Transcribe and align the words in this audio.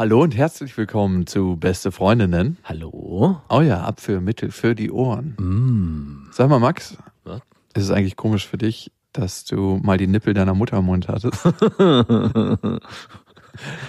Hallo 0.00 0.22
und 0.22 0.34
herzlich 0.34 0.74
willkommen 0.78 1.26
zu 1.26 1.58
Beste 1.58 1.92
Freundinnen. 1.92 2.56
Hallo? 2.64 3.42
Oh 3.50 3.60
ja, 3.60 3.82
Abführmittel 3.82 4.50
für 4.50 4.74
die 4.74 4.90
Ohren. 4.90 6.26
Sag 6.32 6.48
mal, 6.48 6.58
Max, 6.58 6.96
Was? 7.24 7.42
ist 7.74 7.84
es 7.84 7.90
eigentlich 7.90 8.16
komisch 8.16 8.46
für 8.46 8.56
dich, 8.56 8.92
dass 9.12 9.44
du 9.44 9.78
mal 9.82 9.98
die 9.98 10.06
Nippel 10.06 10.32
deiner 10.32 10.54
Mutter 10.54 10.78
im 10.78 10.86
Mund 10.86 11.06
hattest? 11.08 11.44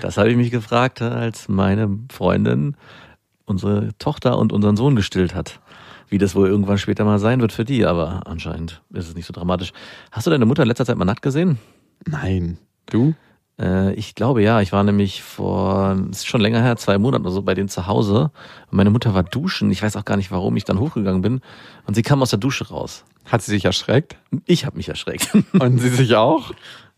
Das 0.01 0.17
habe 0.17 0.29
ich 0.29 0.35
mich 0.35 0.51
gefragt, 0.51 1.01
als 1.01 1.47
meine 1.47 1.97
Freundin 2.11 2.75
unsere 3.45 3.97
Tochter 3.97 4.37
und 4.37 4.51
unseren 4.51 4.75
Sohn 4.75 4.97
gestillt 4.97 5.33
hat. 5.33 5.61
Wie 6.09 6.17
das 6.17 6.35
wohl 6.35 6.49
irgendwann 6.49 6.77
später 6.77 7.05
mal 7.05 7.19
sein 7.19 7.39
wird 7.39 7.53
für 7.53 7.63
die, 7.63 7.85
aber 7.85 8.27
anscheinend 8.27 8.81
ist 8.89 9.07
es 9.07 9.15
nicht 9.15 9.27
so 9.27 9.31
dramatisch. 9.31 9.71
Hast 10.11 10.27
du 10.27 10.31
deine 10.31 10.45
Mutter 10.45 10.63
in 10.63 10.67
letzter 10.67 10.85
Zeit 10.85 10.97
mal 10.97 11.05
nackt 11.05 11.21
gesehen? 11.21 11.57
Nein. 12.05 12.57
Du? 12.87 13.13
Äh, 13.59 13.93
ich 13.93 14.15
glaube 14.15 14.41
ja. 14.43 14.61
Ich 14.61 14.71
war 14.71 14.83
nämlich 14.83 15.21
vor, 15.23 15.97
es 16.11 16.19
ist 16.19 16.27
schon 16.27 16.41
länger 16.41 16.61
her, 16.61 16.77
zwei 16.77 16.97
Monaten 16.97 17.25
oder 17.25 17.33
so 17.33 17.41
bei 17.41 17.53
denen 17.53 17.69
zu 17.69 17.87
Hause. 17.87 18.31
Und 18.69 18.77
meine 18.77 18.89
Mutter 18.89 19.13
war 19.13 19.23
duschen. 19.23 19.71
Ich 19.71 19.83
weiß 19.83 19.95
auch 19.95 20.05
gar 20.05 20.17
nicht, 20.17 20.31
warum 20.31 20.55
ich 20.57 20.65
dann 20.65 20.79
hochgegangen 20.79 21.21
bin. 21.21 21.41
Und 21.85 21.95
sie 21.95 22.01
kam 22.01 22.21
aus 22.21 22.29
der 22.29 22.39
Dusche 22.39 22.67
raus. 22.69 23.03
Hat 23.25 23.41
sie 23.41 23.51
sich 23.51 23.65
erschreckt? 23.65 24.17
Ich 24.45 24.65
habe 24.65 24.77
mich 24.77 24.89
erschreckt. 24.89 25.31
Und 25.59 25.77
sie 25.79 25.89
sich 25.89 26.15
auch? 26.15 26.51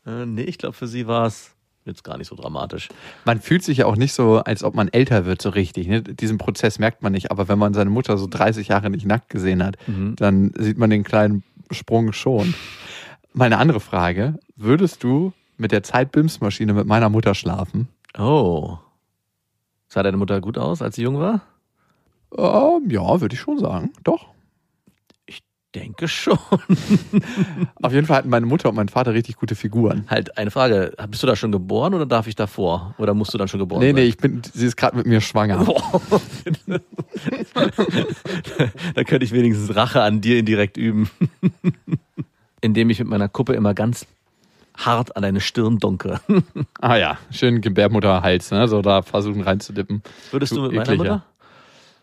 äh, 0.05 0.25
nee, 0.25 0.43
ich 0.43 0.57
glaube, 0.57 0.73
für 0.73 0.87
sie 0.87 1.07
war 1.07 1.27
es 1.27 1.51
jetzt 1.85 2.03
gar 2.03 2.17
nicht 2.17 2.27
so 2.27 2.35
dramatisch. 2.35 2.87
Man 3.25 3.41
fühlt 3.41 3.61
sich 3.63 3.79
ja 3.79 3.85
auch 3.87 3.97
nicht 3.97 4.13
so, 4.13 4.37
als 4.37 4.63
ob 4.63 4.73
man 4.73 4.87
älter 4.87 5.25
wird, 5.25 5.41
so 5.41 5.49
richtig. 5.49 5.87
Ne? 5.87 6.01
Diesen 6.01 6.37
Prozess 6.37 6.79
merkt 6.79 7.03
man 7.03 7.11
nicht. 7.11 7.29
Aber 7.29 7.49
wenn 7.49 7.59
man 7.59 7.73
seine 7.73 7.89
Mutter 7.89 8.17
so 8.17 8.25
30 8.29 8.69
Jahre 8.69 8.89
nicht 8.89 9.05
nackt 9.05 9.29
gesehen 9.29 9.61
hat, 9.61 9.75
dann 10.15 10.53
sieht 10.57 10.77
man 10.77 10.89
den 10.89 11.03
kleinen 11.03 11.43
Sprung 11.71 12.13
schon. 12.13 12.53
Meine 13.33 13.57
andere 13.57 13.81
Frage: 13.81 14.39
Würdest 14.55 15.03
du 15.03 15.33
mit 15.57 15.71
der 15.71 15.83
Zeitbimsmaschine 15.83 16.73
mit 16.73 16.87
meiner 16.87 17.09
Mutter 17.09 17.35
schlafen? 17.35 17.87
Oh. 18.17 18.77
Sah 19.87 20.03
deine 20.03 20.17
Mutter 20.17 20.41
gut 20.41 20.57
aus, 20.57 20.81
als 20.81 20.95
sie 20.95 21.03
jung 21.03 21.19
war? 21.19 21.41
Ähm, 22.35 22.89
ja, 22.89 23.21
würde 23.21 23.35
ich 23.35 23.41
schon 23.41 23.59
sagen. 23.59 23.91
Doch. 24.03 24.27
Denke 25.75 26.07
schon. 26.07 26.37
Auf 27.81 27.93
jeden 27.93 28.05
Fall 28.05 28.17
hatten 28.17 28.29
meine 28.29 28.45
Mutter 28.45 28.69
und 28.69 28.75
mein 28.75 28.89
Vater 28.89 29.15
richtig 29.15 29.37
gute 29.37 29.55
Figuren. 29.55 30.05
Halt 30.07 30.37
eine 30.37 30.51
Frage, 30.51 30.93
bist 31.09 31.23
du 31.23 31.27
da 31.27 31.35
schon 31.35 31.51
geboren 31.51 31.95
oder 31.95 32.05
darf 32.05 32.27
ich 32.27 32.35
davor? 32.35 32.93
Oder 32.99 33.15
musst 33.15 33.33
du 33.33 33.39
dann 33.39 33.47
schon 33.47 33.59
geboren 33.59 33.79
Nee, 33.81 33.87
sein? 33.87 33.95
nee, 33.95 34.03
ich 34.03 34.17
bin, 34.17 34.43
sie 34.53 34.67
ist 34.67 34.77
gerade 34.77 34.95
mit 34.95 35.07
mir 35.07 35.19
schwanger. 35.19 35.65
da 38.93 39.03
könnte 39.03 39.25
ich 39.25 39.31
wenigstens 39.31 39.75
Rache 39.75 40.03
an 40.03 40.21
dir 40.21 40.37
indirekt 40.37 40.77
üben. 40.77 41.09
Indem 42.61 42.91
ich 42.91 42.99
mit 42.99 43.07
meiner 43.07 43.27
Kuppe 43.27 43.53
immer 43.53 43.73
ganz 43.73 44.05
hart 44.77 45.15
an 45.15 45.23
deine 45.23 45.41
Stirn 45.41 45.79
dunke. 45.79 46.19
Ah 46.81 46.97
ja, 46.97 47.17
schön 47.31 47.61
Gebärmutterhals, 47.61 48.51
ne? 48.51 48.67
So 48.67 48.81
da 48.81 49.03
versuchen 49.03 49.41
reinzudippen. 49.41 50.03
Würdest 50.31 50.51
du, 50.53 50.63
mit 50.63 50.73
meiner. 50.73 50.95
Mutter? 50.95 51.23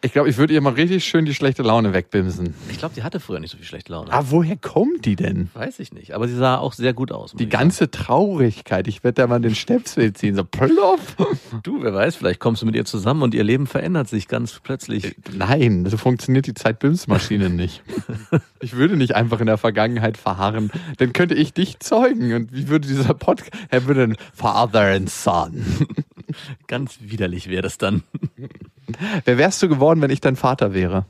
Ich 0.02 0.12
glaube, 0.12 0.30
ich 0.30 0.38
würde 0.38 0.54
ihr 0.54 0.62
mal 0.62 0.72
richtig 0.72 1.04
schön 1.04 1.26
die 1.26 1.34
schlechte 1.34 1.62
Laune 1.62 1.92
wegbimsen. 1.92 2.54
Ich 2.70 2.78
glaube, 2.78 2.94
die 2.94 3.02
hatte 3.02 3.20
früher 3.20 3.38
nicht 3.38 3.50
so 3.50 3.58
viel 3.58 3.66
schlechte 3.66 3.92
Laune. 3.92 4.10
Ah, 4.10 4.24
woher 4.30 4.56
kommt 4.56 5.04
die 5.04 5.14
denn? 5.14 5.50
Weiß 5.52 5.78
ich 5.78 5.92
nicht. 5.92 6.12
Aber 6.14 6.26
sie 6.26 6.36
sah 6.36 6.56
auch 6.56 6.72
sehr 6.72 6.94
gut 6.94 7.12
aus. 7.12 7.32
Die 7.34 7.48
ganze 7.50 7.90
Traurigkeit. 7.90 8.88
Ich 8.88 9.04
werde 9.04 9.20
da 9.22 9.26
mal 9.26 9.40
den 9.40 9.54
Stöpsel 9.54 10.12
ziehen. 10.14 10.36
So 10.36 10.44
plopp. 10.44 11.00
sagen. 11.18 11.38
Du, 11.62 11.82
wer 11.82 11.92
weiß, 11.92 12.16
vielleicht 12.16 12.40
kommst 12.40 12.62
du 12.62 12.66
mit 12.66 12.74
ihr 12.74 12.86
zusammen 12.86 13.22
und 13.22 13.34
ihr 13.34 13.44
Leben 13.44 13.66
verändert 13.66 14.08
sich 14.08 14.28
ganz 14.28 14.60
plötzlich. 14.62 15.16
Nein, 15.36 15.84
so 15.84 15.98
funktioniert 15.98 16.46
die 16.46 16.54
Zeitbimsmaschine 16.54 17.50
nicht. 17.50 17.82
Ich 18.60 18.72
würde 18.72 18.96
nicht 18.96 19.14
einfach 19.14 19.40
in 19.40 19.46
der 19.46 19.58
Vergangenheit 19.58 20.16
verharren. 20.16 20.70
Dann 20.96 21.12
könnte 21.12 21.34
ich 21.34 21.52
dich 21.52 21.80
zeugen. 21.80 22.32
Und 22.32 22.52
wie 22.54 22.68
würde 22.68 22.88
dieser 22.88 23.12
Podcast, 23.12 23.52
er 23.68 23.84
würde 23.86 24.04
ein 24.04 24.16
Father 24.32 24.94
and 24.94 25.10
Son. 25.10 25.64
Ganz 26.68 26.98
widerlich 27.00 27.48
wäre 27.48 27.62
das 27.62 27.76
dann. 27.76 28.02
Wer 29.24 29.38
wärst 29.38 29.62
du 29.62 29.68
geworden, 29.68 30.00
wenn 30.00 30.10
ich 30.10 30.20
dein 30.20 30.36
Vater 30.36 30.74
wäre? 30.74 31.06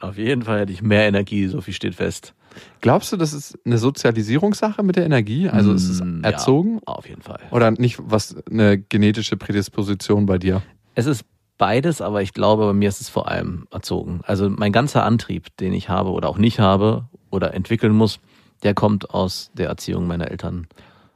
Auf 0.00 0.16
jeden 0.16 0.42
Fall 0.42 0.60
hätte 0.60 0.72
ich 0.72 0.82
mehr 0.82 1.06
Energie, 1.06 1.46
so 1.48 1.60
viel 1.60 1.74
steht 1.74 1.94
fest. 1.94 2.34
Glaubst 2.80 3.12
du, 3.12 3.16
das 3.16 3.32
ist 3.32 3.58
eine 3.64 3.78
Sozialisierungssache 3.78 4.82
mit 4.82 4.96
der 4.96 5.04
Energie? 5.04 5.48
Also 5.48 5.72
ist 5.72 5.88
es 5.88 6.02
Mm, 6.02 6.24
erzogen? 6.24 6.80
Ja, 6.86 6.94
auf 6.94 7.08
jeden 7.08 7.22
Fall. 7.22 7.38
Oder 7.50 7.70
nicht 7.70 7.98
was 8.02 8.34
eine 8.50 8.78
genetische 8.78 9.36
Prädisposition 9.36 10.26
bei 10.26 10.38
dir? 10.38 10.62
Es 10.94 11.06
ist 11.06 11.24
beides, 11.58 12.00
aber 12.00 12.22
ich 12.22 12.32
glaube, 12.32 12.66
bei 12.66 12.72
mir 12.72 12.88
ist 12.88 13.00
es 13.00 13.08
vor 13.08 13.28
allem 13.28 13.66
erzogen. 13.70 14.20
Also 14.24 14.48
mein 14.48 14.72
ganzer 14.72 15.04
Antrieb, 15.04 15.54
den 15.58 15.72
ich 15.74 15.88
habe 15.88 16.10
oder 16.10 16.28
auch 16.28 16.38
nicht 16.38 16.58
habe 16.58 17.04
oder 17.30 17.54
entwickeln 17.54 17.92
muss, 17.92 18.18
der 18.62 18.74
kommt 18.74 19.10
aus 19.10 19.50
der 19.54 19.68
Erziehung 19.68 20.06
meiner 20.06 20.30
Eltern. 20.30 20.66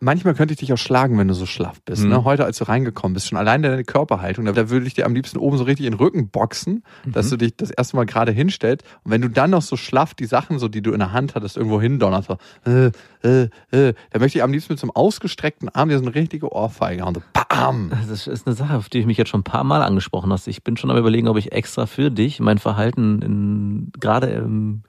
Manchmal 0.05 0.35
könnte 0.35 0.53
ich 0.53 0.61
dich 0.61 0.71
auch 0.71 0.79
schlagen, 0.79 1.17
wenn 1.17 1.29
du 1.29 1.35
so 1.35 1.47
schlaff 1.47 1.81
bist. 1.83 2.05
Mhm. 2.05 2.11
Ne? 2.11 2.25
Heute, 2.25 2.45
als 2.45 2.59
du 2.59 2.65
reingekommen 2.65 3.15
bist, 3.15 3.29
schon 3.29 3.39
allein 3.39 3.63
deine 3.63 3.85
Körperhaltung, 3.85 4.45
da, 4.45 4.53
da 4.53 4.69
würde 4.69 4.87
ich 4.87 4.93
dir 4.93 5.07
am 5.07 5.15
liebsten 5.15 5.39
oben 5.39 5.57
so 5.57 5.65
richtig 5.65 5.87
in 5.87 5.93
den 5.93 5.99
Rücken 5.99 6.29
boxen, 6.29 6.85
dass 7.07 7.31
du 7.31 7.39
dich 7.39 7.57
das 7.57 7.71
erste 7.71 7.97
Mal 7.97 8.05
gerade 8.05 8.31
hinstellst. 8.31 8.85
Und 9.03 9.13
wenn 9.13 9.23
du 9.23 9.31
dann 9.31 9.49
noch 9.49 9.63
so 9.63 9.77
schlaff 9.77 10.13
die 10.13 10.27
Sachen, 10.27 10.59
so 10.59 10.69
die 10.69 10.83
du 10.83 10.93
in 10.93 10.99
der 10.99 11.13
Hand 11.13 11.35
hattest, 11.35 11.57
irgendwo 11.57 11.81
hindonnerst, 11.81 12.29
so, 12.29 12.71
äh, 12.71 12.91
äh, 13.23 13.49
äh, 13.71 13.95
da 14.11 14.19
möchte 14.19 14.37
ich 14.37 14.43
am 14.43 14.53
liebsten 14.53 14.75
mit 14.75 14.81
so 14.81 14.85
einem 14.85 14.91
ausgestreckten 14.91 15.71
Arm 15.71 15.89
dir 15.89 15.99
so 15.99 16.05
eine 16.05 16.15
richtige 16.15 16.53
Ohrfeige 16.53 17.03
hauen. 17.03 17.15
So, 17.15 17.23
bam! 17.33 17.91
Das 18.07 18.27
ist 18.27 18.47
eine 18.47 18.55
Sache, 18.55 18.77
auf 18.77 18.91
die 18.91 18.99
ich 18.99 19.07
mich 19.07 19.17
jetzt 19.17 19.31
schon 19.31 19.41
ein 19.41 19.45
paar 19.45 19.65
Mal 19.65 19.83
angesprochen 19.83 20.31
hast. 20.33 20.47
Ich 20.49 20.63
bin 20.63 20.77
schon 20.77 20.91
am 20.91 20.99
überlegen, 20.99 21.29
ob 21.29 21.39
ich 21.39 21.53
extra 21.53 21.87
für 21.87 22.11
dich 22.11 22.41
mein 22.41 22.59
Verhalten 22.59 23.23
in, 23.23 23.93
gerade 23.99 24.27
im, 24.27 24.83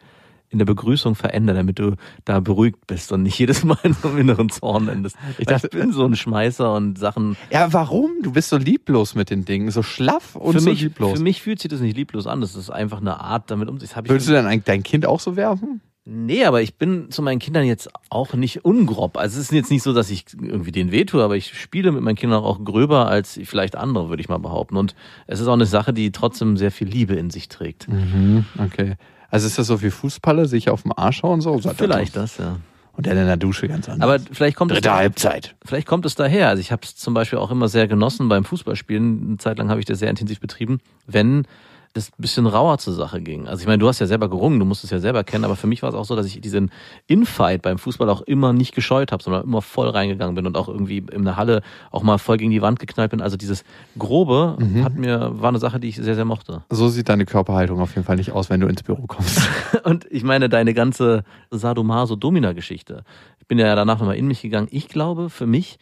in 0.55 0.59
der 0.59 0.65
Begrüßung 0.65 1.15
verändere, 1.15 1.57
damit 1.57 1.79
du 1.79 1.95
da 2.23 2.39
beruhigt 2.39 2.87
bist 2.87 3.11
und 3.11 3.23
nicht 3.23 3.37
jedes 3.37 3.65
Mal 3.65 3.77
in 3.83 3.91
so 3.93 4.07
einem 4.07 4.19
inneren 4.19 4.49
Zorn 4.49 4.87
endest. 4.87 5.17
Ich 5.37 5.45
Weil 5.47 5.57
Ich, 5.57 5.61
dachte- 5.63 5.67
bin 5.77 5.91
so 5.91 6.05
ein 6.05 6.15
Schmeißer 6.15 6.73
und 6.73 6.97
Sachen. 6.97 7.35
Ja, 7.51 7.73
warum? 7.73 8.11
Du 8.23 8.31
bist 8.31 8.47
so 8.49 8.57
lieblos 8.57 9.15
mit 9.15 9.29
den 9.29 9.43
Dingen, 9.43 9.69
so 9.69 9.83
schlaff 9.83 10.35
und 10.37 10.53
für, 10.53 10.59
so 10.61 10.69
mich, 10.69 10.81
lieblos. 10.81 11.17
für 11.17 11.23
mich 11.23 11.41
fühlt 11.41 11.59
sich 11.59 11.69
das 11.69 11.81
nicht 11.81 11.97
lieblos 11.97 12.25
an. 12.25 12.39
Das 12.39 12.55
ist 12.55 12.69
einfach 12.69 13.01
eine 13.01 13.19
Art, 13.19 13.51
damit 13.51 13.67
umzugehen. 13.67 14.07
Würdest 14.09 14.29
du 14.29 14.33
dann 14.33 14.45
eigentlich 14.47 14.63
dein 14.63 14.83
Kind 14.83 15.05
auch 15.05 15.19
so 15.19 15.35
werfen? 15.35 15.81
Nee, 16.07 16.45
aber 16.45 16.61
ich 16.61 16.75
bin 16.75 17.09
zu 17.09 17.23
meinen 17.23 17.39
Kindern 17.39 17.65
jetzt 17.65 17.89
auch 18.11 18.35
nicht 18.35 18.63
ungrob. 18.63 19.17
Also 19.17 19.39
es 19.39 19.45
ist 19.47 19.51
jetzt 19.51 19.71
nicht 19.71 19.81
so, 19.81 19.91
dass 19.91 20.11
ich 20.11 20.25
irgendwie 20.39 20.71
denen 20.71 20.91
wehtue, 20.91 21.23
aber 21.23 21.35
ich 21.35 21.59
spiele 21.59 21.91
mit 21.91 22.03
meinen 22.03 22.15
Kindern 22.15 22.43
auch 22.43 22.63
gröber 22.63 23.07
als 23.07 23.39
vielleicht 23.43 23.75
andere, 23.75 24.07
würde 24.09 24.21
ich 24.21 24.29
mal 24.29 24.37
behaupten. 24.37 24.77
Und 24.77 24.93
es 25.25 25.39
ist 25.39 25.47
auch 25.47 25.53
eine 25.53 25.65
Sache, 25.65 25.93
die 25.93 26.11
trotzdem 26.11 26.57
sehr 26.57 26.69
viel 26.71 26.87
Liebe 26.87 27.15
in 27.15 27.31
sich 27.31 27.49
trägt. 27.49 27.87
Mhm, 27.87 28.45
okay. 28.63 28.97
Also 29.35 29.47
ist 29.47 29.59
das 29.59 29.67
so 29.67 29.81
wie 29.81 29.89
Fußballer, 29.89 30.45
sich 30.45 30.69
auf 30.69 30.83
den 30.83 30.93
Arsch 30.93 31.21
hauen 31.21 31.41
so? 31.41 31.59
Vielleicht 31.59 32.15
das, 32.15 32.37
ja. 32.37 32.55
Und 32.93 33.05
dann 33.05 33.17
in 33.17 33.25
der 33.25 33.35
Dusche 33.35 33.67
ganz 33.67 33.89
anders. 33.89 34.09
Aber 34.09 34.25
vielleicht 34.31 34.55
kommt 34.55 34.71
es 34.71 34.77
Dritte 34.77 34.93
Halbzeit. 34.93 35.57
Vielleicht 35.65 35.85
kommt 35.85 36.05
es 36.05 36.15
daher. 36.15 36.47
Also 36.47 36.61
ich 36.61 36.71
habe 36.71 36.83
es 36.85 36.95
zum 36.95 37.13
Beispiel 37.13 37.37
auch 37.39 37.51
immer 37.51 37.67
sehr 37.67 37.89
genossen 37.89 38.29
beim 38.29 38.45
Fußballspielen. 38.45 39.25
Eine 39.27 39.37
Zeit 39.37 39.57
lang 39.57 39.69
habe 39.69 39.81
ich 39.81 39.85
das 39.85 39.99
sehr 39.99 40.09
intensiv 40.09 40.39
betrieben, 40.39 40.79
wenn 41.05 41.45
das 41.95 42.09
ein 42.09 42.21
bisschen 42.21 42.45
rauer 42.45 42.77
zur 42.77 42.93
Sache 42.93 43.21
ging. 43.21 43.47
Also 43.47 43.61
ich 43.61 43.67
meine, 43.67 43.77
du 43.77 43.87
hast 43.87 43.99
ja 43.99 44.05
selber 44.05 44.29
gerungen, 44.29 44.59
du 44.59 44.65
musst 44.65 44.83
es 44.83 44.89
ja 44.89 44.99
selber 44.99 45.23
kennen, 45.23 45.45
aber 45.45 45.55
für 45.55 45.65
mich 45.65 45.81
war 45.81 45.89
es 45.89 45.95
auch 45.95 46.03
so, 46.03 46.15
dass 46.17 46.25
ich 46.25 46.41
diesen 46.41 46.69
Infight 47.07 47.61
beim 47.61 47.77
Fußball 47.77 48.09
auch 48.09 48.21
immer 48.21 48.51
nicht 48.51 48.75
gescheut 48.75 49.13
habe, 49.13 49.23
sondern 49.23 49.43
immer 49.43 49.61
voll 49.61 49.87
reingegangen 49.87 50.35
bin 50.35 50.45
und 50.45 50.57
auch 50.57 50.67
irgendwie 50.67 50.97
in 50.97 51.23
der 51.23 51.37
Halle 51.37 51.61
auch 51.91 52.03
mal 52.03 52.17
voll 52.17 52.35
gegen 52.35 52.51
die 52.51 52.61
Wand 52.61 52.79
geknallt 52.79 53.11
bin. 53.11 53.21
Also 53.21 53.37
dieses 53.37 53.63
Grobe 53.97 54.57
hat 54.83 54.95
mir, 54.95 55.41
war 55.41 55.49
eine 55.49 55.59
Sache, 55.59 55.79
die 55.79 55.87
ich 55.87 55.95
sehr, 55.95 56.15
sehr 56.15 56.25
mochte. 56.25 56.63
So 56.69 56.89
sieht 56.89 57.07
deine 57.07 57.25
Körperhaltung 57.25 57.79
auf 57.79 57.95
jeden 57.95 58.05
Fall 58.05 58.17
nicht 58.17 58.33
aus, 58.33 58.49
wenn 58.49 58.59
du 58.59 58.67
ins 58.67 58.83
Büro 58.83 59.07
kommst. 59.07 59.47
Und 59.85 60.05
ich 60.11 60.23
meine, 60.23 60.49
deine 60.49 60.73
ganze 60.73 61.23
Sadomaso-Domina-Geschichte. 61.51 63.05
Ich 63.39 63.47
bin 63.47 63.57
ja 63.57 63.73
danach 63.73 63.99
nochmal 63.99 64.17
in 64.17 64.27
mich 64.27 64.41
gegangen. 64.41 64.67
Ich 64.69 64.89
glaube, 64.89 65.29
für 65.29 65.47
mich, 65.47 65.79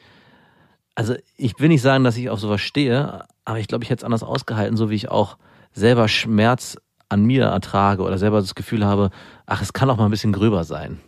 also 0.94 1.16
ich 1.38 1.60
will 1.60 1.70
nicht 1.70 1.82
sagen, 1.82 2.04
dass 2.04 2.18
ich 2.18 2.30
auf 2.30 2.40
sowas 2.40 2.62
stehe, 2.62 3.26
aber 3.46 3.58
ich 3.58 3.68
glaube, 3.68 3.84
ich 3.84 3.90
hätte 3.90 4.02
es 4.02 4.04
anders 4.04 4.22
ausgehalten, 4.22 4.78
so 4.78 4.92
wie 4.92 4.96
ich 4.96 5.10
auch 5.10 5.38
selber 5.74 6.08
Schmerz 6.08 6.78
an 7.10 7.26
mir 7.26 7.44
ertrage 7.44 8.04
oder 8.04 8.18
selber 8.18 8.40
das 8.40 8.56
Gefühl 8.56 8.86
habe, 8.86 9.10
ach, 9.46 9.62
es 9.62 9.74
kann 9.74 9.90
auch 9.90 9.98
mal 9.98 10.06
ein 10.06 10.12
bisschen 10.12 10.34
gröber 10.34 10.64
sein. 10.64 11.00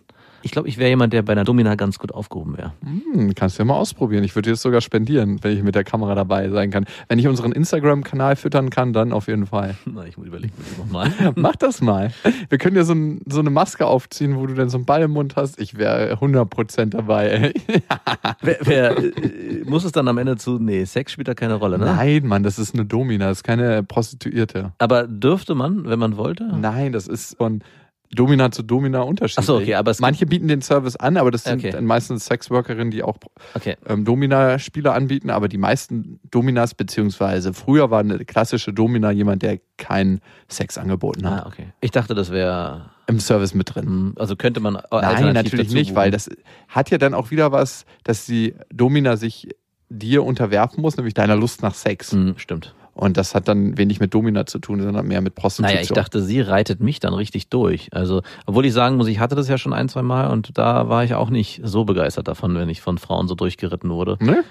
Ich 0.45 0.51
glaube, 0.51 0.67
ich 0.67 0.77
wäre 0.77 0.89
jemand, 0.89 1.11
der 1.11 1.23
bei 1.23 1.31
einer 1.31 1.43
Domina 1.43 1.73
ganz 1.73 1.97
gut 1.97 2.13
aufgehoben 2.13 2.55
wäre. 2.55 2.73
Hm, 2.83 3.33
kannst 3.33 3.57
du 3.57 3.63
ja 3.63 3.65
mal 3.65 3.73
ausprobieren. 3.73 4.23
Ich 4.23 4.35
würde 4.35 4.49
dir 4.49 4.51
das 4.51 4.61
sogar 4.61 4.79
spendieren, 4.79 5.43
wenn 5.43 5.57
ich 5.57 5.63
mit 5.63 5.73
der 5.73 5.83
Kamera 5.83 6.13
dabei 6.13 6.49
sein 6.49 6.69
kann. 6.69 6.85
Wenn 7.07 7.17
ich 7.17 7.27
unseren 7.27 7.51
Instagram-Kanal 7.51 8.35
füttern 8.35 8.69
kann, 8.69 8.93
dann 8.93 9.11
auf 9.11 9.27
jeden 9.27 9.47
Fall. 9.47 9.73
Na, 9.85 10.05
ich 10.05 10.17
überlege 10.17 10.53
mir 10.55 10.63
das 10.69 10.77
nochmal. 10.77 11.11
Mach 11.35 11.55
das 11.55 11.81
mal. 11.81 12.11
Wir 12.49 12.59
können 12.59 12.75
dir 12.75 12.83
so, 12.83 12.93
ein, 12.93 13.21
so 13.25 13.39
eine 13.39 13.49
Maske 13.49 13.87
aufziehen, 13.87 14.35
wo 14.35 14.45
du 14.45 14.53
dann 14.53 14.69
so 14.69 14.77
einen 14.77 14.85
Ball 14.85 15.01
im 15.01 15.11
Mund 15.11 15.35
hast. 15.35 15.59
Ich 15.59 15.79
wäre 15.79 16.13
100% 16.13 16.91
dabei. 16.91 17.27
ey. 17.27 17.53
wer, 18.41 18.57
wer, 18.61 18.97
äh, 18.99 19.63
muss 19.65 19.83
es 19.83 19.93
dann 19.93 20.07
am 20.07 20.19
Ende 20.19 20.37
zu, 20.37 20.59
nee, 20.59 20.85
Sex 20.85 21.11
spielt 21.11 21.27
da 21.27 21.33
keine 21.33 21.55
Rolle, 21.55 21.79
ne? 21.79 21.85
Nein, 21.85 22.27
Mann, 22.27 22.43
das 22.43 22.59
ist 22.59 22.75
eine 22.75 22.85
Domina, 22.85 23.29
das 23.29 23.39
ist 23.39 23.43
keine 23.43 23.81
Prostituierte. 23.81 24.73
Aber 24.77 25.07
dürfte 25.07 25.55
man, 25.55 25.85
wenn 25.85 25.97
man 25.97 26.17
wollte? 26.17 26.43
Nein, 26.55 26.91
das 26.91 27.07
ist 27.07 27.35
von 27.37 27.63
Domina 28.13 28.51
zu 28.51 28.63
Domina 28.63 29.01
unterschiedlich. 29.01 29.43
Ach 29.43 29.47
so, 29.47 29.57
okay, 29.57 29.75
aber 29.75 29.91
es 29.91 29.99
Manche 29.99 30.25
bieten 30.25 30.47
den 30.47 30.61
Service 30.61 30.95
an, 30.95 31.17
aber 31.17 31.31
das 31.31 31.43
sind 31.43 31.65
Okay. 31.65 31.81
meistens 31.81 32.25
Sexworkerinnen, 32.25 32.91
die 32.91 33.03
auch 33.03 33.17
Okay. 33.53 33.75
ähm, 33.87 34.05
Domina-Spiele 34.05 34.91
anbieten, 34.93 35.29
aber 35.29 35.47
die 35.47 35.57
meisten 35.57 36.19
Dominas, 36.31 36.73
beziehungsweise 36.75 37.53
früher 37.53 37.91
war 37.91 37.99
eine 37.99 38.23
klassische 38.25 38.71
Domina 38.73 39.11
jemand, 39.11 39.41
der 39.41 39.59
keinen 39.77 40.21
Sex 40.47 40.77
angeboten 40.77 41.29
hat. 41.29 41.45
Ah, 41.45 41.47
okay. 41.47 41.67
Ich 41.81 41.91
dachte, 41.91 42.13
das 42.15 42.31
wäre, 42.31 42.89
Im 43.07 43.19
Service 43.19 43.53
mit 43.53 43.75
drin. 43.75 44.13
also 44.17 44.35
könnte 44.35 44.59
man 44.59 44.77
Nein, 44.91 45.33
natürlich 45.33 45.71
nicht, 45.71 45.89
buchen. 45.89 45.95
weil 45.97 46.11
das 46.11 46.29
hat 46.69 46.89
ja 46.91 46.97
dann 46.97 47.13
auch 47.13 47.31
wieder 47.31 47.51
was, 47.51 47.85
dass 48.03 48.25
die 48.25 48.55
Domina 48.73 49.17
sich 49.17 49.49
dir 49.89 50.23
unterwerfen 50.23 50.81
muss, 50.81 50.97
nämlich 50.97 51.13
deiner 51.13 51.35
Lust 51.35 51.61
nach 51.61 51.73
Sex. 51.75 52.11
Hm, 52.11 52.35
stimmt. 52.37 52.73
Und 52.95 53.17
das 53.17 53.35
hat 53.35 53.49
dann 53.49 53.77
wenig 53.77 53.99
mit 53.99 54.13
Domina 54.13 54.45
zu 54.45 54.57
tun, 54.57 54.81
sondern 54.81 55.05
mehr 55.05 55.19
mit 55.19 55.35
Prostitution. 55.35 55.75
Naja, 55.75 55.83
ich 55.83 55.93
dachte, 55.93 56.23
sie 56.23 56.39
reitet 56.39 56.79
mich 56.79 57.01
dann 57.01 57.13
richtig 57.13 57.49
durch. 57.49 57.89
Also, 57.91 58.21
obwohl 58.45 58.65
ich 58.65 58.71
sagen 58.73 58.95
muss, 58.95 59.07
ich 59.07 59.19
hatte 59.19 59.35
das 59.35 59.49
ja 59.49 59.57
schon 59.57 59.73
ein, 59.73 59.89
zwei 59.89 60.01
Mal 60.01 60.31
und 60.31 60.57
da 60.57 60.87
war 60.87 61.03
ich 61.03 61.13
auch 61.13 61.29
nicht 61.29 61.59
so 61.63 61.83
begeistert 61.83 62.29
davon, 62.29 62.55
wenn 62.55 62.69
ich 62.69 62.81
von 62.81 62.97
Frauen 62.97 63.27
so 63.27 63.35
durchgeritten 63.35 63.89
wurde. 63.89 64.17
Ne? 64.21 64.45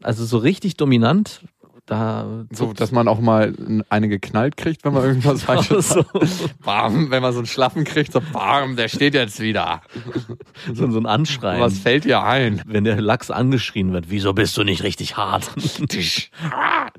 Also 0.00 0.24
so 0.24 0.38
richtig 0.38 0.78
dominant, 0.78 1.42
da 1.86 2.44
So, 2.52 2.72
dass 2.72 2.92
man 2.92 3.08
auch 3.08 3.18
mal 3.20 3.54
eine 3.88 4.08
geknallt 4.08 4.56
kriegt, 4.56 4.84
wenn 4.84 4.94
man 4.94 5.04
irgendwas 5.04 5.42
falsches 5.44 5.90
so, 5.90 6.04
Bam, 6.64 7.10
wenn 7.10 7.22
man 7.22 7.32
so 7.32 7.40
einen 7.40 7.46
Schlaffen 7.46 7.84
kriegt, 7.84 8.12
so 8.12 8.20
bam, 8.32 8.76
der 8.76 8.88
steht 8.88 9.14
jetzt 9.14 9.40
wieder. 9.40 9.82
so, 10.72 10.90
so 10.90 10.98
ein 10.98 11.06
Anschreien. 11.06 11.60
Was 11.60 11.78
fällt 11.78 12.04
dir 12.04 12.22
ein? 12.22 12.62
wenn 12.66 12.84
der 12.84 13.00
Lachs 13.00 13.30
angeschrien 13.30 13.92
wird, 13.92 14.10
wieso 14.10 14.32
bist 14.32 14.56
du 14.56 14.62
nicht 14.62 14.82
richtig 14.82 15.16
hart? 15.16 15.50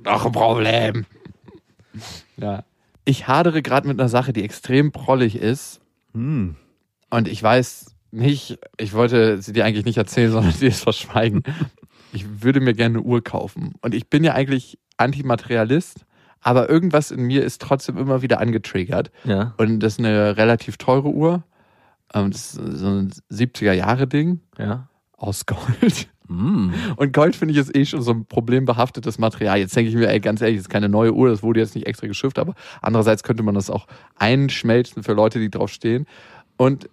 Noch 0.03 0.25
ein 0.25 0.31
Problem. 0.31 1.05
Ja. 2.37 2.63
Ich 3.05 3.27
hadere 3.27 3.61
gerade 3.61 3.87
mit 3.87 3.99
einer 3.99 4.09
Sache, 4.09 4.33
die 4.33 4.43
extrem 4.43 4.91
prollig 4.91 5.35
ist. 5.35 5.81
hm. 6.13 6.55
Und 7.09 7.27
ich 7.27 7.43
weiß 7.43 7.93
nicht, 8.09 8.57
ich 8.77 8.93
wollte 8.93 9.39
sie 9.41 9.53
dir 9.53 9.65
eigentlich 9.65 9.85
nicht 9.85 9.97
erzählen, 9.97 10.31
sondern 10.31 10.51
sie 10.51 10.67
es 10.67 10.81
verschweigen. 10.81 11.43
Ich 12.11 12.43
würde 12.43 12.59
mir 12.59 12.73
gerne 12.73 12.99
eine 12.99 13.05
Uhr 13.07 13.23
kaufen. 13.23 13.73
Und 13.81 13.93
ich 13.93 14.09
bin 14.09 14.23
ja 14.23 14.33
eigentlich 14.33 14.79
Antimaterialist, 14.97 16.05
aber 16.41 16.69
irgendwas 16.69 17.11
in 17.11 17.21
mir 17.23 17.43
ist 17.43 17.61
trotzdem 17.61 17.97
immer 17.97 18.21
wieder 18.21 18.39
angetriggert. 18.39 19.11
Ja, 19.23 19.53
Und 19.57 19.79
das 19.81 19.93
ist 19.93 19.99
eine 19.99 20.37
relativ 20.37 20.77
teure 20.77 21.09
Uhr. 21.09 21.43
Ähm, 22.13 22.31
Das 22.31 22.55
ist 22.55 22.77
so 22.79 22.87
ein 22.87 23.11
70er-Jahre-Ding 23.31 24.41
ja. 24.57 24.87
aus 25.17 25.45
Gold. 25.45 26.07
Hm. 26.33 26.73
Und 26.95 27.13
Gold 27.13 27.35
finde 27.35 27.53
ich 27.53 27.59
ist 27.59 27.75
eh 27.75 27.85
schon 27.85 28.01
so 28.01 28.11
ein 28.11 28.25
problembehaftetes 28.25 29.19
Material. 29.19 29.59
Jetzt 29.59 29.75
denke 29.75 29.89
ich 29.89 29.95
mir, 29.95 30.09
ey, 30.09 30.19
ganz 30.19 30.41
ehrlich, 30.41 30.57
das 30.57 30.65
ist 30.65 30.69
keine 30.69 30.89
neue 30.89 31.13
Uhr, 31.13 31.29
das 31.29 31.43
wurde 31.43 31.59
jetzt 31.59 31.75
nicht 31.75 31.87
extra 31.87 32.07
geschifft, 32.07 32.39
aber 32.39 32.55
andererseits 32.81 33.23
könnte 33.23 33.43
man 33.43 33.55
das 33.55 33.69
auch 33.69 33.87
einschmelzen 34.17 35.03
für 35.03 35.13
Leute, 35.13 35.39
die 35.39 35.49
drauf 35.49 35.69
stehen. 35.69 36.07
Und 36.57 36.89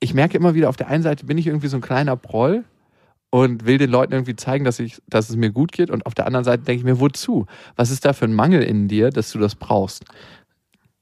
ich 0.00 0.14
merke 0.14 0.36
immer 0.36 0.54
wieder, 0.54 0.68
auf 0.68 0.76
der 0.76 0.88
einen 0.88 1.02
Seite 1.02 1.26
bin 1.26 1.38
ich 1.38 1.46
irgendwie 1.46 1.68
so 1.68 1.76
ein 1.76 1.82
kleiner 1.82 2.16
Proll 2.16 2.64
und 3.30 3.64
will 3.64 3.78
den 3.78 3.90
Leuten 3.90 4.12
irgendwie 4.12 4.36
zeigen, 4.36 4.64
dass, 4.64 4.78
ich, 4.78 5.00
dass 5.08 5.30
es 5.30 5.36
mir 5.36 5.50
gut 5.50 5.72
geht. 5.72 5.90
Und 5.90 6.04
auf 6.04 6.14
der 6.14 6.26
anderen 6.26 6.44
Seite 6.44 6.64
denke 6.64 6.80
ich 6.80 6.84
mir, 6.84 7.00
wozu? 7.00 7.46
Was 7.76 7.90
ist 7.90 8.04
da 8.04 8.12
für 8.12 8.26
ein 8.26 8.34
Mangel 8.34 8.62
in 8.62 8.88
dir, 8.88 9.10
dass 9.10 9.32
du 9.32 9.38
das 9.38 9.54
brauchst? 9.54 10.04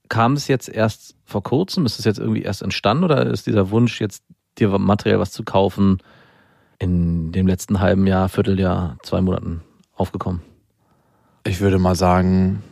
Kam 0.07 0.33
es 0.33 0.47
jetzt 0.47 0.69
erst 0.69 1.15
vor 1.25 1.43
kurzem? 1.43 1.85
Ist 1.85 1.99
es 1.99 2.05
jetzt 2.05 2.19
irgendwie 2.19 2.43
erst 2.43 2.61
entstanden 2.61 3.03
oder 3.03 3.25
ist 3.25 3.47
dieser 3.47 3.71
Wunsch, 3.71 3.99
jetzt 3.99 4.23
dir 4.59 4.69
materiell 4.77 5.19
was 5.19 5.31
zu 5.31 5.43
kaufen, 5.43 5.97
in 6.81 7.31
dem 7.31 7.47
letzten 7.47 7.79
halben 7.79 8.07
Jahr, 8.07 8.27
Vierteljahr, 8.27 8.97
zwei 9.03 9.21
Monaten 9.21 9.61
aufgekommen? 9.95 10.41
Ich 11.45 11.61
würde 11.61 11.77
mal 11.77 11.95
sagen, 11.95 12.63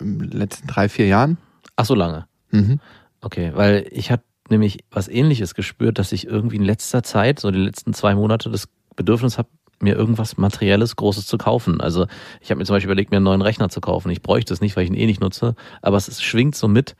in 0.00 0.18
den 0.18 0.30
letzten 0.30 0.66
drei, 0.66 0.88
vier 0.88 1.06
Jahren. 1.06 1.38
Ach, 1.76 1.84
so 1.84 1.94
lange. 1.94 2.26
Mhm. 2.50 2.80
Okay, 3.20 3.52
weil 3.54 3.86
ich 3.90 4.10
habe 4.10 4.22
nämlich 4.50 4.84
was 4.90 5.08
ähnliches 5.08 5.54
gespürt, 5.54 5.98
dass 5.98 6.12
ich 6.12 6.26
irgendwie 6.26 6.56
in 6.56 6.64
letzter 6.64 7.02
Zeit, 7.02 7.38
so 7.38 7.50
die 7.50 7.58
letzten 7.58 7.94
zwei 7.94 8.14
Monate, 8.14 8.50
das 8.50 8.68
Bedürfnis 8.96 9.38
habe, 9.38 9.48
mir 9.80 9.94
irgendwas 9.94 10.36
Materielles, 10.36 10.96
Großes 10.96 11.26
zu 11.26 11.38
kaufen. 11.38 11.80
Also 11.80 12.06
ich 12.40 12.50
habe 12.50 12.58
mir 12.58 12.64
zum 12.64 12.74
Beispiel 12.74 12.90
überlegt, 12.90 13.12
mir 13.12 13.18
einen 13.18 13.24
neuen 13.24 13.42
Rechner 13.42 13.68
zu 13.68 13.80
kaufen. 13.80 14.10
Ich 14.10 14.22
bräuchte 14.22 14.52
es 14.52 14.60
nicht, 14.60 14.76
weil 14.76 14.82
ich 14.82 14.90
ihn 14.90 14.96
eh 14.96 15.06
nicht 15.06 15.20
nutze, 15.20 15.54
aber 15.82 15.96
es, 15.96 16.08
es 16.08 16.20
schwingt 16.20 16.56
so 16.56 16.66
mit. 16.66 16.96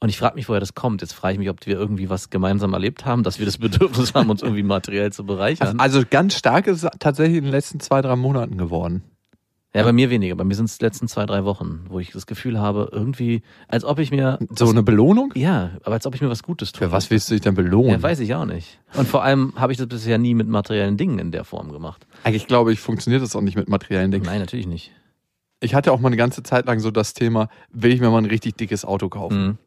Und 0.00 0.08
ich 0.08 0.18
frage 0.18 0.34
mich, 0.34 0.48
woher 0.48 0.60
das 0.60 0.74
kommt. 0.74 1.00
Jetzt 1.00 1.12
frage 1.12 1.34
ich 1.34 1.38
mich, 1.38 1.50
ob 1.50 1.64
wir 1.66 1.74
irgendwie 1.74 2.10
was 2.10 2.30
gemeinsam 2.30 2.72
erlebt 2.74 3.04
haben, 3.04 3.22
dass 3.22 3.38
wir 3.38 3.46
das 3.46 3.58
Bedürfnis 3.58 4.14
haben, 4.14 4.30
uns 4.30 4.42
irgendwie 4.42 4.62
materiell 4.62 5.12
zu 5.12 5.24
bereichern. 5.24 5.78
Also 5.86 6.02
ganz 6.08 6.34
stark 6.36 6.66
ist 6.66 6.82
es 6.82 6.90
tatsächlich 6.98 7.38
in 7.38 7.44
den 7.44 7.52
letzten 7.52 7.80
zwei, 7.80 8.02
drei 8.02 8.16
Monaten 8.16 8.58
geworden. 8.58 9.04
Ja, 9.76 9.82
bei 9.82 9.92
mir 9.92 10.08
weniger. 10.08 10.34
Bei 10.36 10.44
mir 10.44 10.54
sind 10.54 10.66
es 10.66 10.78
die 10.78 10.84
letzten 10.84 11.06
zwei, 11.06 11.26
drei 11.26 11.44
Wochen, 11.44 11.84
wo 11.90 12.00
ich 12.00 12.10
das 12.10 12.26
Gefühl 12.26 12.58
habe, 12.58 12.88
irgendwie, 12.92 13.42
als 13.68 13.84
ob 13.84 13.98
ich 13.98 14.10
mir. 14.10 14.38
So 14.54 14.70
eine 14.70 14.82
Belohnung? 14.82 15.32
Ja, 15.36 15.72
aber 15.82 15.94
als 15.94 16.06
ob 16.06 16.14
ich 16.14 16.22
mir 16.22 16.30
was 16.30 16.42
Gutes 16.42 16.72
tue. 16.72 16.88
Für 16.88 16.92
was 16.92 17.10
willst 17.10 17.28
du 17.28 17.34
dich 17.34 17.42
denn 17.42 17.54
belohnen? 17.54 17.90
Ja, 17.90 18.02
weiß 18.02 18.20
ich 18.20 18.34
auch 18.34 18.46
nicht. 18.46 18.80
Und 18.94 19.06
vor 19.06 19.22
allem 19.22 19.52
habe 19.56 19.72
ich 19.72 19.78
das 19.78 19.86
bisher 19.86 20.16
nie 20.16 20.34
mit 20.34 20.48
materiellen 20.48 20.96
Dingen 20.96 21.18
in 21.18 21.30
der 21.30 21.44
Form 21.44 21.72
gemacht. 21.72 22.06
Eigentlich 22.24 22.46
glaube 22.46 22.72
ich, 22.72 22.80
funktioniert 22.80 23.22
das 23.22 23.36
auch 23.36 23.42
nicht 23.42 23.56
mit 23.56 23.68
materiellen 23.68 24.10
Dingen. 24.10 24.24
Nein, 24.24 24.40
natürlich 24.40 24.66
nicht. 24.66 24.92
Ich 25.60 25.74
hatte 25.74 25.92
auch 25.92 26.00
mal 26.00 26.08
eine 26.08 26.16
ganze 26.16 26.42
Zeit 26.42 26.66
lang 26.66 26.80
so 26.80 26.90
das 26.90 27.12
Thema, 27.12 27.48
will 27.70 27.92
ich 27.92 28.00
mir 28.00 28.10
mal 28.10 28.18
ein 28.18 28.26
richtig 28.26 28.56
dickes 28.56 28.84
Auto 28.84 29.10
kaufen. 29.10 29.46
Mhm. 29.46 29.58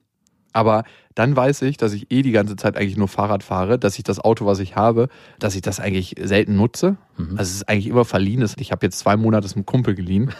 Aber 0.54 0.84
dann 1.16 1.36
weiß 1.36 1.64
ich, 1.64 1.78
dass 1.78 1.94
ich 1.94 2.12
eh 2.12 2.22
die 2.22 2.32
ganze 2.32 2.56
Zeit 2.56 2.78
eigentlich 2.78 2.98
nur 2.98 3.08
Fahrrad 3.08 3.44
fahre, 3.44 3.78
dass 3.78 3.98
ich 3.98 4.04
das 4.04 4.20
Auto, 4.20 4.46
was 4.46 4.60
ich 4.60 4.76
habe, 4.76 5.10
dass 5.38 5.56
ich 5.56 5.62
das 5.62 5.80
eigentlich 5.80 6.16
selten 6.22 6.56
nutze. 6.56 6.98
Mhm. 7.18 7.32
Also 7.32 7.50
es 7.50 7.56
ist 7.56 7.70
eigentlich 7.70 7.88
immer 7.88 8.06
verliehen. 8.06 8.48
Ich 8.58 8.72
habe 8.72 8.86
jetzt 8.86 9.00
zwei 9.00 9.18
Monate 9.18 9.46
es 9.46 9.56
einem 9.56 9.66
Kumpel 9.66 9.96
geliehen. 9.96 10.32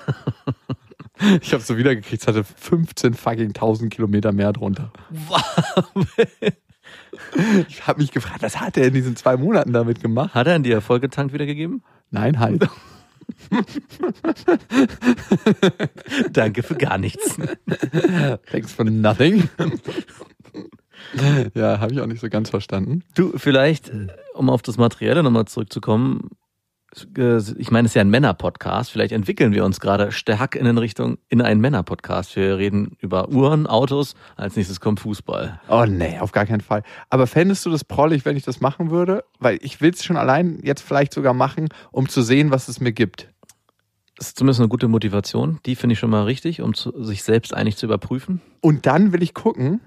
ich 1.42 1.52
habe 1.52 1.62
es 1.62 1.68
so 1.68 1.78
wiedergekriegt, 1.78 2.22
es 2.22 2.28
hatte 2.28 2.44
15 2.44 3.14
fucking 3.14 3.48
1000 3.48 3.94
Kilometer 3.94 4.32
mehr 4.32 4.54
drunter. 4.54 4.92
Ich 7.68 7.86
habe 7.88 8.02
mich 8.02 8.12
gefragt, 8.12 8.42
was 8.42 8.60
hat 8.60 8.78
er 8.78 8.88
in 8.88 8.94
diesen 8.94 9.16
zwei 9.16 9.38
Monaten 9.38 9.74
damit 9.74 10.02
gemacht? 10.02 10.34
Hat 10.34 10.48
er 10.48 10.56
in 10.56 10.64
die 10.64 10.72
Erfolgetank 10.72 11.34
wiedergegeben? 11.34 11.84
Nein, 12.12 12.40
halt. 12.40 12.68
Danke 16.32 16.64
für 16.64 16.76
gar 16.76 16.98
nichts. 16.98 17.38
Thanks 18.52 18.74
for 18.74 18.86
nothing. 18.86 19.50
ja, 21.54 21.80
habe 21.80 21.94
ich 21.94 22.02
auch 22.02 22.08
nicht 22.08 22.22
so 22.22 22.30
ganz 22.30 22.50
verstanden. 22.50 23.04
Du, 23.16 23.38
vielleicht, 23.38 23.90
äh, 23.90 24.08
um 24.34 24.50
auf 24.50 24.62
das 24.62 24.78
Materielle 24.78 25.24
nochmal 25.24 25.46
zurückzukommen, 25.46 26.30
ich 26.96 27.72
meine, 27.72 27.86
es 27.86 27.92
ist 27.92 27.96
ja 27.96 28.02
ein 28.02 28.10
Männer-Podcast. 28.10 28.92
Vielleicht 28.92 29.12
entwickeln 29.12 29.54
wir 29.54 29.64
uns 29.64 29.80
gerade 29.80 30.12
stark 30.12 30.56
in 30.56 30.66
den 30.66 30.78
Richtung 30.78 31.20
in 31.30 31.42
einen 31.42 31.62
Männer-Podcast. 31.62 32.36
Wir 32.36 32.58
reden 32.58 32.98
über 33.00 33.30
Uhren, 33.30 33.68
Autos. 33.68 34.16
Als 34.36 34.56
nächstes 34.56 34.80
kommt 34.80 35.00
Fußball. 35.00 35.60
Oh 35.68 35.86
nee, 35.88 36.18
auf 36.20 36.32
gar 36.32 36.46
keinen 36.46 36.62
Fall. 36.62 36.82
Aber 37.10 37.28
fändest 37.28 37.66
du 37.66 37.70
das 37.70 37.84
prollig, 37.84 38.26
wenn 38.26 38.36
ich 38.36 38.44
das 38.44 38.60
machen 38.60 38.90
würde? 38.90 39.24
Weil 39.40 39.60
ich 39.62 39.82
will 39.82 39.92
es 39.92 40.04
schon 40.04 40.18
allein 40.18 40.60
jetzt 40.64 40.82
vielleicht 40.82 41.14
sogar 41.14 41.34
machen, 41.34 41.70
um 41.92 42.10
zu 42.10 42.24
sehen, 42.24 42.50
was 42.50 42.68
es 42.68 42.80
mir 42.80 42.92
gibt. 42.92 43.30
Das 44.18 44.30
ist 44.30 44.38
zumindest 44.38 44.60
eine 44.60 44.70
gute 44.70 44.88
Motivation. 44.88 45.60
Die 45.66 45.76
finde 45.76 45.94
ich 45.94 46.00
schon 46.00 46.10
mal 46.10 46.24
richtig, 46.24 46.62
um 46.62 46.74
zu, 46.74 47.04
sich 47.04 47.24
selbst 47.24 47.54
eigentlich 47.54 47.78
zu 47.78 47.86
überprüfen. 47.86 48.42
Und 48.62 48.86
dann 48.86 49.14
will 49.14 49.22
ich 49.22 49.34
gucken, 49.34 49.80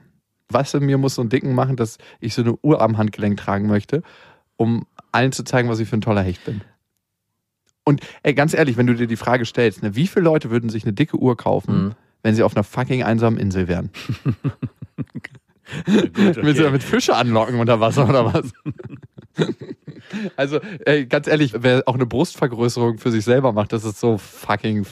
was 0.48 0.72
in 0.72 0.86
mir 0.86 0.98
muss 0.98 1.16
so 1.16 1.22
einen 1.22 1.30
Dicken 1.30 1.54
machen, 1.54 1.76
dass 1.76 1.98
ich 2.20 2.34
so 2.34 2.42
eine 2.42 2.56
Uhr 2.62 2.80
am 2.80 2.96
Handgelenk 2.96 3.38
tragen 3.38 3.66
möchte, 3.66 4.02
um 4.56 4.86
allen 5.10 5.32
zu 5.32 5.44
zeigen, 5.44 5.68
was 5.68 5.80
ich 5.80 5.88
für 5.88 5.96
ein 5.96 6.00
toller 6.00 6.22
Hecht 6.22 6.44
bin. 6.44 6.62
Und 7.84 8.00
ey, 8.22 8.34
ganz 8.34 8.54
ehrlich, 8.54 8.76
wenn 8.76 8.86
du 8.86 8.94
dir 8.94 9.06
die 9.06 9.16
Frage 9.16 9.44
stellst, 9.44 9.82
ne, 9.82 9.94
wie 9.96 10.06
viele 10.06 10.24
Leute 10.24 10.50
würden 10.50 10.70
sich 10.70 10.84
eine 10.84 10.92
dicke 10.92 11.16
Uhr 11.16 11.36
kaufen, 11.36 11.84
Mhm. 11.86 11.92
wenn 12.22 12.34
sie 12.34 12.42
auf 12.42 12.54
einer 12.54 12.64
fucking 12.64 13.02
einsamen 13.02 13.38
Insel 13.38 13.66
wären? 13.68 13.90
Gut, 15.86 16.36
Willst 16.36 16.58
du 16.60 16.64
damit 16.64 16.82
Fische 16.82 17.14
anlocken 17.14 17.58
unter 17.60 17.80
Wasser 17.80 18.08
oder 18.08 18.32
was? 18.32 18.52
also, 20.36 20.58
ey, 20.84 21.06
ganz 21.06 21.26
ehrlich, 21.26 21.54
wer 21.58 21.82
auch 21.86 21.94
eine 21.94 22.06
Brustvergrößerung 22.06 22.98
für 22.98 23.10
sich 23.10 23.24
selber 23.24 23.52
macht, 23.52 23.72
das 23.72 23.84
ist 23.84 23.98
so 24.00 24.18
fucking. 24.18 24.86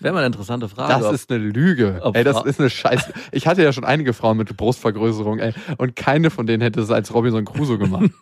Wäre 0.00 0.14
mal 0.14 0.20
eine 0.20 0.28
interessante 0.28 0.68
Frage. 0.68 0.92
Das 0.94 1.04
ob- 1.08 1.14
ist 1.14 1.30
eine 1.30 1.40
Lüge. 1.42 2.00
Ey, 2.14 2.24
das 2.24 2.38
Fra- 2.38 2.46
ist 2.48 2.60
eine 2.60 2.70
Scheiße. 2.70 3.12
Ich 3.32 3.46
hatte 3.46 3.62
ja 3.62 3.72
schon 3.72 3.84
einige 3.84 4.12
Frauen 4.12 4.36
mit 4.36 4.56
Brustvergrößerung, 4.56 5.38
ey, 5.38 5.52
und 5.78 5.96
keine 5.96 6.30
von 6.30 6.46
denen 6.46 6.62
hätte 6.62 6.80
es 6.80 6.90
als 6.90 7.12
Robinson 7.12 7.44
Crusoe 7.44 7.78
gemacht. 7.78 8.10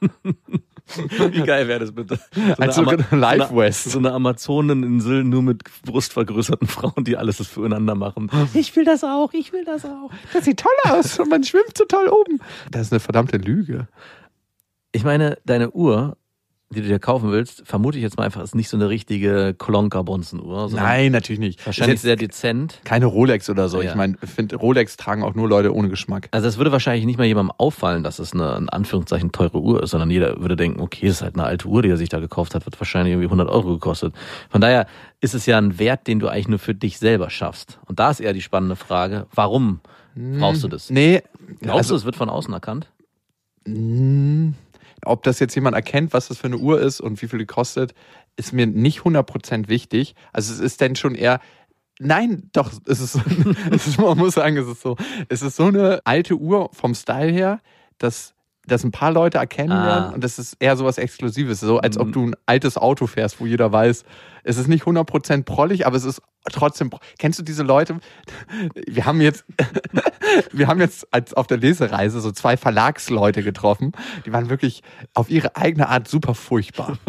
Wie 1.30 1.42
geil 1.42 1.68
wäre 1.68 1.78
das 1.78 1.92
bitte? 1.92 2.18
So 2.34 2.40
Als 2.58 2.76
eine 2.78 2.86
so 2.90 2.96
Ama- 3.12 3.16
Live 3.16 3.48
so 3.50 3.56
West. 3.56 3.84
So 3.92 3.98
eine 4.00 4.10
Amazoneninsel 4.12 5.22
nur 5.22 5.40
mit 5.42 5.62
brustvergrößerten 5.84 6.66
Frauen, 6.66 7.04
die 7.04 7.16
alles 7.16 7.36
das 7.36 7.46
füreinander 7.46 7.94
machen. 7.94 8.28
Ich 8.54 8.74
will 8.74 8.84
das 8.84 9.04
auch, 9.04 9.32
ich 9.32 9.52
will 9.52 9.64
das 9.64 9.84
auch. 9.84 10.10
Das 10.32 10.46
sieht 10.46 10.58
toll 10.58 10.72
aus 10.92 11.16
und 11.20 11.28
man 11.30 11.44
schwimmt 11.44 11.78
so 11.78 11.84
toll 11.90 12.08
oben. 12.08 12.40
Das 12.70 12.82
ist 12.82 12.92
eine 12.92 13.00
verdammte 13.00 13.36
Lüge. 13.36 13.88
Ich 14.92 15.04
meine, 15.04 15.38
deine 15.44 15.70
Uhr, 15.70 16.16
die 16.72 16.82
du 16.82 16.86
dir 16.86 17.00
kaufen 17.00 17.32
willst, 17.32 17.66
vermute 17.66 17.98
ich 17.98 18.02
jetzt 18.02 18.16
mal 18.16 18.24
einfach, 18.24 18.42
ist 18.42 18.54
nicht 18.54 18.68
so 18.68 18.76
eine 18.76 18.88
richtige 18.88 19.54
Klonker-Bonzen-Uhr. 19.58 20.70
Nein, 20.72 21.10
natürlich 21.10 21.40
nicht. 21.40 21.66
Wahrscheinlich 21.66 21.96
Ist 21.96 22.02
sehr 22.02 22.14
dezent. 22.14 22.80
keine 22.84 23.06
Rolex 23.06 23.50
oder 23.50 23.68
so. 23.68 23.82
Ja. 23.82 23.90
Ich 23.90 23.96
meine, 23.96 24.16
ich 24.22 24.30
finde, 24.30 24.54
Rolex 24.54 24.96
tragen 24.96 25.24
auch 25.24 25.34
nur 25.34 25.48
Leute 25.48 25.74
ohne 25.74 25.88
Geschmack. 25.88 26.28
Also 26.30 26.46
es 26.46 26.58
würde 26.58 26.70
wahrscheinlich 26.70 27.06
nicht 27.06 27.18
mal 27.18 27.24
jemandem 27.26 27.52
auffallen, 27.58 28.04
dass 28.04 28.20
es 28.20 28.32
eine 28.32 28.56
in 28.56 28.68
Anführungszeichen 28.68 29.32
teure 29.32 29.60
Uhr 29.60 29.82
ist, 29.82 29.90
sondern 29.90 30.10
jeder 30.10 30.40
würde 30.40 30.54
denken, 30.54 30.80
okay, 30.80 31.08
das 31.08 31.16
ist 31.16 31.22
halt 31.22 31.34
eine 31.34 31.44
alte 31.44 31.66
Uhr, 31.66 31.82
die 31.82 31.88
er 31.88 31.96
sich 31.96 32.08
da 32.08 32.20
gekauft 32.20 32.54
hat, 32.54 32.64
wird 32.66 32.78
wahrscheinlich 32.80 33.12
irgendwie 33.14 33.26
100 33.26 33.48
Euro 33.48 33.72
gekostet. 33.72 34.14
Von 34.48 34.60
daher 34.60 34.86
ist 35.20 35.34
es 35.34 35.46
ja 35.46 35.58
ein 35.58 35.80
Wert, 35.80 36.06
den 36.06 36.20
du 36.20 36.28
eigentlich 36.28 36.48
nur 36.48 36.60
für 36.60 36.74
dich 36.74 36.98
selber 36.98 37.30
schaffst. 37.30 37.80
Und 37.86 37.98
da 37.98 38.10
ist 38.10 38.20
eher 38.20 38.32
die 38.32 38.42
spannende 38.42 38.76
Frage, 38.76 39.26
warum 39.34 39.80
brauchst 40.14 40.62
du 40.62 40.68
das? 40.68 40.90
Nee, 40.90 41.22
Glaubst 41.60 41.76
Also- 41.78 41.94
du, 41.94 41.98
es 41.98 42.04
wird 42.04 42.16
von 42.16 42.28
außen 42.30 42.52
erkannt? 42.52 42.90
Mm, 43.66 44.50
Ob 45.04 45.22
das 45.22 45.38
jetzt 45.38 45.54
jemand 45.54 45.74
erkennt, 45.74 46.12
was 46.12 46.28
das 46.28 46.36
für 46.38 46.46
eine 46.48 46.58
Uhr 46.58 46.80
ist 46.80 47.00
und 47.00 47.22
wie 47.22 47.28
viel 47.28 47.38
die 47.38 47.46
kostet, 47.46 47.94
ist 48.36 48.52
mir 48.52 48.66
nicht 48.66 49.00
100% 49.02 49.68
wichtig. 49.68 50.14
Also 50.32 50.52
es 50.52 50.60
ist 50.60 50.80
denn 50.82 50.94
schon 50.94 51.14
eher, 51.14 51.40
nein, 51.98 52.50
doch, 52.52 52.70
es 52.86 53.00
ist, 53.00 53.14
es 53.70 53.86
ist, 53.86 53.98
man 53.98 54.18
muss 54.18 54.34
sagen, 54.34 54.56
es 54.58 54.66
ist 54.68 54.82
so, 54.82 54.96
es 55.30 55.40
ist 55.42 55.56
so 55.56 55.64
eine 55.64 56.00
alte 56.04 56.34
Uhr 56.36 56.68
vom 56.72 56.94
Style 56.94 57.32
her, 57.32 57.60
dass 57.98 58.34
das 58.70 58.84
ein 58.84 58.90
paar 58.90 59.12
Leute 59.12 59.38
erkennen 59.38 59.72
Ah. 59.72 59.86
werden 59.86 60.14
und 60.14 60.24
das 60.24 60.38
ist 60.38 60.56
eher 60.60 60.76
so 60.76 60.84
was 60.84 60.98
Exklusives, 60.98 61.60
so 61.60 61.78
als 61.78 61.98
ob 61.98 62.08
Mhm. 62.08 62.12
du 62.12 62.26
ein 62.28 62.34
altes 62.46 62.76
Auto 62.78 63.06
fährst, 63.06 63.40
wo 63.40 63.46
jeder 63.46 63.70
weiß, 63.72 64.04
es 64.42 64.56
ist 64.56 64.68
nicht 64.68 64.86
100% 64.86 65.44
prollig, 65.44 65.86
aber 65.86 65.96
es 65.96 66.04
ist 66.04 66.22
trotzdem, 66.50 66.90
kennst 67.18 67.38
du 67.38 67.42
diese 67.42 67.62
Leute? 67.62 67.98
Wir 68.86 69.04
haben 69.04 69.20
jetzt, 69.20 69.44
wir 70.52 70.66
haben 70.68 70.80
jetzt 70.80 71.06
als 71.12 71.34
auf 71.34 71.46
der 71.46 71.58
Lesereise 71.58 72.20
so 72.20 72.30
zwei 72.32 72.56
Verlagsleute 72.56 73.42
getroffen, 73.42 73.92
die 74.24 74.32
waren 74.32 74.48
wirklich 74.48 74.82
auf 75.14 75.28
ihre 75.30 75.56
eigene 75.56 75.88
Art 75.88 76.08
super 76.08 76.34
furchtbar. 76.34 76.96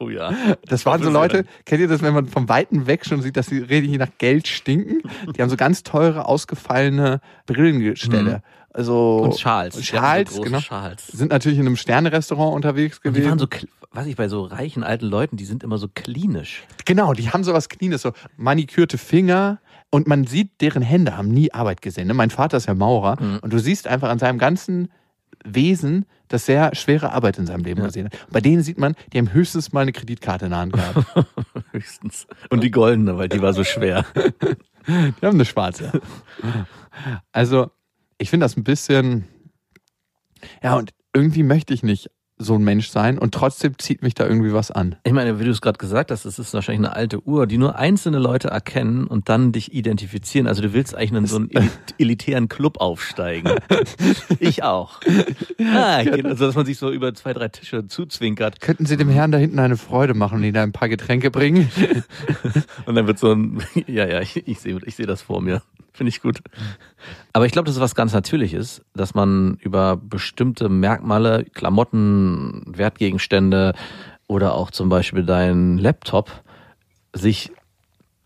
Oh 0.00 0.08
ja. 0.10 0.32
Das 0.66 0.84
waren 0.84 1.02
so. 1.02 1.08
Leute, 1.10 1.44
kennt 1.64 1.80
ihr 1.80 1.88
das, 1.88 2.02
wenn 2.02 2.12
man 2.12 2.26
vom 2.26 2.48
Weiten 2.48 2.86
weg 2.86 3.06
schon 3.06 3.22
sieht, 3.22 3.36
dass 3.36 3.46
sie 3.46 3.58
richtig 3.58 3.96
nach 3.98 4.08
Geld 4.18 4.46
stinken? 4.48 5.00
Die 5.34 5.40
haben 5.40 5.48
so 5.48 5.56
ganz 5.56 5.82
teure, 5.82 6.26
ausgefallene 6.26 7.20
Brillengestelle. 7.46 8.42
Also 8.74 9.18
Und 9.18 9.38
Schals. 9.38 9.74
Hatten 9.74 9.84
Schals, 9.84 10.34
so 10.34 10.42
genau. 10.42 10.60
Schals. 10.60 11.06
Sind 11.08 11.30
natürlich 11.30 11.58
in 11.58 11.66
einem 11.66 11.76
Sterne-Restaurant 11.76 12.54
unterwegs 12.54 12.98
Und 13.04 13.14
die 13.16 13.20
gewesen. 13.20 13.30
waren 13.30 13.38
so, 13.38 13.46
was 13.90 14.06
ich 14.06 14.16
bei 14.16 14.28
so 14.28 14.44
reichen 14.44 14.82
alten 14.82 15.06
Leuten, 15.06 15.36
die 15.36 15.44
sind 15.44 15.62
immer 15.62 15.76
so 15.78 15.88
klinisch. 15.92 16.62
Genau, 16.86 17.12
die 17.12 17.30
haben 17.30 17.44
sowas 17.44 17.68
Cleanes, 17.68 18.00
so 18.02 18.12
manikürte 18.36 18.96
Finger 18.96 19.60
und 19.90 20.06
man 20.08 20.24
sieht, 20.26 20.60
deren 20.62 20.82
Hände 20.82 21.16
haben 21.18 21.28
nie 21.28 21.52
Arbeit 21.52 21.82
gesehen. 21.82 22.06
Ne? 22.08 22.14
Mein 22.14 22.30
Vater 22.30 22.56
ist 22.56 22.66
ja 22.66 22.74
Maurer 22.74 23.20
Mhm. 23.20 23.38
und 23.42 23.52
du 23.52 23.58
siehst 23.58 23.86
einfach 23.86 24.08
an 24.08 24.18
seinem 24.18 24.38
ganzen 24.38 24.88
Wesen, 25.44 26.06
dass 26.28 26.48
er 26.48 26.74
schwere 26.74 27.12
Arbeit 27.12 27.36
in 27.36 27.46
seinem 27.46 27.64
Leben 27.64 27.80
Ja. 27.80 27.86
gesehen 27.88 28.06
hat. 28.06 28.12
Bei 28.30 28.40
denen 28.40 28.62
sieht 28.62 28.78
man, 28.78 28.94
die 29.12 29.18
haben 29.18 29.32
höchstens 29.34 29.72
mal 29.74 29.80
eine 29.80 29.92
Kreditkarte 29.92 30.46
in 30.46 30.52
der 30.52 30.60
Hand 30.60 30.72
gehabt. 30.72 31.04
Höchstens. 31.72 32.26
Und 32.48 32.62
die 32.62 32.70
goldene, 32.70 33.18
weil 33.18 33.28
die 33.28 33.42
war 33.42 33.52
so 33.52 33.64
schwer. 33.64 34.06
Die 34.86 35.24
haben 35.26 35.34
eine 35.36 35.44
schwarze. 35.44 35.92
Also, 37.30 37.70
ich 38.22 38.30
finde 38.30 38.44
das 38.44 38.56
ein 38.56 38.64
bisschen. 38.64 39.24
Ja, 40.62 40.76
und 40.76 40.90
irgendwie 41.14 41.42
möchte 41.42 41.74
ich 41.74 41.82
nicht 41.82 42.10
so 42.38 42.54
ein 42.54 42.64
Mensch 42.64 42.88
sein 42.88 43.18
und 43.18 43.32
trotzdem 43.34 43.78
zieht 43.78 44.02
mich 44.02 44.14
da 44.14 44.26
irgendwie 44.26 44.52
was 44.52 44.72
an. 44.72 44.96
Ich 45.04 45.12
meine, 45.12 45.38
wie 45.38 45.44
du 45.44 45.50
es 45.50 45.60
gerade 45.60 45.78
gesagt 45.78 46.10
hast, 46.10 46.24
es 46.24 46.40
ist 46.40 46.52
wahrscheinlich 46.54 46.88
eine 46.88 46.96
alte 46.96 47.22
Uhr, 47.24 47.46
die 47.46 47.56
nur 47.56 47.76
einzelne 47.78 48.18
Leute 48.18 48.48
erkennen 48.48 49.06
und 49.06 49.28
dann 49.28 49.52
dich 49.52 49.72
identifizieren. 49.74 50.48
Also 50.48 50.60
du 50.62 50.72
willst 50.72 50.92
eigentlich 50.96 51.12
in 51.12 51.26
so 51.26 51.36
einen 51.36 51.48
elit- 51.50 51.94
elitären 51.98 52.48
Club 52.48 52.78
aufsteigen. 52.80 53.52
Ich 54.40 54.64
auch. 54.64 55.00
Ah, 55.72 55.98
also 55.98 56.46
dass 56.46 56.56
man 56.56 56.66
sich 56.66 56.78
so 56.78 56.90
über 56.90 57.14
zwei, 57.14 57.32
drei 57.32 57.48
Tische 57.48 57.86
zuzwinkert 57.86 58.60
Könnten 58.60 58.86
Sie 58.86 58.96
dem 58.96 59.08
Herrn 59.08 59.30
da 59.30 59.38
hinten 59.38 59.60
eine 59.60 59.76
Freude 59.76 60.14
machen 60.14 60.38
und 60.38 60.44
Ihnen 60.44 60.56
ein 60.56 60.72
paar 60.72 60.88
Getränke 60.88 61.30
bringen? 61.30 61.70
und 62.86 62.94
dann 62.96 63.06
wird 63.06 63.20
so 63.20 63.32
ein, 63.32 63.62
ja, 63.86 64.06
ja, 64.06 64.20
ich, 64.20 64.48
ich 64.48 64.58
sehe 64.58 64.78
ich 64.84 64.96
sehe 64.96 65.06
das 65.06 65.22
vor 65.22 65.40
mir. 65.42 65.62
Finde 65.92 66.08
ich 66.08 66.22
gut. 66.22 66.40
Aber 67.32 67.44
ich 67.46 67.52
glaube, 67.52 67.66
das 67.66 67.76
ist 67.76 67.82
was 67.82 67.94
ganz 67.94 68.12
Natürliches, 68.12 68.82
dass 68.94 69.14
man 69.14 69.58
über 69.60 69.96
bestimmte 69.96 70.68
Merkmale, 70.68 71.44
Klamotten, 71.52 72.62
Wertgegenstände 72.66 73.74
oder 74.26 74.54
auch 74.54 74.70
zum 74.70 74.88
Beispiel 74.88 75.24
dein 75.24 75.76
Laptop 75.76 76.30
sich 77.12 77.52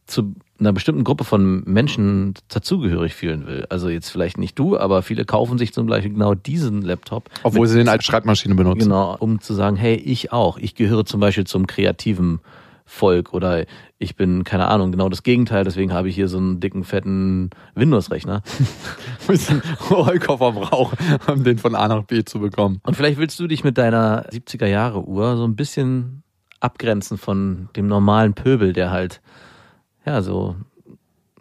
zu 0.07 0.35
einer 0.59 0.73
bestimmten 0.73 1.05
Gruppe 1.05 1.25
von 1.25 1.65
Menschen 1.65 2.35
dazugehörig 2.49 3.15
fühlen 3.15 3.47
will. 3.47 3.67
Also 3.69 3.89
jetzt 3.89 4.09
vielleicht 4.09 4.39
nicht 4.39 4.59
du, 4.59 4.79
aber 4.79 5.03
viele 5.03 5.25
kaufen 5.25 5.59
sich 5.59 5.75
zum 5.75 5.87
Beispiel 5.87 6.13
genau 6.13 6.35
diesen 6.35 6.83
Laptop. 6.83 7.29
Obwohl 7.43 7.67
Sie 7.67 7.77
den 7.77 7.89
als 7.89 8.05
Schreibmaschine 8.05 8.55
benutzen. 8.55 8.85
Genau, 8.85 9.17
um 9.19 9.41
zu 9.41 9.53
sagen, 9.55 9.77
hey, 9.77 9.97
ich 9.97 10.33
auch. 10.33 10.57
Ich 10.59 10.75
gehöre 10.75 11.05
zum 11.05 11.21
Beispiel 11.21 11.45
zum 11.45 11.67
kreativen 11.67 12.41
Volk 12.87 13.35
oder 13.35 13.67
ich 13.99 14.15
bin, 14.15 14.45
keine 14.45 14.69
Ahnung, 14.69 14.93
genau 14.93 15.09
das 15.09 15.25
Gegenteil, 15.25 15.65
deswegen 15.65 15.93
habe 15.93 16.09
ich 16.09 16.15
hier 16.15 16.29
so 16.29 16.39
einen 16.39 16.61
dicken, 16.61 16.85
fetten 16.85 17.51
Windows-Rechner. 17.75 18.43
Müssen 19.29 19.61
Rollkoffer 19.91 20.53
brauchen, 20.53 20.97
um 21.27 21.43
den 21.43 21.59
von 21.59 21.75
A 21.75 21.89
nach 21.89 22.05
B 22.05 22.25
zu 22.25 22.39
bekommen. 22.39 22.81
Und 22.85 22.97
vielleicht 22.97 23.19
willst 23.19 23.39
du 23.41 23.49
dich 23.49 23.65
mit 23.65 23.77
deiner 23.77 24.29
70er 24.31 24.67
Jahre 24.67 25.05
Uhr 25.05 25.37
so 25.37 25.45
ein 25.45 25.57
bisschen 25.57 26.23
abgrenzen 26.61 27.19
von 27.19 27.69
dem 27.75 27.89
normalen 27.89 28.35
Pöbel, 28.35 28.73
der 28.73 28.93
halt, 28.93 29.21
ja, 30.05 30.23
so 30.23 30.57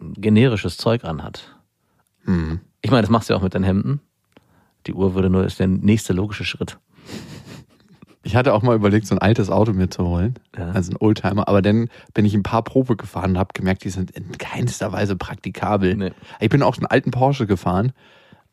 generisches 0.00 0.76
Zeug 0.76 1.04
anhat. 1.04 1.56
Hm. 2.24 2.60
Ich 2.82 2.90
meine, 2.90 3.02
das 3.02 3.10
machst 3.10 3.28
du 3.28 3.34
ja 3.34 3.38
auch 3.38 3.42
mit 3.42 3.54
deinen 3.54 3.64
Hemden. 3.64 4.00
Die 4.86 4.94
Uhr 4.94 5.14
würde 5.14 5.30
nur, 5.30 5.44
ist 5.44 5.60
der 5.60 5.68
nächste 5.68 6.12
logische 6.12 6.44
Schritt. 6.44 6.78
Ich 8.26 8.34
hatte 8.34 8.54
auch 8.54 8.62
mal 8.62 8.74
überlegt, 8.74 9.06
so 9.06 9.14
ein 9.14 9.20
altes 9.20 9.50
Auto 9.50 9.72
mir 9.72 9.88
zu 9.88 10.04
holen. 10.04 10.34
Ja. 10.58 10.70
Also 10.72 10.90
ein 10.90 10.96
Oldtimer. 10.98 11.46
Aber 11.46 11.62
dann 11.62 11.88
bin 12.12 12.24
ich 12.24 12.34
ein 12.34 12.42
paar 12.42 12.64
Probe 12.64 12.96
gefahren 12.96 13.30
und 13.30 13.38
habe 13.38 13.50
gemerkt, 13.54 13.84
die 13.84 13.90
sind 13.90 14.10
in 14.10 14.36
keinster 14.36 14.90
Weise 14.90 15.14
praktikabel. 15.14 15.94
Nee. 15.94 16.10
Ich 16.40 16.48
bin 16.48 16.60
auch 16.64 16.76
einen 16.76 16.86
alten 16.86 17.12
Porsche 17.12 17.46
gefahren 17.46 17.92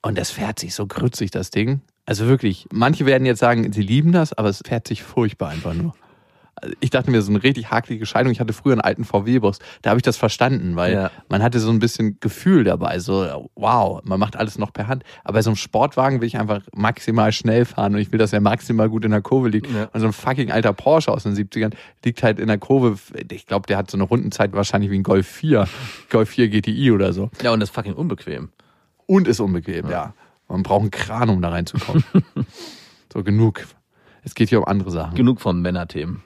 und 0.03 0.15
das 0.15 0.30
fährt 0.30 0.60
sich 0.60 0.75
so 0.75 0.86
grützig, 0.86 1.32
das 1.32 1.50
Ding. 1.50 1.82
Also 2.06 2.27
wirklich, 2.27 2.68
manche 2.72 3.08
werden 3.08 3.25
jetzt 3.25 3.39
sagen, 3.39 3.74
sie 3.74 3.82
lieben 3.82 4.12
das, 4.12 4.32
aber 4.34 4.50
es 4.50 4.62
fährt 4.63 4.88
sich 4.88 5.01
furchtbar 5.01 5.50
einfach 5.50 5.74
nur. 5.74 5.96
Ich 6.79 6.91
dachte 6.91 7.10
mir, 7.12 7.22
so 7.22 7.31
eine 7.31 7.41
richtig 7.43 7.72
hakelige 7.72 8.05
Scheidung. 8.05 8.31
Ich 8.31 8.39
hatte 8.39 8.53
früher 8.53 8.74
einen 8.74 8.81
alten 8.81 9.03
VW-Bus. 9.03 9.60
Da 9.81 9.89
habe 9.89 9.98
ich 9.98 10.03
das 10.03 10.17
verstanden, 10.17 10.75
weil 10.75 10.93
Ja. 10.93 11.12
man 11.27 11.41
hatte 11.43 11.60
so 11.60 11.69
ein 11.72 11.79
bisschen 11.79 12.19
Gefühl 12.19 12.63
dabei. 12.63 13.00
So, 13.00 13.50
wow, 13.55 14.01
man 14.03 14.19
macht 14.19 14.36
alles 14.36 14.57
noch 14.57 14.72
per 14.72 14.88
Hand. 14.88 15.03
Aber 15.24 15.33
bei 15.33 15.41
so 15.41 15.50
einem 15.50 15.57
Sportwagen 15.57 16.22
will 16.22 16.27
ich 16.27 16.38
einfach 16.38 16.62
maximal 16.74 17.31
schnell 17.31 17.65
fahren 17.65 17.95
und 17.95 18.00
ich 18.01 18.12
will, 18.12 18.19
dass 18.19 18.31
er 18.33 18.39
maximal 18.39 18.88
gut 18.88 19.03
in 19.03 19.12
der 19.12 19.22
Kurve 19.22 19.50
liegt. 19.50 19.67
Ja. 19.72 19.89
Und 19.91 20.00
so 20.00 20.05
ein 20.05 20.13
fucking 20.13 20.51
alter 20.51 20.74
Porsche 20.74 21.12
aus 21.12 21.24
den 21.24 21.36
70ern 21.36 21.74
liegt 22.05 22.22
halt 22.24 22.39
in 22.39 22.48
der 22.48 22.60
Kurve. 22.60 22.98
Ich 23.31 23.45
glaube, 23.48 23.65
der 23.67 23.77
hat 23.77 23.89
so 23.91 23.98
eine 23.98 24.03
Rundenzeit 24.03 24.53
wahrscheinlich 24.53 24.91
wie 24.91 25.00
ein 25.00 25.03
Golf 25.03 25.27
4, 25.27 25.67
Golf 26.12 26.29
4 26.29 26.50
GTI 26.50 26.91
oder 26.91 27.13
so. 27.13 27.29
Ja, 27.41 27.51
und 27.51 27.60
das 27.60 27.69
ist 27.69 27.75
fucking 27.75 27.93
unbequem. 27.93 28.50
Und 29.07 29.27
ist 29.27 29.39
unbequem, 29.39 29.89
ja. 29.89 30.13
Man 30.48 30.63
braucht 30.63 30.81
einen 30.81 30.91
Kran, 30.91 31.29
um 31.29 31.41
da 31.41 31.50
reinzukommen. 31.50 32.03
so, 33.12 33.24
genug. 33.24 33.65
Es 34.25 34.36
geht 34.36 34.48
hier 34.50 34.60
um 34.60 34.65
andere 34.65 34.89
Sachen. 34.91 35.15
Genug 35.15 35.41
von 35.41 35.62
Männerthemen. 35.62 36.22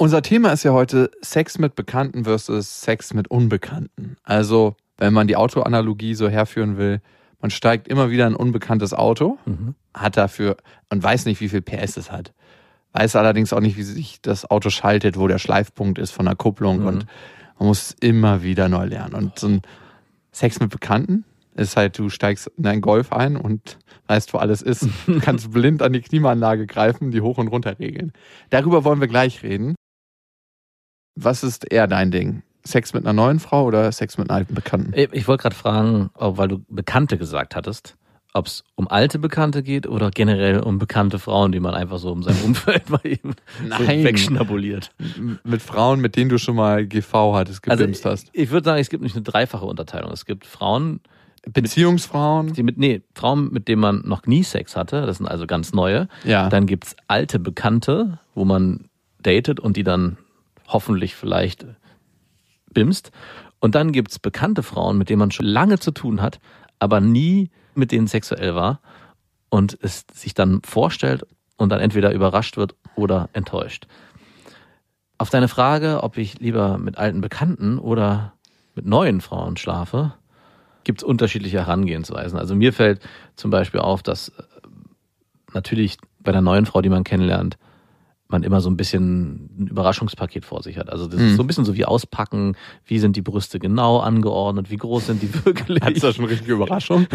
Unser 0.00 0.22
Thema 0.22 0.50
ist 0.52 0.62
ja 0.62 0.72
heute 0.72 1.10
Sex 1.20 1.58
mit 1.58 1.74
Bekannten 1.74 2.24
versus 2.24 2.80
Sex 2.80 3.12
mit 3.12 3.28
Unbekannten. 3.30 4.16
Also, 4.22 4.74
wenn 4.96 5.12
man 5.12 5.26
die 5.26 5.36
Autoanalogie 5.36 6.14
so 6.14 6.26
herführen 6.26 6.78
will, 6.78 7.02
man 7.42 7.50
steigt 7.50 7.86
immer 7.86 8.10
wieder 8.10 8.26
in 8.26 8.32
ein 8.32 8.36
unbekanntes 8.36 8.94
Auto, 8.94 9.36
Mhm. 9.44 9.74
hat 9.92 10.16
dafür 10.16 10.56
und 10.88 11.02
weiß 11.02 11.26
nicht, 11.26 11.42
wie 11.42 11.50
viel 11.50 11.60
PS 11.60 11.98
es 11.98 12.10
hat. 12.10 12.32
Weiß 12.94 13.14
allerdings 13.14 13.52
auch 13.52 13.60
nicht, 13.60 13.76
wie 13.76 13.82
sich 13.82 14.22
das 14.22 14.50
Auto 14.50 14.70
schaltet, 14.70 15.18
wo 15.18 15.28
der 15.28 15.36
Schleifpunkt 15.38 15.98
ist 15.98 16.12
von 16.12 16.24
der 16.24 16.34
Kupplung 16.34 16.80
Mhm. 16.80 16.86
und 16.86 17.06
man 17.58 17.68
muss 17.68 17.94
immer 18.00 18.42
wieder 18.42 18.70
neu 18.70 18.86
lernen. 18.86 19.12
Und 19.12 19.38
so 19.38 19.48
ein 19.48 19.60
Sex 20.32 20.60
mit 20.60 20.70
Bekannten 20.70 21.26
ist 21.56 21.76
halt, 21.76 21.98
du 21.98 22.08
steigst 22.08 22.50
in 22.56 22.66
einen 22.66 22.80
Golf 22.80 23.12
ein 23.12 23.36
und 23.36 23.76
weißt, 24.06 24.32
wo 24.32 24.38
alles 24.38 24.62
ist. 24.62 24.86
Du 25.06 25.18
kannst 25.20 25.50
blind 25.50 25.82
an 25.82 25.92
die 25.92 26.00
Klimaanlage 26.00 26.66
greifen, 26.66 27.10
die 27.10 27.20
hoch 27.20 27.36
und 27.36 27.48
runter 27.48 27.78
regeln. 27.78 28.12
Darüber 28.48 28.82
wollen 28.84 29.02
wir 29.02 29.08
gleich 29.08 29.42
reden. 29.42 29.74
Was 31.22 31.42
ist 31.42 31.70
eher 31.70 31.86
dein 31.86 32.10
Ding? 32.10 32.42
Sex 32.64 32.92
mit 32.92 33.04
einer 33.04 33.12
neuen 33.12 33.40
Frau 33.40 33.64
oder 33.64 33.90
Sex 33.92 34.18
mit 34.18 34.28
einem 34.30 34.36
alten 34.38 34.54
Bekannten? 34.54 34.92
Ich 35.12 35.26
wollte 35.28 35.42
gerade 35.42 35.54
fragen, 35.56 36.10
weil 36.14 36.48
du 36.48 36.62
Bekannte 36.68 37.16
gesagt 37.18 37.56
hattest, 37.56 37.96
ob 38.32 38.46
es 38.46 38.64
um 38.76 38.86
alte 38.88 39.18
Bekannte 39.18 39.62
geht 39.62 39.86
oder 39.86 40.10
generell 40.10 40.60
um 40.60 40.78
bekannte 40.78 41.18
Frauen, 41.18 41.52
die 41.52 41.60
man 41.60 41.74
einfach 41.74 41.98
so 41.98 42.12
um 42.12 42.22
sein 42.22 42.36
Umfeld 42.44 42.88
mal 42.90 43.00
eben 43.04 43.34
so 43.78 43.86
wegschnabuliert. 43.86 44.92
Mit 45.42 45.62
Frauen, 45.62 46.00
mit 46.00 46.16
denen 46.16 46.28
du 46.30 46.38
schon 46.38 46.54
mal 46.56 46.86
GV 46.86 47.34
hattest, 47.34 47.66
Also 47.68 47.82
gebimst 47.82 48.04
hast. 48.04 48.28
ich 48.32 48.50
würde 48.50 48.66
sagen, 48.66 48.80
es 48.80 48.88
gibt 48.90 49.02
nicht 49.02 49.16
eine 49.16 49.22
dreifache 49.24 49.64
Unterteilung. 49.64 50.12
Es 50.12 50.26
gibt 50.26 50.46
Frauen, 50.46 51.00
Beziehungsfrauen? 51.48 52.52
die 52.52 52.62
mit, 52.62 52.76
nee, 52.78 53.02
Frauen, 53.14 53.50
mit 53.52 53.68
denen 53.68 53.80
man 53.80 54.02
noch 54.04 54.26
nie 54.26 54.42
Sex 54.42 54.76
hatte, 54.76 55.06
das 55.06 55.18
sind 55.18 55.26
also 55.26 55.46
ganz 55.46 55.72
neue. 55.72 56.08
Ja. 56.24 56.48
Dann 56.48 56.66
gibt's 56.66 56.94
alte 57.08 57.38
Bekannte, 57.38 58.18
wo 58.34 58.44
man 58.44 58.88
datet 59.22 59.60
und 59.60 59.76
die 59.76 59.84
dann 59.84 60.18
hoffentlich 60.72 61.14
vielleicht 61.14 61.66
bimst. 62.72 63.10
Und 63.60 63.74
dann 63.74 63.92
gibt's 63.92 64.18
bekannte 64.18 64.62
Frauen, 64.62 64.98
mit 64.98 65.10
denen 65.10 65.18
man 65.18 65.30
schon 65.30 65.46
lange 65.46 65.78
zu 65.78 65.90
tun 65.90 66.22
hat, 66.22 66.40
aber 66.78 67.00
nie 67.00 67.50
mit 67.74 67.92
denen 67.92 68.06
sexuell 68.06 68.54
war 68.54 68.80
und 69.50 69.78
es 69.82 70.04
sich 70.12 70.34
dann 70.34 70.62
vorstellt 70.64 71.26
und 71.56 71.70
dann 71.70 71.80
entweder 71.80 72.12
überrascht 72.12 72.56
wird 72.56 72.74
oder 72.96 73.28
enttäuscht. 73.32 73.86
Auf 75.18 75.28
deine 75.28 75.48
Frage, 75.48 76.02
ob 76.02 76.16
ich 76.16 76.40
lieber 76.40 76.78
mit 76.78 76.96
alten 76.96 77.20
Bekannten 77.20 77.78
oder 77.78 78.32
mit 78.74 78.86
neuen 78.86 79.20
Frauen 79.20 79.58
schlafe, 79.58 80.14
gibt's 80.84 81.02
unterschiedliche 81.02 81.58
Herangehensweisen. 81.58 82.38
Also 82.38 82.54
mir 82.54 82.72
fällt 82.72 83.00
zum 83.36 83.50
Beispiel 83.50 83.80
auf, 83.80 84.02
dass 84.02 84.30
äh, 84.30 84.42
natürlich 85.52 85.98
bei 86.20 86.32
der 86.32 86.40
neuen 86.40 86.64
Frau, 86.64 86.80
die 86.80 86.88
man 86.88 87.04
kennenlernt, 87.04 87.58
man 88.30 88.42
immer 88.42 88.60
so 88.60 88.70
ein 88.70 88.76
bisschen 88.76 89.50
ein 89.58 89.66
Überraschungspaket 89.68 90.44
vor 90.44 90.62
sich 90.62 90.78
hat. 90.78 90.90
Also 90.90 91.06
das 91.06 91.20
Mhm. 91.20 91.26
ist 91.28 91.36
so 91.36 91.42
ein 91.42 91.46
bisschen 91.46 91.64
so 91.64 91.74
wie 91.74 91.84
auspacken, 91.84 92.56
wie 92.84 92.98
sind 92.98 93.16
die 93.16 93.22
Brüste 93.22 93.58
genau 93.58 93.98
angeordnet, 93.98 94.70
wie 94.70 94.76
groß 94.76 95.06
sind 95.06 95.22
die 95.22 95.32
wirklich. 95.44 95.82
Hattest 95.82 96.02
du 96.04 96.12
schon 96.12 96.24
eine 96.24 96.32
richtige 96.32 96.52
Überraschung, 96.52 97.06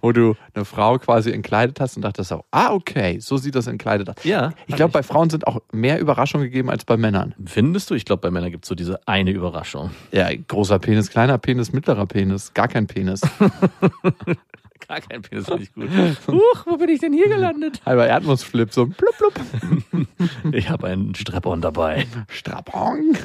wo 0.00 0.12
du 0.12 0.34
eine 0.54 0.64
Frau 0.64 0.98
quasi 0.98 1.30
entkleidet 1.30 1.80
hast 1.80 1.96
und 1.96 2.02
dachtest 2.02 2.32
auch, 2.32 2.44
ah, 2.50 2.72
okay, 2.72 3.18
so 3.20 3.36
sieht 3.36 3.54
das 3.54 3.66
entkleidet 3.66 4.08
aus. 4.10 4.16
Ja, 4.24 4.52
Ich 4.66 4.76
glaube, 4.76 4.92
bei 4.92 5.02
Frauen 5.02 5.30
sind 5.30 5.46
auch 5.46 5.60
mehr 5.72 6.00
Überraschungen 6.00 6.44
gegeben 6.46 6.70
als 6.70 6.84
bei 6.84 6.96
Männern. 6.96 7.34
Findest 7.44 7.90
du? 7.90 7.94
Ich 7.94 8.04
glaube, 8.04 8.20
bei 8.22 8.30
Männern 8.30 8.50
gibt 8.50 8.64
es 8.64 8.68
so 8.68 8.74
diese 8.74 9.06
eine 9.06 9.30
Überraschung. 9.30 9.90
Ja, 10.12 10.28
großer 10.34 10.78
Penis, 10.78 11.10
kleiner 11.10 11.38
Penis, 11.38 11.72
mittlerer 11.72 12.06
Penis, 12.06 12.52
gar 12.54 12.68
kein 12.68 12.86
Penis. 12.86 13.20
Gar 14.88 15.00
kein 15.00 15.22
Penis 15.22 15.46
finde 15.46 15.62
ich 15.64 15.72
gut. 15.72 15.88
Huch, 16.28 16.66
wo 16.66 16.76
bin 16.76 16.88
ich 16.90 17.00
denn 17.00 17.12
hier 17.12 17.28
gelandet? 17.28 17.80
Halber 17.86 18.06
Erdnussflip, 18.06 18.72
so 18.72 18.86
blub 18.86 19.14
blub, 19.18 20.06
Ich 20.52 20.70
habe 20.70 20.86
einen 20.86 21.14
Strap-on 21.14 21.60
dabei. 21.60 22.06
Strapong. 22.28 23.16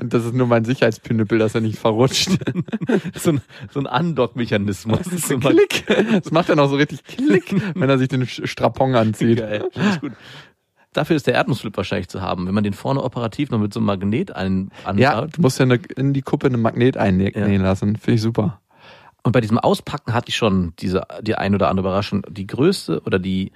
Und 0.00 0.14
das 0.14 0.24
ist 0.24 0.34
nur 0.34 0.46
mein 0.46 0.64
Sicherheitspinüppel, 0.64 1.38
dass 1.38 1.54
er 1.54 1.60
nicht 1.60 1.78
verrutscht. 1.78 2.30
So 3.14 3.30
ein, 3.32 3.40
so 3.70 3.80
ein 3.80 3.86
Andock-Mechanismus. 3.86 4.98
Das 5.04 5.12
ist 5.12 5.30
immer 5.30 5.50
Klick. 5.50 5.84
Das 6.22 6.30
macht 6.32 6.48
dann 6.48 6.58
auch 6.58 6.68
so 6.68 6.76
richtig 6.76 7.04
Klick, 7.04 7.54
wenn 7.74 7.88
er 7.88 7.98
sich 7.98 8.08
den 8.08 8.26
Strapong 8.26 8.94
anzieht. 8.96 9.38
geil. 9.38 9.68
Finde 9.72 9.88
ich 9.94 10.00
gut. 10.00 10.12
Dafür 10.92 11.16
ist 11.16 11.26
der 11.26 11.34
Erdnussflip 11.34 11.76
wahrscheinlich 11.76 12.08
zu 12.08 12.20
haben. 12.20 12.46
Wenn 12.46 12.54
man 12.54 12.64
den 12.64 12.74
vorne 12.74 13.02
operativ 13.02 13.50
noch 13.50 13.58
mit 13.58 13.72
so 13.72 13.80
einem 13.80 13.86
Magnet 13.86 14.34
ein, 14.34 14.70
Ja, 14.96 15.12
anbaut. 15.12 15.36
du 15.36 15.42
musst 15.42 15.58
ja 15.58 15.64
eine, 15.64 15.76
in 15.96 16.12
die 16.12 16.22
Kuppe 16.22 16.48
einen 16.48 16.60
Magnet 16.60 16.96
einnähen 16.96 17.62
lassen. 17.62 17.96
Finde 17.96 18.14
ich 18.16 18.22
super. 18.22 18.60
Und 19.24 19.32
bei 19.32 19.40
diesem 19.40 19.58
Auspacken 19.58 20.14
hatte 20.14 20.30
ich 20.30 20.36
schon 20.36 20.72
diese, 20.80 21.02
die 21.20 21.36
ein 21.36 21.54
oder 21.54 21.68
andere 21.68 21.86
Überraschung. 21.88 22.24
Die 22.28 22.46
größte 22.46 23.00
oder 23.02 23.18
die, 23.18 23.52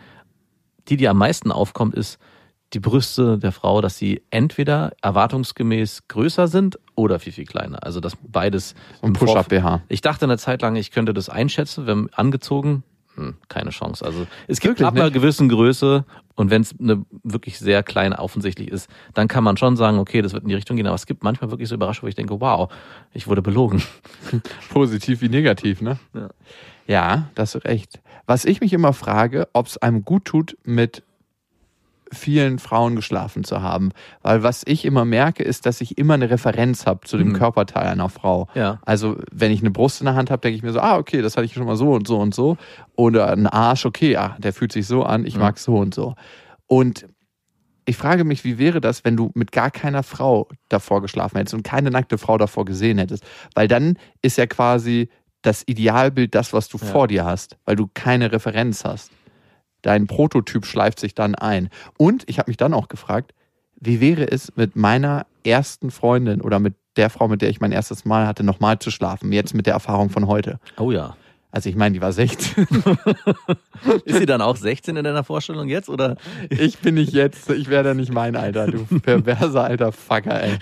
die, 0.88 0.96
die 0.96 1.08
am 1.08 1.18
meisten 1.18 1.50
aufkommt, 1.50 1.94
ist 1.94 2.18
die 2.73 2.80
Brüste 2.80 3.38
der 3.38 3.52
Frau, 3.52 3.80
dass 3.80 3.96
sie 3.96 4.23
entweder 4.30 4.92
erwartungsgemäß 5.02 6.08
größer 6.08 6.49
sind 6.49 6.78
oder 6.94 7.18
viel, 7.18 7.32
viel 7.32 7.44
kleiner. 7.46 7.82
Also, 7.85 8.00
dass 8.00 8.16
beides. 8.26 8.75
Vorf- 9.00 9.26
Push-Up-BH. 9.26 9.82
Ich 9.88 10.00
dachte 10.00 10.25
eine 10.25 10.38
Zeit 10.38 10.62
lang, 10.62 10.76
ich 10.76 10.90
könnte 10.90 11.14
das 11.14 11.28
einschätzen, 11.28 11.87
wenn 11.87 12.12
angezogen. 12.14 12.82
Hm, 13.16 13.35
keine 13.49 13.70
Chance. 13.70 14.04
Also 14.04 14.26
es 14.46 14.61
gibt 14.61 14.78
Wirklich 14.78 14.87
ab 14.87 14.94
einer 14.94 15.04
nicht? 15.04 15.14
gewissen 15.14 15.49
Größe 15.49 16.04
und 16.35 16.50
wenn 16.50 16.62
es 16.62 16.75
eine 16.78 17.04
wirklich 17.23 17.58
sehr 17.58 17.82
kleine 17.82 18.18
offensichtlich 18.18 18.68
ist, 18.68 18.90
dann 19.14 19.26
kann 19.26 19.42
man 19.42 19.56
schon 19.56 19.76
sagen, 19.76 19.99
okay, 19.99 20.20
das 20.23 20.32
wird 20.35 20.42
in 20.42 20.50
die 20.50 20.54
Richtung 20.54 20.76
gehen. 20.76 20.87
Aber 20.87 20.94
es 20.94 21.06
gibt 21.06 21.23
manchmal 21.25 21.50
wirklich 21.50 21.68
so 21.68 21.75
Überraschungen, 21.75 22.06
wo 22.06 22.08
ich 22.08 22.14
denke, 22.14 22.38
wow, 22.40 22.70
ich 23.14 23.26
wurde 23.26 23.40
belogen. 23.42 23.82
Positiv 24.70 25.23
wie 25.23 25.30
negativ, 25.30 25.80
ne? 25.80 25.99
Ja. 26.14 26.28
Ja, 26.87 27.30
da 27.35 27.42
hast 27.42 27.54
du 27.54 27.58
recht. 27.64 28.00
Was 28.26 28.44
ich 28.44 28.61
mich 28.61 28.73
immer 28.73 28.92
frage, 28.92 29.49
ob 29.54 29.66
es 29.66 29.78
einem 29.78 30.04
gut 30.04 30.25
tut, 30.26 30.56
mit 30.64 31.02
vielen 32.12 32.58
Frauen 32.58 32.96
geschlafen 32.96 33.44
zu 33.44 33.62
haben. 33.62 33.90
Weil 34.22 34.42
was 34.42 34.62
ich 34.66 34.84
immer 34.84 35.04
merke, 35.04 35.42
ist, 35.42 35.66
dass 35.66 35.80
ich 35.80 35.98
immer 35.98 36.14
eine 36.14 36.30
Referenz 36.30 36.86
habe 36.86 37.06
zu 37.06 37.18
dem 37.18 37.28
Mhm. 37.28 37.32
Körperteil 37.34 37.86
einer 37.88 38.08
Frau. 38.08 38.48
Ja. 38.54 38.78
Also 38.84 39.16
wenn 39.32 39.50
ich 39.52 39.60
eine 39.60 39.70
Brust 39.70 40.00
in 40.00 40.06
der 40.06 40.14
Hand 40.14 40.30
habe, 40.30 40.40
denke 40.40 40.56
ich 40.56 40.62
mir 40.62 40.72
so, 40.72 40.80
ah, 40.80 40.96
okay, 40.98 41.22
das 41.22 41.36
hatte 41.36 41.46
ich 41.46 41.54
schon 41.54 41.66
mal 41.66 41.76
so 41.76 41.92
und 41.92 42.06
so 42.06 42.18
und 42.18 42.34
so. 42.34 42.56
Oder 42.94 43.32
ein 43.32 43.46
Arsch, 43.46 43.86
okay, 43.86 44.16
ah, 44.16 44.36
der 44.38 44.52
fühlt 44.52 44.72
sich 44.72 44.86
so 44.86 45.02
an, 45.02 45.26
ich 45.26 45.34
Mhm. 45.34 45.40
mag 45.40 45.58
so 45.58 45.76
und 45.76 45.94
so. 45.94 46.14
Und 46.66 47.06
ich 47.88 47.96
frage 47.96 48.25
mich, 48.25 48.42
wie 48.44 48.58
wäre 48.58 48.80
das, 48.80 49.04
wenn 49.04 49.16
du 49.16 49.30
mit 49.34 49.52
gar 49.52 49.70
keiner 49.70 50.02
Frau 50.02 50.48
davor 50.68 51.02
geschlafen 51.02 51.36
hättest 51.38 51.54
und 51.54 51.62
keine 51.62 51.90
nackte 51.90 52.18
Frau 52.18 52.36
davor 52.36 52.64
gesehen 52.64 52.98
hättest? 52.98 53.25
Weil 53.54 53.68
dann 53.68 53.96
ist 54.22 54.38
ja 54.38 54.46
quasi 54.46 55.08
das 55.42 55.62
Idealbild 55.66 56.34
das, 56.34 56.52
was 56.52 56.68
du 56.68 56.78
Ja. 56.78 56.86
vor 56.86 57.06
dir 57.06 57.25
hast, 57.25 57.56
weil 57.64 57.76
du 57.76 57.88
keine 57.94 58.32
Referenz 58.32 58.84
hast. 58.84 59.12
Dein 59.86 60.08
Prototyp 60.08 60.66
schleift 60.66 60.98
sich 60.98 61.14
dann 61.14 61.36
ein. 61.36 61.68
Und 61.96 62.24
ich 62.26 62.40
habe 62.40 62.50
mich 62.50 62.56
dann 62.56 62.74
auch 62.74 62.88
gefragt, 62.88 63.34
wie 63.76 64.00
wäre 64.00 64.28
es 64.28 64.56
mit 64.56 64.74
meiner 64.74 65.26
ersten 65.44 65.92
Freundin 65.92 66.40
oder 66.40 66.58
mit 66.58 66.74
der 66.96 67.08
Frau, 67.08 67.28
mit 67.28 67.40
der 67.40 67.50
ich 67.50 67.60
mein 67.60 67.70
erstes 67.70 68.04
Mal 68.04 68.26
hatte, 68.26 68.42
nochmal 68.42 68.80
zu 68.80 68.90
schlafen, 68.90 69.30
jetzt 69.30 69.54
mit 69.54 69.66
der 69.66 69.74
Erfahrung 69.74 70.10
von 70.10 70.26
heute. 70.26 70.58
Oh 70.76 70.90
ja. 70.90 71.16
Also 71.56 71.70
ich 71.70 71.76
meine, 71.76 71.94
die 71.94 72.02
war 72.02 72.12
16. 72.12 72.66
Ist 74.04 74.18
sie 74.18 74.26
dann 74.26 74.42
auch 74.42 74.56
16 74.56 74.94
in 74.94 75.04
deiner 75.04 75.25
Vorstellung 75.25 75.70
jetzt? 75.70 75.88
Oder 75.88 76.16
Ich 76.50 76.80
bin 76.80 76.96
nicht 76.96 77.14
jetzt, 77.14 77.48
ich 77.48 77.70
wäre 77.70 77.94
nicht 77.94 78.12
mein 78.12 78.36
Alter, 78.36 78.66
du 78.66 78.84
perverser 79.00 79.64
alter 79.64 79.90
Fucker, 79.90 80.38
ey. 80.38 80.58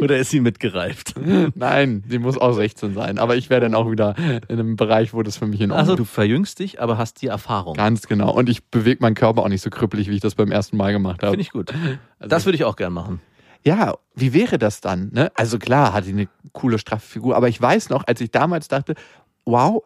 Oder 0.00 0.18
ist 0.18 0.30
sie 0.30 0.40
mitgereift? 0.40 1.14
Nein, 1.54 2.02
sie 2.08 2.18
muss 2.18 2.36
auch 2.38 2.54
16 2.54 2.92
sein. 2.94 3.18
Aber 3.20 3.36
ich 3.36 3.50
wäre 3.50 3.60
dann 3.60 3.76
auch 3.76 3.88
wieder 3.88 4.16
in 4.48 4.58
einem 4.58 4.74
Bereich, 4.74 5.14
wo 5.14 5.22
das 5.22 5.36
für 5.36 5.46
mich 5.46 5.60
in 5.60 5.70
Ordnung 5.70 5.78
Also 5.78 5.94
du 5.94 6.04
verjüngst 6.04 6.58
dich, 6.58 6.80
aber 6.80 6.98
hast 6.98 7.22
die 7.22 7.28
Erfahrung. 7.28 7.74
Ganz 7.74 8.08
genau. 8.08 8.34
Und 8.34 8.48
ich 8.48 8.64
bewege 8.64 8.98
meinen 9.02 9.14
Körper 9.14 9.42
auch 9.42 9.48
nicht 9.48 9.62
so 9.62 9.70
krüppelig, 9.70 10.10
wie 10.10 10.16
ich 10.16 10.22
das 10.22 10.34
beim 10.34 10.50
ersten 10.50 10.76
Mal 10.76 10.90
gemacht 10.90 11.22
habe. 11.22 11.30
Finde 11.30 11.42
ich 11.42 11.50
gut. 11.50 11.72
Das 12.18 12.46
würde 12.46 12.56
ich 12.56 12.64
auch 12.64 12.74
gern 12.74 12.92
machen. 12.92 13.20
Ja, 13.64 13.94
wie 14.16 14.34
wäre 14.34 14.58
das 14.58 14.80
dann? 14.80 15.10
Ne? 15.12 15.30
Also 15.36 15.60
klar, 15.60 15.92
hat 15.92 16.04
die 16.04 16.10
eine 16.10 16.26
coole, 16.52 16.80
straffe 16.80 17.06
Figur. 17.06 17.36
Aber 17.36 17.48
ich 17.48 17.62
weiß 17.62 17.90
noch, 17.90 18.02
als 18.08 18.20
ich 18.20 18.32
damals 18.32 18.66
dachte, 18.66 18.96
wow, 19.44 19.84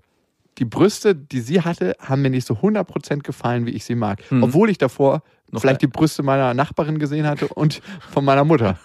die 0.61 0.67
Brüste, 0.67 1.15
die 1.15 1.41
sie 1.41 1.63
hatte, 1.63 1.97
haben 1.99 2.21
mir 2.21 2.31
nicht 2.31 2.47
so 2.47 2.55
100% 2.55 3.23
gefallen, 3.23 3.65
wie 3.65 3.71
ich 3.71 3.85
sie 3.85 3.95
mag. 3.95 4.23
Mhm. 4.31 4.43
Obwohl 4.43 4.69
ich 4.69 4.77
davor 4.77 5.23
Noch 5.51 5.63
vielleicht 5.63 5.81
die 5.81 5.87
Brüste 5.87 6.23
meiner 6.23 6.53
Nachbarin 6.53 6.99
gesehen 6.99 7.27
hatte 7.27 7.49
und 7.49 7.81
von 8.11 8.27
meiner 8.27 8.45
Mutter. 8.45 8.79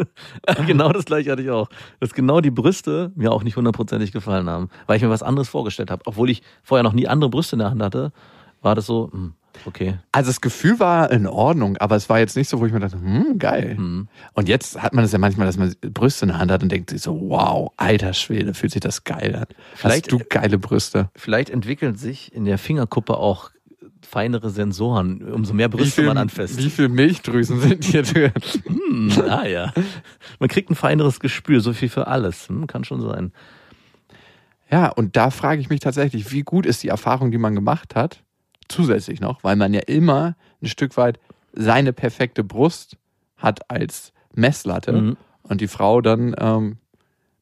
genau 0.66 0.90
das 0.90 1.04
gleiche 1.04 1.30
hatte 1.30 1.42
ich 1.42 1.50
auch. 1.50 1.68
Dass 2.00 2.12
genau 2.12 2.40
die 2.40 2.50
Brüste 2.50 3.12
mir 3.14 3.30
auch 3.30 3.44
nicht 3.44 3.56
hundertprozentig 3.56 4.10
gefallen 4.10 4.50
haben, 4.50 4.68
weil 4.88 4.96
ich 4.96 5.02
mir 5.02 5.10
was 5.10 5.22
anderes 5.22 5.48
vorgestellt 5.48 5.92
habe. 5.92 6.02
Obwohl 6.06 6.28
ich 6.28 6.42
vorher 6.64 6.82
noch 6.82 6.92
nie 6.92 7.06
andere 7.06 7.30
Brüste 7.30 7.54
in 7.54 7.60
der 7.60 7.70
Hand 7.70 7.82
hatte, 7.82 8.12
war 8.60 8.74
das 8.74 8.86
so, 8.86 9.08
hm, 9.12 9.34
okay. 9.66 9.98
Also 10.12 10.30
das 10.30 10.40
Gefühl 10.40 10.78
war 10.80 11.10
in 11.10 11.26
Ordnung, 11.26 11.76
aber 11.78 11.96
es 11.96 12.08
war 12.08 12.18
jetzt 12.18 12.36
nicht 12.36 12.48
so, 12.48 12.60
wo 12.60 12.66
ich 12.66 12.72
mir 12.72 12.80
dachte, 12.80 12.96
hm, 13.00 13.38
geil. 13.38 13.76
Hm. 13.76 14.08
Und 14.34 14.48
jetzt 14.48 14.82
hat 14.82 14.92
man 14.94 15.04
es 15.04 15.12
ja 15.12 15.18
manchmal, 15.18 15.46
dass 15.46 15.56
man 15.56 15.74
Brüste 15.80 16.24
in 16.26 16.30
der 16.30 16.38
Hand 16.38 16.50
hat 16.50 16.62
und 16.62 16.70
denkt 16.70 16.90
sich 16.90 17.02
so, 17.02 17.20
wow, 17.28 17.72
alter 17.76 18.12
Schwede, 18.14 18.54
fühlt 18.54 18.72
sich 18.72 18.80
das 18.80 19.04
geil 19.04 19.34
an. 19.36 19.46
Vielleicht- 19.74 20.12
Hast 20.12 20.12
du 20.12 20.24
geile 20.28 20.58
Brüste. 20.58 21.10
Vielleicht 21.14 21.50
entwickeln 21.50 21.96
sich 21.96 22.34
in 22.34 22.44
der 22.44 22.58
Fingerkuppe 22.58 23.16
auch 23.16 23.50
feinere 24.04 24.50
Sensoren, 24.50 25.22
umso 25.32 25.54
mehr 25.54 25.68
Brüste 25.68 26.02
viel, 26.02 26.04
man 26.06 26.18
anfasst. 26.18 26.58
wie 26.58 26.68
viel 26.70 26.88
Milchdrüsen 26.88 27.60
sind 27.60 27.84
hier 27.84 28.02
drin? 28.02 28.32
Hm, 28.66 29.10
ah 29.28 29.46
ja. 29.46 29.72
Man 30.38 30.48
kriegt 30.48 30.70
ein 30.70 30.74
feineres 30.74 31.18
Gespür, 31.20 31.60
so 31.60 31.72
viel 31.72 31.88
für 31.88 32.08
alles. 32.08 32.48
Hm, 32.48 32.66
kann 32.66 32.84
schon 32.84 33.00
sein. 33.00 33.32
Ja, 34.70 34.88
und 34.88 35.16
da 35.16 35.30
frage 35.30 35.60
ich 35.60 35.68
mich 35.70 35.80
tatsächlich, 35.80 36.30
wie 36.32 36.42
gut 36.42 36.66
ist 36.66 36.82
die 36.82 36.88
Erfahrung, 36.88 37.30
die 37.30 37.38
man 37.38 37.54
gemacht 37.54 37.94
hat, 37.94 38.22
zusätzlich 38.72 39.20
noch, 39.20 39.42
weil 39.44 39.56
man 39.56 39.72
ja 39.74 39.80
immer 39.86 40.34
ein 40.62 40.68
Stück 40.68 40.96
weit 40.96 41.18
seine 41.52 41.92
perfekte 41.92 42.42
Brust 42.44 42.96
hat 43.36 43.70
als 43.70 44.12
Messlatte 44.34 44.92
Mhm. 44.92 45.16
und 45.42 45.60
die 45.60 45.68
Frau 45.68 46.00
dann 46.00 46.34
ähm, 46.38 46.78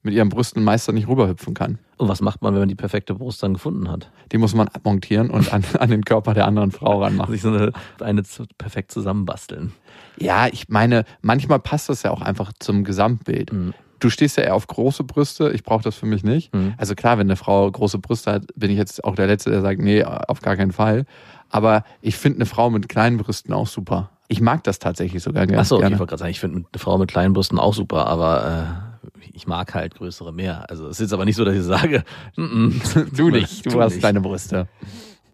mit 0.02 0.14
ihren 0.14 0.30
Brüsten 0.30 0.64
meist 0.64 0.88
dann 0.88 0.94
nicht 0.94 1.08
rüberhüpfen 1.08 1.52
kann. 1.54 1.78
Und 1.98 2.08
was 2.08 2.22
macht 2.22 2.40
man, 2.40 2.54
wenn 2.54 2.60
man 2.60 2.68
die 2.70 2.74
perfekte 2.74 3.14
Brust 3.14 3.42
dann 3.42 3.52
gefunden 3.52 3.90
hat? 3.90 4.10
Die 4.32 4.38
muss 4.38 4.54
man 4.54 4.66
abmontieren 4.68 5.28
und 5.30 5.52
an, 5.52 5.62
an 5.78 5.90
den 5.90 6.04
Körper 6.04 6.32
der 6.32 6.46
anderen 6.46 6.70
Frau 6.72 7.02
ranmachen. 7.02 7.32
Sich 7.32 7.42
so 7.42 7.50
eine, 7.50 7.72
eine 8.00 8.24
zu, 8.24 8.44
perfekt 8.56 8.90
zusammenbasteln. 8.92 9.72
Ja, 10.16 10.46
ich 10.48 10.68
meine, 10.70 11.04
manchmal 11.20 11.58
passt 11.60 11.90
das 11.90 12.02
ja 12.02 12.10
auch 12.10 12.22
einfach 12.22 12.52
zum 12.58 12.82
Gesamtbild. 12.84 13.52
Mhm. 13.52 13.74
Du 14.00 14.10
stehst 14.10 14.36
ja 14.36 14.44
eher 14.44 14.54
auf 14.54 14.66
große 14.66 15.04
Brüste, 15.04 15.50
ich 15.50 15.62
brauche 15.62 15.82
das 15.82 15.94
für 15.94 16.06
mich 16.06 16.24
nicht. 16.24 16.52
Mhm. 16.54 16.74
Also 16.78 16.94
klar, 16.94 17.18
wenn 17.18 17.26
eine 17.26 17.36
Frau 17.36 17.70
große 17.70 17.98
Brüste 17.98 18.32
hat, 18.32 18.46
bin 18.56 18.70
ich 18.70 18.76
jetzt 18.78 19.04
auch 19.04 19.14
der 19.14 19.26
Letzte, 19.26 19.50
der 19.50 19.60
sagt, 19.60 19.80
nee, 19.80 20.02
auf 20.02 20.40
gar 20.40 20.56
keinen 20.56 20.72
Fall. 20.72 21.04
Aber 21.50 21.84
ich 22.00 22.16
finde 22.16 22.38
eine 22.38 22.46
Frau 22.46 22.70
mit 22.70 22.88
kleinen 22.88 23.18
Brüsten 23.18 23.52
auch 23.52 23.66
super. 23.66 24.10
Ich 24.28 24.40
mag 24.40 24.62
das 24.64 24.78
tatsächlich 24.78 25.22
sogar 25.22 25.46
ganz 25.46 25.60
Achso, 25.60 25.76
okay, 25.76 25.84
ich 25.84 25.88
gerne. 25.88 25.98
wollte 25.98 26.10
gerade 26.10 26.20
sagen, 26.20 26.30
ich 26.30 26.40
finde 26.40 26.58
eine 26.72 26.78
Frau 26.78 26.98
mit 26.98 27.10
kleinen 27.10 27.34
Brüsten 27.34 27.58
auch 27.58 27.74
super, 27.74 28.06
aber 28.06 28.88
äh, 29.04 29.28
ich 29.32 29.46
mag 29.46 29.74
halt 29.74 29.96
größere 29.96 30.32
mehr. 30.32 30.70
Also 30.70 30.84
es 30.86 30.92
ist 30.92 31.00
jetzt 31.00 31.12
aber 31.12 31.24
nicht 31.24 31.36
so, 31.36 31.44
dass 31.44 31.54
ich 31.56 31.62
sage, 31.64 32.04
mm 32.36 32.42
-mm, 32.42 33.06
Du 33.16 33.28
nicht, 33.30 33.66
du, 33.66 33.80
hast 33.80 33.94
nicht. 33.94 34.04
deine 34.04 34.20
Brüste. 34.20 34.68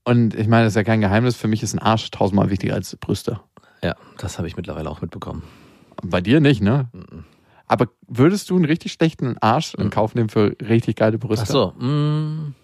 Und 0.05 0.35
ich 0.35 0.49
meine, 0.49 0.65
das 0.65 0.73
ist 0.73 0.77
ja 0.77 0.85
kein 0.85 1.01
Geheimnis, 1.01 1.37
für 1.37 1.49
mich 1.49 1.63
ist 1.63 1.75
ein 1.75 1.79
Arsch 1.79 2.11
tausendmal 2.11 2.49
wichtiger 2.49 2.75
als 2.75 2.97
Brüste. 2.97 3.41
Ja, 3.83 3.95
das 4.19 4.39
habe 4.39 4.49
ich 4.49 4.57
mittlerweile 4.57 4.89
auch 4.89 5.03
mitbekommen. 5.03 5.43
Bei 6.03 6.21
dir 6.21 6.41
nicht, 6.41 6.63
ne? 6.63 6.89
Mhm. 6.93 7.25
Aber 7.67 7.89
würdest 8.07 8.49
du 8.51 8.57
einen 8.57 8.65
richtig 8.65 8.93
schlechten 8.93 9.37
Arsch 9.39 9.75
in 9.75 9.91
Kauf 9.91 10.15
nehmen 10.15 10.29
für 10.29 10.57
richtig 10.61 10.97
geile 10.97 11.19
Brüste? 11.19 11.43
Achso, 11.43 11.73
mm, 11.73 12.55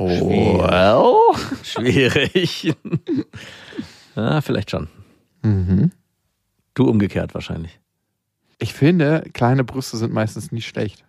Oh, 0.00 1.34
Schwierig. 1.64 1.64
schwierig. 1.64 2.74
ja, 4.14 4.40
vielleicht 4.42 4.70
schon. 4.70 4.88
Mhm. 5.42 5.90
Du 6.74 6.84
umgekehrt 6.88 7.34
wahrscheinlich. 7.34 7.80
Ich 8.58 8.72
finde, 8.74 9.24
kleine 9.32 9.64
Brüste 9.64 9.96
sind 9.96 10.12
meistens 10.12 10.52
nie 10.52 10.62
schlecht. 10.62 11.04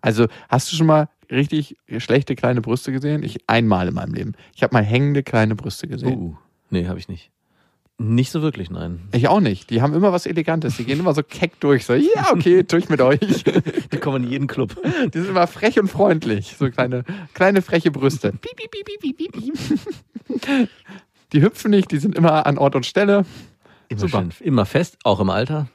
Also, 0.00 0.28
hast 0.48 0.72
du 0.72 0.76
schon 0.76 0.86
mal 0.86 1.08
richtig 1.30 1.76
schlechte 1.98 2.36
kleine 2.36 2.62
Brüste 2.62 2.92
gesehen? 2.92 3.22
Ich 3.22 3.38
einmal 3.48 3.88
in 3.88 3.94
meinem 3.94 4.14
Leben. 4.14 4.32
Ich 4.54 4.62
habe 4.62 4.72
mal 4.74 4.82
hängende 4.84 5.22
kleine 5.22 5.54
Brüste 5.54 5.86
gesehen. 5.88 6.18
Uh, 6.18 6.36
nee, 6.70 6.86
habe 6.86 6.98
ich 6.98 7.08
nicht. 7.08 7.30
Nicht 7.98 8.30
so 8.30 8.42
wirklich, 8.42 8.70
nein. 8.70 9.08
Ich 9.12 9.26
auch 9.28 9.40
nicht. 9.40 9.70
Die 9.70 9.80
haben 9.80 9.94
immer 9.94 10.12
was 10.12 10.26
Elegantes. 10.26 10.76
Die 10.76 10.84
gehen 10.84 11.00
immer 11.00 11.14
so 11.14 11.22
keck 11.22 11.58
durch. 11.60 11.86
So, 11.86 11.94
ja, 11.94 12.30
okay, 12.30 12.62
durch 12.68 12.90
mit 12.90 13.00
euch. 13.00 13.44
Die 13.90 13.96
kommen 13.98 14.24
in 14.24 14.30
jeden 14.30 14.46
Club. 14.48 14.76
Die 15.14 15.18
sind 15.18 15.30
immer 15.30 15.46
frech 15.46 15.78
und 15.80 15.88
freundlich. 15.88 16.56
So 16.58 16.70
kleine, 16.70 17.04
kleine 17.32 17.62
freche 17.62 17.90
Brüste. 17.90 18.32
Piep, 18.32 18.56
piep, 18.56 18.70
piep, 18.70 19.00
piep, 19.00 19.32
piep, 19.32 20.36
piep. 20.36 20.68
Die 21.32 21.42
hüpfen 21.42 21.70
nicht, 21.70 21.90
die 21.90 21.98
sind 21.98 22.14
immer 22.14 22.46
an 22.46 22.58
Ort 22.58 22.76
und 22.76 22.84
Stelle. 22.84 23.24
Immer, 23.88 24.00
Super. 24.00 24.18
schön, 24.18 24.32
immer 24.40 24.66
fest, 24.66 24.98
auch 25.04 25.20
im 25.20 25.30
Alter. 25.30 25.68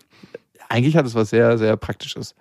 Eigentlich 0.70 0.96
hat 0.98 1.06
es 1.06 1.16
was 1.16 1.32
sehr, 1.32 1.58
sehr 1.58 1.76
Praktisches. 1.76 2.36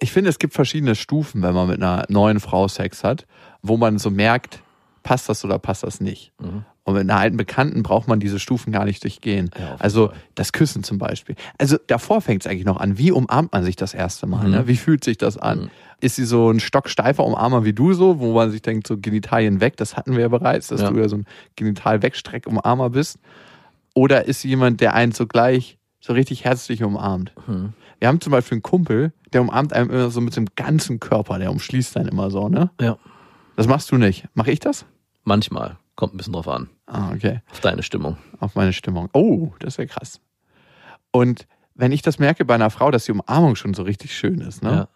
Ich 0.00 0.10
finde, 0.10 0.30
es 0.30 0.38
gibt 0.38 0.52
verschiedene 0.52 0.96
Stufen, 0.96 1.42
wenn 1.42 1.54
man 1.54 1.68
mit 1.68 1.80
einer 1.80 2.04
neuen 2.08 2.40
Frau 2.40 2.66
Sex 2.66 3.04
hat, 3.04 3.26
wo 3.62 3.76
man 3.76 3.98
so 3.98 4.10
merkt, 4.10 4.60
passt 5.02 5.28
das 5.28 5.44
oder 5.44 5.58
passt 5.58 5.84
das 5.84 6.00
nicht. 6.00 6.32
Mhm. 6.40 6.64
Und 6.86 6.94
mit 6.94 7.02
einer 7.08 7.18
alten 7.18 7.38
Bekannten 7.38 7.82
braucht 7.82 8.08
man 8.08 8.20
diese 8.20 8.38
Stufen 8.38 8.70
gar 8.70 8.84
nicht 8.84 9.02
durchgehen. 9.04 9.48
Ja, 9.58 9.76
also 9.78 10.08
Fall. 10.08 10.16
das 10.34 10.52
Küssen 10.52 10.84
zum 10.84 10.98
Beispiel. 10.98 11.34
Also 11.56 11.78
davor 11.86 12.20
fängt 12.20 12.44
es 12.44 12.50
eigentlich 12.50 12.66
noch 12.66 12.76
an. 12.78 12.98
Wie 12.98 13.10
umarmt 13.10 13.52
man 13.52 13.64
sich 13.64 13.74
das 13.76 13.94
erste 13.94 14.26
Mal? 14.26 14.44
Mhm. 14.44 14.50
Ne? 14.50 14.68
Wie 14.68 14.76
fühlt 14.76 15.02
sich 15.02 15.16
das 15.16 15.38
an? 15.38 15.60
Mhm. 15.62 15.70
Ist 16.00 16.16
sie 16.16 16.26
so 16.26 16.50
ein 16.50 16.60
stocksteifer 16.60 17.24
Umarmer 17.24 17.64
wie 17.64 17.72
du 17.72 17.94
so, 17.94 18.18
wo 18.20 18.34
man 18.34 18.50
sich 18.50 18.60
denkt, 18.60 18.86
so 18.86 18.98
Genitalien 18.98 19.60
weg, 19.60 19.78
das 19.78 19.96
hatten 19.96 20.12
wir 20.12 20.20
ja 20.20 20.28
bereits, 20.28 20.68
dass 20.68 20.82
Ja. 20.82 20.90
du 20.90 20.98
ja 20.98 21.08
so 21.08 21.16
ein 21.16 21.26
Genital-Wegstreck-Umarmer 21.56 22.90
bist. 22.90 23.18
Oder 23.94 24.26
ist 24.26 24.40
sie 24.42 24.48
jemand, 24.48 24.80
der 24.82 24.94
einen 24.94 25.12
so 25.12 25.26
gleich 25.26 25.78
so 26.00 26.12
richtig 26.12 26.44
herzlich 26.44 26.82
umarmt? 26.82 27.32
Mhm. 27.46 27.72
Wir 27.98 28.08
haben 28.08 28.20
zum 28.20 28.32
Beispiel 28.32 28.56
einen 28.56 28.62
Kumpel, 28.62 29.12
der 29.32 29.40
umarmt 29.40 29.72
einem 29.72 29.88
immer 29.90 30.10
so 30.10 30.20
mit 30.20 30.36
dem 30.36 30.46
ganzen 30.56 31.00
Körper, 31.00 31.38
der 31.38 31.50
umschließt 31.50 31.96
einen 31.96 32.08
immer 32.08 32.30
so, 32.30 32.48
ne? 32.50 32.70
Ja. 32.80 32.98
Das 33.56 33.68
machst 33.68 33.90
du 33.90 33.96
nicht. 33.96 34.26
Mach 34.34 34.48
ich 34.48 34.60
das? 34.60 34.84
Manchmal. 35.22 35.76
Kommt 35.96 36.12
ein 36.12 36.16
bisschen 36.16 36.32
drauf 36.32 36.48
an. 36.48 36.68
Ah, 36.86 37.12
okay. 37.12 37.40
Auf 37.50 37.60
deine 37.60 37.82
Stimmung. 37.82 38.18
Auf 38.40 38.54
meine 38.54 38.72
Stimmung. 38.72 39.08
Oh, 39.12 39.52
das 39.58 39.78
wäre 39.78 39.88
krass. 39.88 40.20
Und 41.10 41.46
wenn 41.74 41.92
ich 41.92 42.02
das 42.02 42.18
merke 42.18 42.44
bei 42.44 42.54
einer 42.54 42.70
Frau, 42.70 42.90
dass 42.90 43.04
die 43.04 43.12
Umarmung 43.12 43.56
schon 43.56 43.74
so 43.74 43.82
richtig 43.82 44.16
schön 44.16 44.40
ist, 44.40 44.62
ne? 44.62 44.70
Ja. 44.70 44.88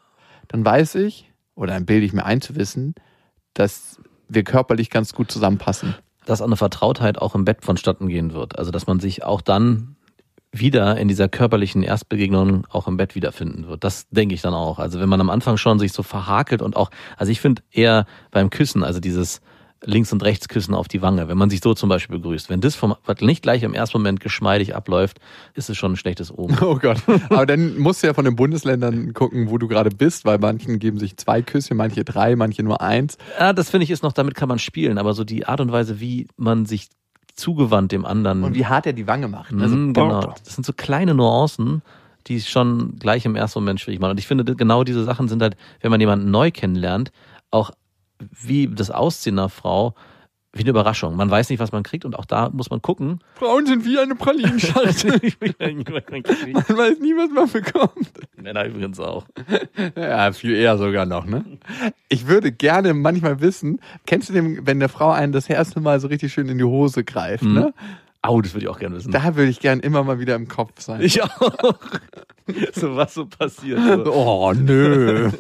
Dann 0.49 0.65
weiß 0.65 0.95
ich, 0.97 1.33
oder 1.55 1.75
dann 1.75 1.87
bilde 1.87 2.07
ich 2.07 2.13
mir 2.13 2.25
ein 2.25 2.41
zu 2.41 2.57
wissen, 2.57 2.95
dass 3.55 4.01
wir 4.29 4.45
körperlich 4.45 4.91
ganz 4.91 5.13
gut 5.13 5.31
zusammenpassen. 5.31 5.95
Dass 6.25 6.43
eine 6.43 6.57
Vertrautheit 6.57 7.19
auch 7.19 7.35
im 7.35 7.45
Bett 7.45 7.65
vonstatten 7.65 8.09
gehen 8.09 8.33
wird. 8.33 8.59
Also, 8.59 8.71
dass 8.71 8.87
man 8.87 9.01
sich 9.01 9.25
auch 9.25 9.41
dann 9.41 9.97
wieder 10.53 10.97
in 10.97 11.09
dieser 11.09 11.29
körperlichen 11.29 11.83
Erstbegegnung 11.83 12.67
auch 12.71 12.87
im 12.87 12.97
Bett 12.97 13.15
wiederfinden 13.15 13.67
wird. 13.67 13.85
Das 13.85 14.09
denke 14.11 14.35
ich 14.35 14.43
dann 14.43 14.55
auch. 14.55 14.79
Also, 14.79 15.01
wenn 15.01 15.09
man 15.09 15.21
am 15.21 15.31
Anfang 15.31 15.57
schon 15.57 15.79
sich 15.79 15.93
so 15.93 16.03
verhakelt 16.03 16.63
und 16.63 16.77
auch, 16.77 16.91
also 17.17 17.33
ich 17.33 17.41
finde 17.41 17.63
eher 17.71 18.07
beim 18.31 18.51
Küssen, 18.51 18.85
also 18.85 19.01
dieses 19.01 19.41
links 19.85 20.13
und 20.13 20.23
rechts 20.23 20.49
küssen 20.49 20.75
auf 20.75 20.89
die 20.89 21.03
Wange, 21.03 21.29
wenn 21.29 21.39
man 21.39 21.51
sich 21.51 21.61
so 21.61 21.73
zum 21.75 21.89
Beispiel 21.89 22.17
begrüßt, 22.19 22.51
wenn 22.51 22.61
das 22.61 22.75
vom, 22.75 22.97
nicht 23.21 23.43
gleich 23.43 23.63
im 23.63 23.75
ersten 23.75 23.99
Moment 23.99 24.21
geschmeidig 24.21 24.75
abläuft, 24.75 25.21
ist 25.55 25.71
es 25.71 25.77
schon 25.77 25.93
ein 25.93 25.97
schlechtes 25.97 26.37
Omen. 26.37 26.57
Oh 26.69 26.77
Gott. 26.77 26.99
Aber 27.31 27.47
dann 27.47 27.79
musst 27.79 28.03
du 28.03 28.09
ja 28.09 28.15
von 28.15 28.25
den 28.25 28.37
Bundesländern 28.37 29.15
gucken, 29.15 29.51
wo 29.51 29.59
du 29.59 29.69
gerade 29.69 29.91
bist, 29.91 30.25
weil 30.25 30.39
manchen 30.39 30.79
geben 30.79 30.99
sich 30.99 31.17
zwei 31.17 31.43
Küsschen, 31.43 31.77
manche 31.77 32.05
drei, 32.05 32.37
manche 32.37 32.63
nur 32.63 32.81
eins. 32.81 33.17
Ja, 33.39 33.53
das 33.53 33.71
finde 33.71 33.85
ich 33.85 33.91
ist 33.91 34.03
noch, 34.03 34.13
damit 34.13 34.35
kann 34.35 34.49
man 34.49 34.59
spielen, 34.59 34.99
aber 34.99 35.15
so 35.15 35.25
die 35.25 35.47
Art 35.47 35.61
und 35.61 35.73
Weise, 35.73 36.01
wie 36.01 36.27
man 36.37 36.67
sich 36.67 36.89
zugewandt 37.35 37.93
dem 37.93 38.05
anderen. 38.05 38.43
Und 38.45 38.55
wie 38.55 38.67
hart 38.67 38.87
er 38.87 38.93
die 38.93 39.07
Wange 39.07 39.29
macht. 39.29 39.53
ne? 39.53 39.69
Mhm, 39.69 39.93
genau. 39.93 40.35
Das 40.45 40.55
sind 40.55 40.67
so 40.67 40.73
kleine 40.73 41.15
Nuancen, 41.15 41.83
die 42.27 42.37
es 42.37 42.49
schon 42.49 42.99
gleich 42.99 43.25
im 43.25 43.37
ersten 43.37 43.61
Moment 43.61 43.81
schwierig 43.81 44.01
machen. 44.01 44.11
Und 44.13 44.19
ich 44.19 44.27
finde, 44.27 44.45
genau 44.45 44.85
diese 44.85 45.05
Sachen 45.05 45.29
sind 45.29 45.41
halt, 45.41 45.57
wenn 45.81 45.91
man 45.91 46.01
jemanden 46.01 46.31
neu 46.31 46.51
kennenlernt, 46.51 47.13
auch 47.51 47.71
wie 48.19 48.69
das 48.69 48.91
Aussehen 48.91 49.39
einer 49.39 49.49
Frau, 49.49 49.95
wie 50.55 50.61
eine 50.61 50.71
Überraschung. 50.71 51.15
Man 51.15 51.31
weiß 51.31 51.51
nicht, 51.51 51.59
was 51.61 51.73
man 51.73 51.83
kriegt 51.83 52.05
und 52.05 52.19
auch 52.19 52.25
da 52.25 52.49
muss 52.51 52.71
man 52.71 52.81
gucken. 52.81 53.21
Frauen 53.35 53.67
sind 53.67 53.85
wie 53.85 53.99
eine 53.99 54.15
Pralinenschale. 54.15 54.87
man 55.51 56.79
weiß 56.79 56.99
nie, 57.01 57.15
was 57.15 57.31
man 57.31 57.51
bekommt. 57.51 58.11
Männer 58.37 58.65
übrigens 58.65 58.99
auch. 58.99 59.27
Ja, 59.95 60.33
viel 60.33 60.55
eher 60.55 60.79
sogar 60.79 61.05
noch, 61.07 61.27
ne? 61.27 61.45
Ich 62.09 62.27
würde 62.27 62.51
gerne 62.51 62.95
manchmal 62.95 63.41
wissen, 63.41 63.81
kennst 64.07 64.31
du 64.31 64.33
den, 64.33 64.67
wenn 64.67 64.79
eine 64.79 64.89
Frau 64.89 65.11
einen 65.11 65.33
das 65.33 65.49
erste 65.49 65.81
Mal 65.81 66.01
so 66.01 66.09
richtig 66.09 66.33
schön 66.33 66.49
in 66.49 66.59
die 66.59 66.65
Hose 66.65 67.05
greift, 67.05 67.45
Mhm. 67.45 67.55
ne? 67.55 67.75
Au, 68.29 68.41
das 68.43 68.53
würde 68.55 68.65
ich 68.65 68.69
auch 68.69 68.79
gerne 68.79 68.97
wissen. 68.97 69.11
Da 69.11 69.37
würde 69.37 69.51
ich 69.51 69.61
gern 69.61 69.81
immer 69.81 70.05
mal 70.05 70.19
wieder 70.21 70.35
im 70.35 70.49
Kopf 70.49 70.81
sein. 70.81 71.01
ich 71.01 71.23
auch. 71.23 71.31
so 72.75 72.95
was 72.97 73.15
so 73.15 73.27
passiert. 73.27 73.81
So. 74.05 74.13
Oh, 74.13 74.53
nö. 74.53 75.31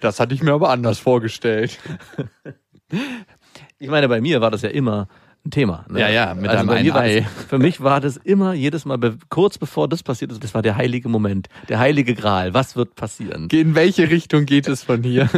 Das 0.00 0.20
hatte 0.20 0.34
ich 0.34 0.42
mir 0.42 0.52
aber 0.52 0.68
anders 0.70 0.98
vorgestellt. 0.98 1.78
Ich 3.78 3.88
meine, 3.88 4.08
bei 4.08 4.20
mir 4.20 4.40
war 4.40 4.50
das 4.50 4.62
ja 4.62 4.68
immer 4.68 5.08
ein 5.44 5.50
Thema. 5.50 5.86
Ne? 5.88 6.00
Ja, 6.00 6.08
ja, 6.10 6.34
mit 6.34 6.50
also 6.50 6.66
war 6.66 6.76
Ei. 6.76 7.20
das, 7.20 7.44
Für 7.48 7.58
mich 7.58 7.80
war 7.80 8.00
das 8.00 8.16
immer 8.18 8.52
jedes 8.52 8.84
Mal, 8.84 8.98
be- 8.98 9.16
kurz 9.30 9.56
bevor 9.56 9.88
das 9.88 10.02
passiert 10.02 10.32
ist, 10.32 10.44
das 10.44 10.52
war 10.54 10.60
der 10.62 10.76
heilige 10.76 11.08
Moment, 11.08 11.48
der 11.68 11.78
heilige 11.78 12.14
Gral. 12.14 12.52
Was 12.52 12.76
wird 12.76 12.94
passieren? 12.94 13.48
In 13.50 13.74
welche 13.74 14.10
Richtung 14.10 14.44
geht 14.44 14.68
es 14.68 14.82
von 14.82 15.02
hier? 15.02 15.30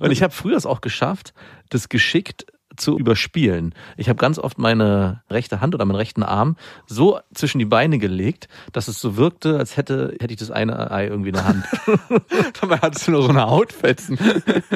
Und 0.00 0.10
ich 0.10 0.22
habe 0.22 0.32
früher 0.32 0.56
es 0.56 0.66
auch 0.66 0.80
geschafft, 0.80 1.34
das 1.68 1.88
geschickt 1.88 2.46
zu 2.76 2.98
überspielen. 2.98 3.74
Ich 3.96 4.08
habe 4.08 4.18
ganz 4.18 4.38
oft 4.38 4.58
meine 4.58 5.22
rechte 5.30 5.60
Hand 5.60 5.74
oder 5.74 5.84
meinen 5.84 5.96
rechten 5.96 6.22
Arm 6.22 6.56
so 6.86 7.20
zwischen 7.34 7.58
die 7.58 7.64
Beine 7.64 7.98
gelegt, 7.98 8.48
dass 8.72 8.88
es 8.88 9.00
so 9.00 9.16
wirkte, 9.16 9.58
als 9.58 9.76
hätte, 9.76 10.16
hätte 10.20 10.32
ich 10.32 10.38
das 10.38 10.50
eine 10.50 10.90
Ei 10.90 11.06
irgendwie 11.06 11.30
in 11.30 11.34
der 11.34 11.44
Hand. 11.44 11.64
Dabei 12.60 12.78
hattest 12.78 13.06
du 13.06 13.12
nur 13.12 13.22
so 13.22 13.28
eine 13.28 13.46
Hautfetzen. 13.46 14.18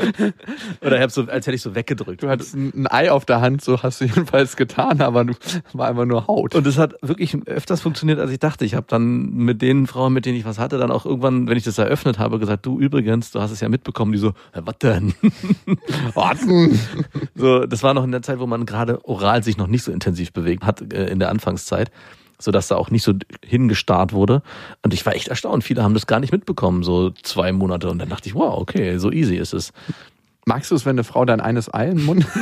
Oder 0.80 0.96
ich 0.96 1.02
hab 1.02 1.10
so, 1.10 1.22
als 1.22 1.46
hätte 1.46 1.54
ich 1.54 1.62
so 1.62 1.74
weggedrückt. 1.74 2.22
Du 2.22 2.28
hattest 2.28 2.54
ein 2.54 2.86
Ei 2.88 3.10
auf 3.10 3.24
der 3.24 3.40
Hand, 3.40 3.62
so 3.62 3.82
hast 3.82 4.00
du 4.00 4.04
jedenfalls 4.04 4.56
getan, 4.56 5.00
aber 5.00 5.24
du 5.24 5.34
war 5.72 5.88
einfach 5.88 6.04
nur 6.04 6.26
Haut. 6.26 6.54
Und 6.54 6.66
es 6.66 6.78
hat 6.78 6.94
wirklich 7.02 7.36
öfters 7.46 7.80
funktioniert, 7.80 8.18
als 8.18 8.30
ich 8.30 8.38
dachte. 8.38 8.64
Ich 8.64 8.74
habe 8.74 8.86
dann 8.88 9.30
mit 9.30 9.62
den 9.62 9.86
Frauen, 9.86 10.12
mit 10.12 10.26
denen 10.26 10.36
ich 10.36 10.44
was 10.44 10.58
hatte, 10.58 10.78
dann 10.78 10.90
auch 10.90 11.06
irgendwann, 11.06 11.48
wenn 11.48 11.56
ich 11.56 11.64
das 11.64 11.78
eröffnet 11.78 12.18
habe, 12.18 12.38
gesagt, 12.38 12.66
du 12.66 12.78
übrigens, 12.78 13.30
du 13.30 13.40
hast 13.40 13.50
es 13.50 13.60
ja 13.60 13.68
mitbekommen, 13.68 14.12
die 14.12 14.18
so, 14.18 14.32
"Hä, 14.52 14.60
was 14.64 14.78
denn? 14.78 15.14
Warten. 16.14 16.78
So, 17.34 17.66
das 17.66 17.82
war 17.82 17.85
noch 17.94 18.04
in 18.04 18.12
der 18.12 18.22
Zeit, 18.22 18.38
wo 18.38 18.46
man 18.46 18.66
gerade 18.66 19.04
oral 19.04 19.42
sich 19.42 19.56
noch 19.56 19.66
nicht 19.66 19.82
so 19.82 19.92
intensiv 19.92 20.32
bewegt 20.32 20.64
hat, 20.64 20.92
äh, 20.92 21.06
in 21.08 21.18
der 21.18 21.30
Anfangszeit, 21.30 21.90
so 22.38 22.50
dass 22.50 22.68
da 22.68 22.76
auch 22.76 22.90
nicht 22.90 23.02
so 23.02 23.14
hingestarrt 23.44 24.12
wurde. 24.12 24.42
Und 24.82 24.94
ich 24.94 25.04
war 25.06 25.14
echt 25.14 25.28
erstaunt. 25.28 25.64
Viele 25.64 25.82
haben 25.82 25.94
das 25.94 26.06
gar 26.06 26.20
nicht 26.20 26.32
mitbekommen, 26.32 26.82
so 26.82 27.10
zwei 27.10 27.52
Monate. 27.52 27.88
Und 27.88 27.98
dann 27.98 28.08
dachte 28.08 28.28
ich, 28.28 28.34
wow, 28.34 28.58
okay, 28.58 28.98
so 28.98 29.10
easy 29.10 29.36
ist 29.36 29.54
es. 29.54 29.72
Magst 30.44 30.70
du 30.70 30.74
es, 30.74 30.86
wenn 30.86 30.96
eine 30.96 31.04
Frau 31.04 31.24
dein 31.24 31.40
eines 31.40 31.72
Ei 31.72 31.88
im 31.88 32.04
Mund? 32.04 32.26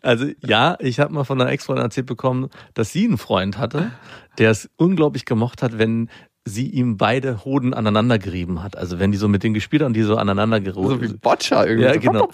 Also 0.00 0.26
ja, 0.40 0.76
ich 0.80 1.00
habe 1.00 1.12
mal 1.12 1.24
von 1.24 1.40
einer 1.40 1.50
Ex-Freundin 1.50 1.84
erzählt 1.84 2.06
bekommen, 2.06 2.48
dass 2.74 2.92
sie 2.92 3.04
einen 3.04 3.18
Freund 3.18 3.58
hatte, 3.58 3.90
der 4.38 4.50
es 4.50 4.70
unglaublich 4.76 5.24
gemocht 5.24 5.62
hat, 5.62 5.78
wenn 5.78 6.08
sie 6.46 6.68
ihm 6.68 6.96
beide 6.96 7.44
Hoden 7.44 7.74
aneinander 7.74 8.18
gerieben 8.18 8.62
hat. 8.62 8.76
Also 8.76 8.98
wenn 8.98 9.12
die 9.12 9.18
so 9.18 9.28
mit 9.28 9.42
dem 9.42 9.52
gespielt 9.52 9.82
haben 9.82 9.88
und 9.88 9.94
die 9.94 10.02
so 10.02 10.16
aneinander 10.16 10.60
So 10.72 11.00
wie. 11.00 11.08
Boccia 11.08 11.64
irgendwie. 11.66 11.84
Ja, 11.86 11.96
genau. 11.96 12.28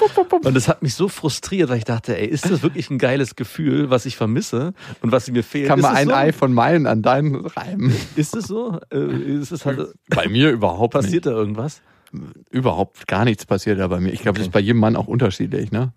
Und 0.45 0.55
das 0.55 0.69
hat 0.69 0.83
mich 0.83 0.95
so 0.95 1.09
frustriert, 1.09 1.69
weil 1.71 1.79
ich 1.79 1.85
dachte, 1.85 2.17
ey, 2.17 2.27
ist 2.27 2.49
das 2.49 2.63
wirklich 2.63 2.89
ein 2.89 2.99
geiles 2.99 3.35
Gefühl, 3.35 3.91
was 3.91 4.07
ich 4.07 4.17
vermisse 4.17 4.75
und 5.03 5.11
was 5.11 5.29
mir 5.31 5.43
fehlt? 5.43 5.67
Kann 5.69 5.81
ist 5.81 5.83
man 5.83 5.97
ein 5.97 6.07
so? 6.09 6.15
Ei 6.15 6.33
von 6.33 6.53
meinen 6.53 6.87
an 6.87 7.03
deinen 7.03 7.35
reiben? 7.47 7.93
Ist 8.15 8.37
es 8.37 8.47
so? 8.47 8.79
Äh, 8.93 8.99
Ist 8.99 9.51
es 9.51 9.67
halt, 9.67 9.93
Bei 10.09 10.29
mir 10.29 10.51
überhaupt 10.51 10.93
passiert 10.95 11.27
da 11.27 11.31
irgendwas? 11.33 11.83
nicht. 12.13 12.33
Überhaupt 12.51 13.09
gar 13.09 13.25
nichts 13.25 13.45
passiert 13.45 13.81
da 13.81 13.89
bei 13.89 13.99
mir. 14.01 14.13
Ich 14.13 14.21
glaube, 14.23 14.39
das 14.39 14.45
Okay. 14.47 14.51
ist 14.51 14.53
bei 14.53 14.61
jedem 14.61 14.79
Mann 14.79 14.95
auch 14.97 15.09
unterschiedlich, 15.09 15.73
ne? 15.73 15.93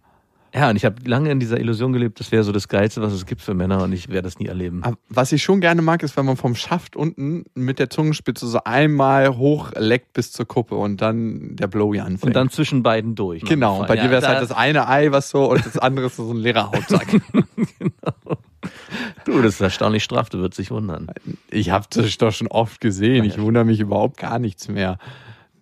Ja, 0.54 0.70
und 0.70 0.76
ich 0.76 0.86
habe 0.86 0.96
lange 1.08 1.30
in 1.32 1.40
dieser 1.40 1.60
Illusion 1.60 1.94
gelebt, 1.94 2.20
das 2.20 2.32
wäre 2.32 2.44
so 2.44 2.52
das 2.52 2.68
Geilste, 2.68 3.02
was 3.02 3.14
es 3.14 3.26
gibt 3.26 3.42
für 3.42 3.54
Männer 3.54 3.84
und 3.84 3.94
ich 3.94 4.10
werde 4.10 4.24
das 4.24 4.40
nie 4.40 4.48
erleben. 4.48 4.84
Aber 4.84 4.98
was 5.08 5.32
ich 5.32 5.44
schon 5.44 5.62
gerne 5.62 5.82
mag, 5.82 6.02
ist, 6.02 6.18
wenn 6.18 6.26
man 6.26 6.38
vom 6.38 6.56
Schaft 6.56 6.96
unten 6.96 7.46
mit 7.54 7.78
der 7.78 7.90
Zungenspitze 7.90 8.48
so 8.48 8.60
einmal 8.64 9.38
hochleckt 9.38 10.14
bis 10.14 10.32
zur 10.32 10.48
Kuppe 10.48 10.76
und 10.76 11.02
dann 11.02 11.56
der 11.56 11.68
Blowy 11.68 12.00
anfängt. 12.00 12.24
Und 12.24 12.36
dann 12.36 12.50
zwischen 12.50 12.82
beiden 12.82 13.16
durch. 13.16 13.44
Genau, 13.44 13.82
und 13.82 13.88
bei 13.88 13.96
Ja, 13.96 14.04
dir 14.04 14.10
wäre 14.10 14.22
es 14.22 14.28
halt 14.28 14.42
das 14.42 14.52
eine 14.52 14.88
Ei, 14.88 15.12
was 15.12 15.30
so, 15.30 15.50
und 15.52 15.66
das 15.66 15.78
andere 15.78 16.08
ist 16.08 16.16
so 16.16 16.32
ein 16.32 16.38
leerer 16.38 16.72
Hautsack. 16.72 17.08
Du, 19.26 19.42
das 19.42 19.56
ist 19.56 19.62
erstaunlich 19.62 20.04
straff, 20.04 20.30
du 20.30 20.40
würdest 20.40 20.60
dich 20.60 20.72
wundern. 20.72 21.08
ich 21.50 21.70
habe 21.70 21.86
das 21.90 22.18
doch 22.18 22.32
schon 22.32 22.48
oft 22.48 22.82
gesehen. 22.82 23.24
Ich 23.24 23.40
wundere 23.40 23.64
mich 23.64 23.80
überhaupt 23.80 24.18
gar 24.18 24.40
nichts 24.40 24.68
mehr. 24.68 24.98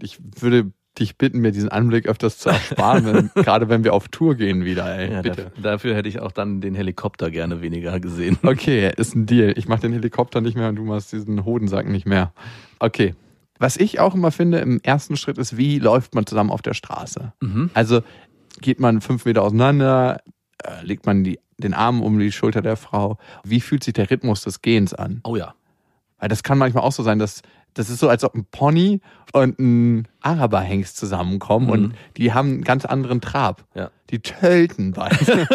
Ich 0.02 0.20
würde 0.40 0.72
dich 1.00 1.18
bitten, 1.18 1.40
mir 1.40 1.52
diesen 1.52 1.70
Anblick 1.70 2.08
öfters 2.08 2.38
zu 2.38 2.50
ersparen, 2.50 3.06
wenn, 3.06 3.32
gerade 3.44 3.70
wenn 3.70 3.84
wir 3.84 3.94
auf 3.94 4.08
Tour 4.08 4.36
gehen 4.36 4.66
wieder, 4.66 4.98
ey. 4.98 5.12
Ja, 5.12 5.22
bitte. 5.22 5.44
dafür, 5.44 5.62
dafür 5.62 5.96
hätte 5.96 6.10
ich 6.10 6.20
auch 6.20 6.32
dann 6.32 6.62
den 6.62 6.76
Helikopter 6.76 7.32
gerne 7.32 7.62
weniger 7.62 8.00
gesehen. 8.00 8.38
Okay, 8.44 8.92
ist 8.96 9.16
ein 9.16 9.26
Deal. 9.26 9.54
Ich 9.58 9.68
mache 9.68 9.82
den 9.82 9.94
Helikopter 9.94 10.42
nicht 10.42 10.56
mehr 10.56 10.70
und 10.70 10.76
du 10.76 10.84
machst 10.84 11.12
diesen 11.12 11.46
Hodensack 11.46 11.88
nicht 11.88 12.06
mehr. 12.06 12.34
Okay. 12.80 13.16
Was 13.60 13.78
ich 13.78 14.00
auch 14.00 14.14
immer 14.14 14.32
finde 14.32 14.60
im 14.60 14.80
ersten 14.84 15.18
Schritt 15.18 15.38
ist, 15.38 15.58
wie 15.58 15.80
läuft 15.80 16.14
man 16.14 16.26
zusammen 16.26 16.52
auf 16.52 16.62
der 16.62 16.74
Straße? 16.74 17.34
Mhm. 17.42 17.72
Also 17.74 18.02
geht 18.62 18.80
man 18.80 19.02
fünf 19.02 19.26
Meter 19.26 19.44
auseinander, 19.44 20.22
äh, 20.64 20.84
legt 20.84 21.06
man 21.06 21.24
die, 21.24 21.40
den 21.58 21.74
Arm 21.74 22.02
um 22.02 22.20
die 22.20 22.32
Schulter 22.32 22.62
der 22.62 22.78
Frau. 22.78 23.18
Wie 23.44 23.62
fühlt 23.62 23.84
sich 23.84 23.94
der 23.94 24.12
Rhythmus 24.12 24.44
des 24.44 24.62
Gehens 24.62 24.94
an? 24.94 25.22
Oh 25.24 25.36
ja. 25.36 25.56
Weil 26.20 26.30
das 26.30 26.44
kann 26.44 26.58
manchmal 26.58 26.84
auch 26.84 26.92
so 26.92 27.04
sein, 27.04 27.20
dass 27.20 27.42
das 27.74 27.92
ist 27.92 28.00
so, 28.00 28.10
als 28.10 28.24
ob 28.24 28.34
ein 28.34 28.46
Pony 28.50 29.02
und 29.34 29.60
ein 29.60 30.08
Araberhengst 30.22 30.98
zusammenkommen 30.98 31.68
Mhm. 31.68 31.72
und 31.72 31.96
die 32.18 32.34
haben 32.34 32.50
einen 32.50 32.64
ganz 32.64 32.86
anderen 32.86 33.22
Trab. 33.22 33.66
Ja. 33.76 33.92
Die 34.10 34.20
tölten 34.20 34.94
beide. 34.94 35.16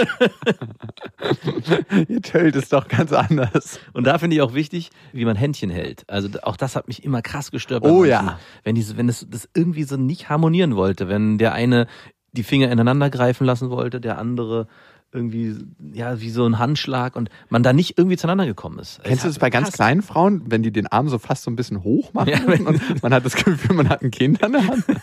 Ihr 2.09 2.23
tölt 2.23 2.57
ist 2.57 2.73
doch 2.73 2.89
ganz 2.89 3.13
anders. 3.13 3.81
Und 3.93 4.07
da 4.07 4.19
finde 4.19 4.37
ich 4.37 4.43
auch 4.43 4.55
wichtig, 4.55 4.91
wie 5.13 5.25
man 5.25 5.37
Händchen 5.37 5.71
hält. 5.71 6.05
Also 6.09 6.29
auch 6.43 6.57
das 6.57 6.77
hat 6.77 6.89
mich 6.89 7.05
immer 7.05 7.23
krass 7.23 7.51
gestört. 7.51 7.85
Oh 7.85 8.05
ja. 8.05 8.39
Wenn, 8.63 8.75
diese, 8.75 8.97
wenn 8.97 9.09
es 9.09 9.27
das 9.29 9.49
irgendwie 9.55 9.85
so 9.85 9.97
nicht 9.97 10.29
harmonieren 10.29 10.77
wollte, 10.77 11.09
wenn 11.09 11.39
der 11.39 11.55
eine 11.55 11.87
die 12.33 12.43
Finger 12.45 12.71
ineinander 12.71 13.11
greifen 13.11 13.45
lassen 13.45 13.69
wollte, 13.71 14.01
der 14.01 14.19
andere 14.19 14.67
irgendwie, 15.13 15.57
ja, 15.93 16.21
wie 16.21 16.31
so 16.31 16.47
ein 16.47 16.59
Handschlag 16.59 17.17
und 17.17 17.29
man 17.51 17.63
da 17.63 17.73
nicht 17.73 17.99
irgendwie 17.99 18.17
zueinander 18.17 18.47
gekommen 18.47 18.79
ist. 18.79 19.01
Kennst 19.05 19.25
du 19.25 19.29
das 19.29 19.39
bei 19.39 19.51
ganz 19.51 19.67
Passt. 19.67 19.77
kleinen 19.77 20.03
Frauen, 20.03 20.43
wenn 20.47 20.63
die 20.63 20.73
den 20.73 20.87
Arm 20.87 21.09
so 21.09 21.19
fast 21.19 21.43
so 21.45 21.51
ein 21.51 21.57
bisschen 21.57 21.85
hoch 21.85 22.13
machen 22.15 22.31
Ja, 22.31 22.41
und 22.45 23.03
man 23.03 23.13
hat 23.15 23.25
das 23.25 23.35
Gefühl, 23.35 23.77
man 23.77 23.89
hat 23.89 24.03
ein 24.03 24.11
Kind 24.11 24.43
an 24.43 24.53
der 24.53 24.67
Hand? 24.67 24.85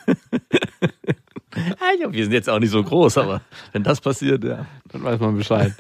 Ah, 1.80 1.92
ja, 2.00 2.14
wir 2.14 2.24
sind 2.24 2.32
jetzt 2.34 2.48
auch 2.48 2.60
nicht 2.60 2.70
so 2.70 2.82
groß, 2.84 3.18
aber 3.18 3.42
wenn 3.72 3.84
das 3.84 4.00
passiert, 4.00 4.44
ja. 4.44 4.68
Dann 4.90 5.04
weiß 5.04 5.20
man 5.20 5.36
Bescheid. 5.36 5.74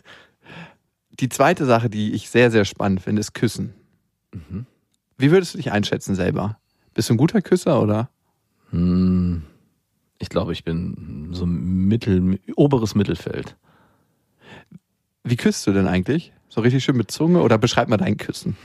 Die 1.19 1.29
zweite 1.29 1.65
Sache, 1.65 1.89
die 1.91 2.11
ich 2.13 2.29
sehr, 2.29 2.49
sehr 2.49 2.65
spannend 2.65 3.01
finde, 3.01 3.19
ist 3.19 3.33
Küssen. 3.33 3.73
Mhm. 4.33 4.65
Wie 5.17 5.29
würdest 5.31 5.53
du 5.53 5.57
dich 5.57 5.71
einschätzen 5.71 6.15
selber? 6.15 6.57
Bist 6.95 7.09
du 7.09 7.13
ein 7.13 7.17
guter 7.17 7.41
Küsser 7.41 7.81
oder? 7.81 8.09
Hm, 8.71 9.43
ich 10.17 10.29
glaube, 10.29 10.53
ich 10.53 10.63
bin 10.63 11.29
so 11.31 11.45
Mittel, 11.45 12.39
oberes 12.55 12.95
Mittelfeld. 12.95 13.55
Wie 15.29 15.35
küsst 15.35 15.67
du 15.67 15.73
denn 15.73 15.87
eigentlich? 15.87 16.33
So 16.47 16.61
richtig 16.61 16.83
schön 16.83 16.97
mit 16.97 17.11
Zunge 17.11 17.43
oder 17.43 17.59
beschreib 17.59 17.87
mal 17.87 17.97
dein 17.97 18.17
Küssen? 18.17 18.57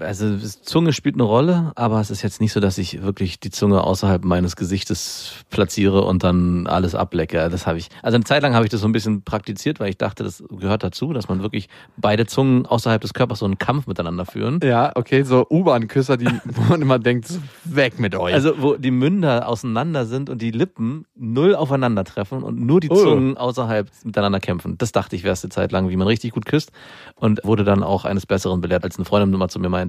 Also 0.00 0.36
Zunge 0.62 0.92
spielt 0.92 1.14
eine 1.16 1.24
Rolle, 1.24 1.72
aber 1.74 2.00
es 2.00 2.10
ist 2.10 2.22
jetzt 2.22 2.40
nicht 2.40 2.52
so, 2.52 2.60
dass 2.60 2.78
ich 2.78 3.02
wirklich 3.02 3.40
die 3.40 3.50
Zunge 3.50 3.82
außerhalb 3.84 4.24
meines 4.24 4.56
Gesichtes 4.56 5.32
platziere 5.50 6.02
und 6.02 6.22
dann 6.24 6.66
alles 6.66 6.94
ablecke. 6.94 7.48
Das 7.50 7.66
habe 7.66 7.78
ich. 7.78 7.88
Also 8.02 8.16
eine 8.16 8.24
Zeit 8.24 8.42
lang 8.42 8.54
habe 8.54 8.64
ich 8.64 8.70
das 8.70 8.80
so 8.80 8.88
ein 8.88 8.92
bisschen 8.92 9.22
praktiziert, 9.22 9.80
weil 9.80 9.90
ich 9.90 9.98
dachte, 9.98 10.24
das 10.24 10.42
gehört 10.50 10.82
dazu, 10.82 11.12
dass 11.12 11.28
man 11.28 11.42
wirklich 11.42 11.68
beide 11.96 12.26
Zungen 12.26 12.66
außerhalb 12.66 13.00
des 13.00 13.14
Körpers 13.14 13.40
so 13.40 13.44
einen 13.44 13.58
Kampf 13.58 13.86
miteinander 13.86 14.26
führen. 14.26 14.60
Ja, 14.62 14.92
okay, 14.94 15.22
so 15.22 15.46
U-Bahn-Küsser, 15.50 16.16
die, 16.16 16.26
wo 16.44 16.62
man 16.62 16.82
immer 16.82 16.98
denkt, 16.98 17.26
weg 17.64 17.98
mit 17.98 18.14
euch. 18.14 18.34
Also 18.34 18.54
wo 18.60 18.74
die 18.76 18.90
Münder 18.90 19.48
auseinander 19.48 20.06
sind 20.06 20.30
und 20.30 20.42
die 20.42 20.50
Lippen 20.50 21.04
null 21.14 21.54
aufeinandertreffen 21.54 22.42
und 22.42 22.60
nur 22.60 22.80
die 22.80 22.88
Oh. 22.90 22.94
Zungen 22.96 23.36
außerhalb 23.36 23.90
miteinander 24.04 24.40
kämpfen. 24.40 24.78
Das 24.78 24.92
dachte 24.92 25.14
ich, 25.16 25.22
wäre 25.24 25.34
es 25.34 25.44
eine 25.44 25.50
Zeit 25.50 25.72
lang, 25.72 25.88
wie 25.88 25.96
man 25.96 26.06
richtig 26.06 26.32
gut 26.32 26.46
küsst 26.46 26.72
und 27.16 27.40
wurde 27.44 27.64
dann 27.64 27.82
auch 27.82 28.04
eines 28.04 28.24
Besseren 28.26 28.60
belehrt, 28.60 28.84
als 28.84 28.96
eine 28.96 29.04
Freundin 29.04 29.38
mal 29.38 29.48
zu 29.48 29.60
mir 29.60 29.68
meinte, 29.68 29.87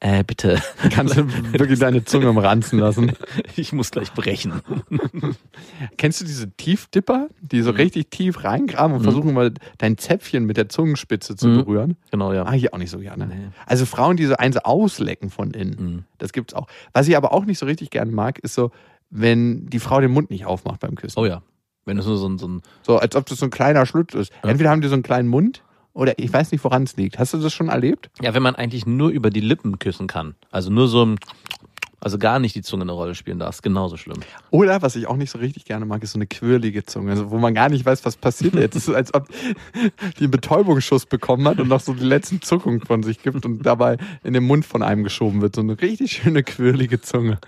äh, 0.00 0.24
bitte, 0.24 0.60
kannst 0.90 1.16
du 1.16 1.26
wirklich 1.52 1.78
deine 1.78 2.04
Zunge 2.04 2.28
im 2.28 2.38
Ranzen 2.38 2.78
lassen. 2.78 3.12
ich 3.56 3.72
muss 3.72 3.90
gleich 3.90 4.12
brechen. 4.12 4.60
Kennst 5.96 6.20
du 6.20 6.24
diese 6.24 6.50
Tiefdipper, 6.52 7.28
die 7.40 7.62
so 7.62 7.70
richtig 7.70 8.10
tief 8.10 8.44
reingraben 8.44 8.96
und 8.96 9.02
versuchen 9.02 9.34
mal 9.34 9.52
dein 9.78 9.98
Zäpfchen 9.98 10.44
mit 10.44 10.56
der 10.56 10.68
Zungenspitze 10.68 11.36
zu 11.36 11.48
Mhm. 11.48 11.56
berühren? 11.56 11.96
Genau, 12.10 12.32
ja. 12.32 12.44
Mag 12.44 12.54
ich 12.56 12.72
auch 12.72 12.78
nicht 12.78 12.90
so 12.90 12.98
gerne. 12.98 13.26
Nee. 13.26 13.48
Also 13.66 13.86
Frauen, 13.86 14.16
die 14.16 14.26
so 14.26 14.34
eins 14.36 14.56
auslecken 14.56 15.30
von 15.30 15.52
innen, 15.52 15.76
Mhm. 15.78 16.04
das 16.18 16.32
gibt's 16.32 16.54
auch. 16.54 16.66
Was 16.92 17.08
ich 17.08 17.16
aber 17.16 17.32
auch 17.32 17.44
nicht 17.44 17.58
so 17.58 17.66
richtig 17.66 17.90
gerne 17.90 18.12
mag, 18.12 18.38
ist 18.38 18.54
so, 18.54 18.70
wenn 19.10 19.66
die 19.66 19.78
Frau 19.78 20.00
den 20.00 20.10
Mund 20.10 20.30
nicht 20.30 20.44
aufmacht 20.46 20.80
beim 20.80 20.94
Küssen. 20.94 21.18
Oh 21.18 21.26
ja. 21.26 21.42
Wenn 21.84 21.96
es 21.98 22.04
nur 22.06 22.18
so 22.18 22.28
ein, 22.28 22.38
so 22.38 22.46
ein 22.46 22.62
So, 22.82 22.98
als 22.98 23.16
ob 23.16 23.24
das 23.26 23.38
so 23.38 23.46
ein 23.46 23.50
kleiner 23.50 23.86
Schlitz 23.86 24.12
ist. 24.14 24.30
Ja. 24.44 24.50
Entweder 24.50 24.68
haben 24.70 24.82
die 24.82 24.88
so 24.88 24.94
einen 24.94 25.02
kleinen 25.02 25.28
Mund 25.28 25.62
oder 25.92 26.18
ich 26.18 26.32
weiß 26.32 26.52
nicht, 26.52 26.62
woran 26.64 26.84
es 26.84 26.96
liegt. 26.96 27.18
Hast 27.18 27.34
du 27.34 27.38
das 27.38 27.52
schon 27.52 27.68
erlebt? 27.68 28.10
ja, 28.20 28.34
wenn 28.34 28.42
man 28.42 28.54
eigentlich 28.54 28.86
nur 28.86 29.10
über 29.10 29.30
die 29.30 29.40
Lippen 29.40 29.78
küssen 29.78 30.06
kann. 30.06 30.34
Also 30.50 30.70
nur 30.70 30.88
so 30.88 31.04
ein, 31.04 31.18
also 32.00 32.18
gar 32.18 32.38
nicht 32.38 32.54
die 32.54 32.62
Zunge 32.62 32.82
eine 32.82 32.92
Rolle 32.92 33.14
spielen 33.16 33.40
darf, 33.40 33.56
ist 33.56 33.62
genauso 33.62 33.96
schlimm. 33.96 34.20
Oder, 34.50 34.82
was 34.82 34.94
ich 34.94 35.08
auch 35.08 35.16
nicht 35.16 35.30
so 35.30 35.38
richtig 35.38 35.64
gerne 35.64 35.84
mag, 35.84 36.02
ist 36.02 36.12
so 36.12 36.18
eine 36.18 36.26
quirlige 36.26 36.84
Zunge, 36.84 37.10
also 37.10 37.30
wo 37.30 37.38
man 37.38 37.54
gar 37.54 37.68
nicht 37.68 37.84
weiß, 37.84 38.04
was 38.04 38.16
passiert 38.16 38.54
jetzt. 38.54 38.76
Es 38.76 38.86
ist, 38.88 38.94
als 38.94 39.12
ob 39.14 39.28
die 40.18 40.24
einen 40.24 40.30
Betäubungsschuss 40.30 41.06
bekommen 41.06 41.48
hat 41.48 41.58
und 41.58 41.68
noch 41.68 41.80
so 41.80 41.94
die 41.94 42.04
letzten 42.04 42.40
Zuckungen 42.40 42.80
von 42.80 43.02
sich 43.02 43.22
gibt 43.22 43.44
und 43.44 43.66
dabei 43.66 43.96
in 44.22 44.32
den 44.32 44.44
Mund 44.44 44.64
von 44.64 44.82
einem 44.82 45.02
geschoben 45.02 45.42
wird. 45.42 45.56
So 45.56 45.62
eine 45.62 45.80
richtig 45.80 46.12
schöne 46.12 46.44
quirlige 46.44 47.00
Zunge. 47.00 47.38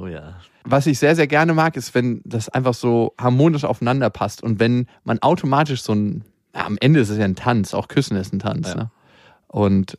Oh 0.00 0.06
ja. 0.06 0.36
Was 0.64 0.86
ich 0.86 0.98
sehr, 0.98 1.16
sehr 1.16 1.26
gerne 1.26 1.52
mag, 1.54 1.76
ist, 1.76 1.94
wenn 1.94 2.20
das 2.24 2.48
einfach 2.48 2.74
so 2.74 3.14
harmonisch 3.18 3.64
aufeinander 3.64 4.10
passt 4.10 4.42
und 4.42 4.60
wenn 4.60 4.86
man 5.04 5.18
automatisch 5.20 5.82
so 5.82 5.94
ein, 5.94 6.24
am 6.52 6.78
Ende 6.80 7.00
ist 7.00 7.10
es 7.10 7.18
ja 7.18 7.24
ein 7.24 7.36
Tanz, 7.36 7.74
auch 7.74 7.88
Küssen 7.88 8.16
ist 8.16 8.32
ein 8.32 8.38
Tanz. 8.38 8.68
Ja. 8.68 8.74
Ne? 8.74 8.90
Und 9.48 9.98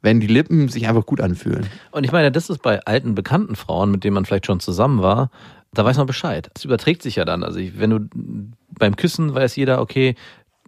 wenn 0.00 0.20
die 0.20 0.26
Lippen 0.26 0.68
sich 0.68 0.88
einfach 0.88 1.06
gut 1.06 1.20
anfühlen. 1.20 1.66
Und 1.90 2.04
ich 2.04 2.12
meine, 2.12 2.30
das 2.30 2.50
ist 2.50 2.62
bei 2.62 2.80
alten, 2.84 3.14
bekannten 3.14 3.56
Frauen, 3.56 3.90
mit 3.90 4.04
denen 4.04 4.14
man 4.14 4.24
vielleicht 4.24 4.46
schon 4.46 4.60
zusammen 4.60 5.02
war, 5.02 5.30
da 5.72 5.84
weiß 5.84 5.96
man 5.98 6.06
Bescheid. 6.06 6.50
Das 6.54 6.64
überträgt 6.64 7.02
sich 7.02 7.16
ja 7.16 7.24
dann. 7.24 7.42
Also 7.42 7.58
ich, 7.58 7.78
wenn 7.78 7.90
du 7.90 8.00
beim 8.78 8.96
Küssen 8.96 9.34
weiß 9.34 9.56
jeder, 9.56 9.80
okay, 9.80 10.14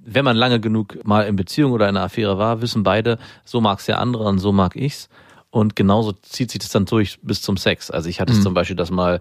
wenn 0.03 0.25
man 0.25 0.37
lange 0.37 0.61
genug 0.61 0.99
mal 1.05 1.27
in 1.27 1.37
Beziehung 1.37 1.73
oder 1.73 1.89
in 1.89 1.97
einer 1.97 2.07
Affäre 2.07 2.39
war, 2.39 2.63
wissen 2.63 2.83
beide, 2.83 3.19
so 3.45 3.61
mag's 3.61 3.87
der 3.87 4.01
andere 4.01 4.25
und 4.25 4.39
so 4.39 4.53
mag 4.53 4.77
ich's. 4.77 5.09
Und 5.51 5.77
genauso 5.77 6.13
zieht 6.13 6.51
sich 6.51 6.61
das 6.61 6.71
dann 6.71 6.87
durch 6.87 7.19
bis 7.23 7.43
zum 7.43 7.57
Sex. 7.57 7.91
Also 7.91 8.09
ich 8.09 8.21
hatte 8.21 8.33
es 8.33 8.43
zum 8.43 8.55
Beispiel, 8.55 8.77
dass 8.77 8.91
mal 8.91 9.21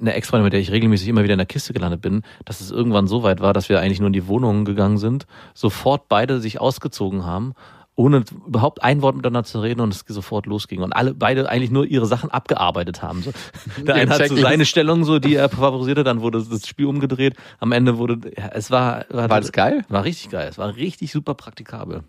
eine 0.00 0.14
Ex-Freundin, 0.14 0.44
mit 0.44 0.52
der 0.52 0.60
ich 0.60 0.70
regelmäßig 0.70 1.08
immer 1.08 1.22
wieder 1.22 1.34
in 1.34 1.38
der 1.38 1.46
Kiste 1.46 1.72
gelandet 1.72 2.00
bin, 2.00 2.22
dass 2.44 2.60
es 2.60 2.70
irgendwann 2.70 3.06
so 3.06 3.22
weit 3.22 3.40
war, 3.40 3.52
dass 3.52 3.68
wir 3.68 3.80
eigentlich 3.80 4.00
nur 4.00 4.08
in 4.08 4.12
die 4.12 4.26
Wohnungen 4.26 4.64
gegangen 4.64 4.98
sind, 4.98 5.26
sofort 5.54 6.08
beide 6.08 6.40
sich 6.40 6.60
ausgezogen 6.60 7.24
haben, 7.24 7.54
ohne 7.96 8.24
überhaupt 8.46 8.82
ein 8.82 9.02
Wort 9.02 9.16
miteinander 9.16 9.44
zu 9.44 9.60
reden 9.60 9.80
und 9.80 9.92
es 9.92 10.04
sofort 10.08 10.46
losging. 10.46 10.80
Und 10.80 10.94
alle 10.94 11.12
beide 11.12 11.48
eigentlich 11.48 11.70
nur 11.70 11.84
ihre 11.84 12.06
Sachen 12.06 12.30
abgearbeitet 12.30 13.02
haben. 13.02 13.22
So. 13.22 13.32
Der 13.84 13.96
eine 13.96 14.10
hat 14.10 14.26
so 14.26 14.36
seine 14.36 14.64
Stellung, 14.64 15.04
so, 15.04 15.18
die 15.18 15.34
er 15.34 15.50
favorisierte, 15.50 16.02
dann 16.02 16.22
wurde 16.22 16.42
das 16.42 16.66
Spiel 16.66 16.86
umgedreht. 16.86 17.36
Am 17.58 17.72
Ende 17.72 17.98
wurde, 17.98 18.30
ja, 18.36 18.48
es 18.54 18.70
war, 18.70 19.04
War 19.10 19.28
das 19.28 19.52
geil? 19.52 19.84
War 19.88 20.04
richtig 20.04 20.30
geil. 20.30 20.48
Es 20.48 20.56
war 20.56 20.74
richtig 20.76 21.12
super 21.12 21.34
praktikabel. 21.34 22.04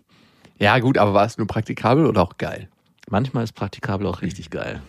Ja, 0.58 0.78
gut, 0.78 0.96
aber 0.96 1.12
war 1.12 1.26
es 1.26 1.36
nur 1.36 1.46
praktikabel 1.46 2.06
oder 2.06 2.22
auch 2.22 2.38
geil? 2.38 2.68
Manchmal 3.10 3.44
ist 3.44 3.52
praktikabel 3.52 4.06
auch 4.06 4.22
richtig 4.22 4.48
geil. 4.48 4.80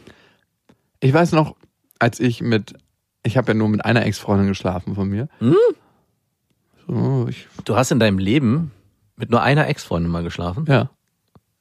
Ich 1.02 1.13
weiß 1.13 1.34
noch, 1.34 1.56
als 2.00 2.20
ich 2.20 2.42
mit, 2.42 2.76
ich 3.24 3.38
habe 3.38 3.50
ja 3.50 3.54
nur 3.54 3.70
mit 3.70 3.84
einer 3.86 4.06
Ex-Freundin 4.06 4.48
geschlafen 4.48 4.96
von 4.96 5.08
mir. 5.10 5.28
Hm? 5.40 5.56
So, 6.88 7.28
ich, 7.30 7.48
Du 7.66 7.76
hast 7.76 7.92
in 7.92 8.00
deinem 8.00 8.18
Leben 8.20 8.72
mit 9.16 9.30
nur 9.30 9.42
einer 9.42 9.68
Ex-Freundin 9.68 10.12
mal 10.12 10.24
geschlafen. 10.24 10.66
ja. 10.68 10.90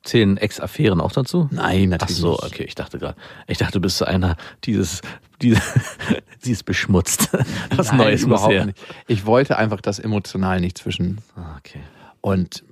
Zählen 0.05 0.37
Ex-Affären 0.37 1.01
auch 1.01 1.13
dazu? 1.13 1.49
Nein, 1.53 1.87
Ach 1.95 2.01
natürlich 2.01 2.17
so, 2.17 2.33
nicht. 2.33 2.43
okay, 2.45 2.65
ich 2.65 2.75
dachte 2.75 2.99
gerade. 2.99 3.15
Ich 3.47 3.59
dachte, 3.59 3.75
du 3.75 3.81
bist 3.81 3.99
so 3.99 4.05
einer, 4.05 4.37
dieses, 4.65 5.01
diese, 5.41 5.63
sie 6.41 6.51
ist 6.51 6.65
beschmutzt. 6.65 7.29
Was 7.77 7.87
Nein, 7.91 7.99
Neues 7.99 8.23
muss 8.23 8.41
überhaupt 8.41 8.53
her. 8.53 8.67
nicht. 8.67 8.79
Ich 9.07 9.27
wollte 9.27 9.57
einfach 9.59 9.81
das 9.81 10.01
emotional 10.01 10.61
nicht 10.61 10.77
zwischen. 10.79 11.21
Ah, 11.37 11.55
okay. 11.57 11.79
Und 12.21 12.65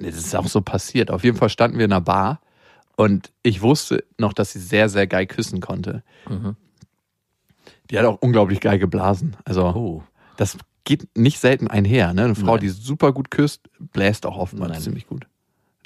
es 0.00 0.16
ist 0.16 0.36
auch 0.36 0.46
so 0.46 0.60
passiert. 0.60 1.10
Auf 1.10 1.24
jeden 1.24 1.36
Fall 1.36 1.48
standen 1.48 1.76
wir 1.78 1.86
in 1.86 1.92
einer 1.92 2.00
Bar 2.02 2.40
und 2.94 3.32
ich 3.42 3.62
wusste 3.62 4.04
noch, 4.16 4.32
dass 4.32 4.52
sie 4.52 4.60
sehr, 4.60 4.88
sehr 4.88 5.08
geil 5.08 5.26
küssen 5.26 5.60
konnte. 5.60 6.04
Mhm. 6.28 6.54
Die 7.90 7.98
hat 7.98 8.04
auch 8.06 8.18
unglaublich 8.20 8.60
geil 8.60 8.78
geblasen. 8.78 9.36
Also, 9.44 9.66
Oh. 9.74 10.02
das 10.36 10.56
geht 10.84 11.08
nicht 11.16 11.38
selten 11.40 11.68
einher. 11.68 12.12
Ne? 12.14 12.24
Eine 12.24 12.34
Frau, 12.34 12.52
Nein. 12.52 12.60
die 12.60 12.68
super 12.70 13.12
gut 13.12 13.30
küsst, 13.30 13.68
bläst 13.78 14.24
auch 14.26 14.36
oftmals 14.38 14.72
Nein. 14.72 14.80
ziemlich 14.80 15.06
gut. 15.06 15.26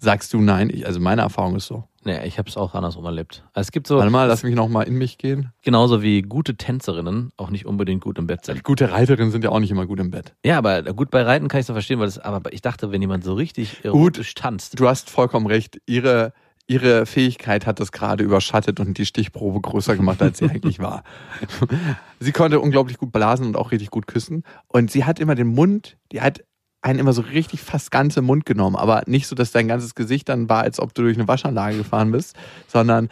Sagst 0.00 0.32
du 0.34 0.40
nein? 0.40 0.68
Ich, 0.70 0.86
also 0.86 1.00
meine 1.00 1.22
Erfahrung 1.22 1.56
ist 1.56 1.66
so. 1.66 1.84
Nee, 2.04 2.26
ich 2.26 2.36
habe 2.38 2.50
es 2.50 2.58
auch 2.58 2.74
andersrum 2.74 3.06
erlebt. 3.06 3.42
Also 3.54 3.68
es 3.68 3.72
gibt 3.72 3.86
so, 3.86 3.96
Warte 3.96 4.10
mal, 4.10 4.26
lass 4.26 4.42
mich 4.42 4.54
noch 4.54 4.68
mal 4.68 4.82
in 4.82 4.94
mich 4.96 5.16
gehen. 5.16 5.52
genauso 5.62 6.02
wie 6.02 6.20
gute 6.20 6.56
Tänzerinnen 6.56 7.30
auch 7.38 7.48
nicht 7.48 7.64
unbedingt 7.64 8.02
gut 8.02 8.18
im 8.18 8.26
Bett 8.26 8.44
sind. 8.44 8.62
Gute 8.64 8.92
Reiterinnen 8.92 9.30
sind 9.30 9.44
ja 9.44 9.50
auch 9.50 9.60
nicht 9.60 9.70
immer 9.70 9.86
gut 9.86 10.00
im 10.00 10.10
Bett. 10.10 10.34
Ja, 10.44 10.58
aber 10.58 10.82
gut 10.82 11.10
bei 11.10 11.22
Reiten 11.22 11.48
kann 11.48 11.60
ich 11.60 11.66
so 11.66 11.72
verstehen, 11.72 12.00
weil 12.00 12.06
das, 12.06 12.18
aber 12.18 12.52
ich 12.52 12.60
dachte, 12.60 12.92
wenn 12.92 13.00
jemand 13.00 13.24
so 13.24 13.32
richtig 13.32 13.82
erotisch 13.84 14.34
tanzt. 14.34 14.78
Du 14.78 14.86
hast 14.88 15.08
vollkommen 15.08 15.46
recht. 15.46 15.80
Ihre, 15.86 16.34
ihre 16.66 17.04
Fähigkeit 17.06 17.66
hat 17.66 17.78
das 17.80 17.92
gerade 17.92 18.24
überschattet 18.24 18.80
und 18.80 18.96
die 18.96 19.04
Stichprobe 19.06 19.60
größer 19.60 19.96
gemacht, 19.96 20.22
als 20.22 20.38
sie 20.38 20.48
eigentlich 20.48 20.78
war. 20.78 21.04
Sie 22.20 22.32
konnte 22.32 22.58
unglaublich 22.60 22.96
gut 22.96 23.12
blasen 23.12 23.46
und 23.46 23.56
auch 23.56 23.70
richtig 23.70 23.90
gut 23.90 24.06
küssen. 24.06 24.44
Und 24.68 24.90
sie 24.90 25.04
hat 25.04 25.20
immer 25.20 25.34
den 25.34 25.48
Mund, 25.48 25.98
die 26.10 26.22
hat 26.22 26.42
einen 26.80 26.98
immer 26.98 27.12
so 27.12 27.20
richtig 27.22 27.60
fast 27.60 27.90
ganz 27.90 28.16
im 28.16 28.24
Mund 28.24 28.46
genommen, 28.46 28.76
aber 28.76 29.02
nicht 29.06 29.26
so, 29.26 29.34
dass 29.34 29.52
dein 29.52 29.68
ganzes 29.68 29.94
Gesicht 29.94 30.28
dann 30.30 30.48
war, 30.48 30.62
als 30.62 30.80
ob 30.80 30.94
du 30.94 31.02
durch 31.02 31.16
eine 31.18 31.28
Waschanlage 31.28 31.76
gefahren 31.76 32.12
bist, 32.12 32.34
sondern 32.66 33.08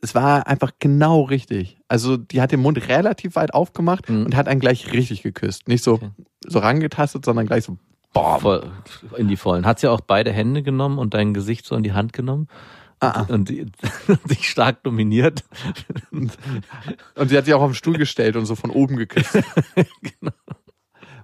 es 0.00 0.14
war 0.14 0.46
einfach 0.46 0.72
genau 0.78 1.22
richtig. 1.22 1.78
Also 1.88 2.16
die 2.16 2.40
hat 2.40 2.52
den 2.52 2.60
Mund 2.60 2.88
relativ 2.88 3.36
weit 3.36 3.52
aufgemacht 3.52 4.08
Mhm. 4.08 4.26
und 4.26 4.36
hat 4.36 4.48
einen 4.48 4.60
gleich 4.60 4.92
richtig 4.92 5.22
geküsst. 5.22 5.68
Nicht 5.68 5.82
so, 5.84 5.94
Okay. 5.94 6.10
so 6.46 6.58
rangetastet, 6.60 7.24
sondern 7.24 7.46
gleich 7.46 7.64
so, 7.64 7.76
boah. 8.12 8.62
In 9.18 9.28
die 9.28 9.36
Vollen. 9.36 9.66
Hat 9.66 9.80
sie 9.80 9.88
auch 9.90 10.00
beide 10.00 10.32
Hände 10.32 10.62
genommen 10.62 10.98
und 10.98 11.12
dein 11.14 11.34
Gesicht 11.34 11.66
so 11.66 11.74
in 11.74 11.82
die 11.82 11.92
Hand 11.92 12.12
genommen 12.14 12.48
Ah, 13.00 13.20
ah. 13.20 13.26
und 13.28 13.48
die, 13.48 13.66
dich 14.30 14.48
stark 14.48 14.82
dominiert. 14.82 15.44
Und 16.10 17.28
sie 17.28 17.36
hat 17.36 17.44
sich 17.44 17.54
auch 17.54 17.60
auf 17.62 17.70
den 17.70 17.74
Stuhl 17.74 17.98
gestellt 17.98 18.36
und 18.36 18.46
so 18.46 18.54
von 18.54 18.70
oben 18.70 18.96
geküsst. 18.96 19.38
Genau. 19.74 20.32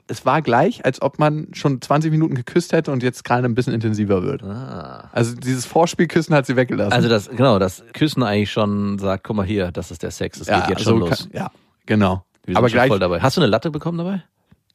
Es 0.09 0.27
war 0.27 0.43
gleich, 0.43 0.85
als 0.85 1.01
ob 1.01 1.19
man 1.19 1.49
schon 1.53 1.81
20 1.81 2.11
Minuten 2.11 2.35
geküsst 2.35 2.73
hätte 2.73 2.91
und 2.91 3.03
jetzt 3.03 3.25
gerade 3.25 3.47
ein 3.47 3.55
bisschen 3.55 3.73
intensiver 3.73 4.23
wird. 4.23 4.43
Ah. 4.43 5.09
Also 5.13 5.35
dieses 5.37 5.65
Vorspielküssen 5.65 6.35
hat 6.35 6.45
sie 6.45 6.57
weggelassen. 6.57 6.93
Also 6.93 7.09
das, 7.09 7.31
genau, 7.31 7.59
das 7.59 7.83
Küssen 7.95 8.23
eigentlich 8.23 8.51
schon 8.53 8.99
sagt, 8.99 9.25
guck 9.25 9.37
mal 9.37 9.47
hier, 9.47 9.71
das 9.73 9.91
ist 9.91 10.03
der 10.03 10.11
Sex, 10.11 10.41
das 10.41 10.49
geht 10.49 10.69
jetzt 10.69 10.83
schon 10.83 10.99
so 10.99 11.07
los. 11.07 11.11
kann- 11.11 11.31
ja, 11.33 11.51
genau. 11.87 12.25
Wir 12.45 12.53
sind 12.53 12.57
Aber 12.59 12.69
schon 12.69 12.75
gleich, 12.75 12.89
voll 12.89 12.99
dabei. 12.99 13.21
Hast 13.21 13.37
du 13.37 13.41
eine 13.41 13.49
Latte 13.49 13.71
bekommen 13.71 13.99
dabei? 13.99 14.23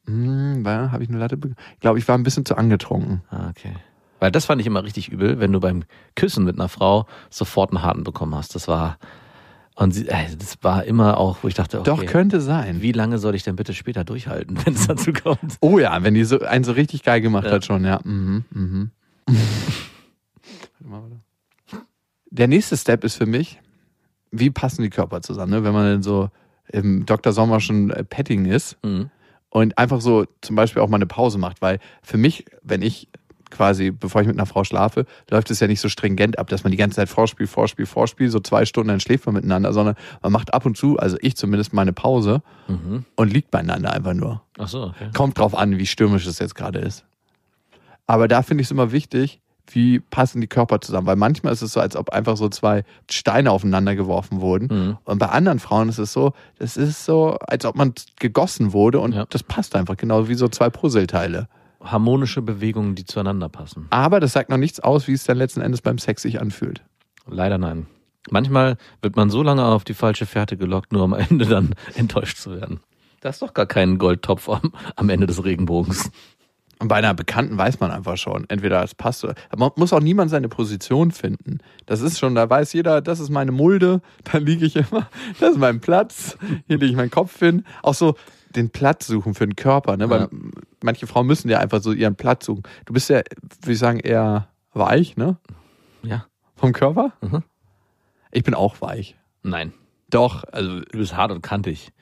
hm, 0.06 0.66
habe 0.66 1.02
ich 1.04 1.10
eine 1.10 1.18
Latte 1.18 1.36
bekommen? 1.36 1.58
Ich 1.74 1.80
glaube, 1.80 1.98
ich 1.98 2.08
war 2.08 2.16
ein 2.16 2.22
bisschen 2.22 2.46
zu 2.46 2.56
angetrunken. 2.56 3.22
Ah, 3.30 3.50
okay. 3.50 3.74
Weil 4.20 4.30
das 4.32 4.44
fand 4.46 4.60
ich 4.60 4.66
immer 4.66 4.82
richtig 4.84 5.08
übel, 5.10 5.38
wenn 5.40 5.52
du 5.52 5.60
beim 5.60 5.84
Küssen 6.16 6.44
mit 6.44 6.56
einer 6.58 6.68
Frau 6.68 7.06
sofort 7.30 7.70
einen 7.70 7.82
harten 7.82 8.04
bekommen 8.04 8.34
hast. 8.34 8.54
Das 8.54 8.66
war, 8.68 8.98
Und 9.76 9.92
sie, 9.92 10.08
äh, 10.08 10.34
das 10.36 10.56
war 10.62 10.84
immer 10.84 11.18
auch, 11.18 11.38
wo 11.42 11.48
ich 11.48 11.54
dachte, 11.54 11.78
okay, 11.80 11.90
Doch, 11.90 12.04
könnte 12.06 12.40
sein. 12.40 12.82
wie 12.82 12.90
lange 12.92 13.18
soll 13.18 13.34
ich 13.36 13.44
denn 13.44 13.54
bitte 13.56 13.74
später 13.74 14.04
durchhalten, 14.04 14.58
wenn 14.66 14.74
es 14.74 14.86
dazu 14.88 15.12
kommt? 15.12 15.56
Oh 15.60 15.78
ja, 15.78 16.02
wenn 16.02 16.14
die 16.14 16.24
so 16.24 16.40
einen 16.40 16.64
so 16.64 16.72
richtig 16.72 17.02
geil 17.04 17.20
gemacht 17.20 17.44
Ja. 17.46 17.52
hat 17.52 17.64
schon, 17.64 17.84
ja. 17.84 18.00
Mhm, 18.04 18.44
mhm. 18.50 18.90
Warte 19.26 20.88
mal, 20.88 21.02
warte. 21.02 21.20
Der 22.30 22.48
nächste 22.48 22.76
Step 22.76 23.04
ist 23.04 23.14
für 23.16 23.26
mich, 23.26 23.60
wie 24.30 24.50
passen 24.50 24.82
die 24.82 24.90
Körper 24.90 25.22
zusammen, 25.22 25.50
ne? 25.52 25.64
wenn 25.64 25.72
man 25.72 25.84
dann 25.86 26.02
so 26.02 26.28
im 26.70 27.06
Dr. 27.06 27.32
Sommer 27.32 27.60
schon 27.60 27.90
äh, 27.90 28.04
Petting 28.04 28.44
ist 28.44 28.76
Mhm. 28.84 29.10
und 29.48 29.78
einfach 29.78 30.00
so 30.02 30.26
zum 30.42 30.54
Beispiel 30.56 30.82
auch 30.82 30.88
mal 30.88 30.96
eine 30.96 31.06
Pause 31.06 31.38
macht, 31.38 31.62
weil 31.62 31.78
für 32.02 32.18
mich, 32.18 32.44
wenn 32.62 32.82
ich 32.82 33.08
quasi, 33.50 33.90
bevor 33.90 34.20
ich 34.20 34.26
mit 34.26 34.36
einer 34.36 34.46
Frau 34.46 34.64
schlafe, 34.64 35.06
läuft 35.30 35.50
es 35.50 35.60
ja 35.60 35.66
nicht 35.66 35.80
so 35.80 35.88
stringent 35.88 36.38
ab, 36.38 36.48
dass 36.48 36.64
man 36.64 36.70
die 36.70 36.76
ganze 36.76 36.96
Zeit 36.96 37.08
Vorspiel, 37.08 37.46
Vorspiel, 37.46 37.86
Vorspiel, 37.86 38.30
so 38.30 38.40
zwei 38.40 38.64
Stunden, 38.64 38.88
dann 38.88 39.00
schläft 39.00 39.26
man 39.26 39.34
miteinander, 39.34 39.72
sondern 39.72 39.94
man 40.22 40.32
macht 40.32 40.52
ab 40.54 40.66
und 40.66 40.76
zu, 40.76 40.98
also 40.98 41.16
ich 41.20 41.36
zumindest 41.36 41.72
mal 41.72 41.82
eine 41.82 41.92
Pause 41.92 42.42
Mhm. 42.68 43.04
und 43.16 43.32
liegt 43.32 43.50
beieinander 43.50 43.92
einfach 43.92 44.14
nur. 44.14 44.42
Ach 44.58 44.68
so, 44.68 44.84
okay. 44.84 45.10
Kommt 45.16 45.38
drauf 45.38 45.56
an, 45.56 45.78
wie 45.78 45.86
stürmisch 45.86 46.26
es 46.26 46.38
jetzt 46.38 46.54
gerade 46.54 46.78
ist. 46.80 47.04
Aber 48.06 48.28
da 48.28 48.42
finde 48.42 48.62
ich 48.62 48.66
es 48.68 48.70
immer 48.70 48.92
wichtig, 48.92 49.40
wie 49.70 50.00
passen 50.00 50.40
die 50.40 50.46
Körper 50.46 50.80
zusammen. 50.80 51.06
Weil 51.06 51.16
manchmal 51.16 51.52
ist 51.52 51.60
es 51.60 51.74
so, 51.74 51.80
als 51.80 51.94
ob 51.94 52.08
einfach 52.10 52.38
so 52.38 52.48
zwei 52.48 52.84
Steine 53.10 53.50
aufeinander 53.50 53.94
geworfen 53.94 54.40
wurden. 54.40 54.68
Mhm. 54.70 54.98
Und 55.04 55.18
bei 55.18 55.26
anderen 55.28 55.58
Frauen 55.58 55.90
ist 55.90 55.98
es 55.98 56.12
so, 56.12 56.32
das 56.58 56.78
ist 56.78 57.04
so, 57.04 57.36
als 57.46 57.66
ob 57.66 57.76
man 57.76 57.92
gegossen 58.18 58.72
wurde 58.72 59.00
und 59.00 59.14
Ja. 59.14 59.26
das 59.28 59.42
passt 59.42 59.76
einfach 59.76 59.96
genau 59.98 60.26
wie 60.28 60.34
so 60.34 60.48
zwei 60.48 60.70
Puzzleteile. 60.70 61.48
Harmonische 61.80 62.42
Bewegungen, 62.42 62.94
die 62.94 63.04
zueinander 63.04 63.48
passen. 63.48 63.86
Aber 63.90 64.20
das 64.20 64.32
sagt 64.32 64.50
noch 64.50 64.56
nichts 64.56 64.80
aus, 64.80 65.06
wie 65.06 65.12
es 65.12 65.24
dann 65.24 65.36
letzten 65.36 65.60
Endes 65.60 65.80
beim 65.80 65.98
Sex 65.98 66.22
sich 66.22 66.40
anfühlt. 66.40 66.82
Leider 67.26 67.58
nein. 67.58 67.86
Manchmal 68.30 68.76
wird 69.00 69.16
man 69.16 69.30
so 69.30 69.42
lange 69.42 69.64
auf 69.64 69.84
die 69.84 69.94
falsche 69.94 70.26
Fährte 70.26 70.56
gelockt, 70.56 70.92
nur 70.92 71.02
am 71.02 71.12
Ende 71.12 71.46
dann 71.46 71.74
enttäuscht 71.94 72.38
zu 72.38 72.52
werden. 72.52 72.80
Da 73.20 73.30
ist 73.30 73.42
doch 73.42 73.54
gar 73.54 73.66
kein 73.66 73.98
Goldtopf 73.98 74.48
am, 74.48 74.72
am 74.96 75.08
Ende 75.08 75.26
des 75.26 75.44
Regenbogens. 75.44 76.10
Und 76.80 76.88
bei 76.88 76.96
einer 76.96 77.14
Bekannten 77.14 77.58
weiß 77.58 77.80
man 77.80 77.90
einfach 77.90 78.16
schon, 78.16 78.44
entweder 78.48 78.82
es 78.84 78.94
passt 78.94 79.24
oder. 79.24 79.34
Man 79.56 79.72
muss 79.74 79.92
auch 79.92 80.00
niemand 80.00 80.30
seine 80.30 80.48
Position 80.48 81.10
finden. 81.10 81.58
Das 81.86 82.00
ist 82.00 82.18
schon, 82.18 82.36
da 82.36 82.48
weiß 82.48 82.72
jeder, 82.72 83.00
das 83.00 83.18
ist 83.18 83.30
meine 83.30 83.50
Mulde, 83.50 84.00
da 84.24 84.38
liege 84.38 84.64
ich 84.64 84.76
immer, 84.76 85.08
das 85.40 85.52
ist 85.52 85.58
mein 85.58 85.80
Platz, 85.80 86.38
hier 86.68 86.78
lege 86.78 86.86
ich 86.86 86.96
meinen 86.96 87.10
Kopf 87.10 87.38
hin. 87.38 87.64
Auch 87.82 87.94
so 87.94 88.14
den 88.54 88.70
Platz 88.70 89.06
suchen 89.06 89.34
für 89.34 89.46
den 89.46 89.56
Körper, 89.56 89.96
ne? 89.96 90.08
Weil 90.10 90.20
Ja. 90.22 90.28
manche 90.82 91.06
Frauen 91.06 91.26
müssen 91.26 91.48
ja 91.48 91.58
einfach 91.60 91.82
so 91.82 91.92
ihren 91.92 92.16
Platz 92.16 92.46
suchen. 92.46 92.62
Du 92.86 92.92
bist 92.92 93.08
ja, 93.10 93.18
würde 93.62 93.72
ich 93.72 93.78
sagen, 93.78 94.00
eher 94.00 94.48
weich, 94.72 95.16
ne? 95.16 95.36
Ja. 96.02 96.26
Vom 96.56 96.72
Körper? 96.72 97.12
Mhm. 97.20 97.42
Ich 98.32 98.42
bin 98.44 98.54
auch 98.54 98.80
weich. 98.80 99.16
Nein. 99.42 99.72
Doch, 100.10 100.44
also 100.52 100.80
Du 100.80 100.98
bist 100.98 101.16
hart 101.16 101.30
und 101.32 101.42
kantig. 101.42 101.92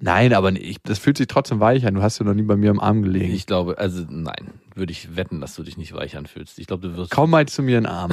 nein, 0.00 0.32
aber 0.34 0.50
ich, 0.52 0.78
das 0.82 0.98
fühlt 0.98 1.16
sich 1.18 1.26
trotzdem 1.28 1.60
weich 1.60 1.86
an. 1.86 1.94
Du 1.94 2.02
hast 2.02 2.18
ja 2.18 2.24
noch 2.24 2.34
nie 2.34 2.42
bei 2.42 2.56
mir 2.56 2.70
im 2.70 2.80
Arm 2.80 3.02
gelegen. 3.02 3.32
Ich 3.32 3.46
glaube, 3.46 3.78
also 3.78 4.04
nein, 4.08 4.52
würde 4.74 4.92
ich 4.92 5.14
wetten, 5.16 5.40
dass 5.40 5.54
du 5.54 5.62
dich 5.62 5.76
nicht 5.76 5.92
weich 5.94 6.16
anfühlst. 6.16 6.58
Ich 6.58 6.66
glaube, 6.66 6.88
du 6.88 6.96
wirst. 6.96 7.10
Komm 7.10 7.30
mal 7.30 7.46
zu 7.46 7.62
mir 7.62 7.78
in 7.78 7.84
den 7.84 7.92
Arm. 7.92 8.10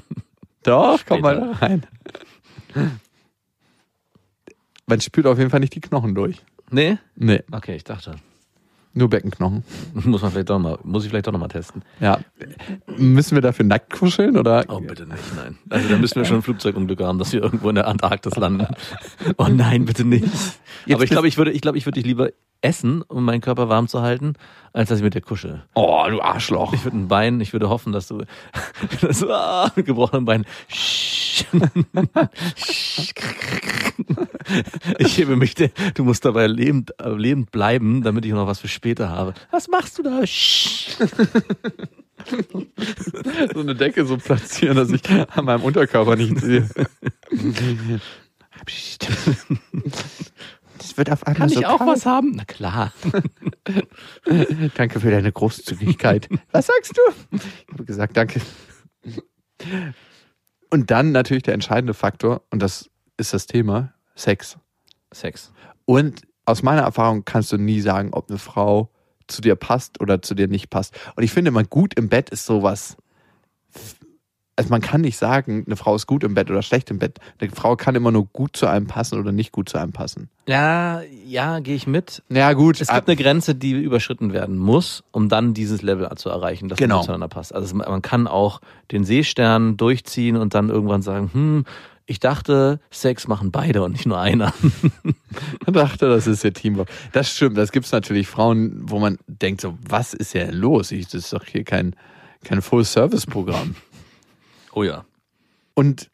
Doch, 0.64 1.00
komm 1.06 1.20
mal 1.20 1.36
Später. 1.54 1.62
rein. 1.62 1.86
Man 4.86 5.00
spürt 5.00 5.26
auf 5.26 5.38
jeden 5.38 5.50
Fall 5.50 5.60
nicht 5.60 5.74
die 5.74 5.80
Knochen 5.80 6.14
durch. 6.14 6.42
Nee? 6.72 6.98
Nee, 7.16 7.42
Okay, 7.52 7.76
ich 7.76 7.84
dachte. 7.84 8.16
nur 8.94 9.08
Beckenknochen. 9.08 9.62
Muss 9.94 10.22
man 10.22 10.30
vielleicht 10.32 10.50
doch 10.50 10.58
mal, 10.58 10.78
muss 10.84 11.04
ich 11.04 11.10
vielleicht 11.10 11.26
doch 11.26 11.32
noch 11.32 11.38
mal 11.40 11.48
testen. 11.48 11.82
Ja. 12.00 12.18
Müssen 12.96 13.34
wir 13.36 13.40
dafür 13.42 13.64
nackt 13.64 13.92
kuscheln 13.92 14.36
oder? 14.36 14.64
Oh, 14.68 14.80
bitte 14.80 15.06
nicht, 15.06 15.22
nein. 15.36 15.58
Also 15.70 15.88
da 15.88 15.96
müssen 15.96 16.16
wir 16.16 16.24
schon 16.24 16.36
ein 16.38 16.42
Flugzeugunglück 16.42 17.00
haben, 17.00 17.18
dass 17.18 17.32
wir 17.32 17.42
irgendwo 17.42 17.68
in 17.70 17.76
der 17.76 17.86
Antarktis 17.88 18.36
landen. 18.36 18.66
Oh 19.38 19.48
nein, 19.48 19.84
bitte 19.86 20.04
nicht. 20.04 20.26
Aber 20.90 21.04
ich 21.04 21.10
glaube, 21.10 21.28
ich 21.28 21.36
würde, 21.38 21.52
ich 21.52 21.60
glaube, 21.62 21.78
ich 21.78 21.86
würde 21.86 22.00
dich 22.00 22.06
lieber 22.06 22.30
essen, 22.62 23.02
um 23.02 23.24
meinen 23.24 23.40
Körper 23.40 23.68
warm 23.68 23.88
zu 23.88 24.02
halten, 24.02 24.34
als 24.72 24.88
dass 24.88 24.98
ich 24.98 25.04
mit 25.04 25.14
dir 25.14 25.20
kuschel. 25.20 25.64
Oh, 25.74 26.04
du 26.08 26.20
Arschloch. 26.20 26.72
Ich 26.72 26.84
würde 26.84 26.96
ein 26.96 27.08
Bein, 27.08 27.40
ich 27.40 27.52
würde 27.52 27.68
hoffen, 27.68 27.92
dass 27.92 28.08
du, 28.08 28.22
dass 29.00 29.20
du 29.20 29.30
ah, 29.32 29.70
mit 29.76 29.86
gebrochenem 29.86 30.24
Bein. 30.24 30.44
Ich 34.98 35.18
hebe 35.18 35.36
mich, 35.36 35.54
du 35.54 36.04
musst 36.04 36.24
dabei 36.24 36.46
lebend, 36.46 36.92
lebend 37.04 37.50
bleiben, 37.50 38.02
damit 38.02 38.24
ich 38.24 38.32
noch 38.32 38.46
was 38.46 38.60
für 38.60 38.68
später 38.68 39.08
habe. 39.08 39.34
Was 39.50 39.68
machst 39.68 39.98
du 39.98 40.02
da? 40.02 40.22
So 43.54 43.60
eine 43.60 43.74
Decke 43.74 44.04
so 44.04 44.16
platzieren, 44.16 44.76
dass 44.76 44.90
ich 44.90 45.02
an 45.10 45.44
meinem 45.44 45.62
Unterkörper 45.62 46.16
nicht 46.16 46.38
sehe. 46.38 46.68
Das 50.82 50.96
wird 50.96 51.10
auf 51.10 51.24
einmal 51.26 51.38
Kann 51.38 51.48
so 51.48 51.60
ich 51.60 51.66
auch 51.66 51.78
kalt. 51.78 51.90
was 51.90 52.06
haben? 52.06 52.32
Na 52.34 52.44
klar. 52.44 52.92
Danke 54.74 54.98
für 55.00 55.10
deine 55.10 55.30
Großzügigkeit. 55.30 56.28
Was 56.50 56.66
sagst 56.66 56.96
du? 56.96 57.36
Ich 57.36 57.72
habe 57.72 57.84
gesagt, 57.84 58.16
danke. 58.16 58.40
Und 60.70 60.90
dann 60.90 61.12
natürlich 61.12 61.44
der 61.44 61.54
entscheidende 61.54 61.94
Faktor, 61.94 62.42
und 62.50 62.60
das 62.60 62.90
ist 63.16 63.32
das 63.32 63.46
Thema, 63.46 63.94
Sex. 64.16 64.58
Sex. 65.12 65.52
Und 65.84 66.22
aus 66.46 66.62
meiner 66.62 66.82
Erfahrung 66.82 67.24
kannst 67.24 67.52
du 67.52 67.58
nie 67.58 67.80
sagen, 67.80 68.12
ob 68.12 68.28
eine 68.28 68.38
Frau 68.38 68.90
zu 69.28 69.40
dir 69.40 69.54
passt 69.54 70.00
oder 70.00 70.20
zu 70.20 70.34
dir 70.34 70.48
nicht 70.48 70.68
passt. 70.68 70.98
Und 71.14 71.22
ich 71.22 71.30
finde 71.30 71.50
immer, 71.50 71.62
gut 71.64 71.94
im 71.94 72.08
Bett 72.08 72.30
ist 72.30 72.44
sowas. 72.44 72.96
Also 74.62 74.70
man 74.70 74.80
kann 74.80 75.00
nicht 75.00 75.16
sagen, 75.16 75.64
eine 75.66 75.74
Frau 75.76 75.96
ist 75.96 76.06
gut 76.06 76.22
im 76.22 76.34
Bett 76.34 76.48
oder 76.50 76.62
schlecht 76.62 76.88
im 76.90 76.98
Bett. 77.00 77.18
Eine 77.40 77.50
Frau 77.50 77.74
kann 77.74 77.96
immer 77.96 78.12
nur 78.12 78.26
gut 78.26 78.56
zu 78.56 78.66
einem 78.68 78.86
passen 78.86 79.18
oder 79.18 79.32
nicht 79.32 79.50
gut 79.50 79.68
zu 79.68 79.76
einem 79.76 79.90
passen. 79.92 80.28
Ja, 80.46 81.00
ja, 81.26 81.58
gehe 81.58 81.74
ich 81.74 81.88
mit. 81.88 82.22
Ja, 82.28 82.52
gut. 82.52 82.80
Es 82.80 82.86
gibt 82.88 83.08
eine 83.08 83.16
Grenze, 83.16 83.56
die 83.56 83.72
überschritten 83.72 84.32
werden 84.32 84.56
muss, 84.58 85.02
um 85.10 85.28
dann 85.28 85.52
dieses 85.52 85.82
Level 85.82 86.08
zu 86.16 86.28
erreichen, 86.28 86.68
dass 86.68 86.78
Genau. 86.78 86.98
man 86.98 87.04
zueinander 87.06 87.28
passt. 87.28 87.52
Also 87.52 87.74
man 87.74 88.02
kann 88.02 88.28
auch 88.28 88.60
den 88.92 89.04
Seestern 89.04 89.76
durchziehen 89.76 90.36
und 90.36 90.54
dann 90.54 90.68
irgendwann 90.68 91.02
sagen, 91.02 91.30
hm, 91.32 91.64
ich 92.06 92.20
dachte, 92.20 92.78
Sex 92.90 93.26
machen 93.26 93.50
beide 93.50 93.82
und 93.82 93.92
nicht 93.92 94.06
nur 94.06 94.20
einer. 94.20 94.52
Ich 95.66 95.72
dachte, 95.72 96.08
das 96.08 96.26
ist 96.26 96.44
ja 96.44 96.50
Teamwork. 96.50 96.88
Das 97.12 97.30
stimmt. 97.34 97.56
Das 97.56 97.72
gibt 97.72 97.86
es 97.86 97.92
natürlich 97.92 98.26
Frauen, 98.28 98.82
wo 98.84 98.98
man 98.98 99.18
denkt 99.26 99.60
so, 99.62 99.78
was 99.88 100.12
ist 100.14 100.34
ja 100.34 100.50
los? 100.50 100.92
Ich, 100.92 101.06
das 101.06 101.14
ist 101.24 101.32
doch 101.32 101.44
hier 101.44 101.64
kein, 101.64 101.96
kein 102.44 102.60
Full-Service-Programm. 102.60 103.74
Oh 104.72 104.82
ja. 104.82 105.04
Und, 105.74 106.10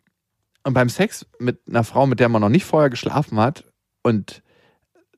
und 0.65 0.75
beim 0.75 0.89
Sex 0.89 1.27
mit 1.39 1.61
einer 1.69 1.85
Frau, 1.85 2.07
mit 2.07 2.21
der 2.21 2.29
man 2.29 2.41
noch 2.43 2.49
nicht 2.49 2.65
vorher 2.65 2.91
geschlafen 2.91 3.39
hat, 3.39 3.65
und 4.03 4.43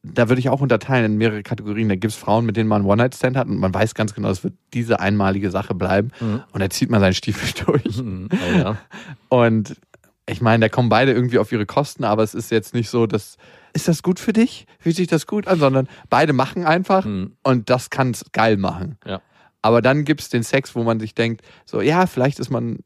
da 0.03 0.29
würde 0.29 0.40
ich 0.40 0.48
auch 0.48 0.61
unterteilen 0.62 1.05
in 1.12 1.18
mehrere 1.18 1.42
Kategorien. 1.42 1.88
Da 1.90 1.94
gibt 1.94 2.12
es 2.12 2.18
Frauen, 2.18 2.46
mit 2.46 2.57
denen 2.57 2.68
man 2.68 2.83
einen 2.83 2.90
One-Night-Stand 2.90 3.37
hat 3.37 3.48
und 3.48 3.59
man 3.59 3.72
weiß 3.74 3.94
ganz 3.94 4.14
genau, 4.14 4.31
es 4.31 4.42
wird 4.42 4.55
diese 4.72 4.98
einmalige 4.98 5.50
Sache 5.50 5.74
bleiben. 5.74 6.11
Mhm. 6.20 6.42
Und 6.53 6.61
da 6.61 6.70
zieht 6.70 6.90
man 6.90 7.00
seinen 7.00 7.12
Stiefel 7.14 7.50
durch. 7.66 7.98
Mhm. 7.98 8.29
Oh 8.33 8.59
ja. 8.59 8.76
Und 9.29 9.76
ich 10.26 10.40
meine, 10.40 10.64
da 10.64 10.68
kommen 10.70 10.88
beide 10.88 11.12
irgendwie 11.12 11.38
auf 11.38 11.53
ihre 11.53 11.66
Kosten, 11.66 12.05
aber 12.05 12.22
es 12.22 12.35
ist 12.35 12.50
jetzt 12.50 12.72
nicht 12.72 12.88
so, 12.88 13.07
dass 13.07 13.37
ist 13.72 13.87
das 13.88 14.03
gut 14.03 14.18
für 14.18 14.33
dich? 14.33 14.66
Fühlt 14.81 14.96
sich 14.96 15.07
das 15.07 15.26
gut 15.26 15.46
an? 15.46 15.59
Sondern 15.61 15.87
beide 16.09 16.33
machen 16.33 16.64
einfach 16.64 17.05
Mhm. 17.05 17.37
und 17.42 17.68
das 17.70 17.90
kann 17.90 18.11
es 18.12 18.24
geil 18.33 18.57
machen. 18.57 18.96
Ja. 19.07 19.20
Aber 19.62 19.83
dann 19.83 20.05
gibt 20.05 20.22
es 20.22 20.31
den 20.31 20.42
Sex, 20.42 20.74
wo 20.74 20.83
man 20.83 20.98
sich 20.98 21.14
denkt, 21.14 21.42
so 21.66 21.83
ja, 21.83 22.07
vielleicht 22.07 22.38
ist 22.38 22.50
man 22.50 22.79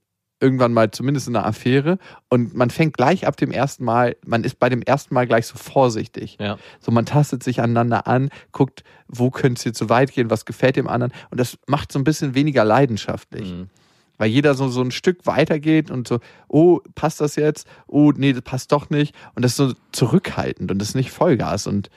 irgendwann 0.45 0.75
mal 0.75 0.91
zumindest 0.91 1.27
in 1.27 1.35
einer 1.35 1.47
Affäre 1.47 1.99
und 2.29 2.55
man 2.55 2.69
fängt 2.69 2.97
gleich 2.97 3.27
ab 3.27 3.37
dem 3.39 3.51
ersten 3.51 3.85
Mal, 3.85 4.17
man 4.27 4.45
ist 4.45 4.59
bei 4.59 4.69
dem 4.69 4.83
ersten 4.83 5.15
Mal 5.15 5.27
gleich 5.27 5.47
so 5.47 5.57
vorsichtig. 5.57 6.37
Ja. 6.39 6.59
So 6.81 6.93
man 6.93 7.07
tastet 7.07 7.43
sich 7.43 7.61
aneinander 7.63 8.07
an, 8.07 8.29
guckt, 8.53 8.85
wo 9.09 9.31
könnte 9.31 9.59
es 9.59 9.63
hier 9.63 9.73
zu 9.73 9.89
weit 9.89 10.13
gehen, 10.13 10.29
was 10.29 10.45
gefällt 10.45 10.77
dem 10.77 10.87
anderen 10.87 11.13
und 11.31 11.41
das 11.41 11.59
macht 11.67 11.91
so 11.91 11.99
ein 11.99 12.05
bisschen 12.05 12.35
weniger 12.35 12.65
leidenschaftlich. 12.65 13.51
Mhm. 13.51 13.71
Weil 14.19 14.29
jeder 14.29 14.55
so, 14.55 14.69
so 14.69 14.81
ein 14.81 14.93
Stück 14.93 15.27
weitergeht 15.27 15.91
und 15.91 16.07
so, 16.07 16.21
oh, 16.47 16.81
passt 16.95 17.21
das 17.21 17.35
jetzt? 17.35 17.67
Oh, 17.89 18.13
nee, 18.15 18.33
das 18.33 18.43
passt 18.43 18.71
doch 18.71 18.89
nicht. 18.89 19.13
Und 19.35 19.45
das 19.45 19.53
ist 19.53 19.57
so 19.57 19.73
zurückhaltend 19.91 20.71
und 20.71 20.79
das 20.79 20.91
ist 20.91 20.95
nicht 20.95 21.11
Vollgas. 21.11 21.67
Und 21.67 21.91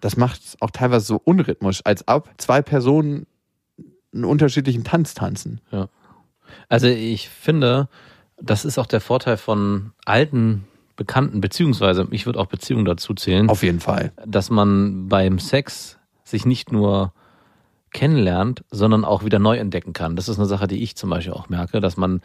das 0.00 0.16
macht 0.16 0.40
es 0.42 0.56
auch 0.60 0.72
teilweise 0.72 1.06
so 1.06 1.20
unrhythmisch, 1.22 1.82
als 1.84 2.08
ob 2.08 2.28
zwei 2.38 2.62
Personen 2.62 3.26
einen 4.12 4.24
unterschiedlichen 4.24 4.82
Tanz 4.82 5.14
tanzen. 5.14 5.60
Also 6.68 6.86
ich 6.86 7.28
finde, 7.28 7.88
das 8.40 8.64
ist 8.64 8.78
auch 8.78 8.86
der 8.86 9.00
Vorteil 9.00 9.36
von 9.36 9.92
alten 10.04 10.64
Bekannten, 10.96 11.40
beziehungsweise 11.40 12.08
ich 12.10 12.26
würde 12.26 12.38
auch 12.38 12.46
Beziehungen 12.46 12.84
dazu 12.84 13.14
zählen, 13.14 13.48
Auf 13.48 13.62
jeden 13.62 13.80
Fall. 13.80 14.12
dass 14.24 14.50
man 14.50 15.08
beim 15.08 15.38
Sex 15.38 15.98
sich 16.24 16.46
nicht 16.46 16.72
nur 16.72 17.12
kennenlernt, 17.92 18.64
sondern 18.70 19.04
auch 19.04 19.24
wieder 19.24 19.38
neu 19.38 19.56
entdecken 19.56 19.92
kann. 19.92 20.16
Das 20.16 20.28
ist 20.28 20.38
eine 20.38 20.46
Sache, 20.46 20.66
die 20.66 20.82
ich 20.82 20.96
zum 20.96 21.10
Beispiel 21.10 21.32
auch 21.32 21.48
merke, 21.48 21.80
dass 21.80 21.96
man 21.96 22.20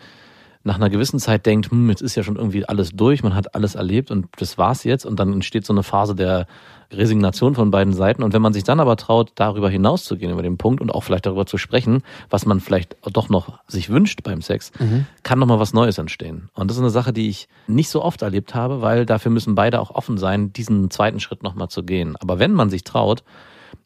nach 0.64 0.76
einer 0.76 0.89
gewissen 0.89 1.20
Zeit 1.20 1.45
denkt, 1.45 1.72
hm, 1.72 1.89
jetzt 1.89 2.01
ist 2.01 2.16
ja 2.16 2.24
schon 2.24 2.36
irgendwie 2.36 2.66
alles 2.66 2.91
durch, 2.91 3.24
man 3.24 3.36
hat 3.36 3.55
alles 3.55 3.76
erlebt 3.76 4.12
und 4.12 4.28
das 4.38 4.57
war's 4.57 4.84
jetzt 4.84 5.05
und 5.05 5.20
dann 5.20 5.34
entsteht 5.34 5.66
so 5.66 5.74
eine 5.74 5.84
Phase 5.84 6.16
der 6.16 6.45
Resignation 6.91 7.55
von 7.55 7.72
beiden 7.72 7.93
Seiten 7.93 8.22
und 8.22 8.34
wenn 8.34 8.41
man 8.41 8.53
sich 8.53 8.64
dann 8.64 8.80
aber 8.80 8.97
traut, 8.97 9.32
darüber 9.36 9.70
hinauszugehen 9.70 10.32
über 10.32 10.43
den 10.43 10.57
Punkt 10.57 10.82
und 10.82 10.89
auch 10.91 11.01
vielleicht 11.01 11.26
darüber 11.26 11.45
zu 11.45 11.57
sprechen, 11.57 12.03
was 12.30 12.45
man 12.45 12.59
vielleicht 12.59 12.97
doch 13.14 13.30
noch 13.30 13.59
sich 13.68 13.89
wünscht 13.89 14.24
beim 14.24 14.41
Sex, 14.41 14.72
mhm. 14.78 15.05
kann 15.24 15.39
noch 15.39 15.47
mal 15.47 15.59
was 15.59 15.74
Neues 15.74 15.97
entstehen. 15.97 16.49
Und 16.53 16.70
das 16.70 16.78
ist 16.78 16.84
eine 16.84 16.89
Sache, 16.89 17.14
die 17.14 17.30
ich 17.30 17.47
nicht 17.68 17.89
so 17.89 18.03
oft 18.03 18.22
erlebt 18.22 18.53
habe, 18.55 18.82
weil 18.82 19.05
dafür 19.05 19.32
müssen 19.32 19.55
beide 19.55 19.80
auch 19.80 19.91
offen 19.91 20.18
sein, 20.18 20.51
diesen 20.53 20.91
zweiten 20.91 21.20
Schritt 21.20 21.43
noch 21.43 21.55
mal 21.55 21.70
zu 21.70 21.84
gehen. 21.84 22.18
Aber 22.18 22.39
wenn 22.39 22.51
man 22.51 22.70
sich 22.70 22.84
traut, 22.84 23.24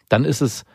dann 0.10 0.26
ist 0.26 0.42
es 0.42 0.66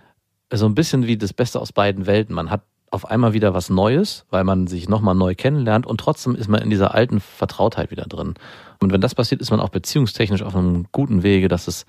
so 0.53 0.67
ein 0.67 0.75
bisschen 0.75 1.07
wie 1.07 1.17
das 1.17 1.33
Beste 1.33 1.61
aus 1.61 1.73
beiden 1.73 2.07
Welten. 2.07 2.35
Man 2.35 2.51
hat 2.51 2.63
auf 2.91 3.09
einmal 3.09 3.33
wieder 3.33 3.55
was 3.55 3.71
Neues, 3.71 4.25
weil 4.31 4.45
man 4.45 4.67
sich 4.67 4.89
nochmal 4.89 5.15
neu 5.15 5.35
kennenlernt 5.35 5.87
und 5.87 5.99
trotzdem 5.99 6.35
ist 6.35 6.49
man 6.49 6.61
in 6.61 6.71
dieser 6.71 6.95
alten 6.95 7.21
Vertrautheit 7.21 7.91
wieder 7.91 8.05
drin. 8.05 8.35
Und 8.81 8.93
wenn 8.93 9.01
das 9.01 9.15
passiert, 9.15 9.41
ist 9.41 9.51
man 9.51 9.61
auch 9.61 9.69
beziehungstechnisch 9.69 10.43
auf 10.43 10.57
einem 10.57 10.87
guten 10.91 11.23
Wege, 11.23 11.49
dass 11.49 11.69
es 11.69 11.87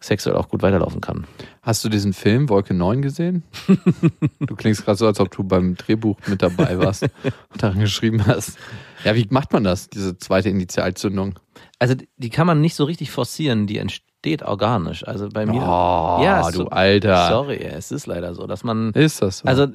sexuell 0.00 0.36
auch 0.36 0.48
gut 0.48 0.62
weiterlaufen 0.62 1.00
kann. 1.00 1.26
Hast 1.62 1.84
du 1.84 1.88
diesen 1.88 2.12
Film 2.12 2.48
Wolke 2.48 2.74
9 2.74 3.02
gesehen? 3.02 3.42
du 4.40 4.54
klingst 4.54 4.84
gerade 4.84 4.96
so, 4.96 5.06
als 5.06 5.18
ob 5.18 5.30
du 5.30 5.42
beim 5.42 5.76
Drehbuch 5.76 6.18
mit 6.26 6.42
dabei 6.42 6.78
warst 6.78 7.02
und 7.02 7.62
daran 7.62 7.80
geschrieben 7.80 8.24
hast. 8.26 8.58
Ja, 9.04 9.14
wie 9.14 9.26
macht 9.30 9.52
man 9.52 9.64
das, 9.64 9.88
diese 9.88 10.16
zweite 10.18 10.50
Initialzündung? 10.50 11.38
Also 11.78 11.94
die 12.16 12.30
kann 12.30 12.46
man 12.46 12.60
nicht 12.60 12.74
so 12.74 12.84
richtig 12.84 13.10
forcieren, 13.10 13.66
die 13.66 13.78
entsteht 14.28 14.38
steht 14.38 14.42
organisch. 14.42 15.06
Also 15.06 15.28
bei 15.28 15.46
mir. 15.46 15.62
Oh, 15.62 16.22
ja, 16.22 16.50
du 16.50 16.58
so, 16.58 16.68
Alter. 16.68 17.28
Sorry, 17.28 17.58
es 17.58 17.90
ist 17.90 18.06
leider 18.06 18.34
so, 18.34 18.46
dass 18.46 18.64
man. 18.64 18.92
Ist 18.92 19.22
das 19.22 19.38
so? 19.38 19.48
Also 19.48 19.66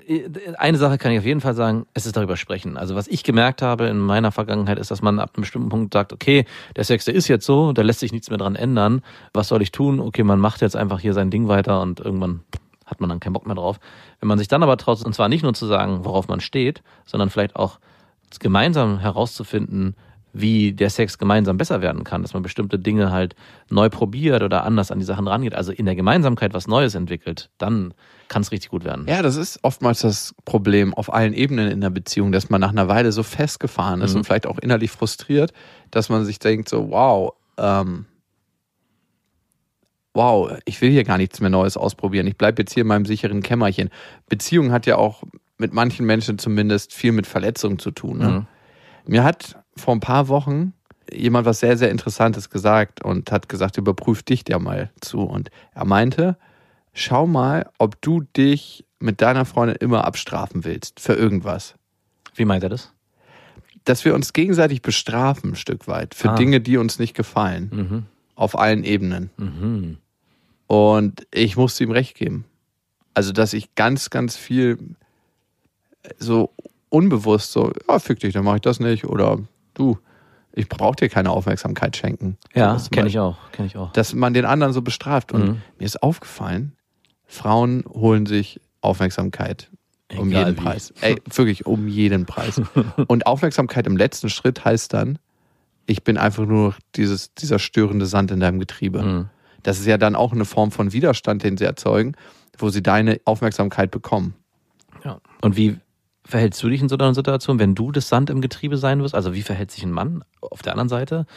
eine 0.57 0.77
Sache 0.77 0.97
kann 0.97 1.11
ich 1.11 1.19
auf 1.19 1.25
jeden 1.25 1.41
Fall 1.41 1.53
sagen, 1.53 1.85
es 1.93 2.05
ist 2.05 2.15
darüber 2.15 2.37
sprechen. 2.37 2.77
Also 2.77 2.95
was 2.95 3.07
ich 3.07 3.23
gemerkt 3.23 3.61
habe 3.61 3.85
in 3.85 3.99
meiner 3.99 4.31
Vergangenheit 4.31 4.79
ist, 4.79 4.91
dass 4.91 5.01
man 5.01 5.19
ab 5.19 5.31
einem 5.35 5.41
bestimmten 5.41 5.69
Punkt 5.69 5.93
sagt, 5.93 6.13
okay, 6.13 6.45
der 6.75 6.83
Sex, 6.83 7.05
der 7.05 7.15
ist 7.15 7.27
jetzt 7.27 7.45
so, 7.45 7.73
da 7.73 7.81
lässt 7.81 7.99
sich 7.99 8.11
nichts 8.11 8.29
mehr 8.29 8.37
dran 8.37 8.55
ändern. 8.55 9.01
Was 9.33 9.47
soll 9.47 9.61
ich 9.61 9.71
tun? 9.71 9.99
Okay, 9.99 10.23
man 10.23 10.39
macht 10.39 10.61
jetzt 10.61 10.75
einfach 10.75 10.99
hier 10.99 11.13
sein 11.13 11.29
Ding 11.29 11.47
weiter 11.47 11.81
und 11.81 11.99
irgendwann 11.99 12.41
hat 12.85 12.99
man 12.99 13.09
dann 13.09 13.19
keinen 13.19 13.33
Bock 13.33 13.47
mehr 13.47 13.55
drauf. 13.55 13.79
Wenn 14.19 14.27
man 14.27 14.37
sich 14.37 14.47
dann 14.47 14.61
aber 14.61 14.77
traut, 14.77 15.03
und 15.03 15.13
zwar 15.15 15.29
nicht 15.29 15.43
nur 15.43 15.53
zu 15.53 15.65
sagen, 15.65 16.05
worauf 16.05 16.27
man 16.27 16.41
steht, 16.41 16.83
sondern 17.05 17.29
vielleicht 17.29 17.55
auch 17.55 17.79
gemeinsam 18.39 18.99
herauszufinden, 18.99 19.95
wie 20.33 20.73
der 20.73 20.89
Sex 20.89 21.19
gemeinsam 21.19 21.57
besser 21.57 21.81
werden 21.81 22.03
kann, 22.03 22.23
dass 22.23 22.33
man 22.33 22.41
bestimmte 22.41 22.79
Dinge 22.79 23.11
halt 23.11 23.35
neu 23.69 23.89
probiert 23.89 24.41
oder 24.41 24.63
anders 24.63 24.91
an 24.91 24.99
die 24.99 25.05
Sachen 25.05 25.27
rangeht, 25.27 25.53
also 25.53 25.71
in 25.71 25.85
der 25.85 25.95
Gemeinsamkeit 25.95 26.53
was 26.53 26.67
Neues 26.67 26.95
entwickelt, 26.95 27.51
dann 27.59 27.93
kann 28.27 28.41
es 28.41 28.51
richtig 28.51 28.71
gut 28.71 28.83
werden. 28.83 29.05
Ja, 29.07 29.21
das 29.21 29.35
ist 29.35 29.59
oftmals 29.61 30.01
das 30.01 30.33
Problem 30.43 30.93
auf 30.95 31.13
allen 31.13 31.33
Ebenen 31.33 31.69
in 31.69 31.81
der 31.81 31.91
Beziehung, 31.91 32.31
dass 32.31 32.49
man 32.49 32.59
nach 32.59 32.71
einer 32.71 32.87
Weile 32.87 33.11
so 33.11 33.21
festgefahren 33.21 34.01
ist 34.01 34.11
mhm. 34.11 34.17
und 34.17 34.23
vielleicht 34.25 34.47
auch 34.47 34.57
innerlich 34.57 34.89
frustriert, 34.89 35.53
dass 35.91 36.09
man 36.09 36.25
sich 36.25 36.39
denkt 36.39 36.67
so, 36.67 36.89
wow, 36.89 37.33
ähm, 37.57 38.05
wow, 40.15 40.57
ich 40.65 40.81
will 40.81 40.89
hier 40.89 41.03
gar 41.03 41.17
nichts 41.17 41.41
mehr 41.41 41.51
Neues 41.51 41.77
ausprobieren. 41.77 42.25
Ich 42.25 42.37
bleibe 42.37 42.61
jetzt 42.63 42.73
hier 42.73 42.81
in 42.81 42.87
meinem 42.87 43.05
sicheren 43.05 43.43
Kämmerchen. 43.43 43.89
Beziehung 44.29 44.71
hat 44.71 44.87
ja 44.87 44.97
auch 44.97 45.23
mit 45.57 45.73
manchen 45.73 46.05
Menschen 46.05 46.39
zumindest 46.39 46.93
viel 46.93 47.11
mit 47.11 47.27
Verletzungen 47.27 47.77
zu 47.77 47.91
tun. 47.91 48.17
Ne? 48.17 48.29
Mhm. 48.29 48.47
Mir 49.05 49.23
hat 49.23 49.62
vor 49.75 49.95
ein 49.95 49.99
paar 49.99 50.27
Wochen 50.27 50.73
jemand 51.11 51.45
was 51.45 51.59
sehr, 51.59 51.77
sehr 51.77 51.91
Interessantes 51.91 52.49
gesagt 52.49 53.03
und 53.03 53.31
hat 53.31 53.49
gesagt, 53.49 53.77
überprüf 53.77 54.23
dich 54.23 54.43
ja 54.47 54.59
mal 54.59 54.89
zu. 55.01 55.21
Und 55.21 55.49
er 55.73 55.85
meinte, 55.85 56.37
schau 56.93 57.27
mal, 57.27 57.69
ob 57.77 58.01
du 58.01 58.21
dich 58.35 58.85
mit 58.99 59.21
deiner 59.21 59.45
Freundin 59.45 59.77
immer 59.77 60.05
abstrafen 60.05 60.63
willst 60.63 60.99
für 60.99 61.13
irgendwas. 61.13 61.75
Wie 62.35 62.45
meint 62.45 62.63
er 62.63 62.69
das? 62.69 62.93
Dass 63.83 64.05
wir 64.05 64.15
uns 64.15 64.33
gegenseitig 64.33 64.81
bestrafen, 64.81 65.51
ein 65.51 65.55
Stück 65.55 65.87
weit, 65.87 66.15
für 66.15 66.31
ah. 66.31 66.35
Dinge, 66.35 66.61
die 66.61 66.77
uns 66.77 66.99
nicht 66.99 67.13
gefallen. 67.13 67.69
Mhm. 67.71 68.05
Auf 68.35 68.57
allen 68.57 68.83
Ebenen. 68.83 69.29
Mhm. 69.37 69.97
Und 70.67 71.27
ich 71.31 71.57
musste 71.57 71.83
ihm 71.83 71.91
recht 71.91 72.15
geben. 72.15 72.45
Also, 73.13 73.31
dass 73.31 73.53
ich 73.53 73.75
ganz, 73.75 74.09
ganz 74.09 74.37
viel 74.37 74.79
so 76.17 76.51
unbewusst 76.89 77.51
so, 77.51 77.71
ja, 77.87 77.99
fick 77.99 78.19
dich, 78.19 78.33
dann 78.33 78.45
mache 78.45 78.55
ich 78.55 78.61
das 78.61 78.79
nicht. 78.79 79.05
Oder 79.05 79.39
du, 79.73 79.97
ich 80.53 80.69
brauche 80.69 80.95
dir 80.95 81.09
keine 81.09 81.31
Aufmerksamkeit 81.31 81.97
schenken. 81.97 82.37
Ja, 82.53 82.77
kenne 82.91 83.07
ich 83.07 83.19
auch, 83.19 83.37
kenne 83.51 83.67
ich 83.67 83.77
auch. 83.77 83.91
Dass 83.93 84.13
man 84.13 84.33
den 84.33 84.45
anderen 84.45 84.73
so 84.73 84.81
bestraft. 84.81 85.31
Und 85.31 85.43
mhm. 85.43 85.61
mir 85.79 85.85
ist 85.85 86.01
aufgefallen, 86.03 86.73
Frauen 87.25 87.83
holen 87.89 88.25
sich 88.25 88.61
Aufmerksamkeit 88.81 89.71
um 90.15 90.29
Egal 90.29 90.47
jeden 90.47 90.57
wie. 90.57 90.61
Preis. 90.61 90.93
Ey, 91.01 91.21
wirklich 91.33 91.65
um 91.65 91.87
jeden 91.87 92.25
Preis. 92.25 92.61
Und 93.07 93.25
Aufmerksamkeit 93.25 93.87
im 93.87 93.97
letzten 93.97 94.29
Schritt 94.29 94.63
heißt 94.63 94.93
dann, 94.93 95.17
ich 95.85 96.03
bin 96.03 96.17
einfach 96.17 96.45
nur 96.45 96.75
dieses, 96.95 97.33
dieser 97.33 97.59
störende 97.59 98.05
Sand 98.05 98.31
in 98.31 98.39
deinem 98.39 98.59
Getriebe. 98.59 99.01
Mhm. 99.01 99.29
Das 99.63 99.79
ist 99.79 99.85
ja 99.85 99.97
dann 99.97 100.15
auch 100.15 100.33
eine 100.33 100.45
Form 100.45 100.71
von 100.71 100.93
Widerstand, 100.93 101.43
den 101.43 101.57
sie 101.57 101.65
erzeugen, 101.65 102.13
wo 102.57 102.69
sie 102.69 102.83
deine 102.83 103.19
Aufmerksamkeit 103.25 103.91
bekommen. 103.91 104.35
Ja. 105.03 105.19
Und 105.41 105.57
wie, 105.57 105.77
verhältst 106.33 106.63
du 106.63 106.69
dich 106.69 106.81
in 106.81 106.89
so 106.89 106.97
einer 106.97 107.13
Situation, 107.13 107.59
wenn 107.59 107.75
du 107.75 107.91
das 107.91 108.09
Sand 108.09 108.31
im 108.31 108.41
Getriebe 108.41 108.77
sein 108.77 109.03
wirst? 109.03 109.13
Also 109.13 109.35
wie 109.35 109.43
verhält 109.43 109.69
sich 109.69 109.83
ein 109.83 109.91
Mann 109.91 110.23
auf 110.41 110.63
der 110.63 110.71
anderen 110.71 110.89
Seite? 110.89 111.27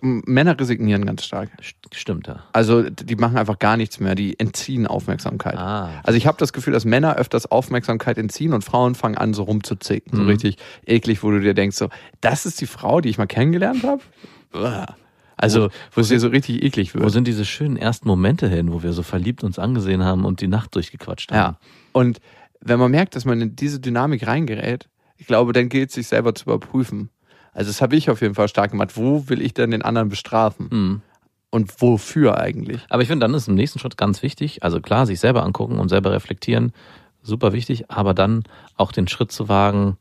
Männer 0.00 0.58
resignieren 0.58 1.06
ganz 1.06 1.24
stark. 1.24 1.50
Stimmt, 1.92 2.26
ja. 2.26 2.40
Also 2.52 2.82
die 2.82 3.14
machen 3.14 3.38
einfach 3.38 3.60
gar 3.60 3.76
nichts 3.76 4.00
mehr, 4.00 4.16
die 4.16 4.40
entziehen 4.40 4.88
Aufmerksamkeit. 4.88 5.56
Ah, 5.56 5.90
also 6.02 6.16
ich 6.16 6.26
habe 6.26 6.36
das 6.36 6.52
Gefühl, 6.52 6.72
dass 6.72 6.84
Männer 6.84 7.14
öfters 7.14 7.48
Aufmerksamkeit 7.48 8.18
entziehen 8.18 8.52
und 8.52 8.64
Frauen 8.64 8.96
fangen 8.96 9.16
an 9.16 9.34
so 9.34 9.44
rumzuzicken, 9.44 10.18
mhm. 10.18 10.22
so 10.24 10.28
richtig 10.28 10.56
eklig, 10.84 11.22
wo 11.22 11.30
du 11.30 11.38
dir 11.38 11.54
denkst, 11.54 11.76
so, 11.76 11.88
das 12.20 12.44
ist 12.44 12.60
die 12.60 12.66
Frau, 12.66 13.00
die 13.00 13.08
ich 13.08 13.18
mal 13.18 13.28
kennengelernt 13.28 13.84
habe? 13.84 14.02
Also, 15.36 15.68
wo, 15.92 16.00
es 16.00 16.08
dir 16.08 16.18
so 16.18 16.26
richtig 16.26 16.64
eklig 16.64 16.92
wird. 16.92 17.04
Wo 17.04 17.08
sind 17.08 17.28
diese 17.28 17.44
schönen 17.44 17.76
ersten 17.76 18.08
Momente 18.08 18.48
hin, 18.48 18.72
wo 18.72 18.82
wir 18.82 18.92
so 18.92 19.04
verliebt 19.04 19.44
uns 19.44 19.60
angesehen 19.60 20.02
haben 20.02 20.24
und 20.24 20.40
die 20.40 20.48
Nacht 20.48 20.74
durchgequatscht 20.74 21.30
haben? 21.30 21.38
Ja. 21.38 21.58
Und 21.92 22.20
wenn 22.60 22.78
man 22.78 22.90
merkt, 22.90 23.16
dass 23.16 23.24
man 23.24 23.40
in 23.40 23.56
diese 23.56 23.80
Dynamik 23.80 24.26
reingerät, 24.26 24.88
ich 25.16 25.26
glaube, 25.26 25.52
dann 25.52 25.68
gilt 25.68 25.90
es 25.90 25.94
sich 25.94 26.06
selber 26.06 26.34
zu 26.34 26.44
überprüfen. 26.44 27.10
Also 27.52 27.70
das 27.70 27.82
habe 27.82 27.96
ich 27.96 28.10
auf 28.10 28.20
jeden 28.20 28.34
Fall 28.34 28.48
stark 28.48 28.70
gemacht. 28.70 28.96
Wo 28.96 29.28
will 29.28 29.42
ich 29.42 29.54
denn 29.54 29.70
den 29.70 29.82
anderen 29.82 30.08
bestrafen? 30.08 30.68
Mhm. 30.70 31.02
Und 31.50 31.82
wofür 31.82 32.38
eigentlich? 32.38 32.80
Aber 32.88 33.02
ich 33.02 33.08
finde, 33.08 33.24
dann 33.24 33.34
ist 33.34 33.48
im 33.48 33.56
nächsten 33.56 33.80
Schritt 33.80 33.96
ganz 33.96 34.22
wichtig, 34.22 34.62
also 34.62 34.80
klar, 34.80 35.04
sich 35.06 35.18
selber 35.18 35.42
angucken 35.42 35.80
und 35.80 35.88
selber 35.88 36.12
reflektieren, 36.12 36.72
super 37.22 37.52
wichtig, 37.52 37.90
aber 37.90 38.14
dann 38.14 38.44
auch 38.76 38.92
den 38.92 39.08
Schritt 39.08 39.32
zu 39.32 39.48
wagen, 39.48 39.96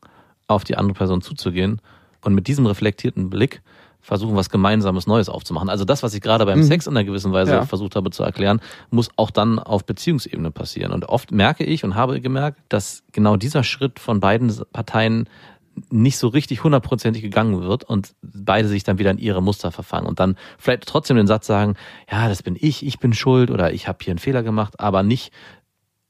auf 0.47 0.63
die 0.63 0.77
andere 0.77 0.95
Person 0.95 1.21
zuzugehen 1.21 1.81
und 2.23 2.35
mit 2.35 2.47
diesem 2.47 2.65
reflektierten 2.65 3.29
Blick 3.29 3.61
versuchen, 4.01 4.35
was 4.35 4.49
Gemeinsames 4.49 5.07
Neues 5.07 5.29
aufzumachen. 5.29 5.69
Also 5.69 5.85
das, 5.85 6.03
was 6.03 6.13
ich 6.13 6.21
gerade 6.21 6.45
beim 6.45 6.59
mhm. 6.59 6.63
Sex 6.63 6.87
in 6.87 6.95
einer 6.95 7.03
gewissen 7.03 7.31
Weise 7.31 7.51
ja. 7.51 7.65
versucht 7.65 7.95
habe 7.95 8.11
zu 8.11 8.23
erklären, 8.23 8.61
muss 8.89 9.09
auch 9.15 9.31
dann 9.31 9.59
auf 9.59 9.85
Beziehungsebene 9.85 10.51
passieren. 10.51 10.91
Und 10.91 11.05
oft 11.05 11.31
merke 11.31 11.63
ich 11.63 11.83
und 11.83 11.95
habe 11.95 12.21
gemerkt, 12.21 12.59
dass 12.69 13.03
genau 13.11 13.35
dieser 13.35 13.63
Schritt 13.63 13.99
von 13.99 14.19
beiden 14.19 14.53
Parteien 14.71 15.27
nicht 15.89 16.17
so 16.17 16.27
richtig 16.27 16.63
hundertprozentig 16.63 17.21
gegangen 17.21 17.61
wird 17.61 17.83
und 17.83 18.13
beide 18.21 18.67
sich 18.67 18.83
dann 18.83 18.99
wieder 18.99 19.11
in 19.11 19.17
ihre 19.17 19.41
Muster 19.41 19.71
verfangen 19.71 20.07
und 20.07 20.19
dann 20.19 20.35
vielleicht 20.57 20.85
trotzdem 20.87 21.15
den 21.15 21.27
Satz 21.27 21.47
sagen, 21.47 21.75
ja, 22.11 22.27
das 22.27 22.43
bin 22.43 22.57
ich, 22.59 22.85
ich 22.85 22.99
bin 22.99 23.13
schuld 23.13 23.49
oder 23.49 23.71
ich 23.73 23.87
habe 23.87 23.99
hier 24.01 24.11
einen 24.11 24.19
Fehler 24.19 24.43
gemacht, 24.43 24.79
aber 24.79 25.03
nicht 25.03 25.31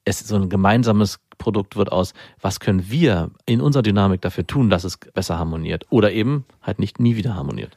es 0.05 0.19
so 0.19 0.35
ein 0.35 0.49
gemeinsames 0.49 1.19
Produkt 1.39 1.75
wird 1.75 1.91
aus, 1.91 2.13
was 2.39 2.59
können 2.59 2.91
wir 2.91 3.31
in 3.47 3.61
unserer 3.61 3.81
Dynamik 3.81 4.21
dafür 4.21 4.45
tun, 4.45 4.69
dass 4.69 4.83
es 4.83 4.97
besser 4.97 5.39
harmoniert 5.39 5.87
oder 5.89 6.11
eben 6.11 6.45
halt 6.61 6.77
nicht 6.77 6.99
nie 6.99 7.15
wieder 7.15 7.33
harmoniert. 7.33 7.75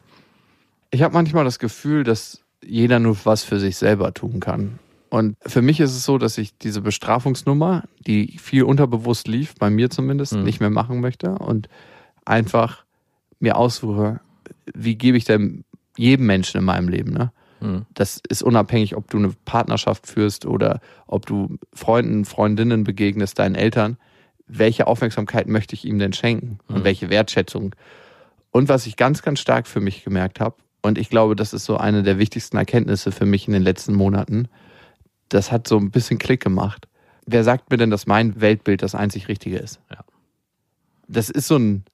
Ich 0.90 1.02
habe 1.02 1.14
manchmal 1.14 1.44
das 1.44 1.58
Gefühl, 1.58 2.04
dass 2.04 2.42
jeder 2.62 2.98
nur 2.98 3.16
was 3.24 3.42
für 3.42 3.58
sich 3.58 3.76
selber 3.76 4.12
tun 4.12 4.40
kann. 4.40 4.78
Und 5.08 5.36
für 5.44 5.62
mich 5.62 5.80
ist 5.80 5.90
es 5.90 6.04
so, 6.04 6.18
dass 6.18 6.38
ich 6.38 6.56
diese 6.58 6.80
Bestrafungsnummer, 6.80 7.84
die 8.06 8.38
viel 8.38 8.64
unterbewusst 8.64 9.28
lief, 9.28 9.54
bei 9.58 9.70
mir 9.70 9.90
zumindest, 9.90 10.34
mhm. 10.34 10.44
nicht 10.44 10.60
mehr 10.60 10.70
machen 10.70 11.00
möchte 11.00 11.32
und 11.38 11.68
einfach 12.24 12.84
mir 13.40 13.56
aussuche, 13.56 14.20
wie 14.74 14.94
gebe 14.94 15.16
ich 15.16 15.24
denn 15.24 15.64
jedem 15.96 16.26
Menschen 16.26 16.58
in 16.58 16.64
meinem 16.64 16.88
Leben, 16.88 17.12
ne? 17.12 17.32
Mhm. 17.62 17.86
Das 17.94 18.20
ist 18.28 18.42
unabhängig, 18.42 18.96
ob 18.96 19.08
du 19.08 19.18
eine 19.18 19.32
Partnerschaft 19.44 20.06
führst 20.06 20.44
oder 20.44 20.80
ob 21.06 21.26
du 21.26 21.58
Freunden, 21.72 22.24
Freundinnen 22.24 22.84
begegnest, 22.84 23.38
deinen 23.38 23.54
Eltern. 23.54 23.96
Welche 24.46 24.86
Aufmerksamkeit 24.86 25.46
möchte 25.46 25.74
ich 25.74 25.84
ihm 25.84 25.98
denn 25.98 26.12
schenken 26.12 26.58
und 26.66 26.80
mhm. 26.80 26.84
welche 26.84 27.08
Wertschätzung? 27.08 27.74
Und 28.50 28.68
was 28.68 28.86
ich 28.86 28.96
ganz, 28.96 29.22
ganz 29.22 29.40
stark 29.40 29.66
für 29.66 29.80
mich 29.80 30.04
gemerkt 30.04 30.40
habe, 30.40 30.56
und 30.82 30.98
ich 30.98 31.08
glaube, 31.08 31.36
das 31.36 31.52
ist 31.52 31.64
so 31.64 31.76
eine 31.76 32.02
der 32.02 32.18
wichtigsten 32.18 32.56
Erkenntnisse 32.56 33.12
für 33.12 33.24
mich 33.24 33.46
in 33.46 33.52
den 33.52 33.62
letzten 33.62 33.94
Monaten. 33.94 34.48
Das 35.28 35.52
hat 35.52 35.68
so 35.68 35.78
ein 35.78 35.92
bisschen 35.92 36.18
Klick 36.18 36.42
gemacht. 36.42 36.88
Wer 37.24 37.44
sagt 37.44 37.70
mir 37.70 37.76
denn, 37.76 37.90
dass 37.90 38.06
mein 38.06 38.40
Weltbild 38.40 38.82
das 38.82 38.96
einzig 38.96 39.28
Richtige 39.28 39.58
ist? 39.58 39.80
Ja. 39.90 40.00
Das 41.06 41.30
ist 41.30 41.46
so 41.46 41.56
ein, 41.56 41.84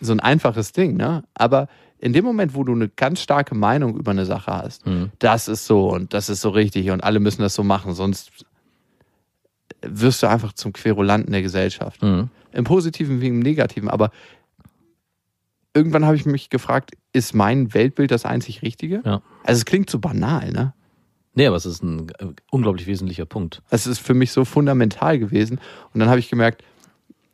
so 0.00 0.12
ein 0.12 0.20
einfaches 0.20 0.72
Ding, 0.72 0.96
ne? 0.96 1.22
Aber 1.34 1.68
in 2.00 2.12
dem 2.12 2.24
Moment, 2.24 2.54
wo 2.54 2.64
du 2.64 2.72
eine 2.72 2.88
ganz 2.88 3.20
starke 3.20 3.54
Meinung 3.54 3.96
über 3.96 4.12
eine 4.12 4.24
Sache 4.24 4.52
hast, 4.52 4.86
mhm. 4.86 5.10
das 5.18 5.48
ist 5.48 5.66
so 5.66 5.90
und 5.90 6.14
das 6.14 6.28
ist 6.28 6.40
so 6.40 6.50
richtig 6.50 6.90
und 6.90 7.02
alle 7.02 7.20
müssen 7.20 7.42
das 7.42 7.54
so 7.54 7.64
machen, 7.64 7.94
sonst 7.94 8.30
wirst 9.82 10.22
du 10.22 10.28
einfach 10.28 10.52
zum 10.52 10.72
Querulanten 10.72 11.32
der 11.32 11.42
Gesellschaft. 11.42 12.02
Mhm. 12.02 12.30
Im 12.52 12.64
Positiven 12.64 13.20
wie 13.20 13.28
im 13.28 13.40
Negativen. 13.40 13.88
Aber 13.88 14.10
irgendwann 15.74 16.04
habe 16.04 16.16
ich 16.16 16.26
mich 16.26 16.50
gefragt, 16.50 16.92
ist 17.12 17.34
mein 17.34 17.74
Weltbild 17.74 18.10
das 18.10 18.24
einzig 18.24 18.62
Richtige? 18.62 19.02
Ja. 19.04 19.22
Also 19.44 19.58
es 19.58 19.64
klingt 19.64 19.90
so 19.90 19.98
banal, 19.98 20.50
ne? 20.50 20.74
Nee, 21.34 21.46
aber 21.46 21.56
es 21.56 21.66
ist 21.66 21.84
ein 21.84 22.08
äh, 22.18 22.26
unglaublich 22.50 22.88
wesentlicher 22.88 23.26
Punkt. 23.26 23.62
Es 23.70 23.86
ist 23.86 24.00
für 24.00 24.14
mich 24.14 24.32
so 24.32 24.44
fundamental 24.44 25.20
gewesen. 25.20 25.60
Und 25.94 26.00
dann 26.00 26.08
habe 26.08 26.18
ich 26.18 26.30
gemerkt, 26.30 26.64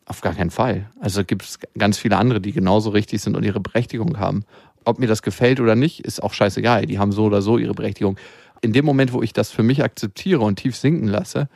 auf 0.06 0.20
gar 0.20 0.34
keinen 0.34 0.50
Fall. 0.50 0.90
Also 1.00 1.24
gibt 1.24 1.44
es 1.44 1.58
ganz 1.78 1.98
viele 1.98 2.16
andere, 2.16 2.40
die 2.40 2.52
genauso 2.52 2.90
richtig 2.90 3.22
sind 3.22 3.36
und 3.36 3.44
ihre 3.44 3.60
Berechtigung 3.60 4.18
haben. 4.18 4.44
Ob 4.84 4.98
mir 4.98 5.06
das 5.06 5.22
gefällt 5.22 5.60
oder 5.60 5.74
nicht, 5.74 6.00
ist 6.00 6.22
auch 6.22 6.34
scheißegal. 6.34 6.86
Die 6.86 6.98
haben 6.98 7.12
so 7.12 7.24
oder 7.24 7.40
so 7.40 7.56
ihre 7.56 7.74
Berechtigung. 7.74 8.18
In 8.60 8.72
dem 8.72 8.84
Moment, 8.84 9.12
wo 9.12 9.22
ich 9.22 9.32
das 9.32 9.50
für 9.50 9.62
mich 9.62 9.82
akzeptiere 9.82 10.40
und 10.40 10.56
tief 10.56 10.76
sinken 10.76 11.08
lasse, 11.08 11.48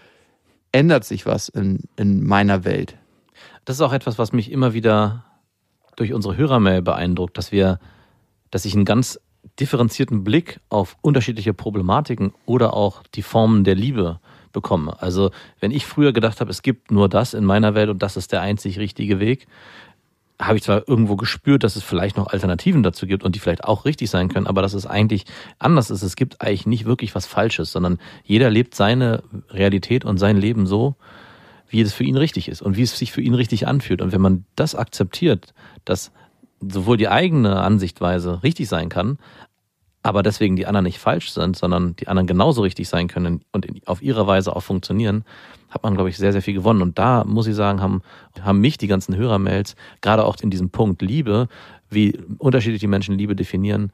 ändert 0.73 1.05
sich 1.05 1.27
was 1.27 1.49
in, 1.49 1.81
in 1.97 2.25
meiner 2.25 2.65
Welt. 2.65 2.97
Das 3.65 3.77
ist 3.77 3.83
auch 3.83 3.93
etwas, 3.93 4.19
was 4.19 4.33
mich 4.33 4.51
immer 4.51 4.73
wieder 4.73 5.25
durch 5.97 6.13
unsere 6.13 6.37
Hörermail 6.37 6.83
beeindruckt, 6.83 7.37
dass 7.37 7.53
wir, 7.53 7.79
dass 8.51 8.65
ich 8.65 8.75
einen 8.75 8.85
ganz 8.85 9.21
differenzierten 9.61 10.25
Blick 10.25 10.61
auf 10.69 10.97
unterschiedliche 11.01 11.55
Problematiken 11.55 12.33
oder 12.47 12.75
auch 12.75 13.03
die 13.15 13.23
Formen 13.23 13.65
der 13.65 13.75
Liebe 13.75 14.21
bekomme. 14.53 15.01
Also 15.01 15.31
wenn 15.61 15.71
ich 15.71 15.87
früher 15.87 16.13
gedacht 16.13 16.41
habe, 16.41 16.51
es 16.51 16.63
gibt 16.63 16.91
nur 16.91 17.09
das 17.09 17.35
in 17.35 17.45
meiner 17.45 17.75
Welt 17.75 17.91
und 17.91 18.03
das 18.03 18.17
ist 18.17 18.33
der 18.33 18.41
einzig 18.41 18.79
richtige 18.79 19.21
Weg, 19.21 19.47
habe 20.41 20.57
ich 20.57 20.63
zwar 20.63 20.89
irgendwo 20.89 21.17
gespürt, 21.17 21.65
dass 21.65 21.75
es 21.75 21.83
vielleicht 21.83 22.17
noch 22.17 22.29
Alternativen 22.29 22.83
dazu 22.83 23.07
gibt 23.07 23.25
und 23.25 23.35
die 23.35 23.41
vielleicht 23.41 23.65
auch 23.65 23.85
richtig 23.85 24.09
sein 24.09 24.29
können, 24.29 24.47
aber 24.47 24.63
dass 24.63 24.73
es 24.73 24.87
eigentlich 24.87 25.25
anders 25.59 25.91
ist. 25.91 26.03
Es 26.03 26.15
gibt 26.15 26.41
eigentlich 26.41 26.67
nicht 26.67 26.85
wirklich 26.85 27.15
was 27.15 27.27
Falsches, 27.27 27.73
sondern 27.73 27.99
jeder 28.23 28.49
lebt 28.49 28.75
seine 28.75 29.25
Realität 29.51 30.05
und 30.05 30.19
sein 30.19 30.37
Leben 30.37 30.67
so, 30.67 30.95
wie 31.69 31.81
es 31.81 31.93
für 31.93 32.05
ihn 32.05 32.17
richtig 32.17 32.49
ist 32.49 32.63
und 32.63 32.77
wie 32.77 32.83
es 32.83 32.97
sich 32.97 33.11
für 33.11 33.21
ihn 33.21 33.35
richtig 33.35 33.67
anfühlt. 33.67 34.01
Und 34.01 34.13
wenn 34.13 34.21
man 34.21 34.45
das 34.55 34.77
akzeptiert, 34.77 35.55
dass 35.85 36.13
sowohl 36.61 36.97
die 36.97 37.09
eigene 37.09 37.61
Ansichtweise 37.61 38.43
richtig 38.43 38.69
sein 38.69 38.89
kann, 38.89 39.19
aber 40.03 40.23
deswegen 40.23 40.57
die 40.57 40.67
anderen 40.67 40.85
nicht 40.85 40.99
falsch 40.99 41.31
sind, 41.31 41.57
sondern 41.57 41.97
die 41.97 42.09
anderen 42.09 42.27
genauso 42.27 42.63
richtig 42.63 42.89
sein 42.89 43.09
können 43.09 43.43
und 43.53 43.67
auf 43.87 44.03
ihre 44.03 44.27
Weise 44.27 44.55
auch 44.55 44.63
funktionieren, 44.63 45.25
hat 45.71 45.83
man, 45.83 45.95
glaube 45.95 46.09
ich, 46.09 46.17
sehr, 46.17 46.33
sehr 46.33 46.43
viel 46.43 46.55
gewonnen. 46.55 46.83
Und 46.83 46.99
da 46.99 47.25
muss 47.25 47.47
ich 47.47 47.55
sagen, 47.55 47.81
haben, 47.81 48.03
haben 48.41 48.61
mich 48.61 48.79
die 48.79 48.87
ganzen 48.87 49.17
Hörermails, 49.17 49.77
gerade 50.01 50.25
auch 50.25 50.37
in 50.41 50.51
diesem 50.51 50.71
Punkt 50.71 51.03
Liebe, 51.03 51.49
wie 51.91 52.19
unterschiedlich 52.39 52.81
die 52.81 52.87
Menschen 52.87 53.19
Liebe 53.19 53.37
definieren. 53.37 53.93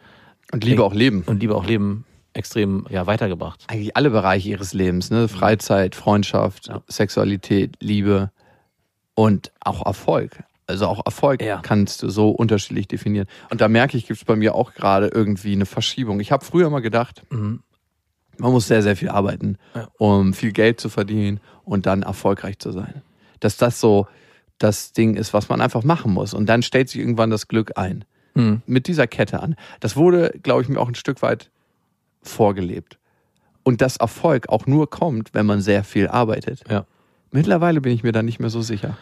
Und 0.53 0.65
Liebe 0.65 0.85
auch 0.85 0.95
leben. 0.95 1.23
Und 1.27 1.41
Liebe 1.41 1.55
auch 1.55 1.67
leben 1.67 2.05
extrem 2.35 2.87
ja, 2.91 3.07
weitergebracht. 3.07 3.65
Eigentlich 3.69 3.97
alle 3.97 4.11
Bereiche 4.11 4.51
ihres 4.51 4.75
Lebens, 4.75 5.11
ne? 5.11 5.29
Freizeit, 5.29 5.95
Freundschaft, 5.95 6.69
ja. 6.69 6.83
Sexualität, 6.89 7.77
Liebe 7.81 8.31
und 9.15 9.53
auch 9.61 9.87
Erfolg. 9.87 10.43
Also 10.67 10.87
auch 10.87 11.05
Erfolg 11.05 11.43
ja. 11.43 11.61
kannst 11.63 12.03
du 12.03 12.09
so 12.09 12.31
unterschiedlich 12.31 12.89
definieren. 12.89 13.27
Und 13.51 13.61
da 13.61 13.69
merke 13.69 13.97
ich, 13.99 14.07
gibt 14.07 14.19
es 14.19 14.25
bei 14.25 14.37
mir 14.37 14.55
auch 14.55 14.73
gerade 14.73 15.09
irgendwie 15.09 15.53
eine 15.53 15.67
Verschiebung. 15.67 16.21
Ich 16.21 16.33
habe 16.33 16.45
früher 16.45 16.71
mal 16.71 16.81
gedacht, 16.81 17.23
mhm. 17.31 17.63
man 18.39 18.53
muss 18.53 18.67
sehr, 18.67 18.83
sehr 18.83 18.97
viel 18.97 19.11
arbeiten, 19.11 19.59
ja. 19.75 19.89
um 19.99 20.33
viel 20.33 20.53
Geld 20.53 20.81
zu 20.81 20.89
verdienen 20.89 21.41
und 21.65 21.87
dann 21.87 22.03
erfolgreich 22.03 22.59
zu 22.59 22.73
sein. 22.73 23.03
Dass 23.41 23.59
das 23.59 23.79
so 23.79 24.07
das 24.59 24.93
Ding 24.93 25.17
ist, 25.17 25.35
was 25.35 25.49
man 25.49 25.61
einfach 25.61 25.85
machen 25.85 26.13
muss. 26.13 26.33
Und 26.33 26.47
dann 26.47 26.63
stellt 26.63 26.89
sich 26.89 27.01
irgendwann 27.01 27.31
das 27.31 27.49
Glück 27.49 27.73
ein. 27.77 28.05
Mhm. 28.35 28.63
Mit 28.67 28.87
dieser 28.87 29.07
Kette 29.07 29.41
an. 29.41 29.57
Das 29.81 29.97
wurde, 29.97 30.33
glaube 30.43 30.63
ich, 30.63 30.69
mir 30.69 30.81
auch 30.81 30.89
ein 30.89 30.95
Stück 30.95 31.23
weit 31.23 31.51
vorgelebt. 32.23 32.99
Und 33.63 33.81
dass 33.81 33.97
Erfolg 33.97 34.49
auch 34.49 34.67
nur 34.67 34.91
kommt, 34.91 35.35
wenn 35.35 35.47
man 35.47 35.61
sehr 35.61 35.85
viel 35.85 36.09
arbeitet. 36.09 36.63
Ja. 36.71 36.87
Mittlerweile 37.31 37.81
bin 37.81 37.93
ich 37.93 38.03
mir 38.03 38.13
da 38.13 38.23
nicht 38.23 38.41
mehr 38.41 38.51
so 38.51 38.63
sicher. 38.63 38.97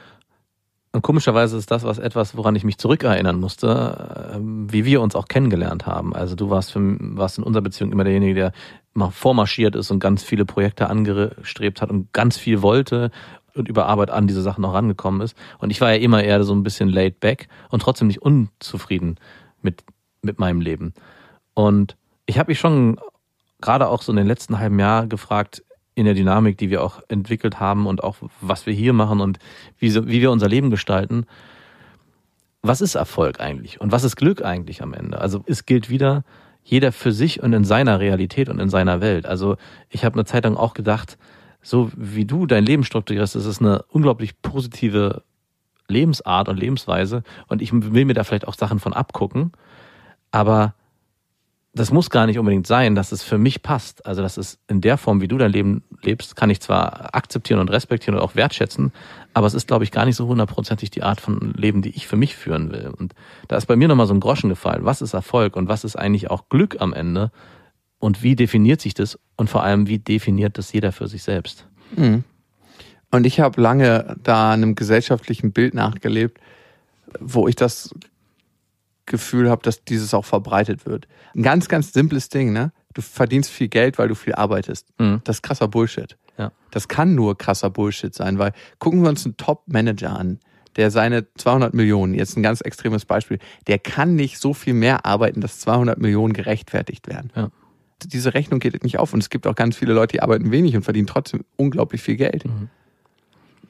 Und 0.94 1.00
komischerweise 1.00 1.56
ist 1.56 1.70
das 1.70 1.84
was 1.84 1.98
etwas, 1.98 2.36
woran 2.36 2.54
ich 2.54 2.64
mich 2.64 2.76
zurückerinnern 2.76 3.40
musste, 3.40 4.32
ähm, 4.34 4.70
wie 4.70 4.84
wir 4.84 5.00
uns 5.00 5.16
auch 5.16 5.26
kennengelernt 5.26 5.86
haben. 5.86 6.14
Also 6.14 6.36
du 6.36 6.50
warst, 6.50 6.72
für, 6.72 6.80
warst 7.00 7.38
in 7.38 7.44
unserer 7.44 7.62
Beziehung 7.62 7.92
immer 7.92 8.04
derjenige, 8.04 8.34
der 8.34 8.52
mal 8.92 9.10
vormarschiert 9.10 9.74
ist 9.74 9.90
und 9.90 10.00
ganz 10.00 10.22
viele 10.22 10.44
Projekte 10.44 10.90
angestrebt 10.90 11.80
hat 11.80 11.90
und 11.90 12.12
ganz 12.12 12.36
viel 12.36 12.60
wollte 12.60 13.10
und 13.54 13.68
über 13.68 13.86
Arbeit 13.86 14.10
an 14.10 14.26
diese 14.26 14.42
Sachen 14.42 14.64
auch 14.66 14.74
rangekommen 14.74 15.22
ist. 15.22 15.34
Und 15.58 15.70
ich 15.70 15.80
war 15.80 15.90
ja 15.90 15.98
immer 15.98 16.22
eher 16.22 16.44
so 16.44 16.54
ein 16.54 16.62
bisschen 16.62 16.90
laid 16.90 17.20
back 17.20 17.48
und 17.70 17.80
trotzdem 17.80 18.08
nicht 18.08 18.20
unzufrieden 18.20 19.16
mit, 19.62 19.84
mit 20.20 20.38
meinem 20.38 20.60
Leben. 20.60 20.92
Und 21.54 21.96
ich 22.26 22.38
habe 22.38 22.50
mich 22.50 22.58
schon 22.58 22.98
gerade 23.62 23.88
auch 23.88 24.02
so 24.02 24.12
in 24.12 24.16
den 24.16 24.26
letzten 24.26 24.58
halben 24.58 24.78
Jahr 24.78 25.06
gefragt, 25.06 25.62
in 25.94 26.04
der 26.04 26.14
Dynamik, 26.14 26.58
die 26.58 26.70
wir 26.70 26.82
auch 26.82 27.00
entwickelt 27.08 27.60
haben 27.60 27.86
und 27.86 28.02
auch 28.02 28.16
was 28.40 28.66
wir 28.66 28.72
hier 28.72 28.92
machen 28.92 29.20
und 29.20 29.38
wie, 29.78 29.94
wie 29.94 30.20
wir 30.20 30.30
unser 30.30 30.48
Leben 30.48 30.70
gestalten. 30.70 31.26
Was 32.62 32.80
ist 32.80 32.94
Erfolg 32.94 33.40
eigentlich 33.40 33.80
und 33.80 33.92
was 33.92 34.04
ist 34.04 34.16
Glück 34.16 34.42
eigentlich 34.42 34.82
am 34.82 34.94
Ende? 34.94 35.20
Also 35.20 35.42
es 35.46 35.66
gilt 35.66 35.90
wieder 35.90 36.24
jeder 36.64 36.92
für 36.92 37.12
sich 37.12 37.42
und 37.42 37.52
in 37.52 37.64
seiner 37.64 38.00
Realität 38.00 38.48
und 38.48 38.60
in 38.60 38.70
seiner 38.70 39.00
Welt. 39.00 39.26
Also 39.26 39.56
ich 39.90 40.04
habe 40.04 40.14
eine 40.14 40.24
Zeit 40.24 40.44
lang 40.44 40.56
auch 40.56 40.74
gedacht, 40.74 41.18
so 41.60 41.90
wie 41.96 42.24
du 42.24 42.46
dein 42.46 42.64
Leben 42.64 42.84
strukturierst, 42.84 43.34
das 43.34 43.46
ist 43.46 43.60
eine 43.60 43.82
unglaublich 43.88 44.40
positive 44.40 45.22
Lebensart 45.88 46.48
und 46.48 46.58
Lebensweise 46.58 47.22
und 47.48 47.62
ich 47.62 47.72
will 47.72 48.04
mir 48.04 48.14
da 48.14 48.24
vielleicht 48.24 48.48
auch 48.48 48.54
Sachen 48.54 48.78
von 48.78 48.92
abgucken, 48.92 49.52
aber 50.30 50.74
das 51.74 51.90
muss 51.90 52.10
gar 52.10 52.26
nicht 52.26 52.38
unbedingt 52.38 52.66
sein, 52.66 52.94
dass 52.94 53.12
es 53.12 53.22
für 53.22 53.38
mich 53.38 53.62
passt. 53.62 54.04
Also, 54.04 54.20
dass 54.20 54.36
es 54.36 54.58
in 54.68 54.82
der 54.82 54.98
Form, 54.98 55.22
wie 55.22 55.28
du 55.28 55.38
dein 55.38 55.52
Leben 55.52 55.82
lebst, 56.02 56.36
kann 56.36 56.50
ich 56.50 56.60
zwar 56.60 57.14
akzeptieren 57.14 57.60
und 57.60 57.70
respektieren 57.70 58.14
und 58.14 58.22
auch 58.22 58.34
wertschätzen, 58.34 58.92
aber 59.32 59.46
es 59.46 59.54
ist, 59.54 59.68
glaube 59.68 59.84
ich, 59.84 59.90
gar 59.90 60.04
nicht 60.04 60.16
so 60.16 60.26
hundertprozentig 60.26 60.90
die 60.90 61.02
Art 61.02 61.20
von 61.20 61.54
Leben, 61.56 61.80
die 61.80 61.90
ich 61.90 62.06
für 62.06 62.16
mich 62.16 62.36
führen 62.36 62.70
will. 62.70 62.92
Und 62.98 63.14
da 63.48 63.56
ist 63.56 63.66
bei 63.66 63.76
mir 63.76 63.88
nochmal 63.88 64.06
so 64.06 64.12
ein 64.12 64.20
Groschen 64.20 64.50
gefallen. 64.50 64.84
Was 64.84 65.00
ist 65.00 65.14
Erfolg 65.14 65.56
und 65.56 65.68
was 65.68 65.84
ist 65.84 65.96
eigentlich 65.96 66.30
auch 66.30 66.50
Glück 66.50 66.76
am 66.80 66.92
Ende? 66.92 67.30
Und 67.98 68.22
wie 68.22 68.36
definiert 68.36 68.80
sich 68.80 68.92
das? 68.92 69.18
Und 69.36 69.48
vor 69.48 69.62
allem, 69.62 69.86
wie 69.86 69.98
definiert 69.98 70.58
das 70.58 70.72
jeder 70.72 70.92
für 70.92 71.08
sich 71.08 71.22
selbst? 71.22 71.66
Mhm. 71.96 72.24
Und 73.10 73.26
ich 73.26 73.40
habe 73.40 73.60
lange 73.60 74.16
da 74.22 74.52
einem 74.52 74.74
gesellschaftlichen 74.74 75.52
Bild 75.52 75.72
nachgelebt, 75.72 76.38
wo 77.20 77.48
ich 77.48 77.56
das 77.56 77.94
Gefühl 79.06 79.50
habe, 79.50 79.62
dass 79.62 79.84
dieses 79.84 80.14
auch 80.14 80.24
verbreitet 80.24 80.86
wird. 80.86 81.08
Ein 81.34 81.42
ganz, 81.42 81.68
ganz 81.68 81.92
simples 81.92 82.28
Ding, 82.28 82.52
ne? 82.52 82.72
Du 82.94 83.02
verdienst 83.02 83.50
viel 83.50 83.68
Geld, 83.68 83.98
weil 83.98 84.08
du 84.08 84.14
viel 84.14 84.34
arbeitest. 84.34 84.88
Mhm. 84.98 85.22
Das 85.24 85.36
ist 85.36 85.42
krasser 85.42 85.68
Bullshit. 85.68 86.16
Ja. 86.38 86.52
Das 86.70 86.88
kann 86.88 87.14
nur 87.14 87.36
krasser 87.36 87.70
Bullshit 87.70 88.14
sein, 88.14 88.38
weil 88.38 88.52
gucken 88.78 89.02
wir 89.02 89.08
uns 89.08 89.24
einen 89.24 89.36
Top-Manager 89.36 90.10
an, 90.18 90.40
der 90.76 90.90
seine 90.90 91.26
200 91.34 91.74
Millionen, 91.74 92.14
jetzt 92.14 92.36
ein 92.36 92.42
ganz 92.42 92.60
extremes 92.60 93.04
Beispiel, 93.04 93.38
der 93.66 93.78
kann 93.78 94.14
nicht 94.14 94.38
so 94.38 94.54
viel 94.54 94.74
mehr 94.74 95.04
arbeiten, 95.04 95.40
dass 95.40 95.60
200 95.60 95.98
Millionen 95.98 96.32
gerechtfertigt 96.32 97.08
werden. 97.08 97.30
Ja. 97.36 97.50
Diese 98.04 98.34
Rechnung 98.34 98.58
geht 98.58 98.82
nicht 98.82 98.98
auf 98.98 99.12
und 99.12 99.20
es 99.20 99.30
gibt 99.30 99.46
auch 99.46 99.54
ganz 99.54 99.76
viele 99.76 99.92
Leute, 99.92 100.16
die 100.16 100.22
arbeiten 100.22 100.50
wenig 100.50 100.74
und 100.74 100.82
verdienen 100.82 101.06
trotzdem 101.06 101.44
unglaublich 101.56 102.02
viel 102.02 102.16
Geld. 102.16 102.44
Mhm. 102.44 102.68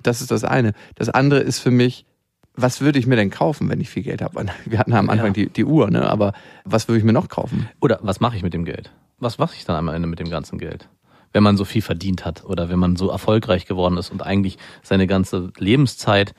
Das 0.03 0.21
ist 0.21 0.31
das 0.31 0.45
eine. 0.45 0.73
Das 0.95 1.09
andere 1.11 1.41
ist 1.41 1.59
für 1.59 1.71
mich, 1.71 2.07
was 2.55 2.81
würde 2.81 2.99
ich 2.99 3.07
mir 3.07 3.17
denn 3.17 3.31
kaufen, 3.31 3.69
wenn 3.69 3.81
ich 3.81 3.89
viel 3.89 4.03
Geld 4.03 4.23
habe? 4.23 4.47
Wir 4.67 4.79
hatten 4.79 4.93
am 4.93 5.11
Anfang 5.11 5.29
ja. 5.29 5.33
die, 5.33 5.49
die 5.49 5.65
Uhr, 5.65 5.91
ne? 5.91 6.09
aber 6.09 6.33
was 6.65 6.89
würde 6.89 6.99
ich 6.99 7.05
mir 7.05 7.13
noch 7.13 7.29
kaufen? 7.29 7.69
Oder 7.81 7.99
was 8.03 8.21
mache 8.21 8.37
ich 8.37 8.43
mit 8.43 8.53
dem 8.53 8.65
Geld? 8.65 8.93
Was 9.19 9.39
mache 9.39 9.55
ich 9.57 9.65
dann 9.65 9.77
am 9.77 9.89
Ende 9.89 10.09
mit 10.09 10.19
dem 10.19 10.29
ganzen 10.29 10.59
Geld? 10.59 10.89
Wenn 11.33 11.43
man 11.43 11.57
so 11.57 11.65
viel 11.65 11.81
verdient 11.81 12.27
hat 12.27 12.45
oder 12.45 12.69
wenn 12.69 12.79
man 12.79 12.97
so 12.97 13.09
erfolgreich 13.09 13.67
geworden 13.67 13.97
ist 13.97 14.11
und 14.11 14.23
eigentlich 14.23 14.59
seine 14.83 15.07
ganze 15.07 15.51
Lebenszeit 15.57 16.35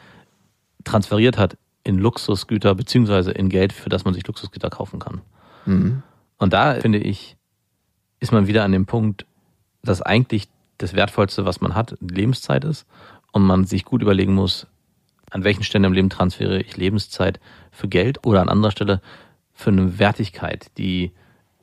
transferiert 0.84 1.38
hat 1.38 1.58
in 1.84 1.98
Luxusgüter 1.98 2.76
beziehungsweise 2.76 3.32
in 3.32 3.50
Geld, 3.50 3.74
für 3.74 3.90
das 3.90 4.06
man 4.06 4.14
sich 4.14 4.26
Luxusgüter 4.28 4.70
kaufen 4.70 5.00
kann. 5.00 5.22
Mhm. 5.66 6.04
Und 6.38 6.54
da 6.54 6.76
finde 6.76 7.00
ich, 7.00 7.38
ist 8.20 8.32
man 8.32 8.48
wieder 8.48 8.64
an 8.64 8.72
dem 8.72 8.86
Punkt, 8.86 9.26
dass 9.82 10.02
eigentlich 10.02 10.48
das 10.78 10.94
Wertvollste, 10.94 11.46
was 11.46 11.62
man 11.62 11.76
hat, 11.76 11.96
Lebenszeit 12.00 12.64
ist 12.64 12.86
und 13.32 13.44
man 13.44 13.66
sich 13.66 13.86
gut 13.86 14.02
überlegen 14.02 14.34
muss, 14.34 14.68
an 15.34 15.44
welchen 15.44 15.64
Stellen 15.64 15.84
im 15.84 15.94
Leben 15.94 16.10
transferiere 16.10 16.62
ich 16.62 16.78
Lebenszeit 16.78 17.40
für 17.72 17.88
Geld 17.88 18.26
oder 18.26 18.42
an 18.42 18.50
anderer 18.50 18.72
Stelle 18.72 19.02
für 19.52 19.72
eine 19.72 19.98
Wertigkeit, 19.98 20.68
die 20.78 21.12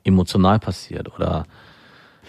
emotional 0.03 0.59
passiert 0.59 1.13
oder 1.15 1.45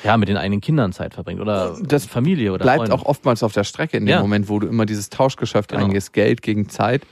ja, 0.04 0.16
mit 0.16 0.28
den 0.28 0.36
eigenen 0.36 0.60
Kindern 0.60 0.92
Zeit 0.92 1.14
verbringt 1.14 1.40
oder 1.40 1.76
das 1.82 2.06
Familie 2.06 2.52
oder 2.52 2.62
bleibt 2.62 2.78
Freunde. 2.78 2.94
auch 2.94 3.04
oftmals 3.04 3.42
auf 3.42 3.52
der 3.52 3.64
Strecke 3.64 3.96
in 3.96 4.06
dem 4.06 4.12
ja. 4.12 4.20
Moment, 4.20 4.48
wo 4.48 4.60
du 4.60 4.68
immer 4.68 4.86
dieses 4.86 5.10
Tauschgeschäft 5.10 5.70
genau. 5.70 5.84
eingehst, 5.84 6.12
Geld 6.12 6.42
gegen 6.42 6.68
Zeit, 6.68 7.02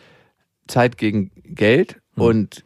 Zeit 0.68 0.97
gegen 0.97 1.33
Geld 1.45 2.01
mhm. 2.14 2.22
und 2.22 2.64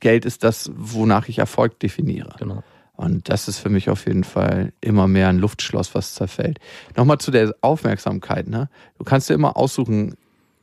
Geld 0.00 0.24
ist 0.24 0.42
das, 0.42 0.70
wonach 0.74 1.28
ich 1.28 1.38
Erfolg 1.38 1.78
definiere. 1.80 2.34
Genau. 2.38 2.62
Und 2.96 3.28
das 3.28 3.48
ist 3.48 3.58
für 3.58 3.70
mich 3.70 3.90
auf 3.90 4.06
jeden 4.06 4.24
Fall 4.24 4.72
immer 4.80 5.06
mehr 5.06 5.28
ein 5.28 5.38
Luftschloss, 5.38 5.94
was 5.94 6.14
zerfällt. 6.14 6.60
Nochmal 6.96 7.18
zu 7.18 7.30
der 7.30 7.54
Aufmerksamkeit. 7.60 8.48
Ne? 8.48 8.68
Du 8.98 9.04
kannst 9.04 9.28
dir 9.28 9.34
immer 9.34 9.56
aussuchen, 9.56 10.14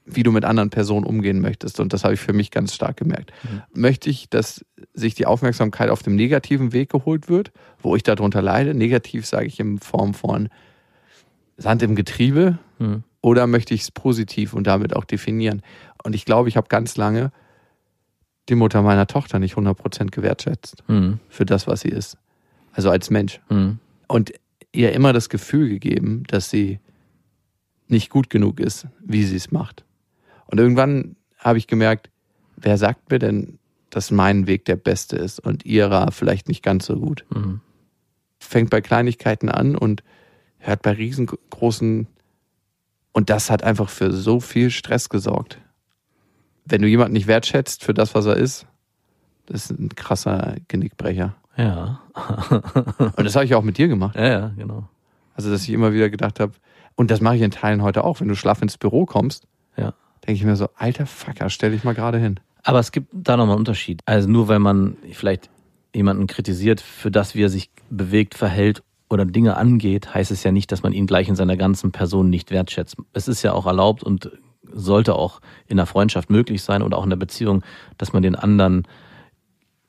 wie 0.06 0.24
du 0.24 0.32
mit 0.32 0.45
anderen 0.45 0.70
Personen 0.70 1.06
umgehen 1.06 1.39
möchtest. 1.41 1.80
Und 1.80 1.93
das 1.93 2.04
habe 2.04 2.16
ich 2.16 2.20
für 2.20 2.34
mich 2.34 2.52
ganz 2.52 2.74
stark 2.74 2.97
gemerkt. 2.97 3.32
Mhm. 3.43 3.62
Möchte 3.74 4.10
ich, 4.10 4.30
dass 4.30 4.66
sich 4.93 5.14
die 5.14 5.26
Aufmerksamkeit 5.26 5.89
auf 5.89 6.04
dem 6.04 6.16
negativen 6.16 6.74
Weg 6.74 6.89
geholt 6.89 7.30
wird, 7.30 7.52
wo 7.80 7.95
ich 7.95 8.04
darunter 8.04 8.41
leide? 8.41 8.74
Negativ 8.74 9.26
sage 9.26 9.45
ich 9.45 9.60
in 9.60 9.80
Form 9.80 10.14
von 10.14 10.49
Sand 11.58 11.84
im 11.84 11.95
Getriebe. 11.95 12.58
Mhm. 12.80 13.04
Oder 13.22 13.45
möchte 13.45 13.74
ich 13.76 13.82
es 13.82 13.91
positiv 13.91 14.54
und 14.54 14.66
damit 14.66 14.95
auch 14.95 15.06
definieren? 15.06 15.62
Und 16.04 16.16
ich 16.16 16.26
glaube, 16.26 16.49
ich 16.49 16.58
habe 16.58 16.68
ganz 16.68 16.97
lange 16.97 17.32
die 18.49 18.56
Mutter 18.56 18.82
meiner 18.82 19.06
Tochter 19.06 19.38
nicht 19.38 19.56
100% 19.56 20.10
gewertschätzt 20.10 20.84
Mhm. 20.88 21.20
für 21.30 21.45
das, 21.45 21.68
was 21.68 21.82
sie 21.82 21.89
ist. 21.89 22.18
Also 22.74 22.89
als 22.89 23.12
Mensch. 23.12 23.39
Mhm. 23.49 23.78
Und 24.08 24.34
ihr 24.74 24.93
immer 24.93 25.14
das 25.14 25.30
Gefühl 25.30 25.70
gegeben, 25.70 26.24
dass 26.28 26.49
sie 26.49 26.80
nicht 27.88 28.10
gut 28.10 28.30
genug 28.30 28.60
ist, 28.60 28.88
wie 29.04 29.24
sie 29.24 29.36
es 29.36 29.52
macht. 29.52 29.84
Und 30.52 30.60
irgendwann 30.60 31.16
habe 31.38 31.58
ich 31.58 31.68
gemerkt, 31.68 32.10
wer 32.56 32.78
sagt 32.78 33.10
mir 33.10 33.20
denn, 33.20 33.58
dass 33.89 34.12
mein 34.12 34.47
Weg 34.47 34.66
der 34.66 34.76
beste 34.76 35.16
ist 35.16 35.39
und 35.39 35.66
ihrer 35.66 36.12
vielleicht 36.12 36.47
nicht 36.47 36.64
ganz 36.64 36.86
so 36.86 36.95
gut? 36.95 37.26
Mhm. 37.30 37.62
Fängt 38.39 38.70
bei 38.70 38.82
Kleinigkeiten 38.82 39.49
an 39.49 39.76
und 39.76 40.04
hört 40.60 40.82
bei 40.82 40.91
riesengroßen. 40.91 42.08
Und 43.14 43.30
das 43.30 43.49
hat 43.49 43.64
einfach 43.64 43.89
für 43.89 44.12
so 44.12 44.39
viel 44.39 44.70
Stress 44.70 45.10
gesorgt. 45.10 45.58
Wenn 46.66 46.82
du 46.82 46.88
jemanden 46.88 47.14
nicht 47.14 47.28
wertschätzt 47.28 47.84
für 47.84 47.93
das, 47.93 48.14
was 48.14 48.26
er 48.26 48.38
ist, 48.38 48.68
das 49.47 49.70
ist 49.70 49.80
ein 49.80 49.89
krasser 49.89 50.56
Genickbrecher. 50.68 51.36
Ja. 51.58 52.02
Und 52.97 53.26
das 53.26 53.36
habe 53.36 53.45
ich 53.45 53.56
auch 53.56 53.64
mit 53.64 53.78
dir 53.78 53.88
gemacht. 53.88 54.16
ja, 54.16 54.28
ja, 54.28 54.47
genau. 54.56 54.88
Also, 55.34 55.49
dass 55.49 55.64
ich 55.64 55.70
immer 55.70 55.93
wieder 55.93 56.10
gedacht 56.10 56.39
habe, 56.39 56.54
und 56.95 57.10
das 57.10 57.22
mache 57.22 57.38
ich 57.38 57.41
in 57.41 57.52
Teilen 57.52 57.82
heute 57.82 58.04
auch, 58.04 58.20
wenn 58.20 58.28
du 58.28 58.36
schlaff 58.36 58.62
ins 58.62 58.78
Büro 58.78 59.06
kommst. 59.06 59.47
Denke 60.26 60.34
ich 60.34 60.43
mir 60.43 60.55
so, 60.55 60.69
alter 60.76 61.05
Fucker, 61.05 61.49
stell 61.49 61.72
dich 61.72 61.84
mal 61.84 61.95
gerade 61.95 62.17
hin. 62.17 62.39
Aber 62.63 62.80
es 62.80 62.91
gibt 62.91 63.09
da 63.11 63.38
nochmal 63.38 63.55
einen 63.55 63.61
Unterschied. 63.61 64.01
Also 64.05 64.30
nur 64.30 64.47
weil 64.47 64.59
man 64.59 64.97
vielleicht 65.11 65.49
jemanden 65.95 66.28
kritisiert 66.28 66.80
für 66.80 67.11
das, 67.11 67.36
wie 67.36 67.43
er 67.43 67.49
sich 67.49 67.72
bewegt, 67.89 68.36
verhält 68.36 68.84
oder 69.09 69.26
Dinge 69.26 69.57
angeht, 69.57 70.13
heißt 70.13 70.32
es 70.32 70.43
ja 70.43 70.51
nicht, 70.51 70.72
dass 70.72 70.84
man 70.84 70.93
ihn 70.93 71.07
gleich 71.07 71.28
in 71.28 71.36
seiner 71.36 71.57
ganzen 71.57 71.91
Person 71.91 72.30
nicht 72.30 72.51
wertschätzt. 72.51 72.97
Es 73.13 73.28
ist 73.28 73.43
ja 73.43 73.53
auch 73.53 73.65
erlaubt 73.65 74.03
und 74.03 74.32
sollte 74.72 75.15
auch 75.15 75.41
in 75.67 75.78
der 75.78 75.86
Freundschaft 75.86 76.30
möglich 76.30 76.63
sein 76.63 76.82
oder 76.82 76.97
auch 76.97 77.03
in 77.03 77.09
der 77.09 77.17
Beziehung, 77.17 77.63
dass 77.97 78.13
man 78.13 78.24
den 78.24 78.36
anderen, 78.36 78.88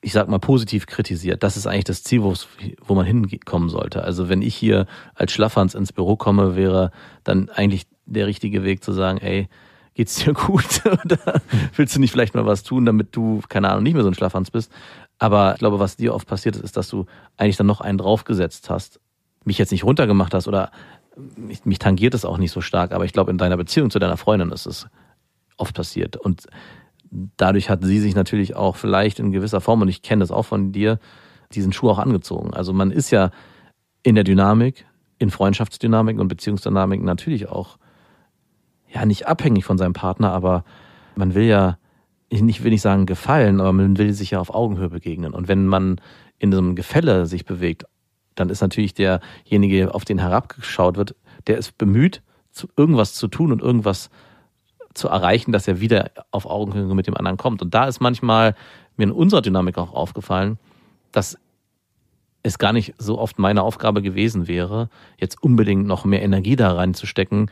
ich 0.00 0.12
sag 0.12 0.28
mal, 0.28 0.40
positiv 0.40 0.86
kritisiert. 0.86 1.44
Das 1.44 1.56
ist 1.56 1.68
eigentlich 1.68 1.84
das 1.84 2.02
Ziel, 2.02 2.22
wo 2.22 2.94
man 2.94 3.06
hinkommen 3.06 3.68
sollte. 3.68 4.02
Also 4.02 4.28
wenn 4.28 4.42
ich 4.42 4.56
hier 4.56 4.86
als 5.14 5.30
Schlafhans 5.30 5.76
ins 5.76 5.92
Büro 5.92 6.16
komme, 6.16 6.56
wäre 6.56 6.90
dann 7.22 7.48
eigentlich 7.48 7.86
der 8.06 8.26
richtige 8.26 8.64
Weg 8.64 8.82
zu 8.82 8.92
sagen, 8.92 9.18
ey, 9.18 9.48
geht's 9.94 10.16
dir 10.16 10.32
gut? 10.32 10.82
Oder 10.84 11.40
willst 11.76 11.96
du 11.96 12.00
nicht 12.00 12.12
vielleicht 12.12 12.34
mal 12.34 12.46
was 12.46 12.62
tun, 12.62 12.84
damit 12.84 13.14
du, 13.14 13.42
keine 13.48 13.70
Ahnung, 13.70 13.82
nicht 13.82 13.94
mehr 13.94 14.02
so 14.02 14.10
ein 14.10 14.14
Schlafhans 14.14 14.50
bist? 14.50 14.72
Aber 15.18 15.52
ich 15.54 15.58
glaube, 15.58 15.78
was 15.78 15.96
dir 15.96 16.14
oft 16.14 16.26
passiert 16.26 16.56
ist, 16.56 16.64
ist, 16.64 16.76
dass 16.76 16.88
du 16.88 17.06
eigentlich 17.36 17.56
dann 17.56 17.66
noch 17.66 17.80
einen 17.80 17.98
draufgesetzt 17.98 18.70
hast, 18.70 19.00
mich 19.44 19.58
jetzt 19.58 19.72
nicht 19.72 19.84
runtergemacht 19.84 20.34
hast 20.34 20.48
oder 20.48 20.70
mich, 21.36 21.64
mich 21.64 21.78
tangiert 21.78 22.14
es 22.14 22.24
auch 22.24 22.38
nicht 22.38 22.52
so 22.52 22.60
stark, 22.60 22.92
aber 22.92 23.04
ich 23.04 23.12
glaube, 23.12 23.30
in 23.30 23.38
deiner 23.38 23.56
Beziehung 23.56 23.90
zu 23.90 23.98
deiner 23.98 24.16
Freundin 24.16 24.50
ist 24.50 24.66
es 24.66 24.86
oft 25.56 25.74
passiert. 25.74 26.16
Und 26.16 26.46
dadurch 27.36 27.68
hat 27.68 27.84
sie 27.84 28.00
sich 28.00 28.14
natürlich 28.14 28.56
auch 28.56 28.76
vielleicht 28.76 29.18
in 29.18 29.32
gewisser 29.32 29.60
Form, 29.60 29.82
und 29.82 29.88
ich 29.88 30.02
kenne 30.02 30.20
das 30.20 30.30
auch 30.30 30.44
von 30.44 30.72
dir, 30.72 30.98
diesen 31.52 31.72
Schuh 31.72 31.90
auch 31.90 31.98
angezogen. 31.98 32.54
Also 32.54 32.72
man 32.72 32.90
ist 32.90 33.10
ja 33.10 33.30
in 34.02 34.14
der 34.14 34.24
Dynamik, 34.24 34.86
in 35.18 35.30
Freundschaftsdynamiken 35.30 36.20
und 36.20 36.28
Beziehungsdynamiken 36.28 37.04
natürlich 37.04 37.48
auch 37.48 37.78
ja 38.92 39.06
nicht 39.06 39.26
abhängig 39.26 39.64
von 39.64 39.78
seinem 39.78 39.92
Partner, 39.92 40.32
aber 40.32 40.64
man 41.16 41.34
will 41.34 41.44
ja, 41.44 41.78
ich 42.28 42.62
will 42.62 42.70
nicht 42.70 42.82
sagen 42.82 43.06
gefallen, 43.06 43.60
aber 43.60 43.72
man 43.72 43.98
will 43.98 44.12
sich 44.12 44.32
ja 44.32 44.40
auf 44.40 44.54
Augenhöhe 44.54 44.88
begegnen. 44.88 45.34
Und 45.34 45.48
wenn 45.48 45.66
man 45.66 46.00
in 46.38 46.52
so 46.52 46.58
einem 46.58 46.74
Gefälle 46.74 47.26
sich 47.26 47.44
bewegt, 47.44 47.84
dann 48.34 48.48
ist 48.48 48.60
natürlich 48.60 48.94
derjenige, 48.94 49.94
auf 49.94 50.04
den 50.04 50.18
herabgeschaut 50.18 50.96
wird, 50.96 51.14
der 51.46 51.58
ist 51.58 51.76
bemüht, 51.76 52.22
irgendwas 52.76 53.14
zu 53.14 53.28
tun 53.28 53.52
und 53.52 53.62
irgendwas 53.62 54.10
zu 54.94 55.08
erreichen, 55.08 55.52
dass 55.52 55.68
er 55.68 55.80
wieder 55.80 56.10
auf 56.30 56.46
Augenhöhe 56.46 56.94
mit 56.94 57.06
dem 57.06 57.16
anderen 57.16 57.36
kommt. 57.36 57.62
Und 57.62 57.74
da 57.74 57.86
ist 57.86 58.00
manchmal 58.00 58.54
mir 58.96 59.04
in 59.04 59.12
unserer 59.12 59.42
Dynamik 59.42 59.78
auch 59.78 59.94
aufgefallen, 59.94 60.58
dass 61.12 61.38
es 62.42 62.58
gar 62.58 62.72
nicht 62.72 62.94
so 62.98 63.18
oft 63.18 63.38
meine 63.38 63.62
Aufgabe 63.62 64.02
gewesen 64.02 64.48
wäre, 64.48 64.88
jetzt 65.18 65.42
unbedingt 65.42 65.86
noch 65.86 66.04
mehr 66.04 66.22
Energie 66.22 66.56
da 66.56 66.72
reinzustecken, 66.72 67.50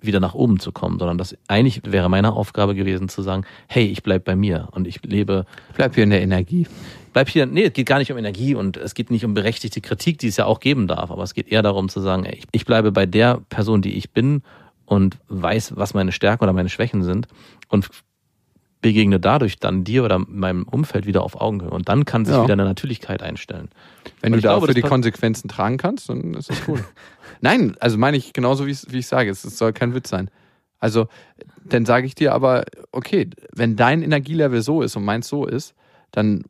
wieder 0.00 0.20
nach 0.20 0.34
oben 0.34 0.60
zu 0.60 0.72
kommen, 0.72 0.98
sondern 0.98 1.18
das 1.18 1.36
eigentlich 1.48 1.80
wäre 1.84 2.08
meine 2.08 2.32
Aufgabe 2.32 2.74
gewesen 2.74 3.08
zu 3.08 3.22
sagen, 3.22 3.44
hey, 3.66 3.86
ich 3.86 4.02
bleib 4.02 4.24
bei 4.24 4.36
mir 4.36 4.68
und 4.72 4.86
ich 4.86 5.02
lebe 5.02 5.46
Bleib 5.74 5.94
hier 5.94 6.04
in 6.04 6.10
der 6.10 6.22
Energie. 6.22 6.66
bleib 7.12 7.28
hier, 7.28 7.46
nee, 7.46 7.64
es 7.64 7.72
geht 7.72 7.86
gar 7.86 7.98
nicht 7.98 8.12
um 8.12 8.18
Energie 8.18 8.54
und 8.54 8.76
es 8.76 8.94
geht 8.94 9.10
nicht 9.10 9.24
um 9.24 9.34
berechtigte 9.34 9.80
Kritik, 9.80 10.18
die 10.18 10.28
es 10.28 10.36
ja 10.36 10.44
auch 10.44 10.60
geben 10.60 10.86
darf, 10.86 11.10
aber 11.10 11.22
es 11.22 11.34
geht 11.34 11.48
eher 11.48 11.62
darum 11.62 11.88
zu 11.88 12.00
sagen, 12.00 12.24
ey, 12.24 12.36
ich- 12.38 12.46
ich 12.52 12.66
bleibe 12.66 12.92
bei 12.92 13.06
der 13.06 13.40
Person, 13.48 13.80
die 13.82 13.94
ich 13.96 14.10
bin 14.12 14.42
und 14.84 15.16
weiß, 15.28 15.76
was 15.76 15.94
meine 15.94 16.12
Stärken 16.12 16.44
oder 16.44 16.52
meine 16.52 16.68
Schwächen 16.68 17.02
sind 17.02 17.26
und 17.68 17.88
begegne 18.82 19.18
dadurch 19.18 19.58
dann 19.58 19.84
dir 19.84 20.04
oder 20.04 20.18
meinem 20.18 20.62
Umfeld 20.64 21.06
wieder 21.06 21.22
auf 21.22 21.40
Augenhöhe 21.40 21.70
und 21.70 21.88
dann 21.88 22.04
kann 22.04 22.24
sich 22.24 22.34
Ja. 22.34 22.42
wieder 22.44 22.52
eine 22.52 22.64
Natürlichkeit 22.64 23.22
einstellen. 23.22 23.68
Wenn 24.20 24.32
Und 24.32 24.42
du 24.44 24.48
ich 24.48 24.52
dafür 24.54 24.74
die 24.74 24.82
Konsequenzen 24.82 25.48
tragen 25.48 25.76
kannst, 25.78 26.08
dann 26.08 26.34
ist 26.34 26.50
das 26.50 26.62
cool. 26.68 26.84
Nein, 27.40 27.76
also 27.80 27.98
meine 27.98 28.16
ich 28.16 28.32
genauso, 28.32 28.66
wie 28.66 28.70
es- 28.70 28.86
wie 28.92 28.98
ich 28.98 29.06
sage. 29.06 29.30
Es 29.30 29.44
es 29.44 29.58
soll 29.58 29.72
kein 29.72 29.94
Witz 29.94 30.08
sein. 30.10 30.30
Also, 30.78 31.08
dann 31.64 31.86
sage 31.86 32.06
ich 32.06 32.14
dir 32.14 32.34
aber, 32.34 32.64
okay, 32.92 33.30
wenn 33.52 33.76
dein 33.76 34.02
Energielevel 34.02 34.60
so 34.62 34.82
ist 34.82 34.94
und 34.94 35.04
meins 35.04 35.26
so 35.26 35.46
ist, 35.46 35.74
dann 36.12 36.44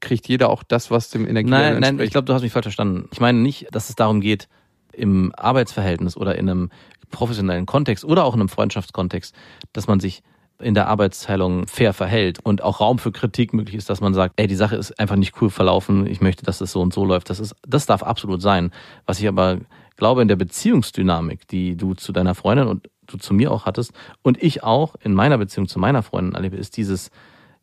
kriegt 0.00 0.28
jeder 0.28 0.50
auch 0.50 0.62
das, 0.62 0.90
was 0.90 1.10
dem 1.10 1.26
Energielevel 1.26 1.62
Nein, 1.62 1.72
nein, 1.74 1.82
entspricht. 1.82 2.06
ich 2.08 2.12
glaube, 2.12 2.26
du 2.26 2.34
hast 2.34 2.42
mich 2.42 2.52
falsch 2.52 2.66
verstanden. 2.66 3.08
Ich 3.10 3.20
meine 3.20 3.38
nicht, 3.38 3.68
dass 3.72 3.88
es 3.88 3.96
darum 3.96 4.20
geht, 4.20 4.48
im 4.92 5.32
Arbeitsverhältnis 5.36 6.16
oder 6.16 6.36
in 6.36 6.48
einem 6.48 6.70
professionellen 7.10 7.66
Kontext 7.66 8.04
oder 8.04 8.24
auch 8.24 8.34
in 8.34 8.40
einem 8.40 8.48
Freundschaftskontext, 8.48 9.34
dass 9.72 9.86
man 9.88 9.98
sich 9.98 10.22
in 10.60 10.74
der 10.74 10.88
Arbeitsteilung 10.88 11.66
fair 11.66 11.92
verhält 11.92 12.38
und 12.42 12.62
auch 12.62 12.80
Raum 12.80 12.98
für 12.98 13.12
Kritik 13.12 13.52
möglich 13.52 13.76
ist, 13.76 13.90
dass 13.90 14.00
man 14.00 14.14
sagt, 14.14 14.34
ey, 14.36 14.46
die 14.46 14.54
Sache 14.54 14.76
ist 14.76 14.98
einfach 14.98 15.16
nicht 15.16 15.40
cool 15.40 15.50
verlaufen, 15.50 16.06
ich 16.06 16.20
möchte, 16.20 16.44
dass 16.44 16.60
es 16.60 16.72
so 16.72 16.80
und 16.80 16.92
so 16.92 17.04
läuft. 17.04 17.30
Das 17.30 17.40
ist, 17.40 17.54
das 17.66 17.86
darf 17.86 18.02
absolut 18.02 18.42
sein. 18.42 18.70
Was 19.06 19.20
ich 19.20 19.28
aber 19.28 19.58
glaube, 19.96 20.22
in 20.22 20.28
der 20.28 20.36
Beziehungsdynamik, 20.36 21.46
die 21.48 21.76
du 21.76 21.94
zu 21.94 22.12
deiner 22.12 22.34
Freundin 22.34 22.66
und 22.66 22.88
du 23.06 23.18
zu 23.18 23.34
mir 23.34 23.52
auch 23.52 23.66
hattest 23.66 23.92
und 24.22 24.42
ich 24.42 24.62
auch 24.62 24.94
in 25.02 25.14
meiner 25.14 25.38
Beziehung 25.38 25.68
zu 25.68 25.78
meiner 25.78 26.02
Freundin 26.02 26.34
erlebe, 26.34 26.56
ist 26.56 26.76
dieses 26.76 27.10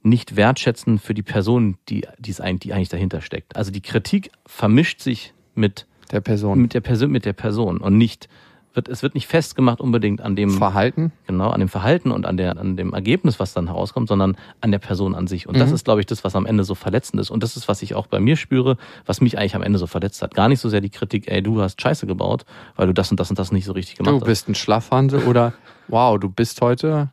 nicht 0.04 0.36
wertschätzen 0.36 1.00
für 1.00 1.14
die 1.14 1.24
Person, 1.24 1.78
die, 1.90 2.06
die, 2.20 2.32
es 2.32 2.40
eigentlich, 2.40 2.60
die 2.60 2.74
eigentlich 2.74 2.90
dahinter 2.90 3.22
steckt. 3.22 3.56
Also 3.56 3.72
die 3.72 3.82
Kritik 3.82 4.32
vermischt 4.46 5.02
sich 5.02 5.34
mit, 5.56 5.86
der 6.12 6.22
Person. 6.22 6.62
mit, 6.62 6.74
der, 6.74 6.82
Person, 6.82 7.12
mit 7.12 7.26
der 7.26 7.34
Person 7.34 7.78
und 7.80 7.98
nicht, 7.98 8.30
wird, 8.78 8.88
es 8.88 9.04
wird 9.04 9.14
nicht 9.14 9.28
festgemacht 9.28 9.82
unbedingt 9.82 10.22
an 10.22 10.38
dem, 10.38 10.52
Verhalten. 10.52 11.12
genau, 11.26 11.50
an 11.50 11.60
dem 11.60 11.68
Verhalten 11.68 12.12
und 12.12 12.26
an, 12.26 12.38
der, 12.38 12.58
an 12.58 12.78
dem 12.78 12.94
Ergebnis, 12.94 13.38
was 13.42 13.54
dann 13.54 13.68
herauskommt, 13.68 14.08
sondern 14.08 14.38
an 14.62 14.72
der 14.72 14.80
Person 14.80 15.14
an 15.16 15.28
sich. 15.28 15.48
Und 15.48 15.60
das 15.60 15.72
ist, 15.74 15.84
glaube 15.84 16.00
ich, 16.00 16.06
das, 16.06 16.24
was 16.24 16.36
am 16.36 16.46
Ende 16.46 16.64
so 16.64 16.76
verletzend 16.76 17.20
ist. 17.20 17.30
Und 17.30 17.44
das 17.44 17.58
ist, 17.58 17.68
was 17.68 17.82
ich 17.82 17.94
auch 17.96 18.08
bei 18.08 18.22
mir 18.22 18.38
spüre, 18.38 18.78
was 19.06 19.20
mich 19.20 19.38
eigentlich 19.38 19.56
am 19.56 19.62
Ende 19.64 19.78
so 19.80 19.88
verletzt 19.88 20.22
hat. 20.22 20.34
Gar 20.34 20.48
nicht 20.48 20.62
so 20.62 20.70
sehr 20.70 20.80
die 20.80 20.90
Kritik, 20.90 21.30
ey, 21.30 21.44
du 21.44 21.62
hast 21.62 21.82
Scheiße 21.82 22.08
gebaut, 22.08 22.46
weil 22.78 22.88
du 22.88 22.94
das 22.94 23.12
und 23.12 23.20
das 23.20 23.30
und 23.30 23.38
das 23.38 23.52
nicht 23.52 23.66
so 23.66 23.74
richtig 23.74 23.96
gemacht 23.98 24.14
Du 24.14 24.20
hast. 24.22 24.26
bist 24.28 24.48
ein 24.48 24.56
Schlafhase 24.56 25.26
oder 25.26 25.54
wow, 25.90 26.18
du 26.18 26.30
bist 26.30 26.62
heute, 26.62 27.12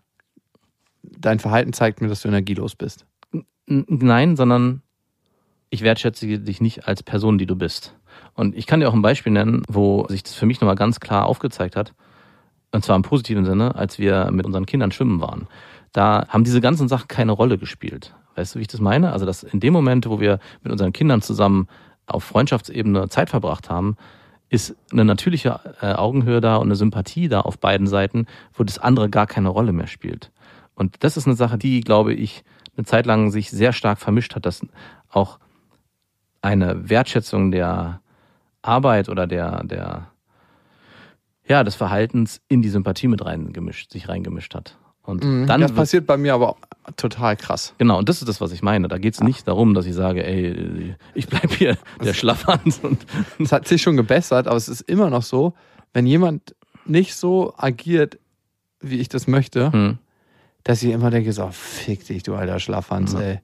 dein 1.02 1.40
Verhalten 1.40 1.72
zeigt 1.72 2.00
mir, 2.00 2.08
dass 2.08 2.20
du 2.22 2.28
energielos 2.28 2.76
bist. 2.76 3.06
Nein, 3.66 4.36
sondern 4.36 4.82
ich 5.70 5.82
wertschätze 5.82 6.38
dich 6.38 6.60
nicht 6.60 6.86
als 6.86 7.02
Person, 7.02 7.38
die 7.38 7.46
du 7.46 7.56
bist. 7.56 7.96
Und 8.34 8.56
ich 8.56 8.66
kann 8.66 8.80
dir 8.80 8.88
auch 8.88 8.94
ein 8.94 9.02
Beispiel 9.02 9.32
nennen, 9.32 9.62
wo 9.68 10.06
sich 10.08 10.22
das 10.22 10.34
für 10.34 10.46
mich 10.46 10.60
nochmal 10.60 10.76
ganz 10.76 11.00
klar 11.00 11.26
aufgezeigt 11.26 11.76
hat. 11.76 11.94
Und 12.72 12.84
zwar 12.84 12.96
im 12.96 13.02
positiven 13.02 13.44
Sinne, 13.44 13.74
als 13.76 13.98
wir 13.98 14.30
mit 14.32 14.46
unseren 14.46 14.66
Kindern 14.66 14.90
schwimmen 14.90 15.20
waren. 15.20 15.46
Da 15.92 16.26
haben 16.28 16.42
diese 16.42 16.60
ganzen 16.60 16.88
Sachen 16.88 17.06
keine 17.08 17.32
Rolle 17.32 17.56
gespielt. 17.56 18.14
Weißt 18.34 18.54
du, 18.54 18.58
wie 18.58 18.62
ich 18.62 18.68
das 18.68 18.80
meine? 18.80 19.12
Also, 19.12 19.26
dass 19.26 19.44
in 19.44 19.60
dem 19.60 19.72
Moment, 19.72 20.08
wo 20.08 20.20
wir 20.20 20.40
mit 20.62 20.72
unseren 20.72 20.92
Kindern 20.92 21.22
zusammen 21.22 21.68
auf 22.06 22.24
Freundschaftsebene 22.24 23.08
Zeit 23.08 23.30
verbracht 23.30 23.70
haben, 23.70 23.96
ist 24.48 24.76
eine 24.92 25.04
natürliche 25.04 25.60
äh, 25.80 25.92
Augenhöhe 25.94 26.40
da 26.40 26.56
und 26.56 26.66
eine 26.66 26.76
Sympathie 26.76 27.28
da 27.28 27.40
auf 27.40 27.58
beiden 27.58 27.86
Seiten, 27.86 28.26
wo 28.52 28.64
das 28.64 28.78
andere 28.78 29.08
gar 29.08 29.26
keine 29.26 29.48
Rolle 29.48 29.72
mehr 29.72 29.86
spielt. 29.86 30.30
Und 30.74 31.02
das 31.04 31.16
ist 31.16 31.26
eine 31.26 31.36
Sache, 31.36 31.58
die, 31.58 31.80
glaube 31.80 32.12
ich, 32.12 32.44
eine 32.76 32.84
Zeit 32.84 33.06
lang 33.06 33.30
sich 33.30 33.50
sehr 33.50 33.72
stark 33.72 33.98
vermischt 33.98 34.34
hat, 34.34 34.46
dass 34.46 34.66
auch 35.10 35.38
eine 36.42 36.88
Wertschätzung 36.88 37.50
der 37.50 38.00
Arbeit 38.64 39.08
oder 39.08 39.26
der, 39.26 39.62
der, 39.64 40.08
ja, 41.46 41.62
des 41.64 41.74
Verhaltens 41.74 42.40
in 42.48 42.62
die 42.62 42.68
Sympathie 42.70 43.08
mit 43.08 43.24
reingemischt, 43.24 43.92
sich 43.92 44.08
reingemischt 44.08 44.54
hat. 44.54 44.78
Und 45.02 45.22
dann 45.22 45.30
Mhm. 45.42 45.46
das 45.46 45.60
wird- 45.60 45.74
passiert 45.74 46.06
bei 46.06 46.16
mir 46.16 46.32
aber 46.32 46.56
total 46.96 47.36
krass. 47.36 47.74
Genau, 47.76 47.98
und 47.98 48.08
das 48.08 48.22
ist 48.22 48.28
das, 48.28 48.40
was 48.40 48.52
ich 48.52 48.62
meine. 48.62 48.88
Da 48.88 48.96
geht 48.96 49.12
es 49.14 49.20
nicht 49.20 49.46
darum, 49.46 49.74
dass 49.74 49.84
ich 49.84 49.92
sage, 49.94 50.24
ey, 50.24 50.94
ich 51.12 51.28
bleib 51.28 51.52
hier 51.52 51.76
der 52.02 52.14
Schlafhans 52.14 52.78
und 52.78 53.04
Es 53.38 53.52
hat 53.52 53.68
sich 53.68 53.82
schon 53.82 53.96
gebessert, 53.98 54.46
aber 54.46 54.56
es 54.56 54.68
ist 54.68 54.80
immer 54.82 55.10
noch 55.10 55.22
so, 55.22 55.52
wenn 55.92 56.06
jemand 56.06 56.54
nicht 56.86 57.14
so 57.16 57.52
agiert, 57.58 58.18
wie 58.80 58.96
ich 58.98 59.10
das 59.10 59.26
möchte, 59.26 59.70
hm, 59.72 59.98
dass 60.62 60.82
ich 60.82 60.90
immer 60.92 61.10
denke, 61.10 61.32
so, 61.34 61.48
fick 61.50 62.06
dich, 62.06 62.22
du 62.22 62.34
alter 62.34 62.58
Schlaffhans, 62.58 63.12
Ja. 63.12 63.20
ey. 63.20 63.40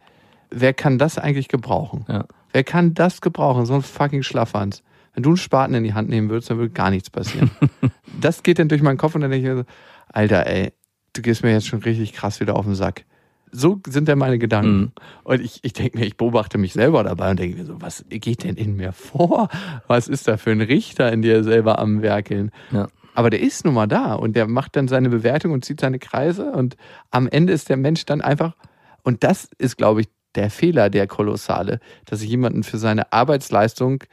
Wer 0.51 0.73
kann 0.73 0.99
das 0.99 1.19
eigentlich 1.19 1.49
gebrauchen? 1.49 2.07
ja. 2.09 2.25
Wer 2.53 2.65
kann 2.65 2.95
das 2.95 3.21
gebrauchen? 3.21 3.65
So 3.67 3.75
ein 3.75 3.83
fucking 3.83 4.23
Schlaffhans. 4.25 4.83
Wenn 5.21 5.25
du 5.25 5.31
einen 5.31 5.37
Spaten 5.37 5.75
in 5.75 5.85
die 5.85 5.93
Hand 5.93 6.09
nehmen 6.09 6.31
würdest, 6.31 6.49
dann 6.49 6.57
würde 6.57 6.73
gar 6.73 6.89
nichts 6.89 7.11
passieren. 7.11 7.51
das 8.23 8.43
geht 8.43 8.59
dann 8.59 8.71
durch 8.71 8.81
meinen 8.81 8.97
Kopf 8.97 9.15
und 9.15 9.21
dann 9.21 9.31
denke 9.31 9.47
ich 9.47 9.55
mir 9.55 9.61
so, 9.61 9.69
Alter, 10.09 10.47
ey, 10.47 10.73
du 11.13 11.21
gehst 11.21 11.43
mir 11.43 11.53
jetzt 11.53 11.67
schon 11.67 11.81
richtig 11.81 12.15
krass 12.15 12.41
wieder 12.41 12.57
auf 12.57 12.65
den 12.65 12.75
Sack. 12.75 13.05
So 13.53 13.83
sind 13.87 14.09
ja 14.09 14.17
meine 14.17 14.39
Gedanken. 14.39 14.79
Mhm. 14.79 14.93
Und 15.25 15.41
ich, 15.43 15.59
ich 15.61 15.75
denke 15.75 15.99
mir, 15.99 16.07
ich 16.07 16.17
beobachte 16.17 16.57
mich 16.57 16.73
selber 16.73 17.05
dabei 17.05 17.33
und 17.33 17.39
denke 17.39 17.59
mir 17.59 17.67
so, 17.67 17.83
was 17.83 18.03
geht 18.09 18.45
denn 18.45 18.57
in 18.57 18.77
mir 18.77 18.93
vor? 18.93 19.51
Was 19.89 20.09
ist 20.09 20.27
da 20.27 20.39
für 20.39 20.53
ein 20.53 20.63
Richter 20.63 21.13
in 21.13 21.21
dir 21.21 21.45
selber 21.45 21.79
am 21.79 22.01
Werkeln? 22.01 22.51
Ja. 22.71 22.89
Aber 23.15 23.29
der 23.29 23.43
ist 23.43 23.67
nun 23.67 23.75
mal 23.75 23.87
da 23.87 24.15
und 24.15 24.37
der 24.37 24.47
macht 24.47 24.75
dann 24.75 24.89
seine 24.89 25.11
Bewertung 25.11 25.53
und 25.53 25.67
zieht 25.67 25.81
seine 25.81 25.99
Kreise 25.99 26.51
und 26.53 26.79
am 27.11 27.29
Ende 27.29 27.53
ist 27.53 27.69
der 27.69 27.77
Mensch 27.77 28.07
dann 28.07 28.23
einfach, 28.23 28.57
und 29.03 29.23
das 29.23 29.51
ist, 29.59 29.77
glaube 29.77 30.01
ich, 30.01 30.09
der 30.35 30.51
Fehler, 30.51 30.91
der 30.91 31.07
kolossale, 31.07 31.81
dass 32.07 32.23
ich 32.23 32.31
jemanden 32.31 32.63
für 32.63 32.79
seine 32.79 33.13
Arbeitsleistung, 33.13 34.05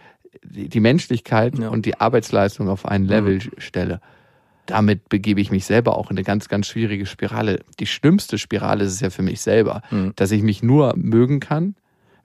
die, 0.50 0.70
die 0.70 0.80
Menschlichkeit 0.80 1.58
Ja. 1.60 1.70
und 1.70 1.86
die 1.86 2.00
Arbeitsleistung 2.00 2.70
auf 2.70 2.86
ein 2.86 3.06
Level 3.06 3.40
stelle. 3.58 4.02
Damit 4.66 5.08
begebe 5.08 5.40
ich 5.40 5.50
mich 5.50 5.66
selber 5.66 5.98
auch 5.98 6.12
in 6.12 6.18
eine 6.18 6.24
ganz, 6.26 6.50
ganz 6.50 6.68
schwierige 6.68 7.06
Spirale. 7.06 7.62
Die 7.80 7.86
schlimmste 7.86 8.38
Spirale 8.38 8.84
ist 8.84 8.94
es 8.94 9.00
ja 9.00 9.10
für 9.10 9.22
mich 9.24 9.40
selber, 9.42 9.82
Mhm. 9.92 10.12
dass 10.18 10.32
ich 10.32 10.42
mich 10.44 10.62
nur 10.62 10.94
mögen 10.98 11.40
kann, 11.40 11.76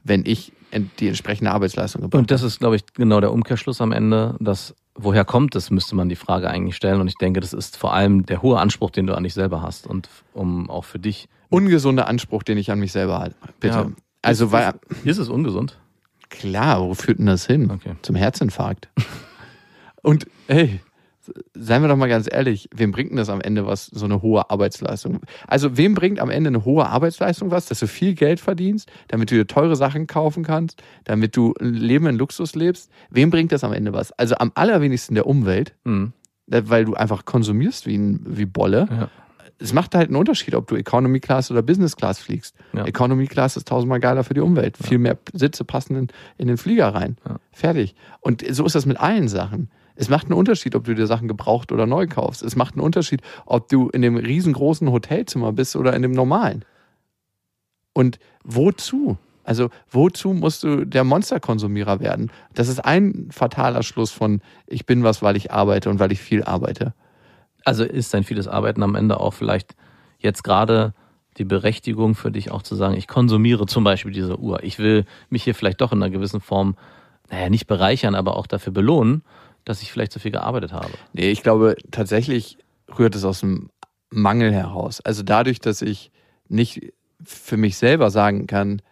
wenn 0.03 0.25
ich 0.27 0.53
die 0.99 1.07
entsprechende 1.09 1.53
Arbeitsleistung 1.53 2.03
gebracht 2.03 2.19
Und 2.19 2.31
das 2.31 2.43
ist, 2.43 2.59
glaube 2.59 2.77
ich, 2.77 2.83
genau 2.95 3.21
der 3.21 3.31
Umkehrschluss 3.33 3.81
am 3.81 3.93
Ende, 3.93 4.35
dass 4.41 4.75
woher 4.95 5.25
kommt 5.25 5.55
das, 5.55 5.71
müsste 5.71 5.95
man 5.95 6.09
die 6.09 6.17
Frage 6.17 6.49
eigentlich 6.51 6.77
stellen. 6.77 7.01
Und 7.01 7.09
ich 7.09 7.15
denke, 7.17 7.41
das 7.41 7.53
ist 7.53 7.77
vor 7.77 7.93
allem 7.95 8.27
der 8.27 8.43
hohe 8.43 8.59
Anspruch, 8.59 8.91
den 8.91 9.07
du 9.07 9.15
an 9.17 9.23
dich 9.23 9.35
selber 9.35 9.63
hast 9.63 9.87
und 9.87 10.09
um 10.35 10.69
auch 10.69 10.85
für 10.85 10.99
dich. 10.99 11.29
ungesunder 11.51 12.09
Anspruch, 12.09 12.43
den 12.43 12.57
ich 12.59 12.71
an 12.71 12.79
mich 12.81 12.93
selber 12.93 13.19
habe. 13.21 13.35
Bitte. 13.61 13.75
Ja. 13.75 13.87
Also, 14.23 14.47
ist, 14.47 14.53
weil, 14.53 14.73
ist, 14.91 15.07
ist 15.07 15.19
es 15.19 15.29
ungesund? 15.29 15.79
Klar, 16.33 16.81
wo 16.83 16.95
führt 16.95 17.19
denn 17.21 17.27
das 17.27 17.47
hin? 17.47 17.71
Okay. 17.71 17.93
Zum 18.03 18.17
Herzinfarkt. 18.17 18.89
Und 20.03 20.27
hey, 20.49 20.81
seien 21.55 21.83
wir 21.83 21.89
doch 21.89 21.97
mal 21.97 22.09
ganz 22.09 22.29
ehrlich, 22.31 22.69
wem 22.75 22.91
bringt 22.91 23.11
denn 23.11 23.17
das 23.17 23.29
am 23.29 23.41
Ende 23.41 23.65
was, 23.67 23.87
so 23.87 24.05
eine 24.05 24.21
hohe 24.23 24.51
Arbeitsleistung? 24.51 25.21
Also, 25.47 25.77
wem 25.77 25.95
bringt 25.95 26.19
am 26.19 26.31
Ende 26.31 26.49
eine 26.49 26.65
hohe 26.65 26.87
Arbeitsleistung 26.87 27.53
was, 27.53 27.67
dass 27.67 27.79
du 27.79 27.87
viel 27.87 28.15
Geld 28.15 28.41
verdienst, 28.41 28.91
damit 29.09 29.31
du 29.31 29.37
dir 29.37 29.47
teure 29.47 29.77
Sachen 29.77 30.09
kaufen 30.09 30.43
kannst, 30.43 30.83
damit 31.05 31.37
du 31.37 31.55
ein 31.61 31.75
Leben 31.75 32.07
in 32.07 32.17
Luxus 32.17 32.57
lebst? 32.57 32.91
Wem 33.11 33.31
bringt 33.31 33.53
das 33.53 33.63
am 33.63 33.73
Ende 33.73 33.93
was? 33.93 34.11
Also 34.13 34.35
am 34.37 34.51
allerwenigsten 34.57 35.15
der 35.15 35.27
Umwelt, 35.29 35.75
Mhm. 35.85 36.13
weil 36.49 36.85
du 36.85 36.95
einfach 36.95 37.25
konsumierst 37.25 37.87
wie, 37.87 37.97
ein, 37.97 38.21
wie 38.27 38.47
Bolle. 38.47 38.89
Ja. 38.91 39.09
Es 39.63 39.73
macht 39.73 39.95
halt 39.95 40.09
einen 40.09 40.17
Unterschied, 40.17 40.55
ob 40.55 40.67
du 40.67 40.75
Economy 40.75 41.21
Class 41.21 41.51
oder 41.51 41.63
Business 41.63 41.97
Class 41.97 42.19
fliegst. 42.19 42.57
Ja. 42.73 42.85
Economy 42.85 43.27
Class 43.27 43.57
ist 43.57 43.69
tausendmal 43.69 44.01
geiler 44.01 44.25
für 44.25 44.35
die 44.35 44.41
Umwelt. 44.41 44.77
Viel 44.77 44.99
mehr 44.99 45.19
Sitze 45.33 45.65
passen 45.65 45.97
in, 45.97 46.09
in 46.37 46.49
den 46.49 46.57
Flieger 46.57 46.89
rein. 46.89 47.17
Ja. 47.27 47.37
Fertig. 47.53 47.95
Und 48.21 48.45
so 48.51 48.65
ist 48.65 48.75
das 48.75 48.87
mit 48.87 48.99
allen 48.99 49.29
Sachen. 49.29 49.71
Es 49.95 50.09
macht 50.09 50.27
einen 50.27 50.35
Unterschied, 50.35 50.75
ob 50.75 50.85
du 50.85 50.95
dir 50.95 51.07
Sachen 51.07 51.29
gebraucht 51.29 51.71
oder 51.71 51.87
neu 51.87 52.07
kaufst. 52.07 52.43
Es 52.43 52.57
macht 52.57 52.75
einen 52.75 52.83
Unterschied, 52.83 53.23
ob 53.47 53.69
du 53.69 53.89
in 53.91 54.03
dem 54.03 54.17
riesengroßen 54.17 54.91
Hotelzimmer 54.91 55.53
bist 55.53 55.77
oder 55.77 55.95
in 55.95 56.03
dem 56.03 56.13
normalen. 56.13 56.65
Und 57.93 58.19
wozu? 58.43 59.19
Also 59.45 59.71
wozu 59.91 60.33
musst 60.33 60.63
du 60.63 60.85
der 60.85 61.05
Monsterkonsumierer 61.05 62.01
werden? 62.01 62.31
Das 62.55 62.69
ist 62.69 62.85
ein 62.85 63.29
fataler 63.31 63.83
Schluss 63.83 64.11
von 64.11 64.41
ich 64.67 64.87
bin 64.87 65.03
was, 65.03 65.21
weil 65.21 65.37
ich 65.37 65.53
arbeite 65.53 65.91
und 65.91 65.99
weil 65.99 66.13
ich 66.13 66.21
viel 66.21 66.43
arbeite. 66.43 66.95
Also 67.65 67.85
ist 67.85 68.13
dein 68.15 68.25
vieles 68.25 68.49
Arbeiten 68.49 68.83
am 68.83 68.95
Ende 68.95 69.21
auch 69.21 69.35
vielleicht 69.35 69.75
jetzt 70.19 70.43
gerade 70.45 70.95
die 71.39 71.45
Berechtigung 71.45 72.15
für 72.15 72.31
dich 72.31 72.51
auch 72.51 72.63
zu 72.63 72.75
sagen, 72.75 72.95
ich 72.95 73.09
konsumiere 73.09 73.67
zum 73.67 73.85
Beispiel 73.85 74.13
diese 74.13 74.39
Uhr. 74.39 74.63
Ich 74.63 74.79
will 74.79 75.05
mich 75.31 75.45
hier 75.45 75.55
vielleicht 75.55 75.81
doch 75.81 75.93
in 75.93 76.03
einer 76.03 76.11
gewissen 76.11 76.41
Form, 76.41 76.77
naja, 77.31 77.49
nicht 77.49 77.67
bereichern, 77.67 78.15
aber 78.15 78.37
auch 78.37 78.47
dafür 78.47 78.73
belohnen, 78.73 79.23
dass 79.65 79.83
ich 79.83 79.93
vielleicht 79.93 80.13
so 80.13 80.21
viel 80.21 80.33
gearbeitet 80.33 80.73
habe. 80.73 80.91
Nee, 81.13 81.31
ich 81.31 81.43
glaube, 81.43 81.77
tatsächlich 81.91 82.59
rührt 82.99 83.15
es 83.15 83.25
aus 83.25 83.41
dem 83.41 83.71
Mangel 84.11 84.53
heraus. 84.53 85.01
Also 85.01 85.23
dadurch, 85.23 85.61
dass 85.61 85.81
ich 85.81 86.11
nicht 86.49 86.93
für 87.25 87.57
mich 87.57 87.77
selber 87.77 88.11
sagen 88.11 88.47
kann, 88.47 88.83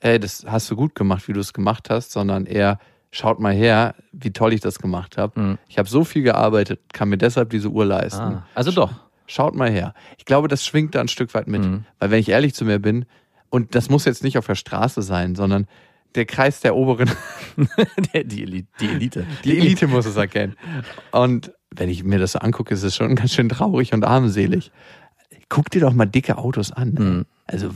ey, 0.00 0.18
das 0.18 0.44
hast 0.46 0.70
du 0.70 0.76
gut 0.76 0.94
gemacht, 0.94 1.28
wie 1.28 1.32
du 1.32 1.40
es 1.40 1.52
gemacht 1.52 1.90
hast, 1.90 2.10
sondern 2.10 2.46
eher, 2.46 2.78
schaut 3.10 3.40
mal 3.40 3.52
her, 3.54 3.94
wie 4.12 4.32
toll 4.32 4.52
ich 4.52 4.60
das 4.60 4.78
gemacht 4.78 5.16
habe. 5.16 5.40
Mhm. 5.40 5.58
Ich 5.68 5.78
habe 5.78 5.88
so 5.88 6.04
viel 6.04 6.22
gearbeitet, 6.22 6.80
kann 6.92 7.08
mir 7.08 7.18
deshalb 7.18 7.50
diese 7.50 7.68
Uhr 7.70 7.84
leisten. 7.86 8.20
Ah, 8.20 8.46
also 8.54 8.70
doch. 8.70 8.92
Schaut 9.26 9.54
mal 9.54 9.70
her. 9.70 9.92
Ich 10.16 10.24
glaube, 10.24 10.48
das 10.48 10.64
schwingt 10.64 10.94
da 10.94 11.00
ein 11.00 11.08
Stück 11.08 11.34
weit 11.34 11.48
mit. 11.48 11.62
Mhm. 11.62 11.84
Weil 11.98 12.10
wenn 12.10 12.18
ich 12.20 12.28
ehrlich 12.30 12.54
zu 12.54 12.64
mir 12.64 12.78
bin, 12.78 13.04
und 13.50 13.74
das 13.74 13.90
muss 13.90 14.04
jetzt 14.04 14.22
nicht 14.24 14.38
auf 14.38 14.46
der 14.46 14.54
Straße 14.54 15.02
sein, 15.02 15.34
sondern 15.34 15.66
der 16.14 16.24
Kreis 16.24 16.60
der 16.60 16.74
oberen 16.76 17.10
Der- 18.14 18.24
die, 18.24 18.42
Elite, 18.42 18.68
die 18.80 18.86
Elite. 18.88 19.26
Die 19.44 19.58
Elite 19.58 19.86
muss 19.86 20.06
es 20.06 20.16
erkennen. 20.16 20.56
Und 21.12 21.52
wenn 21.70 21.88
ich 21.90 22.04
mir 22.04 22.18
das 22.18 22.32
so 22.32 22.38
angucke, 22.38 22.72
ist 22.72 22.82
es 22.82 22.96
schon 22.96 23.14
ganz 23.16 23.34
schön 23.34 23.48
traurig 23.50 23.92
und 23.92 24.04
armselig. 24.04 24.70
Guck 25.50 25.70
dir 25.70 25.80
doch 25.80 25.92
mal 25.92 26.06
dicke 26.06 26.38
Autos 26.38 26.72
an. 26.72 26.90
Mhm. 26.98 27.26
Also, 27.46 27.70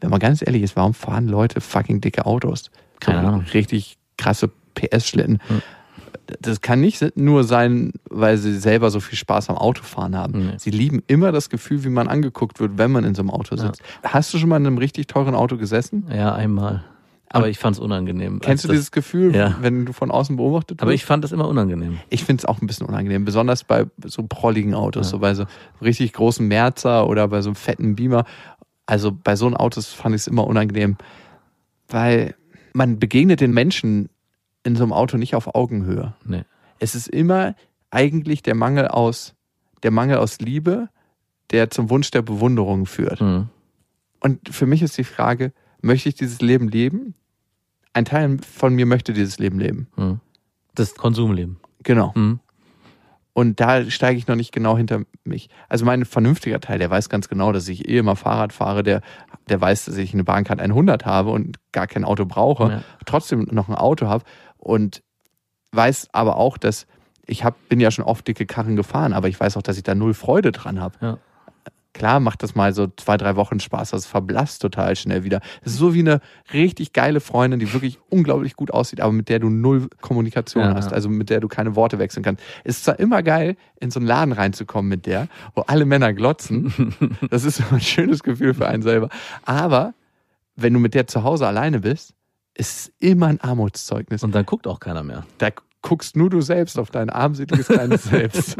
wenn 0.00 0.10
man 0.10 0.20
ganz 0.20 0.42
ehrlich 0.46 0.62
ist, 0.62 0.76
warum 0.76 0.94
fahren 0.94 1.26
Leute 1.28 1.60
fucking 1.60 2.00
dicke 2.00 2.26
Autos? 2.26 2.70
Keine 3.00 3.20
Ahnung. 3.20 3.44
Richtig 3.52 3.96
krasse 4.24 4.50
PS-Schlitten. 4.74 5.38
Mhm. 5.48 5.62
Das 6.40 6.60
kann 6.62 6.80
nicht 6.80 7.16
nur 7.16 7.44
sein, 7.44 7.92
weil 8.08 8.38
sie 8.38 8.56
selber 8.58 8.90
so 8.90 9.00
viel 9.00 9.18
Spaß 9.18 9.50
am 9.50 9.56
Autofahren 9.58 10.16
haben. 10.16 10.46
Nee. 10.46 10.52
Sie 10.58 10.70
lieben 10.70 11.02
immer 11.06 11.32
das 11.32 11.50
Gefühl, 11.50 11.84
wie 11.84 11.90
man 11.90 12.08
angeguckt 12.08 12.60
wird, 12.60 12.78
wenn 12.78 12.90
man 12.92 13.04
in 13.04 13.14
so 13.14 13.20
einem 13.22 13.30
Auto 13.30 13.56
sitzt. 13.56 13.82
Hast 14.02 14.32
du 14.32 14.38
schon 14.38 14.48
mal 14.48 14.56
in 14.56 14.66
einem 14.66 14.78
richtig 14.78 15.06
teuren 15.06 15.34
Auto 15.34 15.56
gesessen? 15.58 16.06
Ja, 16.14 16.34
einmal. 16.34 16.82
Aber 17.28 17.48
ich 17.48 17.58
fand 17.58 17.76
es 17.76 17.80
unangenehm. 17.80 18.38
Kennst 18.40 18.64
du 18.64 18.68
Als 18.68 18.70
das- 18.70 18.70
dieses 18.76 18.90
Gefühl, 18.92 19.34
Ja. 19.34 19.56
wenn 19.60 19.84
du 19.86 19.92
von 19.92 20.10
außen 20.12 20.36
beobachtet 20.36 20.78
wirst? 20.78 20.82
Aber 20.82 20.94
ich 20.94 21.04
fand 21.04 21.24
das 21.24 21.32
immer 21.32 21.48
unangenehm. 21.48 21.98
Ich 22.08 22.24
finde 22.24 22.40
es 22.40 22.44
auch 22.44 22.60
ein 22.62 22.66
bisschen 22.68 22.86
unangenehm, 22.86 23.24
besonders 23.24 23.64
bei 23.64 23.86
so 24.04 24.22
prolligen 24.28 24.72
Autos, 24.74 25.08
Ja. 25.08 25.10
so 25.10 25.18
bei 25.18 25.34
so 25.34 25.44
richtig 25.82 26.12
großen 26.12 26.46
Merzer 26.46 27.06
oder 27.08 27.26
bei 27.28 27.42
so 27.42 27.48
einem 27.50 27.56
fetten 27.56 27.96
Beamer. 27.96 28.24
Also 28.86 29.10
bei 29.12 29.34
so 29.36 29.46
einem 29.46 29.56
Autos 29.56 29.88
fand 29.88 30.14
ich 30.14 30.22
es 30.22 30.26
immer 30.28 30.46
unangenehm, 30.46 30.96
weil 31.88 32.34
man 32.72 32.98
begegnet 32.98 33.40
den 33.40 33.52
Menschen 33.52 34.08
in 34.64 34.76
so 34.76 34.82
einem 34.82 34.92
Auto 34.92 35.16
nicht 35.16 35.34
auf 35.34 35.54
Augenhöhe. 35.54 36.14
Nee. 36.24 36.44
Es 36.78 36.94
ist 36.94 37.06
immer 37.08 37.54
eigentlich 37.90 38.42
der 38.42 38.54
Mangel 38.54 38.88
aus, 38.88 39.34
der 39.82 39.90
Mangel 39.90 40.16
aus 40.18 40.40
Liebe, 40.40 40.88
der 41.50 41.70
zum 41.70 41.90
Wunsch 41.90 42.10
der 42.10 42.22
Bewunderung 42.22 42.86
führt. 42.86 43.20
Mhm. 43.20 43.48
Und 44.20 44.48
für 44.48 44.66
mich 44.66 44.82
ist 44.82 44.96
die 44.98 45.04
Frage, 45.04 45.52
möchte 45.82 46.08
ich 46.08 46.14
dieses 46.14 46.40
Leben 46.40 46.68
leben? 46.68 47.14
Ein 47.92 48.06
Teil 48.06 48.38
von 48.40 48.74
mir 48.74 48.86
möchte 48.86 49.12
dieses 49.12 49.38
Leben 49.38 49.58
leben. 49.60 49.86
Mhm. 49.96 50.20
Das 50.74 50.94
Konsumleben. 50.94 51.58
Genau. 51.82 52.12
Mhm. 52.16 52.40
Und 53.34 53.58
da 53.60 53.88
steige 53.90 54.16
ich 54.16 54.28
noch 54.28 54.36
nicht 54.36 54.52
genau 54.52 54.76
hinter 54.76 55.02
mich. 55.24 55.50
Also 55.68 55.84
mein 55.84 56.04
vernünftiger 56.04 56.60
Teil, 56.60 56.78
der 56.78 56.90
weiß 56.90 57.08
ganz 57.08 57.28
genau, 57.28 57.50
dass 57.52 57.68
ich 57.68 57.88
eh 57.88 57.98
immer 57.98 58.14
Fahrrad 58.14 58.52
fahre, 58.52 58.82
der, 58.84 59.00
der 59.48 59.60
weiß, 59.60 59.86
dass 59.86 59.96
ich 59.96 60.14
eine 60.14 60.22
Bahncard 60.24 60.60
100 60.60 61.04
habe 61.04 61.30
und 61.30 61.58
gar 61.72 61.88
kein 61.88 62.04
Auto 62.04 62.26
brauche, 62.26 62.64
Ja. 62.70 62.82
trotzdem 63.06 63.48
noch 63.50 63.68
ein 63.68 63.74
Auto 63.74 64.06
habe 64.06 64.24
und 64.64 65.02
weiß 65.72 66.08
aber 66.12 66.36
auch, 66.36 66.58
dass 66.58 66.86
ich 67.26 67.44
hab, 67.44 67.68
bin 67.68 67.80
ja 67.80 67.90
schon 67.90 68.04
oft 68.04 68.26
dicke 68.26 68.46
Karren 68.46 68.76
gefahren, 68.76 69.12
aber 69.12 69.28
ich 69.28 69.38
weiß 69.38 69.56
auch, 69.56 69.62
dass 69.62 69.76
ich 69.76 69.82
da 69.82 69.94
null 69.94 70.14
Freude 70.14 70.52
dran 70.52 70.80
habe. 70.80 70.96
Ja. 71.00 71.18
Klar 71.94 72.18
macht 72.18 72.42
das 72.42 72.56
mal 72.56 72.74
so 72.74 72.88
zwei, 72.96 73.16
drei 73.16 73.36
Wochen 73.36 73.60
Spaß, 73.60 73.90
das 73.90 74.04
verblasst 74.04 74.60
total 74.60 74.96
schnell 74.96 75.22
wieder. 75.22 75.40
Das 75.62 75.74
ist 75.74 75.78
so 75.78 75.94
wie 75.94 76.00
eine 76.00 76.20
richtig 76.52 76.92
geile 76.92 77.20
Freundin, 77.20 77.60
die 77.60 77.72
wirklich 77.72 78.00
unglaublich 78.10 78.56
gut 78.56 78.72
aussieht, 78.72 79.00
aber 79.00 79.12
mit 79.12 79.28
der 79.28 79.38
du 79.38 79.48
null 79.48 79.88
Kommunikation 80.00 80.64
Ja, 80.64 80.74
hast, 80.74 80.90
ja. 80.90 80.92
also 80.92 81.08
mit 81.08 81.30
der 81.30 81.38
du 81.38 81.46
keine 81.46 81.76
Worte 81.76 82.00
wechseln 82.00 82.24
kannst. 82.24 82.42
Es 82.64 82.78
ist 82.78 82.84
zwar 82.84 82.98
immer 82.98 83.22
geil, 83.22 83.56
in 83.78 83.92
so 83.92 84.00
einen 84.00 84.08
Laden 84.08 84.32
reinzukommen 84.32 84.88
mit 84.88 85.06
der, 85.06 85.28
wo 85.54 85.60
alle 85.62 85.84
Männer 85.84 86.12
glotzen. 86.12 86.74
Das 87.30 87.44
ist 87.44 87.58
so 87.58 87.64
ein 87.70 87.80
schönes 87.80 88.24
Gefühl 88.24 88.54
für 88.54 88.66
einen 88.66 88.82
selber. 88.82 89.08
Aber 89.44 89.94
wenn 90.56 90.72
du 90.72 90.80
mit 90.80 90.94
der 90.94 91.06
zu 91.06 91.22
Hause 91.22 91.46
alleine 91.46 91.78
bist, 91.80 92.14
ist 92.54 92.92
immer 93.00 93.26
ein 93.26 93.40
Armutszeugnis. 93.40 94.22
Und 94.22 94.34
dann 94.34 94.46
guckt 94.46 94.66
auch 94.66 94.80
keiner 94.80 95.02
mehr. 95.02 95.26
Da 95.38 95.50
guckst 95.82 96.16
nur 96.16 96.30
du 96.30 96.40
selbst 96.40 96.78
auf 96.78 96.90
dein 96.90 97.10
armseliges 97.10 97.66
kleines 97.68 98.04
Selbst. 98.10 98.56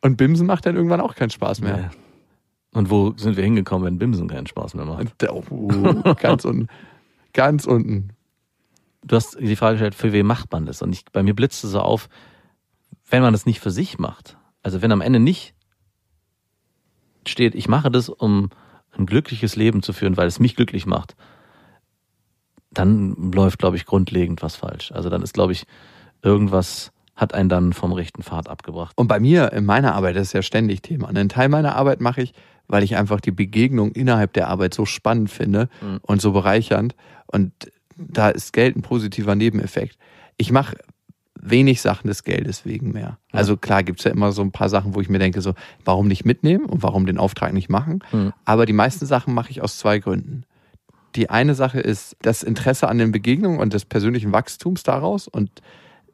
Und 0.00 0.16
Bimsen 0.16 0.46
macht 0.46 0.66
dann 0.66 0.76
irgendwann 0.76 1.00
auch 1.00 1.14
keinen 1.14 1.30
Spaß 1.30 1.60
mehr. 1.60 1.76
Nee. 1.76 1.88
Und 2.74 2.90
wo 2.90 3.14
sind 3.16 3.36
wir 3.36 3.44
hingekommen, 3.44 3.86
wenn 3.86 3.98
Bimsen 3.98 4.28
keinen 4.28 4.46
Spaß 4.46 4.74
mehr 4.74 4.84
macht? 4.84 5.14
Oh, 5.28 6.14
ganz 6.14 6.44
unten. 6.44 6.68
Ganz 7.32 7.66
unten. 7.66 8.10
Du 9.04 9.16
hast 9.16 9.38
die 9.38 9.56
Frage 9.56 9.74
gestellt, 9.74 9.94
für 9.94 10.12
wen 10.12 10.26
macht 10.26 10.50
man 10.52 10.66
das? 10.66 10.82
Und 10.82 10.92
ich, 10.92 11.04
bei 11.12 11.22
mir 11.22 11.34
blitzte 11.34 11.68
so 11.68 11.80
auf, 11.80 12.08
wenn 13.08 13.22
man 13.22 13.32
das 13.32 13.46
nicht 13.46 13.60
für 13.60 13.70
sich 13.70 13.98
macht, 13.98 14.38
also 14.62 14.82
wenn 14.82 14.92
am 14.92 15.02
Ende 15.02 15.20
nicht 15.20 15.54
steht, 17.26 17.54
ich 17.54 17.68
mache 17.68 17.90
das, 17.90 18.08
um 18.08 18.50
ein 18.92 19.06
glückliches 19.06 19.56
Leben 19.56 19.82
zu 19.82 19.92
führen, 19.92 20.16
weil 20.16 20.26
es 20.26 20.40
mich 20.40 20.56
glücklich 20.56 20.86
macht, 20.86 21.16
dann 22.74 23.32
läuft, 23.32 23.58
glaube 23.58 23.76
ich, 23.76 23.86
grundlegend 23.86 24.42
was 24.42 24.56
falsch. 24.56 24.92
Also 24.92 25.08
dann 25.10 25.22
ist, 25.22 25.34
glaube 25.34 25.52
ich, 25.52 25.64
irgendwas 26.22 26.92
hat 27.16 27.32
einen 27.34 27.48
dann 27.48 27.72
vom 27.72 27.92
rechten 27.92 28.22
Pfad 28.22 28.48
abgebracht. 28.48 28.92
Und 28.96 29.06
bei 29.08 29.20
mir, 29.20 29.52
in 29.52 29.64
meiner 29.64 29.94
Arbeit, 29.94 30.16
das 30.16 30.28
ist 30.28 30.32
ja 30.32 30.42
ständig 30.42 30.82
Thema. 30.82 31.08
Und 31.08 31.16
einen 31.16 31.28
Teil 31.28 31.48
meiner 31.48 31.76
Arbeit 31.76 32.00
mache 32.00 32.22
ich, 32.22 32.34
weil 32.66 32.82
ich 32.82 32.96
einfach 32.96 33.20
die 33.20 33.30
Begegnung 33.30 33.92
innerhalb 33.92 34.32
der 34.32 34.48
Arbeit 34.48 34.74
so 34.74 34.84
spannend 34.84 35.30
finde 35.30 35.68
Mhm. 35.80 35.98
und 36.02 36.20
so 36.20 36.32
bereichernd. 36.32 36.96
Und 37.26 37.52
da 37.96 38.30
ist 38.30 38.52
Geld 38.52 38.74
ein 38.76 38.82
positiver 38.82 39.34
Nebeneffekt. 39.36 39.96
Ich 40.36 40.50
mache 40.50 40.76
wenig 41.40 41.82
Sachen 41.82 42.08
des 42.08 42.24
Geldes 42.24 42.64
wegen 42.64 42.90
mehr. 42.92 43.18
Also 43.30 43.56
klar 43.56 43.82
gibt's 43.82 44.04
ja 44.04 44.10
immer 44.10 44.32
so 44.32 44.40
ein 44.42 44.50
paar 44.50 44.68
Sachen, 44.70 44.94
wo 44.94 45.00
ich 45.00 45.08
mir 45.10 45.18
denke, 45.18 45.42
so, 45.42 45.52
warum 45.84 46.08
nicht 46.08 46.24
mitnehmen 46.24 46.64
und 46.64 46.82
warum 46.82 47.06
den 47.06 47.18
Auftrag 47.18 47.52
nicht 47.52 47.68
machen? 47.68 48.02
Mhm. 48.12 48.32
Aber 48.44 48.66
die 48.66 48.72
meisten 48.72 49.04
Sachen 49.06 49.34
mache 49.34 49.50
ich 49.50 49.60
aus 49.60 49.78
zwei 49.78 49.98
Gründen. 49.98 50.44
Die 51.16 51.30
eine 51.30 51.54
Sache 51.54 51.80
ist 51.80 52.16
das 52.22 52.42
Interesse 52.42 52.88
an 52.88 52.98
den 52.98 53.12
Begegnungen 53.12 53.60
und 53.60 53.72
des 53.72 53.84
persönlichen 53.84 54.32
Wachstums 54.32 54.82
daraus 54.82 55.28
und 55.28 55.50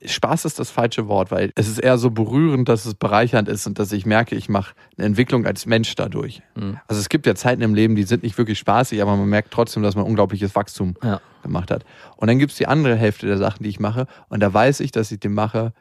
Spaß 0.03 0.46
ist 0.46 0.59
das 0.59 0.70
falsche 0.70 1.09
Wort, 1.09 1.30
weil 1.30 1.53
es 1.57 1.68
ist 1.68 1.78
eher 1.78 1.98
so 1.98 2.11
berührend, 2.11 2.70
dass 2.70 2.86
es 2.86 2.94
bereichernd 2.94 3.48
ist 3.51 3.66
und 3.66 3.78
dass 3.78 3.92
ich 3.92 4.07
merke, 4.07 4.34
ich 4.34 4.48
mache 4.48 4.74
eine 4.96 5.07
Entwicklung 5.07 5.44
als 5.44 5.66
Mensch 5.66 5.94
dadurch. 5.94 6.40
Also 6.88 7.01
es 7.01 7.11
gibt 7.11 7.26
ja 7.26 7.34
Zeiten 7.34 7.61
im 7.61 7.74
Leben, 7.74 7.96
die 7.96 8.05
sind 8.05 8.22
nicht 8.22 8.38
wirklich 8.38 8.59
spaßig, 8.59 9.03
aber 9.03 9.14
man 9.16 9.28
merkt 9.28 9.51
trotzdem, 9.51 9.82
dass 9.82 9.96
man 9.96 10.07
unglaubliches 10.07 10.55
Wachstum 10.55 10.94
Ja. 11.03 11.20
gemacht 11.42 11.70
hat. 11.70 11.84
Und 12.16 12.28
dann 12.28 12.38
gibt's 12.38 12.57
die 12.57 12.66
andere 12.66 12.96
Hälfte 12.96 13.26
der 13.26 13.36
Sachen, 13.36 13.62
die 13.62 13.68
ich 13.68 13.78
mache 13.78 14.07
und 14.30 14.40
da 14.40 14.53
weiß 14.53 14.80
ich, 14.80 14.90
dass 14.90 15.12
ich 15.12 15.20
den 15.20 15.34
mache 15.34 15.74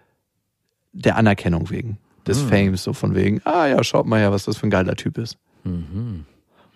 der 0.91 1.15
Anerkennung 1.15 1.69
wegen, 1.69 1.97
des 2.27 2.41
Fames, 2.41 2.83
so 2.83 2.91
von 2.91 3.15
wegen, 3.15 3.41
ah 3.45 3.67
ja, 3.67 3.81
schaut 3.85 4.05
mal 4.05 4.19
her, 4.19 4.33
was 4.33 4.43
das 4.43 4.57
für 4.57 4.67
ein 4.67 4.71
geiler 4.71 4.95
Typ 4.97 5.17
ist. 5.17 5.37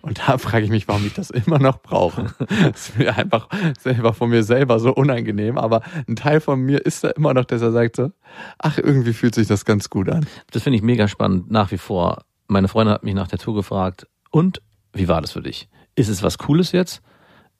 Und 0.04 0.18
da 0.18 0.36
frage 0.36 0.66
ich 0.66 0.70
mich, 0.70 0.86
warum 0.86 1.06
ich 1.06 1.14
das 1.14 1.30
immer 1.30 1.58
noch 1.58 1.80
brauche. 1.80 2.34
Das 2.38 2.90
ist 2.90 2.98
mir 2.98 3.16
einfach 3.16 3.48
selber 3.80 4.12
von 4.12 4.28
mir 4.28 4.42
selber 4.42 4.78
so 4.78 4.94
unangenehm. 4.94 5.56
Aber 5.56 5.80
ein 6.06 6.14
Teil 6.14 6.40
von 6.40 6.60
mir 6.60 6.84
ist 6.84 7.04
da 7.04 7.10
immer 7.10 7.32
noch, 7.32 7.46
dass 7.46 7.62
er 7.62 7.72
sagt 7.72 7.96
so, 7.96 8.12
ach, 8.58 8.76
irgendwie 8.76 9.14
fühlt 9.14 9.34
sich 9.34 9.48
das 9.48 9.64
ganz 9.64 9.88
gut 9.88 10.10
an. 10.10 10.26
Das 10.50 10.62
finde 10.62 10.76
ich 10.76 10.82
mega 10.82 11.08
spannend, 11.08 11.50
nach 11.50 11.70
wie 11.70 11.78
vor. 11.78 12.24
Meine 12.48 12.68
Freundin 12.68 12.92
hat 12.92 13.02
mich 13.02 13.14
nach 13.14 13.28
der 13.28 13.38
Tour 13.38 13.54
gefragt, 13.54 14.06
und 14.30 14.60
wie 14.92 15.08
war 15.08 15.22
das 15.22 15.32
für 15.32 15.40
dich? 15.40 15.68
Ist 15.94 16.08
es 16.08 16.22
was 16.22 16.36
Cooles 16.36 16.72
jetzt? 16.72 17.00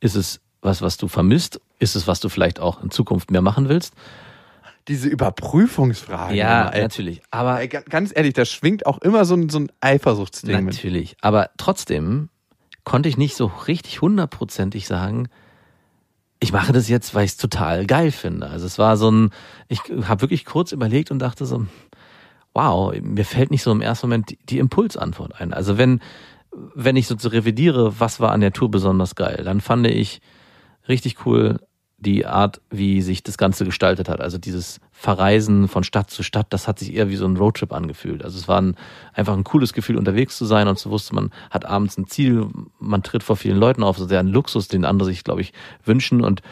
Ist 0.01 0.15
es 0.15 0.43
was, 0.61 0.83
was 0.83 0.99
du 0.99 1.09
vermisst? 1.09 1.63
Ist 1.79 1.97
es 1.97 2.07
was 2.07 2.21
du 2.21 2.29
vielleicht 2.29 2.61
auch 2.61 2.83
in 2.83 2.91
Zukunft 2.91 3.31
mehr 3.31 3.43
machen 3.43 3.71
willst? 3.71 3.95
Diese 4.89 5.09
Überprüfungsfrage. 5.09 6.35
Ja, 6.35 6.69
ey. 6.69 6.83
natürlich. 6.83 7.23
Aber 7.31 7.61
Ey, 7.61 7.69
ganz 7.69 8.13
ehrlich, 8.15 8.35
da 8.35 8.45
schwingt 8.45 8.85
auch 8.85 8.99
immer 8.99 9.25
so 9.25 9.35
ein, 9.35 9.49
so 9.49 9.61
ein 9.61 9.73
Eifersuchtsding 9.81 10.63
mit. 10.63 10.75
Natürlich. 10.75 11.17
Aber 11.23 11.49
trotzdem 11.57 12.29
konnte 12.85 13.09
ich 13.09 13.17
nicht 13.17 13.37
so 13.37 13.51
richtig 13.67 14.01
hundertprozentig 14.01 14.87
sagen, 14.87 15.29
ich 16.41 16.53
mache 16.53 16.73
das 16.73 16.89
jetzt, 16.89 17.15
weil 17.15 17.25
ich 17.25 17.33
es 17.33 17.37
total 17.37 17.87
geil 17.87 18.11
finde. 18.11 18.49
Also 18.49 18.67
es 18.67 18.79
war 18.79 18.97
so 18.97 19.11
ein, 19.11 19.31
ich 19.69 19.81
habe 20.03 20.21
wirklich 20.23 20.45
kurz 20.45 20.73
überlegt 20.73 21.11
und 21.11 21.19
dachte 21.19 21.47
so, 21.47 21.67
wow, 22.53 22.95
mir 23.01 23.25
fällt 23.25 23.51
nicht 23.51 23.63
so 23.63 23.73
im 23.73 23.81
ersten 23.81 24.09
Moment 24.09 24.37
die, 24.51 24.59
Impulsantwort 24.59 25.41
ein. 25.41 25.55
Also 25.55 25.79
wenn, 25.79 26.01
wenn 26.75 26.97
ich 26.97 27.07
so 27.07 27.15
zu 27.15 27.29
revidiere, 27.29 27.99
was 27.99 28.21
war 28.21 28.33
an 28.33 28.41
der 28.41 28.53
Tour 28.53 28.71
besonders 28.71 29.15
geil, 29.15 29.43
dann 29.45 29.61
fand 29.61 29.87
ich 29.87 30.21
richtig 30.87 31.25
cool 31.27 31.61
die 32.05 32.27
Art, 32.27 32.61
wie 32.71 33.03
sich 33.03 33.23
das 33.23 33.37
Ganze 33.37 33.65
gestaltet 33.65 34.09
hat. 34.09 34.21
Also 34.21 34.39
dieses 34.39 34.81
Verreisen 34.93 35.67
von 35.67 35.83
Stadt 35.83 36.11
zu 36.11 36.23
Stadt, 36.23 36.47
das 36.51 36.69
hat 36.69 36.79
sich 36.79 36.95
eher 36.95 37.09
wie 37.09 37.17
so 37.17 37.27
ein 37.27 37.37
Roadtrip 37.37 37.73
angefühlt. 37.73 38.25
Also 38.25 38.39
es 38.39 38.47
war 38.47 38.61
ein, 38.61 38.77
einfach 39.13 39.33
ein 39.33 39.43
cooles 39.45 39.73
Gefühl, 39.73 39.97
unterwegs 39.97 40.39
zu 40.39 40.45
sein 40.45 40.69
und 40.69 40.79
zu 40.79 40.91
wusste, 40.91 41.15
man 41.15 41.31
hat 41.51 41.65
abends 41.65 41.99
ein 41.99 42.07
Ziel, 42.07 42.47
man 42.79 43.03
tritt 43.03 43.23
vor 43.23 43.37
vielen 43.37 43.59
Leuten 43.59 43.83
auf, 43.83 43.99
so 43.99 44.07
sehr 44.07 44.21
ein 44.21 44.29
Luxus, 44.29 44.69
den 44.69 44.85
andere 44.85 45.09
sich, 45.09 45.25
glaube 45.25 45.41
ich, 45.41 45.53
wünschen. 45.85 46.23
Und 46.23 46.43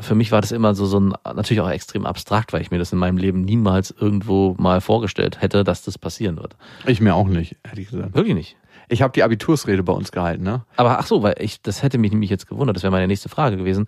für 0.00 0.14
mich 0.14 0.30
war 0.30 0.40
das 0.40 0.52
immer 0.52 0.74
so, 0.74 0.86
so 0.86 1.00
ein, 1.00 1.14
natürlich 1.24 1.60
auch 1.60 1.70
extrem 1.70 2.06
abstrakt, 2.06 2.52
weil 2.52 2.60
ich 2.60 2.70
mir 2.70 2.78
das 2.78 2.92
in 2.92 2.98
meinem 2.98 3.16
Leben 3.16 3.42
niemals 3.42 3.92
irgendwo 3.98 4.54
mal 4.58 4.80
vorgestellt 4.80 5.40
hätte, 5.42 5.64
dass 5.64 5.82
das 5.82 5.98
passieren 5.98 6.36
wird. 6.36 6.56
Ich 6.86 7.00
mir 7.00 7.14
auch 7.14 7.26
nicht, 7.26 7.56
ehrlich 7.64 7.90
gesagt. 7.90 8.14
Wirklich 8.14 8.34
nicht. 8.34 8.56
Ich 8.88 9.02
habe 9.02 9.12
die 9.12 9.22
Abitursrede 9.22 9.82
bei 9.82 9.92
uns 9.92 10.12
gehalten, 10.12 10.44
ne? 10.44 10.64
Aber 10.76 10.98
ach 10.98 11.06
so, 11.06 11.22
weil 11.22 11.36
ich, 11.38 11.62
das 11.62 11.82
hätte 11.82 11.98
mich 11.98 12.12
nämlich 12.12 12.30
jetzt 12.30 12.46
gewundert, 12.46 12.76
das 12.76 12.82
wäre 12.82 12.90
meine 12.90 13.06
nächste 13.06 13.28
Frage 13.28 13.56
gewesen, 13.56 13.86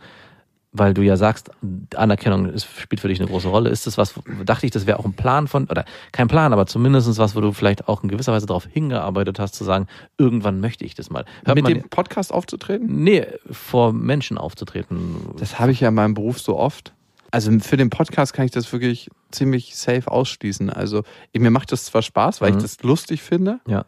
weil 0.73 0.93
du 0.95 1.03
ja 1.03 1.17
sagst, 1.17 1.51
Anerkennung 1.95 2.47
ist, 2.47 2.67
spielt 2.79 3.01
für 3.01 3.09
dich 3.09 3.19
eine 3.21 3.29
große 3.29 3.49
Rolle. 3.49 3.71
Ist 3.71 3.87
das 3.87 3.97
was, 3.97 4.15
dachte 4.45 4.67
ich, 4.67 4.73
das 4.73 4.87
wäre 4.87 4.99
auch 4.99 5.05
ein 5.07 5.15
Plan 5.15 5.49
von, 5.49 5.65
oder 5.69 5.85
kein 6.13 6.29
Plan, 6.29 6.53
aber 6.53 6.67
zumindest 6.67 7.17
was, 7.19 7.35
wo 7.35 7.41
du 7.41 7.53
vielleicht 7.53 7.89
auch 7.89 8.03
in 8.03 8.09
gewisser 8.11 8.33
Weise 8.33 8.47
darauf 8.47 8.67
hingearbeitet 8.67 9.39
hast, 9.39 9.55
zu 9.55 9.65
sagen, 9.65 9.87
irgendwann 10.19 10.61
möchte 10.61 10.85
ich 10.85 10.95
das 10.95 11.09
mal. 11.09 11.25
Hört 11.45 11.57
Mit 11.57 11.67
dem 11.69 11.89
Podcast 11.89 12.33
aufzutreten? 12.33 12.87
nee, 13.05 13.27
vor 13.51 13.93
Menschen 13.93 14.37
aufzutreten. 14.39 15.17
Das 15.39 15.59
habe 15.59 15.73
ich 15.73 15.81
ja 15.81 15.89
in 15.89 15.95
meinem 15.95 16.15
Beruf 16.15 16.41
so 16.41 16.59
oft. 16.59 16.93
Also 17.31 17.51
für 17.59 17.77
den 17.77 17.91
Podcast 17.91 18.33
kann 18.35 18.45
ich 18.45 18.53
das 18.53 18.73
wirklich 18.73 19.11
ziemlich 19.31 19.77
safe 19.77 20.11
ausschließen. 20.11 20.71
Also 20.71 21.03
mir 21.37 21.51
macht 21.51 21.73
das 21.73 21.85
zwar 21.87 22.03
Spaß, 22.03 22.41
weil 22.41 22.53
Mhm. 22.53 22.59
ich 22.59 22.63
das 22.63 22.83
lustig 22.83 23.23
finde, 23.23 23.61
Ja. 23.67 23.85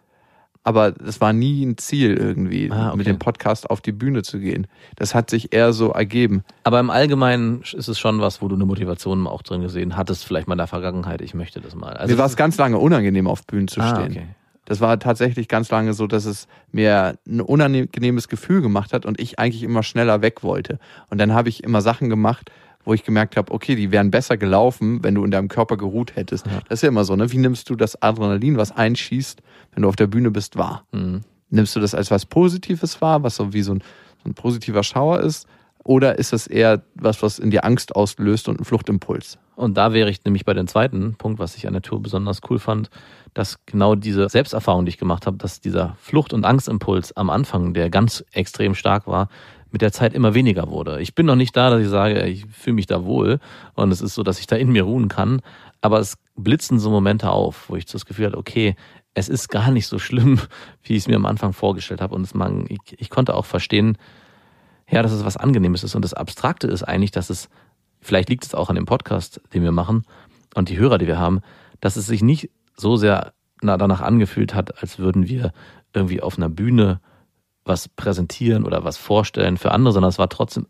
Aber 0.68 0.92
das 0.92 1.20
war 1.22 1.32
nie 1.32 1.64
ein 1.64 1.78
Ziel 1.78 2.14
irgendwie, 2.14 2.70
Ah, 2.70 2.88
okay. 2.88 2.96
mit 2.98 3.06
dem 3.06 3.18
Podcast 3.18 3.70
auf 3.70 3.80
die 3.80 3.92
Bühne 3.92 4.22
zu 4.22 4.38
gehen. 4.38 4.66
Das 4.96 5.14
hat 5.14 5.30
sich 5.30 5.54
eher 5.54 5.72
so 5.72 5.90
ergeben. 5.92 6.44
Aber 6.64 6.78
im 6.78 6.90
Allgemeinen 6.90 7.62
ist 7.62 7.88
es 7.88 7.98
schon 7.98 8.20
was, 8.20 8.42
wo 8.42 8.48
du 8.48 8.54
eine 8.54 8.66
Motivation 8.66 9.26
auch 9.26 9.42
drin 9.42 9.62
gesehen 9.62 9.96
hattest, 9.96 10.24
vielleicht 10.26 10.46
mal 10.46 10.54
in 10.54 10.58
der 10.58 10.66
Vergangenheit, 10.66 11.22
ich 11.22 11.32
möchte 11.32 11.60
das 11.62 11.74
mal. 11.74 11.94
Also 11.94 12.12
Mir 12.14 12.18
war 12.18 12.26
es 12.26 12.36
ganz 12.36 12.58
lange 12.58 12.76
unangenehm, 12.78 13.26
auf 13.26 13.46
Bühnen 13.46 13.66
zu 13.68 13.80
Ah, 13.80 13.88
stehen. 13.96 14.12
okay. 14.12 14.26
Das 14.66 14.82
war 14.82 14.98
tatsächlich 14.98 15.48
ganz 15.48 15.70
lange 15.70 15.94
so, 15.94 16.06
dass 16.06 16.26
es 16.26 16.46
mir 16.72 17.16
ein 17.26 17.40
unangenehmes 17.40 18.28
Gefühl 18.28 18.60
gemacht 18.60 18.92
hat 18.92 19.06
und 19.06 19.18
ich 19.18 19.38
eigentlich 19.38 19.62
immer 19.62 19.82
schneller 19.82 20.20
weg 20.20 20.42
wollte. 20.42 20.78
Und 21.08 21.16
dann 21.16 21.32
habe 21.32 21.48
ich 21.48 21.64
immer 21.64 21.80
Sachen 21.80 22.10
gemacht, 22.10 22.50
wo 22.88 22.94
ich 22.94 23.04
gemerkt 23.04 23.36
habe, 23.36 23.52
okay, 23.52 23.76
die 23.76 23.92
wären 23.92 24.10
besser 24.10 24.38
gelaufen, 24.38 25.04
wenn 25.04 25.14
du 25.14 25.22
in 25.22 25.30
deinem 25.30 25.48
Körper 25.48 25.76
geruht 25.76 26.16
hättest. 26.16 26.46
Das 26.46 26.78
ist 26.78 26.82
ja 26.82 26.88
immer 26.88 27.04
so, 27.04 27.14
ne? 27.16 27.30
Wie 27.30 27.36
nimmst 27.36 27.68
du 27.68 27.76
das 27.76 28.00
Adrenalin, 28.00 28.56
was 28.56 28.72
einschießt, 28.72 29.42
wenn 29.74 29.82
du 29.82 29.88
auf 29.90 29.96
der 29.96 30.06
Bühne 30.06 30.30
bist, 30.30 30.56
wahr? 30.56 30.84
Mhm. 30.92 31.20
Nimmst 31.50 31.76
du 31.76 31.80
das 31.80 31.94
als 31.94 32.10
was 32.10 32.24
Positives 32.24 33.00
wahr, 33.02 33.22
was 33.22 33.36
so 33.36 33.52
wie 33.52 33.62
so 33.62 33.74
ein, 33.74 33.82
so 34.24 34.30
ein 34.30 34.34
positiver 34.34 34.82
Schauer 34.82 35.20
ist? 35.20 35.46
Oder 35.84 36.18
ist 36.18 36.32
das 36.32 36.46
eher 36.46 36.82
was, 36.94 37.22
was 37.22 37.38
in 37.38 37.50
dir 37.50 37.64
Angst 37.64 37.94
auslöst 37.94 38.48
und 38.48 38.60
ein 38.60 38.64
Fluchtimpuls? 38.64 39.38
Und 39.54 39.76
da 39.76 39.92
wäre 39.92 40.10
ich 40.10 40.24
nämlich 40.24 40.44
bei 40.44 40.54
dem 40.54 40.66
zweiten 40.66 41.14
Punkt, 41.14 41.38
was 41.38 41.56
ich 41.56 41.66
an 41.66 41.74
der 41.74 41.82
Tour 41.82 42.02
besonders 42.02 42.40
cool 42.48 42.58
fand, 42.58 42.90
dass 43.34 43.64
genau 43.66 43.94
diese 43.96 44.28
Selbsterfahrung, 44.28 44.86
die 44.86 44.90
ich 44.90 44.98
gemacht 44.98 45.26
habe, 45.26 45.36
dass 45.36 45.60
dieser 45.60 45.96
Flucht- 46.00 46.32
und 46.32 46.44
Angstimpuls 46.44 47.16
am 47.16 47.28
Anfang, 47.28 47.74
der 47.74 47.90
ganz 47.90 48.24
extrem 48.32 48.74
stark 48.74 49.06
war, 49.06 49.28
mit 49.70 49.82
der 49.82 49.92
Zeit 49.92 50.14
immer 50.14 50.34
weniger 50.34 50.68
wurde. 50.68 51.00
Ich 51.00 51.14
bin 51.14 51.26
noch 51.26 51.36
nicht 51.36 51.56
da, 51.56 51.70
dass 51.70 51.82
ich 51.82 51.88
sage, 51.88 52.24
ich 52.26 52.46
fühle 52.46 52.74
mich 52.74 52.86
da 52.86 53.04
wohl 53.04 53.38
und 53.74 53.92
es 53.92 54.00
ist 54.00 54.14
so, 54.14 54.22
dass 54.22 54.40
ich 54.40 54.46
da 54.46 54.56
in 54.56 54.70
mir 54.72 54.84
ruhen 54.84 55.08
kann, 55.08 55.40
aber 55.80 55.98
es 56.00 56.16
blitzen 56.36 56.78
so 56.78 56.90
Momente 56.90 57.30
auf, 57.30 57.68
wo 57.68 57.76
ich 57.76 57.86
das 57.86 58.06
Gefühl 58.06 58.26
hatte, 58.26 58.38
okay, 58.38 58.76
es 59.14 59.28
ist 59.28 59.48
gar 59.48 59.70
nicht 59.70 59.86
so 59.86 59.98
schlimm, 59.98 60.40
wie 60.82 60.94
ich 60.94 61.00
es 61.00 61.08
mir 61.08 61.16
am 61.16 61.26
Anfang 61.26 61.52
vorgestellt 61.52 62.00
habe 62.00 62.14
und 62.14 62.22
es 62.22 62.34
man, 62.34 62.66
ich, 62.68 62.78
ich 62.98 63.10
konnte 63.10 63.34
auch 63.34 63.46
verstehen, 63.46 63.98
ja, 64.90 65.02
dass 65.02 65.12
es 65.12 65.24
was 65.24 65.36
Angenehmes 65.36 65.84
ist. 65.84 65.94
Und 65.94 66.02
das 66.02 66.14
Abstrakte 66.14 66.66
ist 66.66 66.82
eigentlich, 66.82 67.10
dass 67.10 67.28
es, 67.28 67.50
vielleicht 68.00 68.30
liegt 68.30 68.44
es 68.46 68.54
auch 68.54 68.70
an 68.70 68.76
dem 68.76 68.86
Podcast, 68.86 69.40
den 69.52 69.62
wir 69.62 69.72
machen 69.72 70.04
und 70.54 70.70
die 70.70 70.78
Hörer, 70.78 70.96
die 70.96 71.06
wir 71.06 71.18
haben, 71.18 71.40
dass 71.80 71.96
es 71.96 72.06
sich 72.06 72.22
nicht 72.22 72.50
so 72.74 72.96
sehr 72.96 73.34
na- 73.60 73.76
danach 73.76 74.00
angefühlt 74.00 74.54
hat, 74.54 74.80
als 74.82 74.98
würden 74.98 75.28
wir 75.28 75.52
irgendwie 75.92 76.22
auf 76.22 76.38
einer 76.38 76.48
Bühne 76.48 77.00
was 77.68 77.88
präsentieren 77.88 78.64
oder 78.64 78.84
was 78.84 78.96
vorstellen 78.96 79.56
für 79.58 79.70
andere, 79.72 79.92
sondern 79.92 80.08
es 80.08 80.18
war 80.18 80.28
trotzdem 80.28 80.66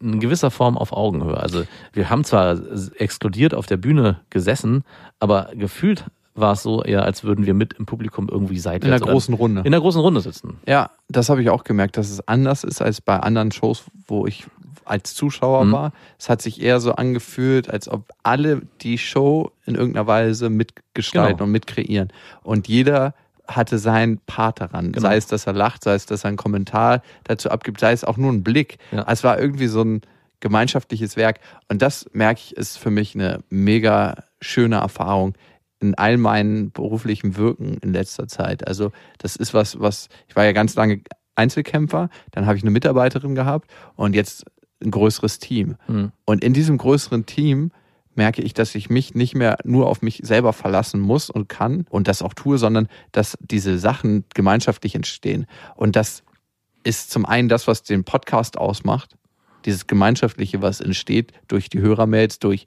in 0.00 0.20
gewisser 0.20 0.50
Form 0.50 0.78
auf 0.78 0.92
Augenhöhe. 0.92 1.36
Also 1.36 1.64
wir 1.92 2.10
haben 2.10 2.24
zwar 2.24 2.58
exkludiert 2.96 3.54
auf 3.54 3.66
der 3.66 3.76
Bühne 3.76 4.20
gesessen, 4.30 4.84
aber 5.18 5.50
gefühlt 5.54 6.04
war 6.34 6.52
es 6.52 6.62
so 6.62 6.82
eher, 6.84 7.02
als 7.04 7.24
würden 7.24 7.44
wir 7.44 7.54
mit 7.54 7.74
im 7.74 7.86
Publikum 7.86 8.28
irgendwie 8.30 8.58
seitwärts 8.58 9.00
In 9.00 9.04
der 9.06 9.12
großen 9.12 9.34
Runde. 9.34 9.62
in 9.64 9.72
der 9.72 9.80
großen 9.80 10.00
Runde 10.00 10.20
sitzen. 10.20 10.58
Ja, 10.66 10.90
das 11.08 11.28
habe 11.28 11.42
ich 11.42 11.50
auch 11.50 11.64
gemerkt, 11.64 11.96
dass 11.96 12.08
es 12.08 12.26
anders 12.28 12.62
ist 12.64 12.80
als 12.80 13.00
bei 13.00 13.18
anderen 13.18 13.50
Shows, 13.50 13.84
wo 14.06 14.26
ich 14.26 14.46
als 14.84 15.14
Zuschauer 15.14 15.64
Mhm. 15.64 15.72
war. 15.72 15.92
Es 16.18 16.28
hat 16.28 16.40
sich 16.40 16.62
eher 16.62 16.80
so 16.80 16.92
angefühlt, 16.92 17.68
als 17.68 17.88
ob 17.88 18.04
alle 18.22 18.62
die 18.80 18.96
Show 18.96 19.50
in 19.66 19.74
irgendeiner 19.74 20.06
Weise 20.06 20.50
mitgestalten 20.50 21.38
Genau. 21.38 21.44
und 21.46 21.52
mitkreieren. 21.52 22.08
Und 22.42 22.68
jeder 22.68 23.14
hatte 23.56 23.78
seinen 23.78 24.18
Part 24.18 24.60
daran. 24.60 24.92
Genau. 24.92 25.08
Sei 25.08 25.16
es, 25.16 25.26
dass 25.26 25.46
er 25.46 25.52
lacht, 25.52 25.84
sei 25.84 25.94
es, 25.94 26.06
dass 26.06 26.24
er 26.24 26.28
einen 26.28 26.36
Kommentar 26.36 27.02
dazu 27.24 27.50
abgibt, 27.50 27.80
sei 27.80 27.92
es 27.92 28.04
auch 28.04 28.16
nur 28.16 28.32
ein 28.32 28.42
Blick. 28.42 28.78
Ja. 28.92 29.04
Es 29.08 29.24
war 29.24 29.38
irgendwie 29.38 29.66
so 29.66 29.82
ein 29.82 30.02
gemeinschaftliches 30.40 31.16
Werk. 31.16 31.40
Und 31.68 31.82
das 31.82 32.08
merke 32.12 32.40
ich, 32.44 32.56
ist 32.56 32.78
für 32.78 32.90
mich 32.90 33.14
eine 33.14 33.40
mega 33.50 34.24
schöne 34.40 34.76
Erfahrung 34.76 35.34
in 35.80 35.94
all 35.94 36.16
meinen 36.16 36.70
beruflichen 36.72 37.36
Wirken 37.36 37.78
in 37.78 37.92
letzter 37.92 38.28
Zeit. 38.28 38.66
Also 38.66 38.92
das 39.18 39.36
ist 39.36 39.54
was, 39.54 39.80
was, 39.80 40.08
ich 40.28 40.36
war 40.36 40.44
ja 40.44 40.52
ganz 40.52 40.74
lange 40.74 41.00
Einzelkämpfer, 41.34 42.10
dann 42.32 42.46
habe 42.46 42.56
ich 42.56 42.62
eine 42.62 42.70
Mitarbeiterin 42.70 43.34
gehabt 43.34 43.70
und 43.96 44.14
jetzt 44.14 44.44
ein 44.82 44.90
größeres 44.90 45.38
Team. 45.38 45.76
Mhm. 45.88 46.12
Und 46.24 46.44
in 46.44 46.52
diesem 46.52 46.78
größeren 46.78 47.26
Team 47.26 47.70
merke 48.20 48.42
ich, 48.42 48.52
dass 48.52 48.74
ich 48.74 48.90
mich 48.90 49.14
nicht 49.14 49.34
mehr 49.34 49.56
nur 49.64 49.88
auf 49.88 50.02
mich 50.02 50.20
selber 50.22 50.52
verlassen 50.52 51.00
muss 51.00 51.30
und 51.30 51.48
kann 51.48 51.86
und 51.88 52.06
das 52.06 52.20
auch 52.20 52.34
tue, 52.34 52.58
sondern 52.58 52.86
dass 53.12 53.38
diese 53.40 53.78
Sachen 53.78 54.26
gemeinschaftlich 54.34 54.94
entstehen. 54.94 55.46
Und 55.74 55.96
das 55.96 56.22
ist 56.84 57.10
zum 57.10 57.24
einen 57.24 57.48
das, 57.48 57.66
was 57.66 57.82
den 57.82 58.04
Podcast 58.04 58.58
ausmacht, 58.58 59.16
dieses 59.64 59.86
Gemeinschaftliche, 59.86 60.60
was 60.60 60.82
entsteht 60.82 61.32
durch 61.48 61.70
die 61.70 61.80
Hörermails, 61.80 62.40
durch, 62.40 62.66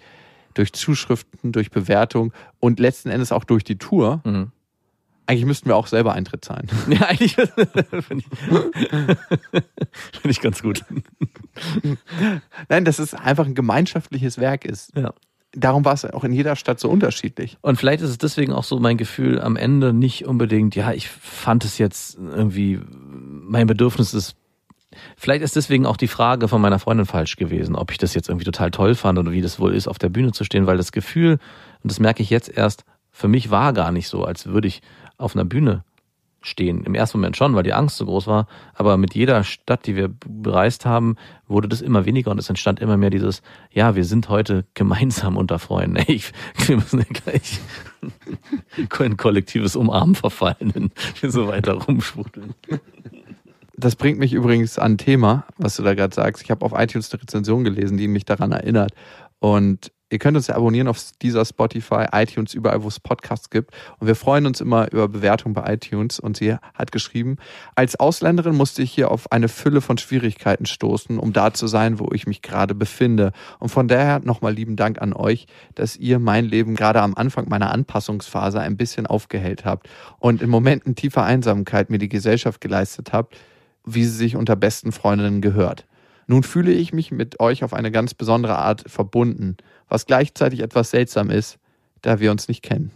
durch 0.55 0.73
Zuschriften, 0.73 1.51
durch 1.51 1.69
Bewertung 1.69 2.33
und 2.59 2.79
letzten 2.79 3.09
Endes 3.09 3.31
auch 3.31 3.43
durch 3.43 3.63
die 3.63 3.77
Tour. 3.77 4.21
Mhm. 4.25 4.51
Eigentlich 5.27 5.45
müssten 5.45 5.69
wir 5.69 5.75
auch 5.75 5.85
selber 5.85 6.13
Eintritt 6.13 6.43
zahlen. 6.43 6.67
Ja, 6.87 7.01
eigentlich 7.01 7.35
finde 8.07 8.23
ich, 8.23 8.25
find 10.19 10.31
ich 10.31 10.41
ganz 10.41 10.63
gut. 10.63 10.83
Nein, 12.69 12.85
dass 12.85 12.97
es 12.97 13.13
einfach 13.13 13.45
ein 13.45 13.53
gemeinschaftliches 13.53 14.39
Werk 14.39 14.65
ist. 14.65 14.95
Ja. 14.95 15.13
Darum 15.55 15.85
war 15.85 15.93
es 15.93 16.05
auch 16.05 16.23
in 16.23 16.33
jeder 16.33 16.55
Stadt 16.55 16.79
so 16.79 16.89
unterschiedlich. 16.89 17.57
Und 17.61 17.77
vielleicht 17.77 18.01
ist 18.01 18.09
es 18.09 18.17
deswegen 18.17 18.53
auch 18.53 18.63
so 18.63 18.79
mein 18.79 18.97
Gefühl 18.97 19.39
am 19.39 19.55
Ende 19.55 19.93
nicht 19.93 20.25
unbedingt, 20.25 20.75
ja, 20.75 20.91
ich 20.91 21.09
fand 21.09 21.63
es 21.65 21.77
jetzt 21.77 22.17
irgendwie, 22.17 22.79
mein 22.89 23.67
Bedürfnis 23.67 24.13
ist, 24.13 24.35
vielleicht 25.15 25.43
ist 25.43 25.55
deswegen 25.55 25.85
auch 25.85 25.97
die 25.97 26.07
Frage 26.07 26.47
von 26.47 26.61
meiner 26.61 26.79
Freundin 26.79 27.05
falsch 27.05 27.35
gewesen, 27.35 27.75
ob 27.75 27.91
ich 27.91 27.97
das 27.97 28.13
jetzt 28.13 28.29
irgendwie 28.29 28.45
total 28.45 28.71
toll 28.71 28.95
fand 28.95 29.19
oder 29.19 29.31
wie 29.31 29.41
das 29.41 29.59
wohl 29.59 29.73
ist, 29.73 29.87
auf 29.87 29.99
der 29.99 30.09
Bühne 30.09 30.31
zu 30.31 30.43
stehen, 30.43 30.67
weil 30.67 30.77
das 30.77 30.91
Gefühl, 30.91 31.39
und 31.83 31.91
das 31.91 31.99
merke 31.99 32.23
ich 32.23 32.29
jetzt 32.29 32.49
erst, 32.49 32.83
für 33.11 33.27
mich 33.27 33.51
war 33.51 33.73
gar 33.73 33.91
nicht 33.91 34.07
so, 34.07 34.25
als 34.25 34.47
würde 34.47 34.67
ich 34.67 34.81
auf 35.17 35.35
einer 35.35 35.45
Bühne 35.45 35.83
stehen. 36.43 36.83
Im 36.83 36.93
ersten 36.93 37.17
Moment 37.17 37.37
schon, 37.37 37.55
weil 37.55 37.63
die 37.63 37.73
Angst 37.73 37.97
so 37.97 38.05
groß 38.05 38.27
war. 38.27 38.47
Aber 38.73 38.97
mit 38.97 39.15
jeder 39.15 39.43
Stadt, 39.43 39.87
die 39.87 39.95
wir 39.95 40.09
bereist 40.27 40.85
haben, 40.85 41.15
wurde 41.47 41.67
das 41.67 41.81
immer 41.81 42.05
weniger 42.05 42.31
und 42.31 42.37
es 42.37 42.49
entstand 42.49 42.79
immer 42.79 42.97
mehr 42.97 43.09
dieses, 43.09 43.41
ja, 43.71 43.95
wir 43.95 44.05
sind 44.05 44.29
heute 44.29 44.65
gemeinsam 44.73 45.37
unter 45.37 45.59
Freunden. 45.59 46.03
Ich, 46.13 46.31
wir 46.67 46.75
müssen 46.75 46.99
ja 46.99 47.05
gleich 47.05 47.59
ein 48.99 49.17
kollektives 49.17 49.75
Umarmen 49.75 50.15
verfallen, 50.15 50.71
wenn 50.73 50.91
wir 51.21 51.31
so 51.31 51.47
weiter 51.47 51.73
rumschwudeln. 51.73 52.53
Das 53.75 53.95
bringt 53.95 54.19
mich 54.19 54.33
übrigens 54.33 54.77
an 54.77 54.93
ein 54.93 54.97
Thema, 54.97 55.45
was 55.57 55.77
du 55.77 55.83
da 55.83 55.95
gerade 55.95 56.13
sagst. 56.13 56.43
Ich 56.43 56.51
habe 56.51 56.63
auf 56.65 56.73
iTunes 56.75 57.11
eine 57.11 57.23
Rezension 57.23 57.63
gelesen, 57.63 57.97
die 57.97 58.07
mich 58.07 58.25
daran 58.25 58.51
erinnert. 58.51 58.91
Und 59.39 59.91
Ihr 60.13 60.19
könnt 60.19 60.37
uns 60.37 60.45
ja 60.45 60.55
abonnieren 60.55 60.87
auf 60.87 60.99
dieser 61.23 61.43
Spotify, 61.43 62.05
iTunes, 62.11 62.53
überall, 62.53 62.83
wo 62.83 62.87
es 62.87 62.99
Podcasts 62.99 63.49
gibt. 63.49 63.71
Und 63.97 64.05
wir 64.05 64.13
freuen 64.13 64.45
uns 64.45 64.61
immer 64.61 64.91
über 64.91 65.07
Bewertungen 65.07 65.55
bei 65.55 65.73
iTunes. 65.73 66.19
Und 66.19 66.37
sie 66.37 66.53
hat 66.75 66.91
geschrieben, 66.91 67.37
als 67.73 67.99
Ausländerin 67.99 68.55
musste 68.55 68.83
ich 68.83 68.91
hier 68.91 69.09
auf 69.09 69.31
eine 69.31 69.49
Fülle 69.49 69.81
von 69.81 69.97
Schwierigkeiten 69.97 70.67
stoßen, 70.67 71.17
um 71.17 71.33
da 71.33 71.51
zu 71.51 71.65
sein, 71.65 71.97
wo 71.97 72.09
ich 72.13 72.27
mich 72.27 72.43
gerade 72.43 72.75
befinde. 72.75 73.31
Und 73.57 73.69
von 73.69 73.87
daher 73.87 74.19
nochmal 74.19 74.53
lieben 74.53 74.75
Dank 74.75 75.01
an 75.01 75.13
euch, 75.13 75.47
dass 75.73 75.97
ihr 75.97 76.19
mein 76.19 76.45
Leben 76.45 76.75
gerade 76.75 77.01
am 77.01 77.15
Anfang 77.15 77.49
meiner 77.49 77.71
Anpassungsphase 77.71 78.59
ein 78.59 78.77
bisschen 78.77 79.07
aufgehellt 79.07 79.65
habt 79.65 79.89
und 80.19 80.43
in 80.43 80.49
Momenten 80.51 80.93
tiefer 80.93 81.23
Einsamkeit 81.23 81.89
mir 81.89 81.97
die 81.97 82.09
Gesellschaft 82.09 82.61
geleistet 82.61 83.13
habt, 83.13 83.35
wie 83.83 84.03
sie 84.03 84.15
sich 84.15 84.35
unter 84.35 84.55
besten 84.55 84.91
Freundinnen 84.91 85.41
gehört. 85.41 85.87
Nun 86.27 86.43
fühle 86.43 86.71
ich 86.71 86.93
mich 86.93 87.11
mit 87.11 87.39
euch 87.39 87.63
auf 87.63 87.73
eine 87.73 87.91
ganz 87.91 88.13
besondere 88.13 88.57
Art 88.57 88.83
verbunden 88.89 89.57
was 89.93 90.07
gleichzeitig 90.07 90.61
etwas 90.61 90.89
seltsam 90.89 91.29
ist, 91.29 91.59
da 92.01 92.19
wir 92.19 92.31
uns 92.31 92.47
nicht 92.47 92.63
kennen. 92.63 92.91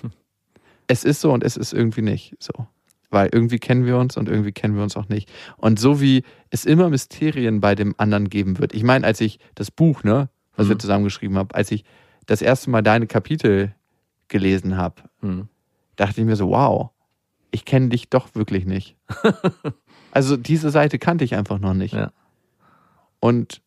Hm. 0.00 0.12
Es 0.86 1.02
ist 1.02 1.20
so 1.20 1.32
und 1.32 1.42
es 1.42 1.56
ist 1.56 1.72
irgendwie 1.72 2.02
nicht 2.02 2.36
so. 2.38 2.68
Weil 3.10 3.28
irgendwie 3.32 3.58
kennen 3.58 3.84
wir 3.84 3.98
uns 3.98 4.16
und 4.16 4.28
irgendwie 4.28 4.52
kennen 4.52 4.76
wir 4.76 4.84
uns 4.84 4.96
auch 4.96 5.08
nicht. 5.08 5.28
Und 5.56 5.80
so 5.80 6.00
wie 6.00 6.22
es 6.50 6.64
immer 6.64 6.88
Mysterien 6.88 7.60
bei 7.60 7.74
dem 7.74 7.96
anderen 7.98 8.30
geben 8.30 8.60
wird. 8.60 8.72
Ich 8.72 8.84
meine, 8.84 9.04
als 9.04 9.20
ich 9.20 9.40
das 9.56 9.72
Buch, 9.72 10.04
ne, 10.04 10.28
was 10.54 10.66
mhm. 10.66 10.70
wir 10.70 10.78
zusammengeschrieben 10.78 11.36
haben, 11.36 11.50
als 11.52 11.72
ich 11.72 11.84
das 12.26 12.40
erste 12.40 12.70
Mal 12.70 12.82
deine 12.82 13.08
Kapitel 13.08 13.74
gelesen 14.28 14.76
habe, 14.76 15.02
mhm. 15.20 15.48
dachte 15.96 16.20
ich 16.20 16.26
mir 16.26 16.36
so, 16.36 16.50
wow, 16.50 16.90
ich 17.50 17.64
kenne 17.64 17.88
dich 17.88 18.08
doch 18.08 18.36
wirklich 18.36 18.64
nicht. 18.66 18.96
also 20.12 20.36
diese 20.36 20.70
Seite 20.70 21.00
kannte 21.00 21.24
ich 21.24 21.34
einfach 21.34 21.58
noch 21.58 21.74
nicht. 21.74 21.94
Ja. 21.94 22.12
Und 23.26 23.60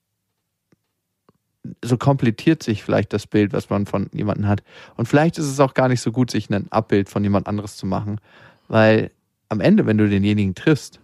so 1.83 1.97
kompliziert 1.97 2.63
sich 2.63 2.81
vielleicht 2.81 3.11
das 3.11 3.27
Bild, 3.27 3.51
was 3.51 3.69
man 3.69 3.85
von 3.85 4.09
jemandem 4.13 4.47
hat. 4.47 4.63
Und 4.95 5.07
vielleicht 5.07 5.37
ist 5.37 5.47
es 5.47 5.59
auch 5.59 5.73
gar 5.73 5.89
nicht 5.89 5.99
so 5.99 6.13
gut, 6.13 6.31
sich 6.31 6.49
ein 6.49 6.71
Abbild 6.71 7.09
von 7.09 7.25
jemand 7.25 7.45
anderes 7.45 7.75
zu 7.75 7.85
machen, 7.85 8.21
weil 8.69 9.11
am 9.49 9.59
Ende, 9.59 9.85
wenn 9.85 9.97
du 9.97 10.07
denjenigen 10.07 10.55
triffst, 10.55 11.01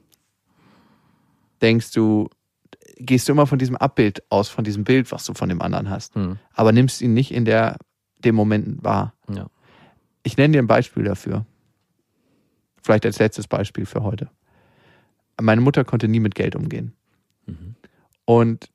denkst 1.62 1.92
du, 1.92 2.30
gehst 2.96 3.28
du 3.28 3.34
immer 3.34 3.46
von 3.46 3.60
diesem 3.60 3.76
Abbild 3.76 4.24
aus, 4.30 4.48
von 4.48 4.64
diesem 4.64 4.86
Bild, 4.86 5.12
was 5.12 5.26
du 5.26 5.34
von 5.34 5.50
dem 5.50 5.62
anderen 5.62 5.90
hast, 5.90 6.16
hm. 6.16 6.40
aber 6.54 6.72
nimmst 6.72 7.02
ihn 7.02 7.14
nicht 7.14 7.34
in 7.34 7.44
der 7.44 7.76
dem 8.24 8.36
Moment 8.36 8.86
wahr. 8.86 9.14
Ja. 9.28 9.48
Ich 10.24 10.38
nenne 10.38 10.54
dir 10.54 10.60
ein 10.60 10.68
Beispiel 10.68 11.04
dafür. 11.04 11.46
Vielleicht 12.82 13.06
als 13.06 13.20
letztes 13.20 13.50
Beispiel 13.50 13.86
für 13.86 14.02
heute. 14.02 14.30
Meine 15.42 15.60
Mutter 15.60 15.84
konnte 15.84 16.08
nie 16.08 16.22
mit 16.22 16.36
Geld 16.36 16.56
umgehen. 16.56 16.94
Mhm. 17.48 17.76
Und 18.26 18.70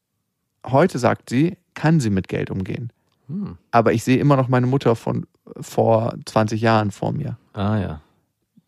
heute 0.66 0.98
sagt 0.98 1.30
sie, 1.30 1.56
kann 1.74 2.00
sie 2.00 2.10
mit 2.10 2.28
Geld 2.28 2.50
umgehen. 2.50 2.92
Hm. 3.26 3.58
Aber 3.70 3.92
ich 3.92 4.04
sehe 4.04 4.18
immer 4.18 4.36
noch 4.36 4.48
meine 4.48 4.66
Mutter 4.66 4.96
von 4.96 5.26
vor 5.60 6.14
20 6.24 6.60
Jahren 6.60 6.90
vor 6.90 7.12
mir. 7.12 7.36
Ah 7.52 7.78
ja. 7.78 8.00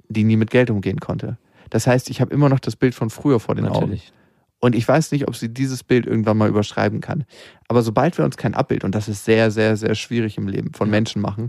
Die 0.08 0.24
nie 0.24 0.36
mit 0.36 0.50
Geld 0.50 0.70
umgehen 0.70 1.00
konnte. 1.00 1.38
Das 1.70 1.86
heißt, 1.86 2.10
ich 2.10 2.20
habe 2.20 2.34
immer 2.34 2.48
noch 2.48 2.60
das 2.60 2.76
Bild 2.76 2.94
von 2.94 3.10
früher 3.10 3.40
vor 3.40 3.54
den 3.54 3.64
Natürlich. 3.64 4.08
Augen. 4.08 4.16
Und 4.60 4.76
ich 4.76 4.86
weiß 4.86 5.10
nicht, 5.10 5.26
ob 5.26 5.34
sie 5.34 5.48
dieses 5.48 5.82
Bild 5.82 6.06
irgendwann 6.06 6.36
mal 6.36 6.48
überschreiben 6.48 7.00
kann. 7.00 7.24
Aber 7.66 7.82
sobald 7.82 8.16
wir 8.18 8.24
uns 8.24 8.36
kein 8.36 8.54
Abbild, 8.54 8.84
und 8.84 8.94
das 8.94 9.08
ist 9.08 9.24
sehr, 9.24 9.50
sehr, 9.50 9.76
sehr 9.76 9.96
schwierig 9.96 10.38
im 10.38 10.46
Leben, 10.46 10.72
von 10.72 10.88
ja. 10.88 10.92
Menschen 10.92 11.20
machen, 11.20 11.48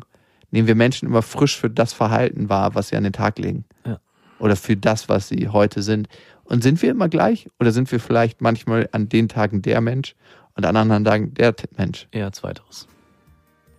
nehmen 0.50 0.68
wir 0.68 0.76
Menschen 0.76 1.08
immer 1.08 1.22
frisch 1.22 1.60
für 1.60 1.70
das 1.70 1.94
Verhalten 1.94 2.50
wahr, 2.50 2.74
was 2.74 2.88
sie 2.88 2.96
an 2.96 3.04
den 3.04 3.14
Tag 3.14 3.38
legen. 3.38 3.66
Ja. 3.86 4.00
Oder 4.40 4.56
für 4.56 4.76
das, 4.76 5.10
was 5.10 5.28
sie 5.28 5.50
heute 5.50 5.84
sind. 5.84 6.08
Und 6.54 6.62
sind 6.62 6.80
wir 6.84 6.92
immer 6.92 7.10
gleich? 7.10 7.50
Oder 7.60 7.72
sind 7.72 7.92
wir 7.92 8.00
vielleicht 8.00 8.40
manchmal 8.40 8.88
an 8.92 9.10
den 9.10 9.28
Tagen 9.28 9.64
der 9.64 9.82
Mensch 9.82 10.14
und 10.56 10.68
an 10.68 10.76
anderen 10.76 11.04
Tagen 11.04 11.34
der 11.34 11.56
Mensch. 11.78 12.08
Eher 12.12 12.32
zweiteres. 12.32 12.88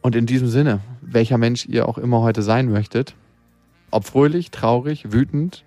Und 0.03 0.17
in 0.17 0.27
diesem 0.27 0.49
Sinne, 0.49 0.81
welcher 1.01 1.39
Mensch 1.39 1.67
ihr 1.67 1.89
auch 1.89 1.99
immer 1.99 2.23
heute 2.23 2.43
sein 2.43 2.69
möchtet, 2.69 3.15
ob 3.93 4.07
fröhlich, 4.07 4.51
traurig, 4.51 5.13
wütend, 5.13 5.65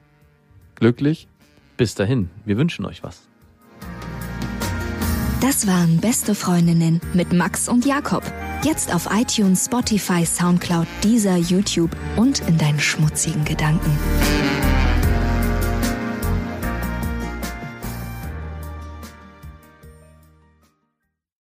glücklich. 0.75 1.29
Bis 1.77 1.95
dahin, 1.95 2.29
wir 2.43 2.57
wünschen 2.57 2.83
euch 2.83 3.03
was. 3.03 3.21
Das 5.39 5.65
waren 5.65 6.01
Beste 6.01 6.35
Freundinnen 6.35 6.99
mit 7.13 7.31
Max 7.31 7.69
und 7.69 7.85
Jakob. 7.85 8.23
Jetzt 8.65 8.93
auf 8.93 9.07
iTunes, 9.13 9.63
Spotify, 9.63 10.25
Soundcloud, 10.25 10.87
dieser 11.05 11.37
YouTube 11.37 11.91
und 12.17 12.45
in 12.49 12.57
deinen 12.57 12.81
schmutzigen 12.81 13.45
Gedanken. 13.45 13.97